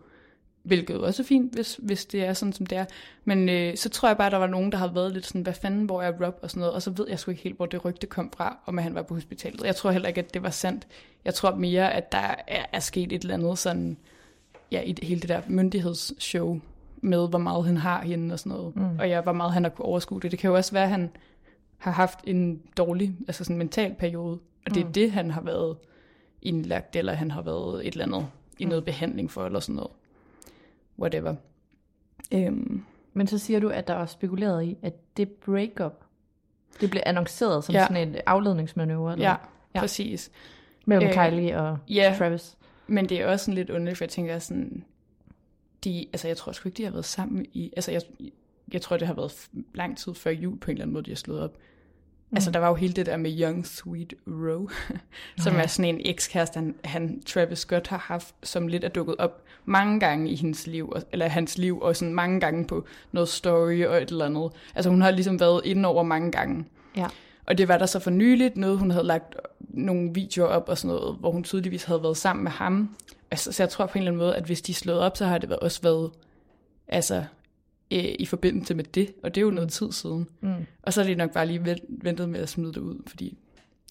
Hvilket 0.63 0.93
jo 0.93 1.05
også 1.05 1.23
er 1.23 1.25
fint, 1.25 1.53
hvis, 1.53 1.79
hvis 1.83 2.05
det 2.05 2.25
er 2.25 2.33
sådan, 2.33 2.53
som 2.53 2.65
det 2.65 2.77
er. 2.77 2.85
Men 3.25 3.49
øh, 3.49 3.77
så 3.77 3.89
tror 3.89 4.09
jeg 4.09 4.17
bare, 4.17 4.25
at 4.25 4.31
der 4.31 4.37
var 4.37 4.47
nogen, 4.47 4.71
der 4.71 4.77
har 4.77 4.87
været 4.87 5.13
lidt 5.13 5.25
sådan, 5.25 5.41
hvad 5.41 5.53
fanden, 5.53 5.85
hvor 5.85 6.01
er 6.01 6.11
Rob 6.25 6.39
og 6.41 6.49
sådan 6.49 6.59
noget. 6.59 6.73
Og 6.73 6.81
så 6.81 6.91
ved 6.91 7.05
jeg 7.09 7.19
sgu 7.19 7.31
ikke 7.31 7.43
helt, 7.43 7.55
hvor 7.55 7.65
det 7.65 7.85
rygte 7.85 8.07
kom 8.07 8.31
fra, 8.37 8.57
om 8.65 8.77
at 8.77 8.83
han 8.83 8.95
var 8.95 9.01
på 9.01 9.13
hospitalet. 9.13 9.63
Jeg 9.63 9.75
tror 9.75 9.91
heller 9.91 10.07
ikke, 10.07 10.21
at 10.21 10.33
det 10.33 10.43
var 10.43 10.49
sandt. 10.49 10.87
Jeg 11.25 11.33
tror 11.33 11.55
mere, 11.55 11.93
at 11.93 12.11
der 12.11 12.35
er, 12.47 12.65
er 12.73 12.79
sket 12.79 13.11
et 13.11 13.21
eller 13.21 13.33
andet 13.33 13.57
sådan, 13.57 13.97
ja, 14.71 14.81
i 14.81 14.91
det, 14.91 15.07
hele 15.07 15.21
det 15.21 15.29
der 15.29 15.41
myndighedsshow 15.47 16.59
med, 17.01 17.29
hvor 17.29 17.39
meget 17.39 17.65
han 17.65 17.77
har 17.77 18.01
hende 18.01 18.33
og 18.33 18.39
sådan 18.39 18.57
noget. 18.57 18.75
Mm. 18.75 18.99
Og 18.99 19.09
ja, 19.09 19.21
hvor 19.21 19.33
meget 19.33 19.53
han 19.53 19.63
har 19.63 19.69
kunne 19.69 19.85
overskue 19.85 20.19
det. 20.21 20.31
Det 20.31 20.39
kan 20.39 20.49
jo 20.49 20.55
også 20.55 20.71
være, 20.71 20.83
at 20.83 20.89
han 20.89 21.09
har 21.77 21.91
haft 21.91 22.19
en 22.23 22.61
dårlig, 22.77 23.15
altså 23.27 23.43
sådan 23.43 23.57
mental 23.57 23.95
periode, 23.99 24.39
og 24.65 24.75
det 24.75 24.81
er 24.81 24.85
mm. 24.85 24.93
det, 24.93 25.11
han 25.11 25.31
har 25.31 25.41
været 25.41 25.77
indlagt, 26.41 26.95
eller 26.95 27.13
han 27.13 27.31
har 27.31 27.41
været 27.41 27.87
et 27.87 27.91
eller 27.91 28.05
andet 28.05 28.27
i 28.59 28.65
mm. 28.65 28.69
noget 28.69 28.85
behandling 28.85 29.31
for, 29.31 29.45
eller 29.45 29.59
sådan 29.59 29.75
noget. 29.75 29.91
Whatever. 30.99 31.35
Um, 32.35 32.85
Men 33.13 33.27
så 33.27 33.37
siger 33.37 33.59
du, 33.59 33.69
at 33.69 33.87
der 33.87 33.93
var 33.93 34.05
spekuleret 34.05 34.63
i, 34.63 34.77
at 34.81 35.17
det 35.17 35.29
breakup, 35.29 36.03
det 36.81 36.89
blev 36.89 37.01
annonceret 37.05 37.63
som 37.63 37.75
ja. 37.75 37.87
sådan 37.87 38.07
en 38.07 38.15
afledningsmanøvre? 38.25 39.13
Eller? 39.13 39.29
Ja, 39.29 39.35
ja, 39.75 39.79
præcis. 39.79 40.31
Mellem 40.85 41.09
øh, 41.09 41.13
Kylie 41.13 41.59
og 41.59 41.77
ja, 41.89 42.15
Travis. 42.17 42.57
Men 42.87 43.09
det 43.09 43.21
er 43.21 43.27
også 43.27 43.45
sådan 43.45 43.55
lidt 43.55 43.69
underligt, 43.69 43.97
for 43.97 44.03
jeg 44.03 44.09
tænker 44.09 44.39
sådan, 44.39 44.83
de, 45.83 46.07
altså 46.13 46.27
jeg 46.27 46.37
tror 46.37 46.51
sgu 46.51 46.69
ikke, 46.69 46.77
de 46.77 46.83
har 46.83 46.91
været 46.91 47.05
sammen 47.05 47.45
i, 47.53 47.73
altså 47.75 47.91
jeg, 47.91 48.01
jeg 48.73 48.81
tror, 48.81 48.97
det 48.97 49.07
har 49.07 49.13
været 49.13 49.49
lang 49.73 49.97
tid 49.97 50.13
før 50.13 50.31
jul 50.31 50.59
på 50.59 50.71
en 50.71 50.75
eller 50.77 50.83
anden 50.83 50.93
måde, 50.93 51.05
de 51.05 51.11
har 51.11 51.15
slået 51.15 51.41
op. 51.41 51.57
Mm. 52.29 52.37
Altså, 52.37 52.51
der 52.51 52.59
var 52.59 52.67
jo 52.67 52.75
hele 52.75 52.93
det 52.93 53.05
der 53.05 53.17
med 53.17 53.41
Young 53.41 53.67
Sweet 53.67 54.13
Roe, 54.27 54.69
som 55.43 55.53
ja. 55.53 55.61
er 55.61 55.67
sådan 55.67 55.95
en 55.95 56.01
ekskæreste, 56.05 56.57
han, 56.57 56.75
han, 56.83 57.21
Travis 57.25 57.59
Scott 57.59 57.87
har 57.87 57.97
haft, 57.97 58.35
som 58.43 58.67
lidt 58.67 58.83
er 58.83 58.89
dukket 58.89 59.15
op 59.19 59.43
mange 59.65 59.99
gange 59.99 60.29
i 60.29 60.35
hendes 60.35 60.67
liv, 60.67 60.93
eller 61.11 61.27
hans 61.27 61.57
liv, 61.57 61.79
og 61.81 61.95
sådan 61.95 62.13
mange 62.13 62.39
gange 62.39 62.65
på 62.65 62.85
noget 63.11 63.29
story 63.29 63.85
og 63.85 64.01
et 64.01 64.09
eller 64.09 64.25
andet. 64.25 64.51
Altså, 64.75 64.89
hun 64.89 65.01
har 65.01 65.11
ligesom 65.11 65.39
været 65.39 65.61
inde 65.65 65.89
over 65.89 66.03
mange 66.03 66.31
gange. 66.31 66.65
Ja. 66.97 67.07
Og 67.45 67.57
det 67.57 67.67
var 67.67 67.77
der 67.77 67.85
så 67.85 67.99
for 67.99 68.09
nyligt 68.09 68.57
noget, 68.57 68.79
hun 68.79 68.91
havde 68.91 69.05
lagt 69.05 69.35
nogle 69.59 70.13
videoer 70.13 70.47
op 70.47 70.69
og 70.69 70.77
sådan 70.77 70.95
noget, 70.95 71.15
hvor 71.19 71.31
hun 71.31 71.43
tydeligvis 71.43 71.83
havde 71.83 72.03
været 72.03 72.17
sammen 72.17 72.43
med 72.43 72.51
ham. 72.51 72.95
Altså, 73.31 73.51
så 73.51 73.63
jeg 73.63 73.69
tror 73.69 73.85
på 73.85 73.97
en 73.97 74.01
eller 74.01 74.11
anden 74.11 74.19
måde, 74.25 74.35
at 74.35 74.43
hvis 74.43 74.61
de 74.61 74.73
slået 74.73 74.99
op, 74.99 75.17
så 75.17 75.25
har 75.25 75.37
det 75.37 75.51
også 75.51 75.81
været 75.81 76.11
altså, 76.87 77.23
øh, 77.91 78.15
i 78.19 78.25
forbindelse 78.25 78.73
med 78.73 78.83
det, 78.83 79.13
og 79.23 79.35
det 79.35 79.41
er 79.41 79.45
jo 79.45 79.51
noget 79.51 79.71
tid 79.71 79.91
siden. 79.91 80.27
Mm. 80.41 80.65
Og 80.81 80.93
så 80.93 81.01
er 81.01 81.05
de 81.05 81.15
nok 81.15 81.33
bare 81.33 81.45
lige 81.45 81.77
ventet 81.87 82.29
med 82.29 82.39
at 82.39 82.49
smide 82.49 82.73
det 82.73 82.81
ud, 82.81 83.01
fordi 83.07 83.37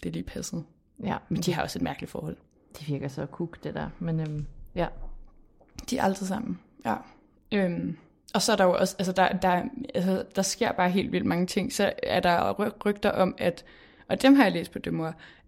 det 0.02 0.08
er 0.08 0.12
lige 0.12 0.22
passet. 0.22 0.64
Ja. 1.04 1.16
Men 1.28 1.42
de 1.42 1.54
har 1.54 1.62
også 1.62 1.78
et 1.78 1.82
mærkeligt 1.82 2.10
forhold. 2.10 2.36
Det 2.78 2.88
virker 2.88 3.08
så 3.08 3.26
kuk, 3.26 3.64
det 3.64 3.74
der. 3.74 3.88
Men 3.98 4.20
øhm, 4.20 4.46
ja. 4.74 4.86
De 5.90 5.98
er 5.98 6.02
altid 6.02 6.26
sammen, 6.26 6.58
ja. 6.84 6.96
Øhm, 7.52 7.96
og 8.34 8.42
så 8.42 8.52
er 8.52 8.56
der 8.56 8.64
jo 8.64 8.74
også, 8.74 8.96
altså 8.98 9.12
der, 9.12 9.28
der, 9.28 9.62
altså 9.94 10.24
der 10.36 10.42
sker 10.42 10.72
bare 10.72 10.90
helt 10.90 11.12
vildt 11.12 11.26
mange 11.26 11.46
ting. 11.46 11.72
Så 11.72 11.92
er 12.02 12.20
der 12.20 12.52
rygter 12.86 13.10
om, 13.10 13.34
at, 13.38 13.64
og 14.08 14.22
dem 14.22 14.34
har 14.34 14.42
jeg 14.42 14.52
læst 14.52 14.72
på 14.72 14.78
det 14.78 14.92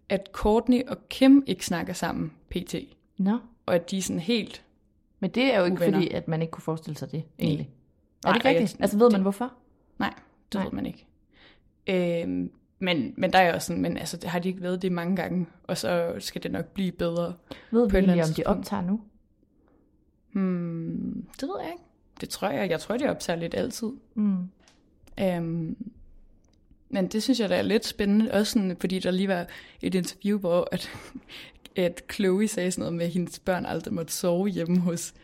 at 0.08 0.28
Courtney 0.32 0.82
og 0.86 1.08
Kim 1.08 1.44
ikke 1.46 1.66
snakker 1.66 1.92
sammen 1.92 2.32
pt. 2.50 2.74
Nå. 3.18 3.30
No. 3.30 3.38
Og 3.66 3.74
at 3.74 3.90
de 3.90 3.98
er 3.98 4.02
sådan 4.02 4.20
helt 4.20 4.64
Men 5.20 5.30
det 5.30 5.54
er 5.54 5.58
jo 5.58 5.64
ikke 5.64 5.76
uvenner. 5.76 5.98
fordi, 5.98 6.10
at 6.10 6.28
man 6.28 6.42
ikke 6.42 6.50
kunne 6.50 6.62
forestille 6.62 6.98
sig 6.98 7.12
det, 7.12 7.22
egentlig. 7.38 7.70
Er 8.26 8.28
det 8.28 8.36
ikke 8.36 8.48
rigtigt? 8.48 8.74
Jeg, 8.74 8.82
altså 8.82 8.98
ved 8.98 9.10
man 9.10 9.22
hvorfor? 9.22 9.52
Nej, 9.98 10.14
det 10.52 10.54
Nej. 10.54 10.64
ved 10.64 10.72
man 10.72 10.86
ikke. 10.86 11.06
Øhm, 11.86 12.50
men, 12.78 13.14
men 13.16 13.32
der 13.32 13.38
er 13.38 13.54
også 13.54 13.66
sådan, 13.66 13.82
men 13.82 13.96
altså, 13.96 14.16
det 14.16 14.30
har 14.30 14.38
de 14.38 14.48
ikke 14.48 14.62
været 14.62 14.82
det 14.82 14.92
mange 14.92 15.16
gange, 15.16 15.46
og 15.64 15.78
så 15.78 16.14
skal 16.18 16.42
det 16.42 16.52
nok 16.52 16.66
blive 16.66 16.92
bedre. 16.92 17.34
Ved 17.70 17.90
vi 17.90 17.96
egentlig, 17.96 18.24
om 18.24 18.34
de 18.36 18.42
optager 18.46 18.82
nu? 18.82 19.00
Hmm, 20.32 21.26
det 21.40 21.48
ved 21.48 21.60
jeg 21.60 21.70
ikke. 21.72 21.84
Det 22.20 22.28
tror 22.28 22.48
jeg. 22.48 22.70
Jeg 22.70 22.80
tror, 22.80 22.96
de 22.96 23.10
optager 23.10 23.38
lidt 23.38 23.54
altid. 23.54 23.88
Mm. 24.14 24.48
Øhm, 25.20 25.76
men 26.88 27.06
det 27.08 27.22
synes 27.22 27.40
jeg, 27.40 27.48
der 27.48 27.56
er 27.56 27.62
lidt 27.62 27.86
spændende, 27.86 28.30
også 28.32 28.52
sådan, 28.52 28.76
fordi 28.80 28.98
der 28.98 29.10
lige 29.10 29.28
var 29.28 29.46
et 29.82 29.94
interview, 29.94 30.38
hvor 30.38 30.68
at, 30.72 30.90
at 31.76 32.02
Chloe 32.12 32.48
sagde 32.48 32.70
sådan 32.70 32.82
noget 32.82 32.94
med, 32.94 33.06
at 33.06 33.12
hendes 33.12 33.38
børn 33.38 33.66
aldrig 33.66 33.94
måtte 33.94 34.12
sove 34.12 34.48
hjemme 34.48 34.78
hos 34.78 35.14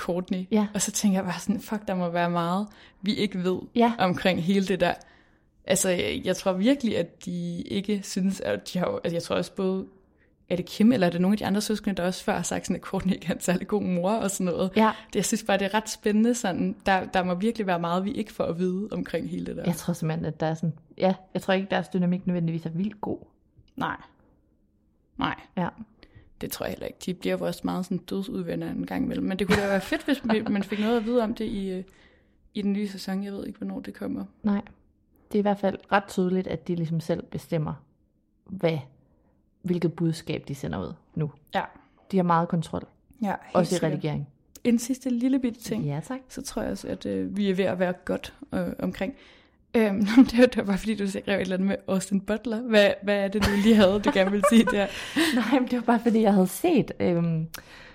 Courtney. 0.00 0.46
Ja. 0.50 0.66
Og 0.74 0.82
så 0.82 0.90
tænker 0.90 1.18
jeg 1.18 1.24
bare 1.24 1.40
sådan, 1.40 1.60
fuck, 1.60 1.88
der 1.88 1.94
må 1.94 2.08
være 2.08 2.30
meget, 2.30 2.66
vi 3.02 3.14
ikke 3.14 3.44
ved 3.44 3.58
ja. 3.74 3.92
omkring 3.98 4.42
hele 4.42 4.66
det 4.66 4.80
der. 4.80 4.94
Altså, 5.64 5.88
jeg, 5.88 6.20
jeg 6.24 6.36
tror 6.36 6.52
virkelig, 6.52 6.98
at 6.98 7.24
de 7.24 7.62
ikke 7.62 8.00
synes, 8.02 8.40
at 8.40 8.72
de 8.72 8.78
har, 8.78 9.00
altså, 9.04 9.14
jeg 9.14 9.22
tror 9.22 9.36
også 9.36 9.54
både, 9.54 9.86
er 10.48 10.56
det 10.56 10.64
Kim, 10.64 10.92
eller 10.92 11.06
er 11.06 11.10
det 11.10 11.20
nogle 11.20 11.34
af 11.34 11.38
de 11.38 11.46
andre 11.46 11.60
søskende, 11.60 11.96
der 11.96 12.06
også 12.06 12.24
før 12.24 12.36
har 12.36 12.42
sagt 12.42 12.66
sådan, 12.66 12.76
at 12.76 12.82
Courtney 12.82 13.14
ikke 13.14 13.26
er 13.26 13.34
en 13.34 13.40
særlig 13.40 13.68
god 13.68 13.82
mor 13.82 14.10
og 14.10 14.30
sådan 14.30 14.52
noget. 14.52 14.70
Ja. 14.76 14.92
Det, 15.06 15.16
jeg 15.16 15.24
synes 15.24 15.42
bare, 15.42 15.58
det 15.58 15.64
er 15.64 15.74
ret 15.74 15.88
spændende 15.88 16.34
sådan, 16.34 16.76
der, 16.86 17.04
der 17.04 17.24
må 17.24 17.34
virkelig 17.34 17.66
være 17.66 17.78
meget, 17.78 18.04
vi 18.04 18.12
ikke 18.12 18.32
får 18.32 18.44
at 18.44 18.58
vide 18.58 18.88
omkring 18.92 19.30
hele 19.30 19.46
det 19.46 19.56
der. 19.56 19.62
Jeg 19.66 19.76
tror 19.76 19.92
simpelthen, 19.92 20.24
at 20.24 20.40
der 20.40 20.46
er 20.46 20.54
sådan, 20.54 20.74
ja, 20.98 21.14
jeg 21.34 21.42
tror 21.42 21.54
ikke, 21.54 21.68
deres 21.70 21.88
dynamik 21.88 22.26
nødvendigvis 22.26 22.66
er 22.66 22.70
vildt 22.70 23.00
god. 23.00 23.18
Nej. 23.76 23.96
Nej. 25.18 25.40
Ja. 25.56 25.68
Det 26.40 26.50
tror 26.52 26.66
jeg 26.66 26.70
heller 26.70 26.86
ikke. 26.86 26.98
De 27.06 27.14
bliver 27.14 27.38
jo 27.38 27.46
også 27.46 27.60
meget 27.64 27.84
sådan 27.84 27.98
dødsudvenner 27.98 28.70
en 28.70 28.86
gang 28.86 29.04
imellem. 29.04 29.26
Men 29.26 29.38
det 29.38 29.46
kunne 29.46 29.62
da 29.62 29.66
være 29.66 29.80
fedt, 29.80 30.04
hvis 30.04 30.24
man 30.50 30.62
fik 30.62 30.78
noget 30.78 30.96
at 30.96 31.04
vide 31.04 31.22
om 31.22 31.34
det 31.34 31.44
i, 31.44 31.70
øh, 31.70 31.84
i 32.54 32.62
den 32.62 32.72
nye 32.72 32.88
sæson. 32.88 33.24
Jeg 33.24 33.32
ved 33.32 33.46
ikke, 33.46 33.58
hvornår 33.58 33.80
det 33.80 33.94
kommer. 33.94 34.24
Nej. 34.42 34.62
Det 35.32 35.38
er 35.38 35.38
i 35.38 35.42
hvert 35.42 35.58
fald 35.58 35.78
ret 35.92 36.04
tydeligt, 36.08 36.46
at 36.46 36.68
de 36.68 36.74
ligesom 36.74 37.00
selv 37.00 37.22
bestemmer, 37.22 37.74
hvad, 38.46 38.78
hvilket 39.62 39.92
budskab 39.92 40.44
de 40.48 40.54
sender 40.54 40.80
ud 40.88 40.92
nu. 41.14 41.32
Ja. 41.54 41.62
De 42.12 42.16
har 42.16 42.24
meget 42.24 42.48
kontrol. 42.48 42.86
Ja, 43.22 43.34
også 43.54 43.76
i 43.76 43.78
redigering. 43.88 44.28
En 44.64 44.78
sidste 44.78 45.10
lille 45.10 45.38
bitte 45.38 45.60
ting. 45.60 45.84
Ja, 45.84 46.00
tak. 46.04 46.20
Så 46.28 46.42
tror 46.42 46.62
jeg 46.62 46.70
også, 46.70 46.88
at 46.88 47.06
øh, 47.06 47.36
vi 47.36 47.50
er 47.50 47.54
ved 47.54 47.64
at 47.64 47.78
være 47.78 47.92
godt 47.92 48.34
øh, 48.54 48.68
omkring. 48.78 49.14
Øhm, 49.76 50.04
det, 50.30 50.38
var, 50.38 50.46
det 50.46 50.56
var 50.56 50.62
bare 50.64 50.78
fordi, 50.78 50.94
du 50.94 51.10
skrev 51.10 51.34
et 51.34 51.40
eller 51.40 51.54
andet 51.56 51.68
med 51.68 51.76
Austin 51.88 52.20
Butler. 52.20 52.60
Hvad, 52.60 52.90
hvad 53.02 53.16
er 53.16 53.28
det, 53.28 53.44
du 53.44 53.50
lige 53.62 53.74
havde, 53.74 54.00
du 54.00 54.10
gerne 54.14 54.30
ville 54.30 54.44
sige 54.50 54.64
der? 54.64 54.86
Nej, 55.36 55.60
men 55.60 55.68
det 55.68 55.76
var 55.76 55.82
bare 55.84 56.00
fordi, 56.00 56.22
jeg 56.22 56.34
havde 56.34 56.46
set 56.46 56.92
øhm, 57.00 57.46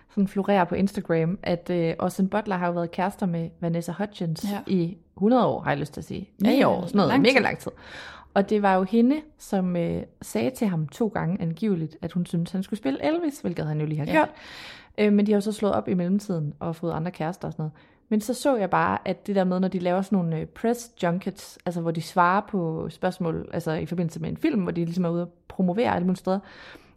sådan 0.09 0.27
florere 0.27 0.65
på 0.65 0.75
Instagram, 0.75 1.39
at 1.43 1.69
øh, 1.69 1.93
Austin 1.99 2.27
Butler 2.29 2.57
har 2.57 2.67
jo 2.67 2.73
været 2.73 2.91
kærester 2.91 3.25
med 3.25 3.49
Vanessa 3.61 3.91
Hudgens 3.97 4.45
ja. 4.51 4.59
i 4.67 4.97
100 5.17 5.45
år, 5.47 5.61
har 5.61 5.71
jeg 5.71 5.79
lyst 5.79 5.93
til 5.93 6.01
at 6.01 6.05
sige. 6.05 6.29
9 6.41 6.49
ja, 6.57 6.69
år, 6.69 6.81
sådan 6.85 6.97
noget, 6.97 7.09
lang 7.09 7.21
mega 7.21 7.39
lang 7.39 7.57
tid. 7.59 7.71
Og 8.33 8.49
det 8.49 8.61
var 8.61 8.75
jo 8.75 8.83
hende, 8.83 9.21
som 9.39 9.75
øh, 9.75 10.03
sagde 10.21 10.49
til 10.49 10.67
ham 10.67 10.87
to 10.87 11.07
gange 11.07 11.41
angiveligt, 11.41 11.97
at 12.01 12.11
hun 12.11 12.25
syntes, 12.25 12.51
han 12.51 12.63
skulle 12.63 12.77
spille 12.77 13.05
Elvis, 13.05 13.39
hvilket 13.39 13.65
han 13.65 13.79
jo 13.79 13.85
lige 13.85 13.99
har 13.99 14.05
Ja. 14.05 14.11
gjort. 14.11 14.29
Øh, 14.97 15.13
men 15.13 15.25
de 15.25 15.31
har 15.31 15.37
jo 15.37 15.41
så 15.41 15.51
slået 15.51 15.73
op 15.73 15.87
i 15.87 15.93
mellemtiden 15.93 16.53
og 16.59 16.75
fået 16.75 16.93
andre 16.93 17.11
kærester 17.11 17.47
og 17.47 17.51
sådan 17.53 17.63
noget. 17.63 17.73
Men 18.09 18.21
så 18.21 18.33
så 18.33 18.55
jeg 18.55 18.69
bare, 18.69 18.97
at 19.05 19.27
det 19.27 19.35
der 19.35 19.43
med, 19.43 19.59
når 19.59 19.67
de 19.67 19.79
laver 19.79 20.01
sådan 20.01 20.17
nogle 20.17 20.39
øh, 20.39 20.45
press 20.45 20.91
junkets, 21.03 21.59
altså 21.65 21.81
hvor 21.81 21.91
de 21.91 22.01
svarer 22.01 22.41
på 22.41 22.89
spørgsmål, 22.89 23.49
altså 23.53 23.71
i 23.71 23.85
forbindelse 23.85 24.19
med 24.19 24.29
en 24.29 24.37
film, 24.37 24.61
hvor 24.61 24.71
de 24.71 24.85
ligesom 24.85 25.05
er 25.05 25.09
ude 25.09 25.21
og 25.21 25.29
promovere 25.47 25.95
alle 25.95 26.05
mulige 26.05 26.17
steder, 26.17 26.39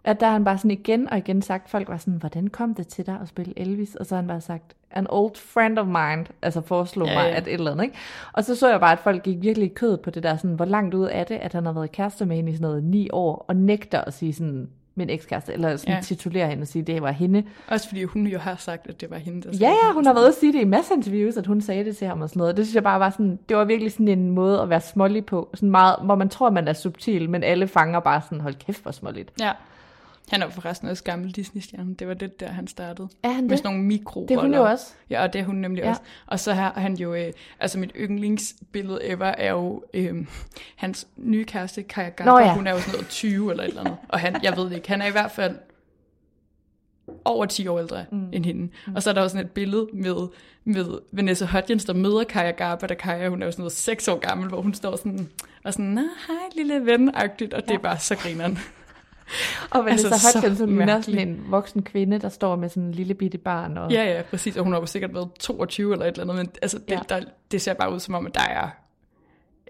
at 0.04 0.20
der 0.20 0.26
har 0.26 0.32
han 0.32 0.44
bare 0.44 0.59
sådan 0.59 0.70
igen 0.70 1.11
og 1.11 1.18
igen 1.18 1.42
sagt, 1.42 1.70
folk 1.70 1.88
var 1.88 1.96
sådan, 1.96 2.14
hvordan 2.14 2.48
kom 2.48 2.74
det 2.74 2.88
til 2.88 3.06
dig 3.06 3.18
at 3.22 3.28
spille 3.28 3.54
Elvis? 3.56 3.94
Og 3.94 4.06
så 4.06 4.14
har 4.14 4.22
han 4.22 4.28
bare 4.28 4.40
sagt, 4.40 4.76
an 4.90 5.06
old 5.11 5.36
friend 5.36 5.78
of 5.78 5.86
mine, 5.86 6.26
altså 6.42 6.61
foreslog 6.61 7.09
Ja, 7.09 7.12
ja, 7.12 7.18
mig, 7.18 7.32
at 7.32 7.46
et 7.46 7.52
eller 7.52 7.70
andet, 7.70 7.84
ikke? 7.84 7.96
Og 8.32 8.44
så 8.44 8.54
så 8.54 8.70
jeg 8.70 8.80
bare, 8.80 8.92
at 8.92 8.98
folk 8.98 9.22
gik 9.22 9.42
virkelig 9.42 9.74
kød 9.74 9.96
på 9.96 10.11
det 10.11 10.22
der, 10.22 10.36
sådan, 10.36 10.56
hvor 10.56 10.64
langt 10.64 10.94
ud 10.94 11.09
er 11.12 11.24
det, 11.24 11.34
at 11.34 11.52
han 11.52 11.66
har 11.66 11.72
været 11.72 11.92
kæreste 11.92 12.26
med 12.26 12.36
hende 12.36 12.52
i 12.52 12.54
sådan 12.54 12.68
noget 12.68 12.84
ni 12.84 13.09
år, 13.12 13.44
og 13.48 13.56
nægter 13.56 14.00
at 14.00 14.14
sige 14.14 14.32
sådan, 14.32 14.68
min 14.99 15.11
ekskæreste, 15.11 15.53
eller 15.53 15.76
sådan 15.76 15.94
Ja. 15.94 16.01
titulere 16.01 16.49
hende 16.49 16.62
og 16.62 16.66
sige, 16.68 16.82
det 16.82 17.03
var 17.03 17.11
hende. 17.11 17.42
Også 17.68 17.88
fordi 17.88 18.05
hun 18.05 18.26
jo 18.26 18.38
har 18.38 18.57
sagt, 18.59 18.86
at 18.88 19.01
det 19.01 19.11
var 19.11 19.16
hende, 19.16 19.42
der 19.42 19.57
Ja, 19.61 19.70
ja, 19.70 19.92
hun 19.92 20.07
har 20.07 20.12
været 20.12 20.22
ude 20.22 20.28
at 20.28 20.34
sige 20.34 20.53
det 20.53 20.61
i 20.61 20.64
masser 20.64 20.92
af 20.92 20.96
interviews, 20.96 21.36
at 21.36 21.46
hun 21.46 21.61
sagde 21.61 21.84
det 21.84 21.96
til 21.96 22.07
ham 22.07 22.22
og 22.22 22.28
sådan 22.28 22.38
noget. 22.40 22.57
Det 22.57 22.66
synes 22.66 22.74
jeg 22.74 22.82
bare 22.82 23.01
var 23.01 23.11
sådan, 23.11 23.38
det 23.49 23.57
var 23.57 23.64
virkelig 23.64 23.92
sådan 23.92 24.09
en 24.09 24.30
måde 24.30 24.61
at 24.61 24.70
være 24.70 24.80
smålig 24.80 25.26
på, 25.26 25.49
sådan 25.55 25.70
meget, 25.70 25.96
hvor 26.05 26.14
man 26.14 26.28
tror, 26.28 26.51
man 26.51 26.68
er 26.68 26.72
subtil, 26.72 27.30
men 27.30 27.42
alle 27.42 27.66
fanger 27.68 28.01
bare 28.01 28.20
sådan, 28.24 28.40
hold 28.40 28.55
kæft, 28.66 28.82
hvor 28.82 28.92
småligt. 28.92 29.30
Ja. 29.40 29.53
Han 30.31 30.43
er 30.43 30.49
forresten 30.51 30.89
også 30.89 31.05
gammel 31.05 31.31
Disney-stjerne. 31.33 31.95
Det 31.95 32.09
var 32.09 32.14
det, 32.14 32.41
der 32.41 32.49
han 32.49 32.66
startede. 32.66 33.09
Er 33.22 33.29
han 33.29 33.43
Med 33.45 33.51
det? 33.51 33.59
sådan 33.59 33.70
nogle 33.72 33.87
mikro 33.87 34.26
Det 34.29 34.37
er 34.37 34.41
hun 34.41 34.55
jo 34.55 34.62
også. 34.64 34.87
Ja, 35.11 35.22
og 35.22 35.33
det 35.33 35.41
er 35.41 35.45
hun 35.45 35.57
nemlig 35.57 35.81
Ja. 35.81 35.87
ja. 35.87 35.91
også. 35.91 36.03
Og 36.26 36.41
så 36.41 36.53
har 36.53 36.72
han 36.76 36.95
jo, 36.95 37.14
øh, 37.14 37.33
altså 37.61 37.79
mit 37.79 37.93
yndlingsbillede 37.97 39.05
ever 39.05 39.26
er 39.26 39.51
jo 39.51 39.83
øh, 39.95 40.26
hans 40.76 41.07
nye 41.16 41.45
kæreste, 41.45 41.83
Kaja 41.83 42.09
Gabba. 42.09 42.31
Nå 42.31 42.39
ja. 42.39 42.55
Hun 42.55 42.66
er 42.66 42.70
jo 42.72 42.79
sådan 42.81 42.93
noget 42.93 43.09
20 43.09 43.51
eller 43.51 43.64
et 43.64 43.68
eller 43.68 43.81
andet. 43.81 43.97
Og 44.09 44.20
han, 44.20 44.37
jeg 44.43 44.57
ved 44.57 44.64
det 44.64 44.72
ikke, 44.76 44.89
han 44.89 45.03
er 45.03 45.07
i 45.07 45.11
hvert 45.11 45.31
fald 45.31 45.57
over 47.24 47.47
10 47.47 47.66
år 47.66 47.79
ældre 47.79 48.05
mm. 48.12 48.29
end 48.33 48.45
hende. 48.45 48.62
Mm. 48.87 48.95
Og 48.95 49.03
så 49.03 49.11
er 49.11 49.14
der 49.14 49.22
også 49.22 49.35
sådan 49.35 49.47
et 49.47 49.53
billede 49.53 49.87
med, 49.93 50.29
med 50.64 50.99
Vanessa 51.12 51.47
Hudgens, 51.47 51.85
der 51.85 51.93
møder 51.93 52.24
Kaja 52.24 52.51
Gabba, 52.51 52.87
da 52.87 52.95
Kaja, 52.95 53.29
hun 53.29 53.43
er 53.43 53.47
jo 53.47 53.53
sådan 53.53 53.62
noget 53.62 53.72
6 53.72 54.09
år 54.09 54.18
gammel, 54.18 54.49
hvor 54.49 54.61
hun 54.61 54.74
står 54.74 54.97
sådan, 54.97 55.29
og 55.64 55.72
sådan, 55.72 55.85
Nå, 55.87 56.01
hej 56.01 56.37
lille 56.57 56.81
ven-agtigt, 56.87 57.55
og 57.55 57.68
det 57.68 57.74
er 57.74 57.79
bare 57.79 57.99
så 57.99 58.16
grineren. 58.16 58.59
Og 59.70 59.85
Vanessa 59.85 60.07
Altså, 60.09 60.31
så 60.33 60.39
Hudgens, 60.41 60.59
ligner 60.61 60.87
mærkelig. 60.87 61.05
sådan 61.20 61.29
en 61.29 61.45
voksen 61.51 61.83
kvinde, 61.83 62.18
der 62.18 62.29
står 62.29 62.57
med 62.57 62.68
sådan 62.68 62.83
en 62.83 62.93
lille 62.93 63.14
bitte 63.14 63.39
barn. 63.39 63.79
Og... 63.79 63.93
Ja, 63.93 64.05
ja, 64.16 64.22
præcis. 64.22 64.57
Og 64.57 64.64
hun 64.64 64.72
har 64.72 64.81
jo 64.81 64.87
sikkert 64.87 65.14
været 65.14 65.31
22 65.41 65.93
eller 65.93 66.07
et 66.07 66.09
eller 66.18 66.22
andet, 66.22 66.37
men 66.37 66.49
altså, 66.62 66.79
det, 66.79 66.91
Ja. 66.91 67.01
der, 67.09 67.20
det 67.51 67.62
ser 67.62 67.74
bare 67.74 67.93
ud 67.95 68.01
som 68.01 68.14
om, 68.14 68.26
at 68.26 68.35
der 68.35 68.41
er... 68.41 68.68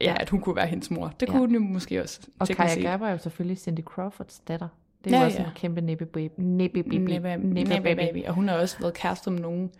Ja, 0.00 0.14
at 0.20 0.28
hun 0.30 0.40
kunne 0.40 0.56
være 0.56 0.66
hendes 0.66 0.90
mor. 0.90 1.12
Det 1.20 1.26
Ja. 1.26 1.32
kunne 1.32 1.40
hun 1.40 1.52
jo 1.54 1.60
måske 1.60 2.02
også. 2.02 2.20
og 2.38 2.48
Kaja. 2.48 2.80
Gabba 2.82 3.06
er 3.06 3.10
jo 3.10 3.18
selvfølgelig 3.18 3.58
Cindy 3.58 3.80
Crawfords 3.80 4.40
datter. 4.48 4.68
Det 5.04 5.12
er 5.12 5.16
Ja, 5.16 5.20
jo 5.22 5.26
også 5.26 5.38
ja. 5.38 5.44
en 5.44 5.50
kæmpe 5.54 5.80
nippe 5.80 6.06
baby. 6.06 6.32
Nebbe 6.38 6.82
baby. 6.82 8.24
Og 8.26 8.34
hun 8.34 8.48
har 8.48 8.56
også 8.56 8.76
været 8.80 8.94
kæreste 8.94 9.30
med 9.30 9.40
nogen... 9.40 9.70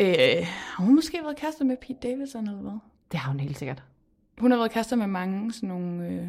Øh, 0.00 0.14
har 0.46 0.84
hun 0.84 0.94
måske 0.94 1.18
været 1.24 1.36
kæreste 1.36 1.64
med 1.64 1.76
Pete 1.76 2.08
Davidson 2.08 2.46
eller 2.48 2.60
hvad? 2.60 2.72
Det 3.12 3.20
har 3.20 3.30
hun 3.30 3.40
helt 3.40 3.58
sikkert. 3.58 3.82
Hun 4.38 4.50
har 4.50 4.58
været 4.58 4.70
kæreste 4.70 4.96
med 4.96 5.06
mange 5.06 5.52
sådan 5.52 5.68
nogle... 5.68 6.06
Øh, 6.08 6.26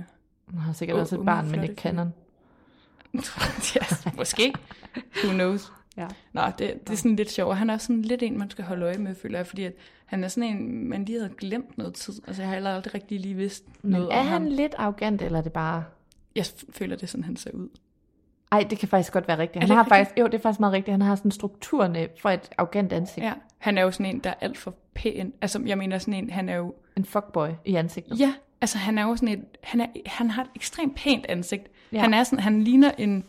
Hun 0.47 0.59
har 0.59 0.73
sikkert 0.73 0.95
Uh, 0.95 1.01
også 1.01 1.19
et 1.19 1.25
barn 1.25 1.45
med 1.45 1.53
flotte 1.53 1.67
Nick 1.67 1.81
Cannon. 1.81 2.13
ja, 3.75 4.11
måske. 4.17 4.53
Who 5.23 5.33
knows? 5.33 5.71
Ja. 5.97 6.07
Nå, 6.33 6.41
det, 6.59 6.87
det 6.87 6.93
er 6.93 6.97
sådan 6.97 7.15
lidt 7.15 7.31
sjovt. 7.31 7.57
Han 7.57 7.69
er 7.69 7.73
også 7.73 7.87
sådan 7.87 8.01
lidt 8.01 8.23
en, 8.23 8.37
man 8.39 8.49
skal 8.49 8.65
holde 8.65 8.85
øje 8.85 8.97
med, 8.97 9.15
føler 9.15 9.39
jeg, 9.39 9.47
fordi 9.47 9.63
at 9.63 9.73
han 10.05 10.23
er 10.23 10.27
sådan 10.27 10.49
en, 10.49 10.89
man 10.89 11.05
lige 11.05 11.19
havde 11.19 11.33
glemt 11.37 11.77
noget 11.77 11.93
tid. 11.93 12.13
Altså, 12.27 12.41
jeg 12.41 12.49
har 12.49 12.55
heller 12.55 12.75
aldrig 12.75 12.93
rigtig 12.93 13.19
lige 13.19 13.35
vidst 13.35 13.65
Men 13.81 13.91
noget 13.91 14.13
er 14.13 14.19
om 14.19 14.25
han 14.25 14.41
ham. 14.41 14.51
lidt 14.51 14.75
arrogant, 14.77 15.21
eller 15.21 15.39
er 15.39 15.43
det 15.43 15.53
bare... 15.53 15.83
Jeg 16.35 16.45
føler, 16.69 16.95
det 16.95 17.03
er 17.03 17.07
sådan, 17.07 17.23
han 17.23 17.35
ser 17.35 17.51
ud. 17.51 17.69
Ej, 18.51 18.67
det 18.69 18.77
kan 18.77 18.87
faktisk 18.87 19.13
godt 19.13 19.27
være 19.27 19.37
rigtigt. 19.37 19.63
Han 19.63 19.69
det 19.69 19.75
har 19.75 19.83
rigtigt? 19.83 19.97
faktisk, 19.97 20.19
jo, 20.19 20.25
det 20.25 20.33
er 20.33 20.41
faktisk 20.41 20.59
meget 20.59 20.73
rigtigt. 20.73 20.93
Han 20.93 21.01
har 21.01 21.15
sådan 21.15 21.31
strukturerne 21.31 22.07
for 22.19 22.29
et 22.29 22.49
arrogant 22.57 22.93
ansigt. 22.93 23.25
Ja, 23.25 23.33
han 23.57 23.77
er 23.77 23.81
jo 23.81 23.91
sådan 23.91 24.05
en, 24.05 24.19
der 24.19 24.29
er 24.29 24.35
alt 24.41 24.57
for 24.57 24.75
pæn. 24.93 25.33
Altså, 25.41 25.61
jeg 25.65 25.77
mener 25.77 25.97
sådan 25.97 26.13
en, 26.13 26.29
han 26.29 26.49
er 26.49 26.55
jo... 26.55 26.73
En 26.97 27.05
fuckboy 27.05 27.49
i 27.65 27.75
ansigtet. 27.75 28.19
Ja, 28.19 28.33
altså 28.63 28.77
han 28.77 28.97
er 28.97 29.03
jo 29.03 29.15
sådan 29.15 29.39
et... 29.39 29.45
Han, 29.63 29.81
er, 29.81 29.87
han 30.05 30.29
har 30.29 30.43
et 30.43 30.49
ekstremt 30.55 30.95
pænt 30.95 31.25
ansigt. 31.25 31.71
Ja. 31.91 32.01
Han 32.01 32.13
er 32.13 32.23
sådan, 32.23 32.39
han 32.39 32.63
ligner 32.63 32.91
en 32.97 33.23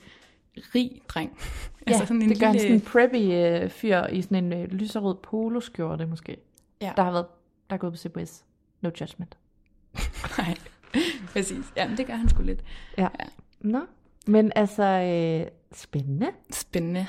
rig 0.56 1.02
dreng. 1.08 1.32
Ja, 1.86 1.92
altså 1.92 2.06
sådan 2.06 2.22
en 2.22 2.28
det 2.28 2.40
gør 2.40 2.46
han 2.46 2.54
lille, 2.54 2.68
sådan 2.68 2.76
en 2.76 2.80
preppy 2.80 3.16
øh, 3.16 3.70
fyr 3.70 4.06
i 4.06 4.22
sådan 4.22 4.44
en 4.44 4.52
øh, 4.52 4.64
lyserød 4.72 5.16
poloskjorte 5.22 6.06
måske. 6.06 6.36
Ja. 6.80 6.92
Der 6.96 7.02
har 7.02 7.12
været, 7.12 7.26
der 7.70 7.74
er 7.74 7.78
gået 7.78 7.92
på 7.92 7.96
CBS. 7.96 8.44
No 8.80 8.90
judgment. 9.00 9.36
Nej, 10.38 10.54
præcis. 11.26 11.64
Ja, 11.76 11.90
det 11.96 12.06
gør 12.06 12.14
han 12.14 12.28
sgu 12.28 12.42
lidt. 12.42 12.64
Ja. 12.98 13.02
Ja. 13.02 13.24
Nå, 13.60 13.80
men 14.26 14.52
altså, 14.56 14.82
øh, 14.82 15.50
spændende. 15.72 16.30
Spændende. 16.52 17.06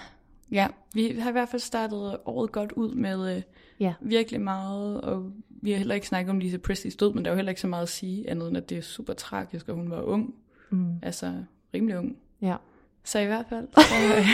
Ja, 0.56 0.68
vi 0.94 1.16
har 1.20 1.30
i 1.30 1.32
hvert 1.32 1.50
fald 1.50 1.60
startet 1.60 2.18
året 2.26 2.52
godt 2.52 2.72
ud 2.72 2.92
med 2.96 3.36
øh, 3.36 3.42
Ja. 3.80 3.94
virkelig 4.02 4.42
meget, 4.42 5.02
og 5.02 5.32
vi 5.50 5.72
har 5.72 5.78
heller 5.78 5.96
ikke 5.96 6.08
snakket 6.08 6.30
om 6.32 6.40
Lisa 6.40 6.58
Presleys 6.58 6.96
død, 6.96 7.14
men 7.14 7.26
der 7.26 7.32
er 7.32 7.34
jo 7.34 7.36
heller 7.36 7.50
ikke 7.50 7.62
så 7.62 7.68
meget 7.68 7.84
at 7.84 7.90
sige, 7.90 8.30
andet 8.30 8.48
end 8.48 8.58
at 8.58 8.70
det 8.70 8.78
er 8.78 8.82
super 8.82 9.14
tragisk, 9.14 9.70
og 9.70 9.76
hun 9.76 9.90
var 9.92 10.02
ung. 10.02 10.34
Mm. 10.70 10.94
Altså, 11.02 11.34
rimelig 11.74 11.98
ung. 11.98 12.16
Ja. 12.42 12.56
Så 13.04 13.20
i 13.20 13.26
hvert 13.26 13.46
fald. 13.50 13.68
Så, 13.76 13.96
øh, 14.18 14.28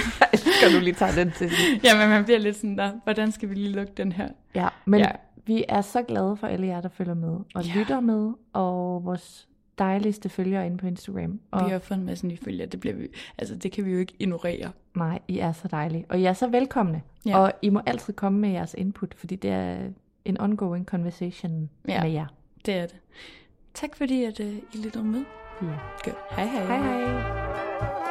Skal 0.57 0.73
du 0.75 0.79
lige 0.79 0.93
tage 0.93 1.15
den 1.15 1.31
til 1.37 1.51
jamen, 1.83 2.09
man 2.09 2.23
bliver 2.23 2.39
lidt 2.39 2.55
sådan 2.55 2.77
der, 2.77 2.91
hvordan 3.03 3.31
skal 3.31 3.49
vi 3.49 3.55
lige 3.55 3.71
lukke 3.71 3.93
den 3.97 4.11
her? 4.11 4.29
Ja, 4.55 4.67
men. 4.85 4.99
Ja. 4.99 5.11
vi 5.45 5.63
er 5.69 5.81
så 5.81 6.01
glade 6.03 6.37
for 6.37 6.47
alle 6.47 6.67
jer, 6.67 6.81
der 6.81 6.89
følger 6.89 7.13
med 7.13 7.37
og 7.55 7.63
Ja. 7.65 7.73
lytter 7.75 7.99
med, 7.99 8.31
og 8.53 9.05
vores 9.05 9.47
dejligste 9.81 10.29
følgere 10.29 10.65
inde 10.65 10.77
på 10.77 10.87
Instagram. 10.87 11.39
Og 11.51 11.65
Vi 11.65 11.71
har 11.71 11.79
fået 11.79 11.97
en 11.97 12.05
masse 12.05 12.27
nye 12.27 12.37
følgere, 12.37 12.67
det, 12.67 12.79
bliver 12.79 12.95
vi, 12.95 13.07
altså, 13.37 13.55
det 13.55 13.71
kan 13.71 13.85
vi 13.85 13.91
jo 13.91 13.99
ikke 13.99 14.13
ignorere. 14.19 14.71
nej, 14.95 15.19
I 15.27 15.39
er 15.39 15.51
så 15.51 15.67
dejlige. 15.67 16.05
Og 16.09 16.19
I 16.19 16.25
er 16.25 16.33
så 16.33 16.47
velkomne. 16.47 17.01
Ja. 17.25 17.37
Og 17.37 17.53
I 17.61 17.69
må 17.69 17.81
altid 17.85 18.13
komme 18.13 18.39
med 18.39 18.49
jeres 18.49 18.75
input, 18.77 19.13
fordi 19.17 19.35
det 19.35 19.51
er 19.51 19.77
en 20.25 20.41
ongoing 20.41 20.85
conversation 20.85 21.69
Ja. 21.87 22.03
med 22.03 22.11
jer. 22.11 22.25
Det 22.65 22.73
er 22.73 22.81
det. 22.81 22.95
Tak 23.73 23.95
fordi, 23.95 24.23
at 24.23 24.39
uh, 24.39 24.45
I 24.55 24.77
lyttede 24.83 25.03
med. 25.03 25.23
Ja. 25.61 25.67
Godt. 26.03 26.15
Hej 26.31 26.45
hej. 26.45 26.65
Hej 26.65 26.77
hej. 26.77 28.10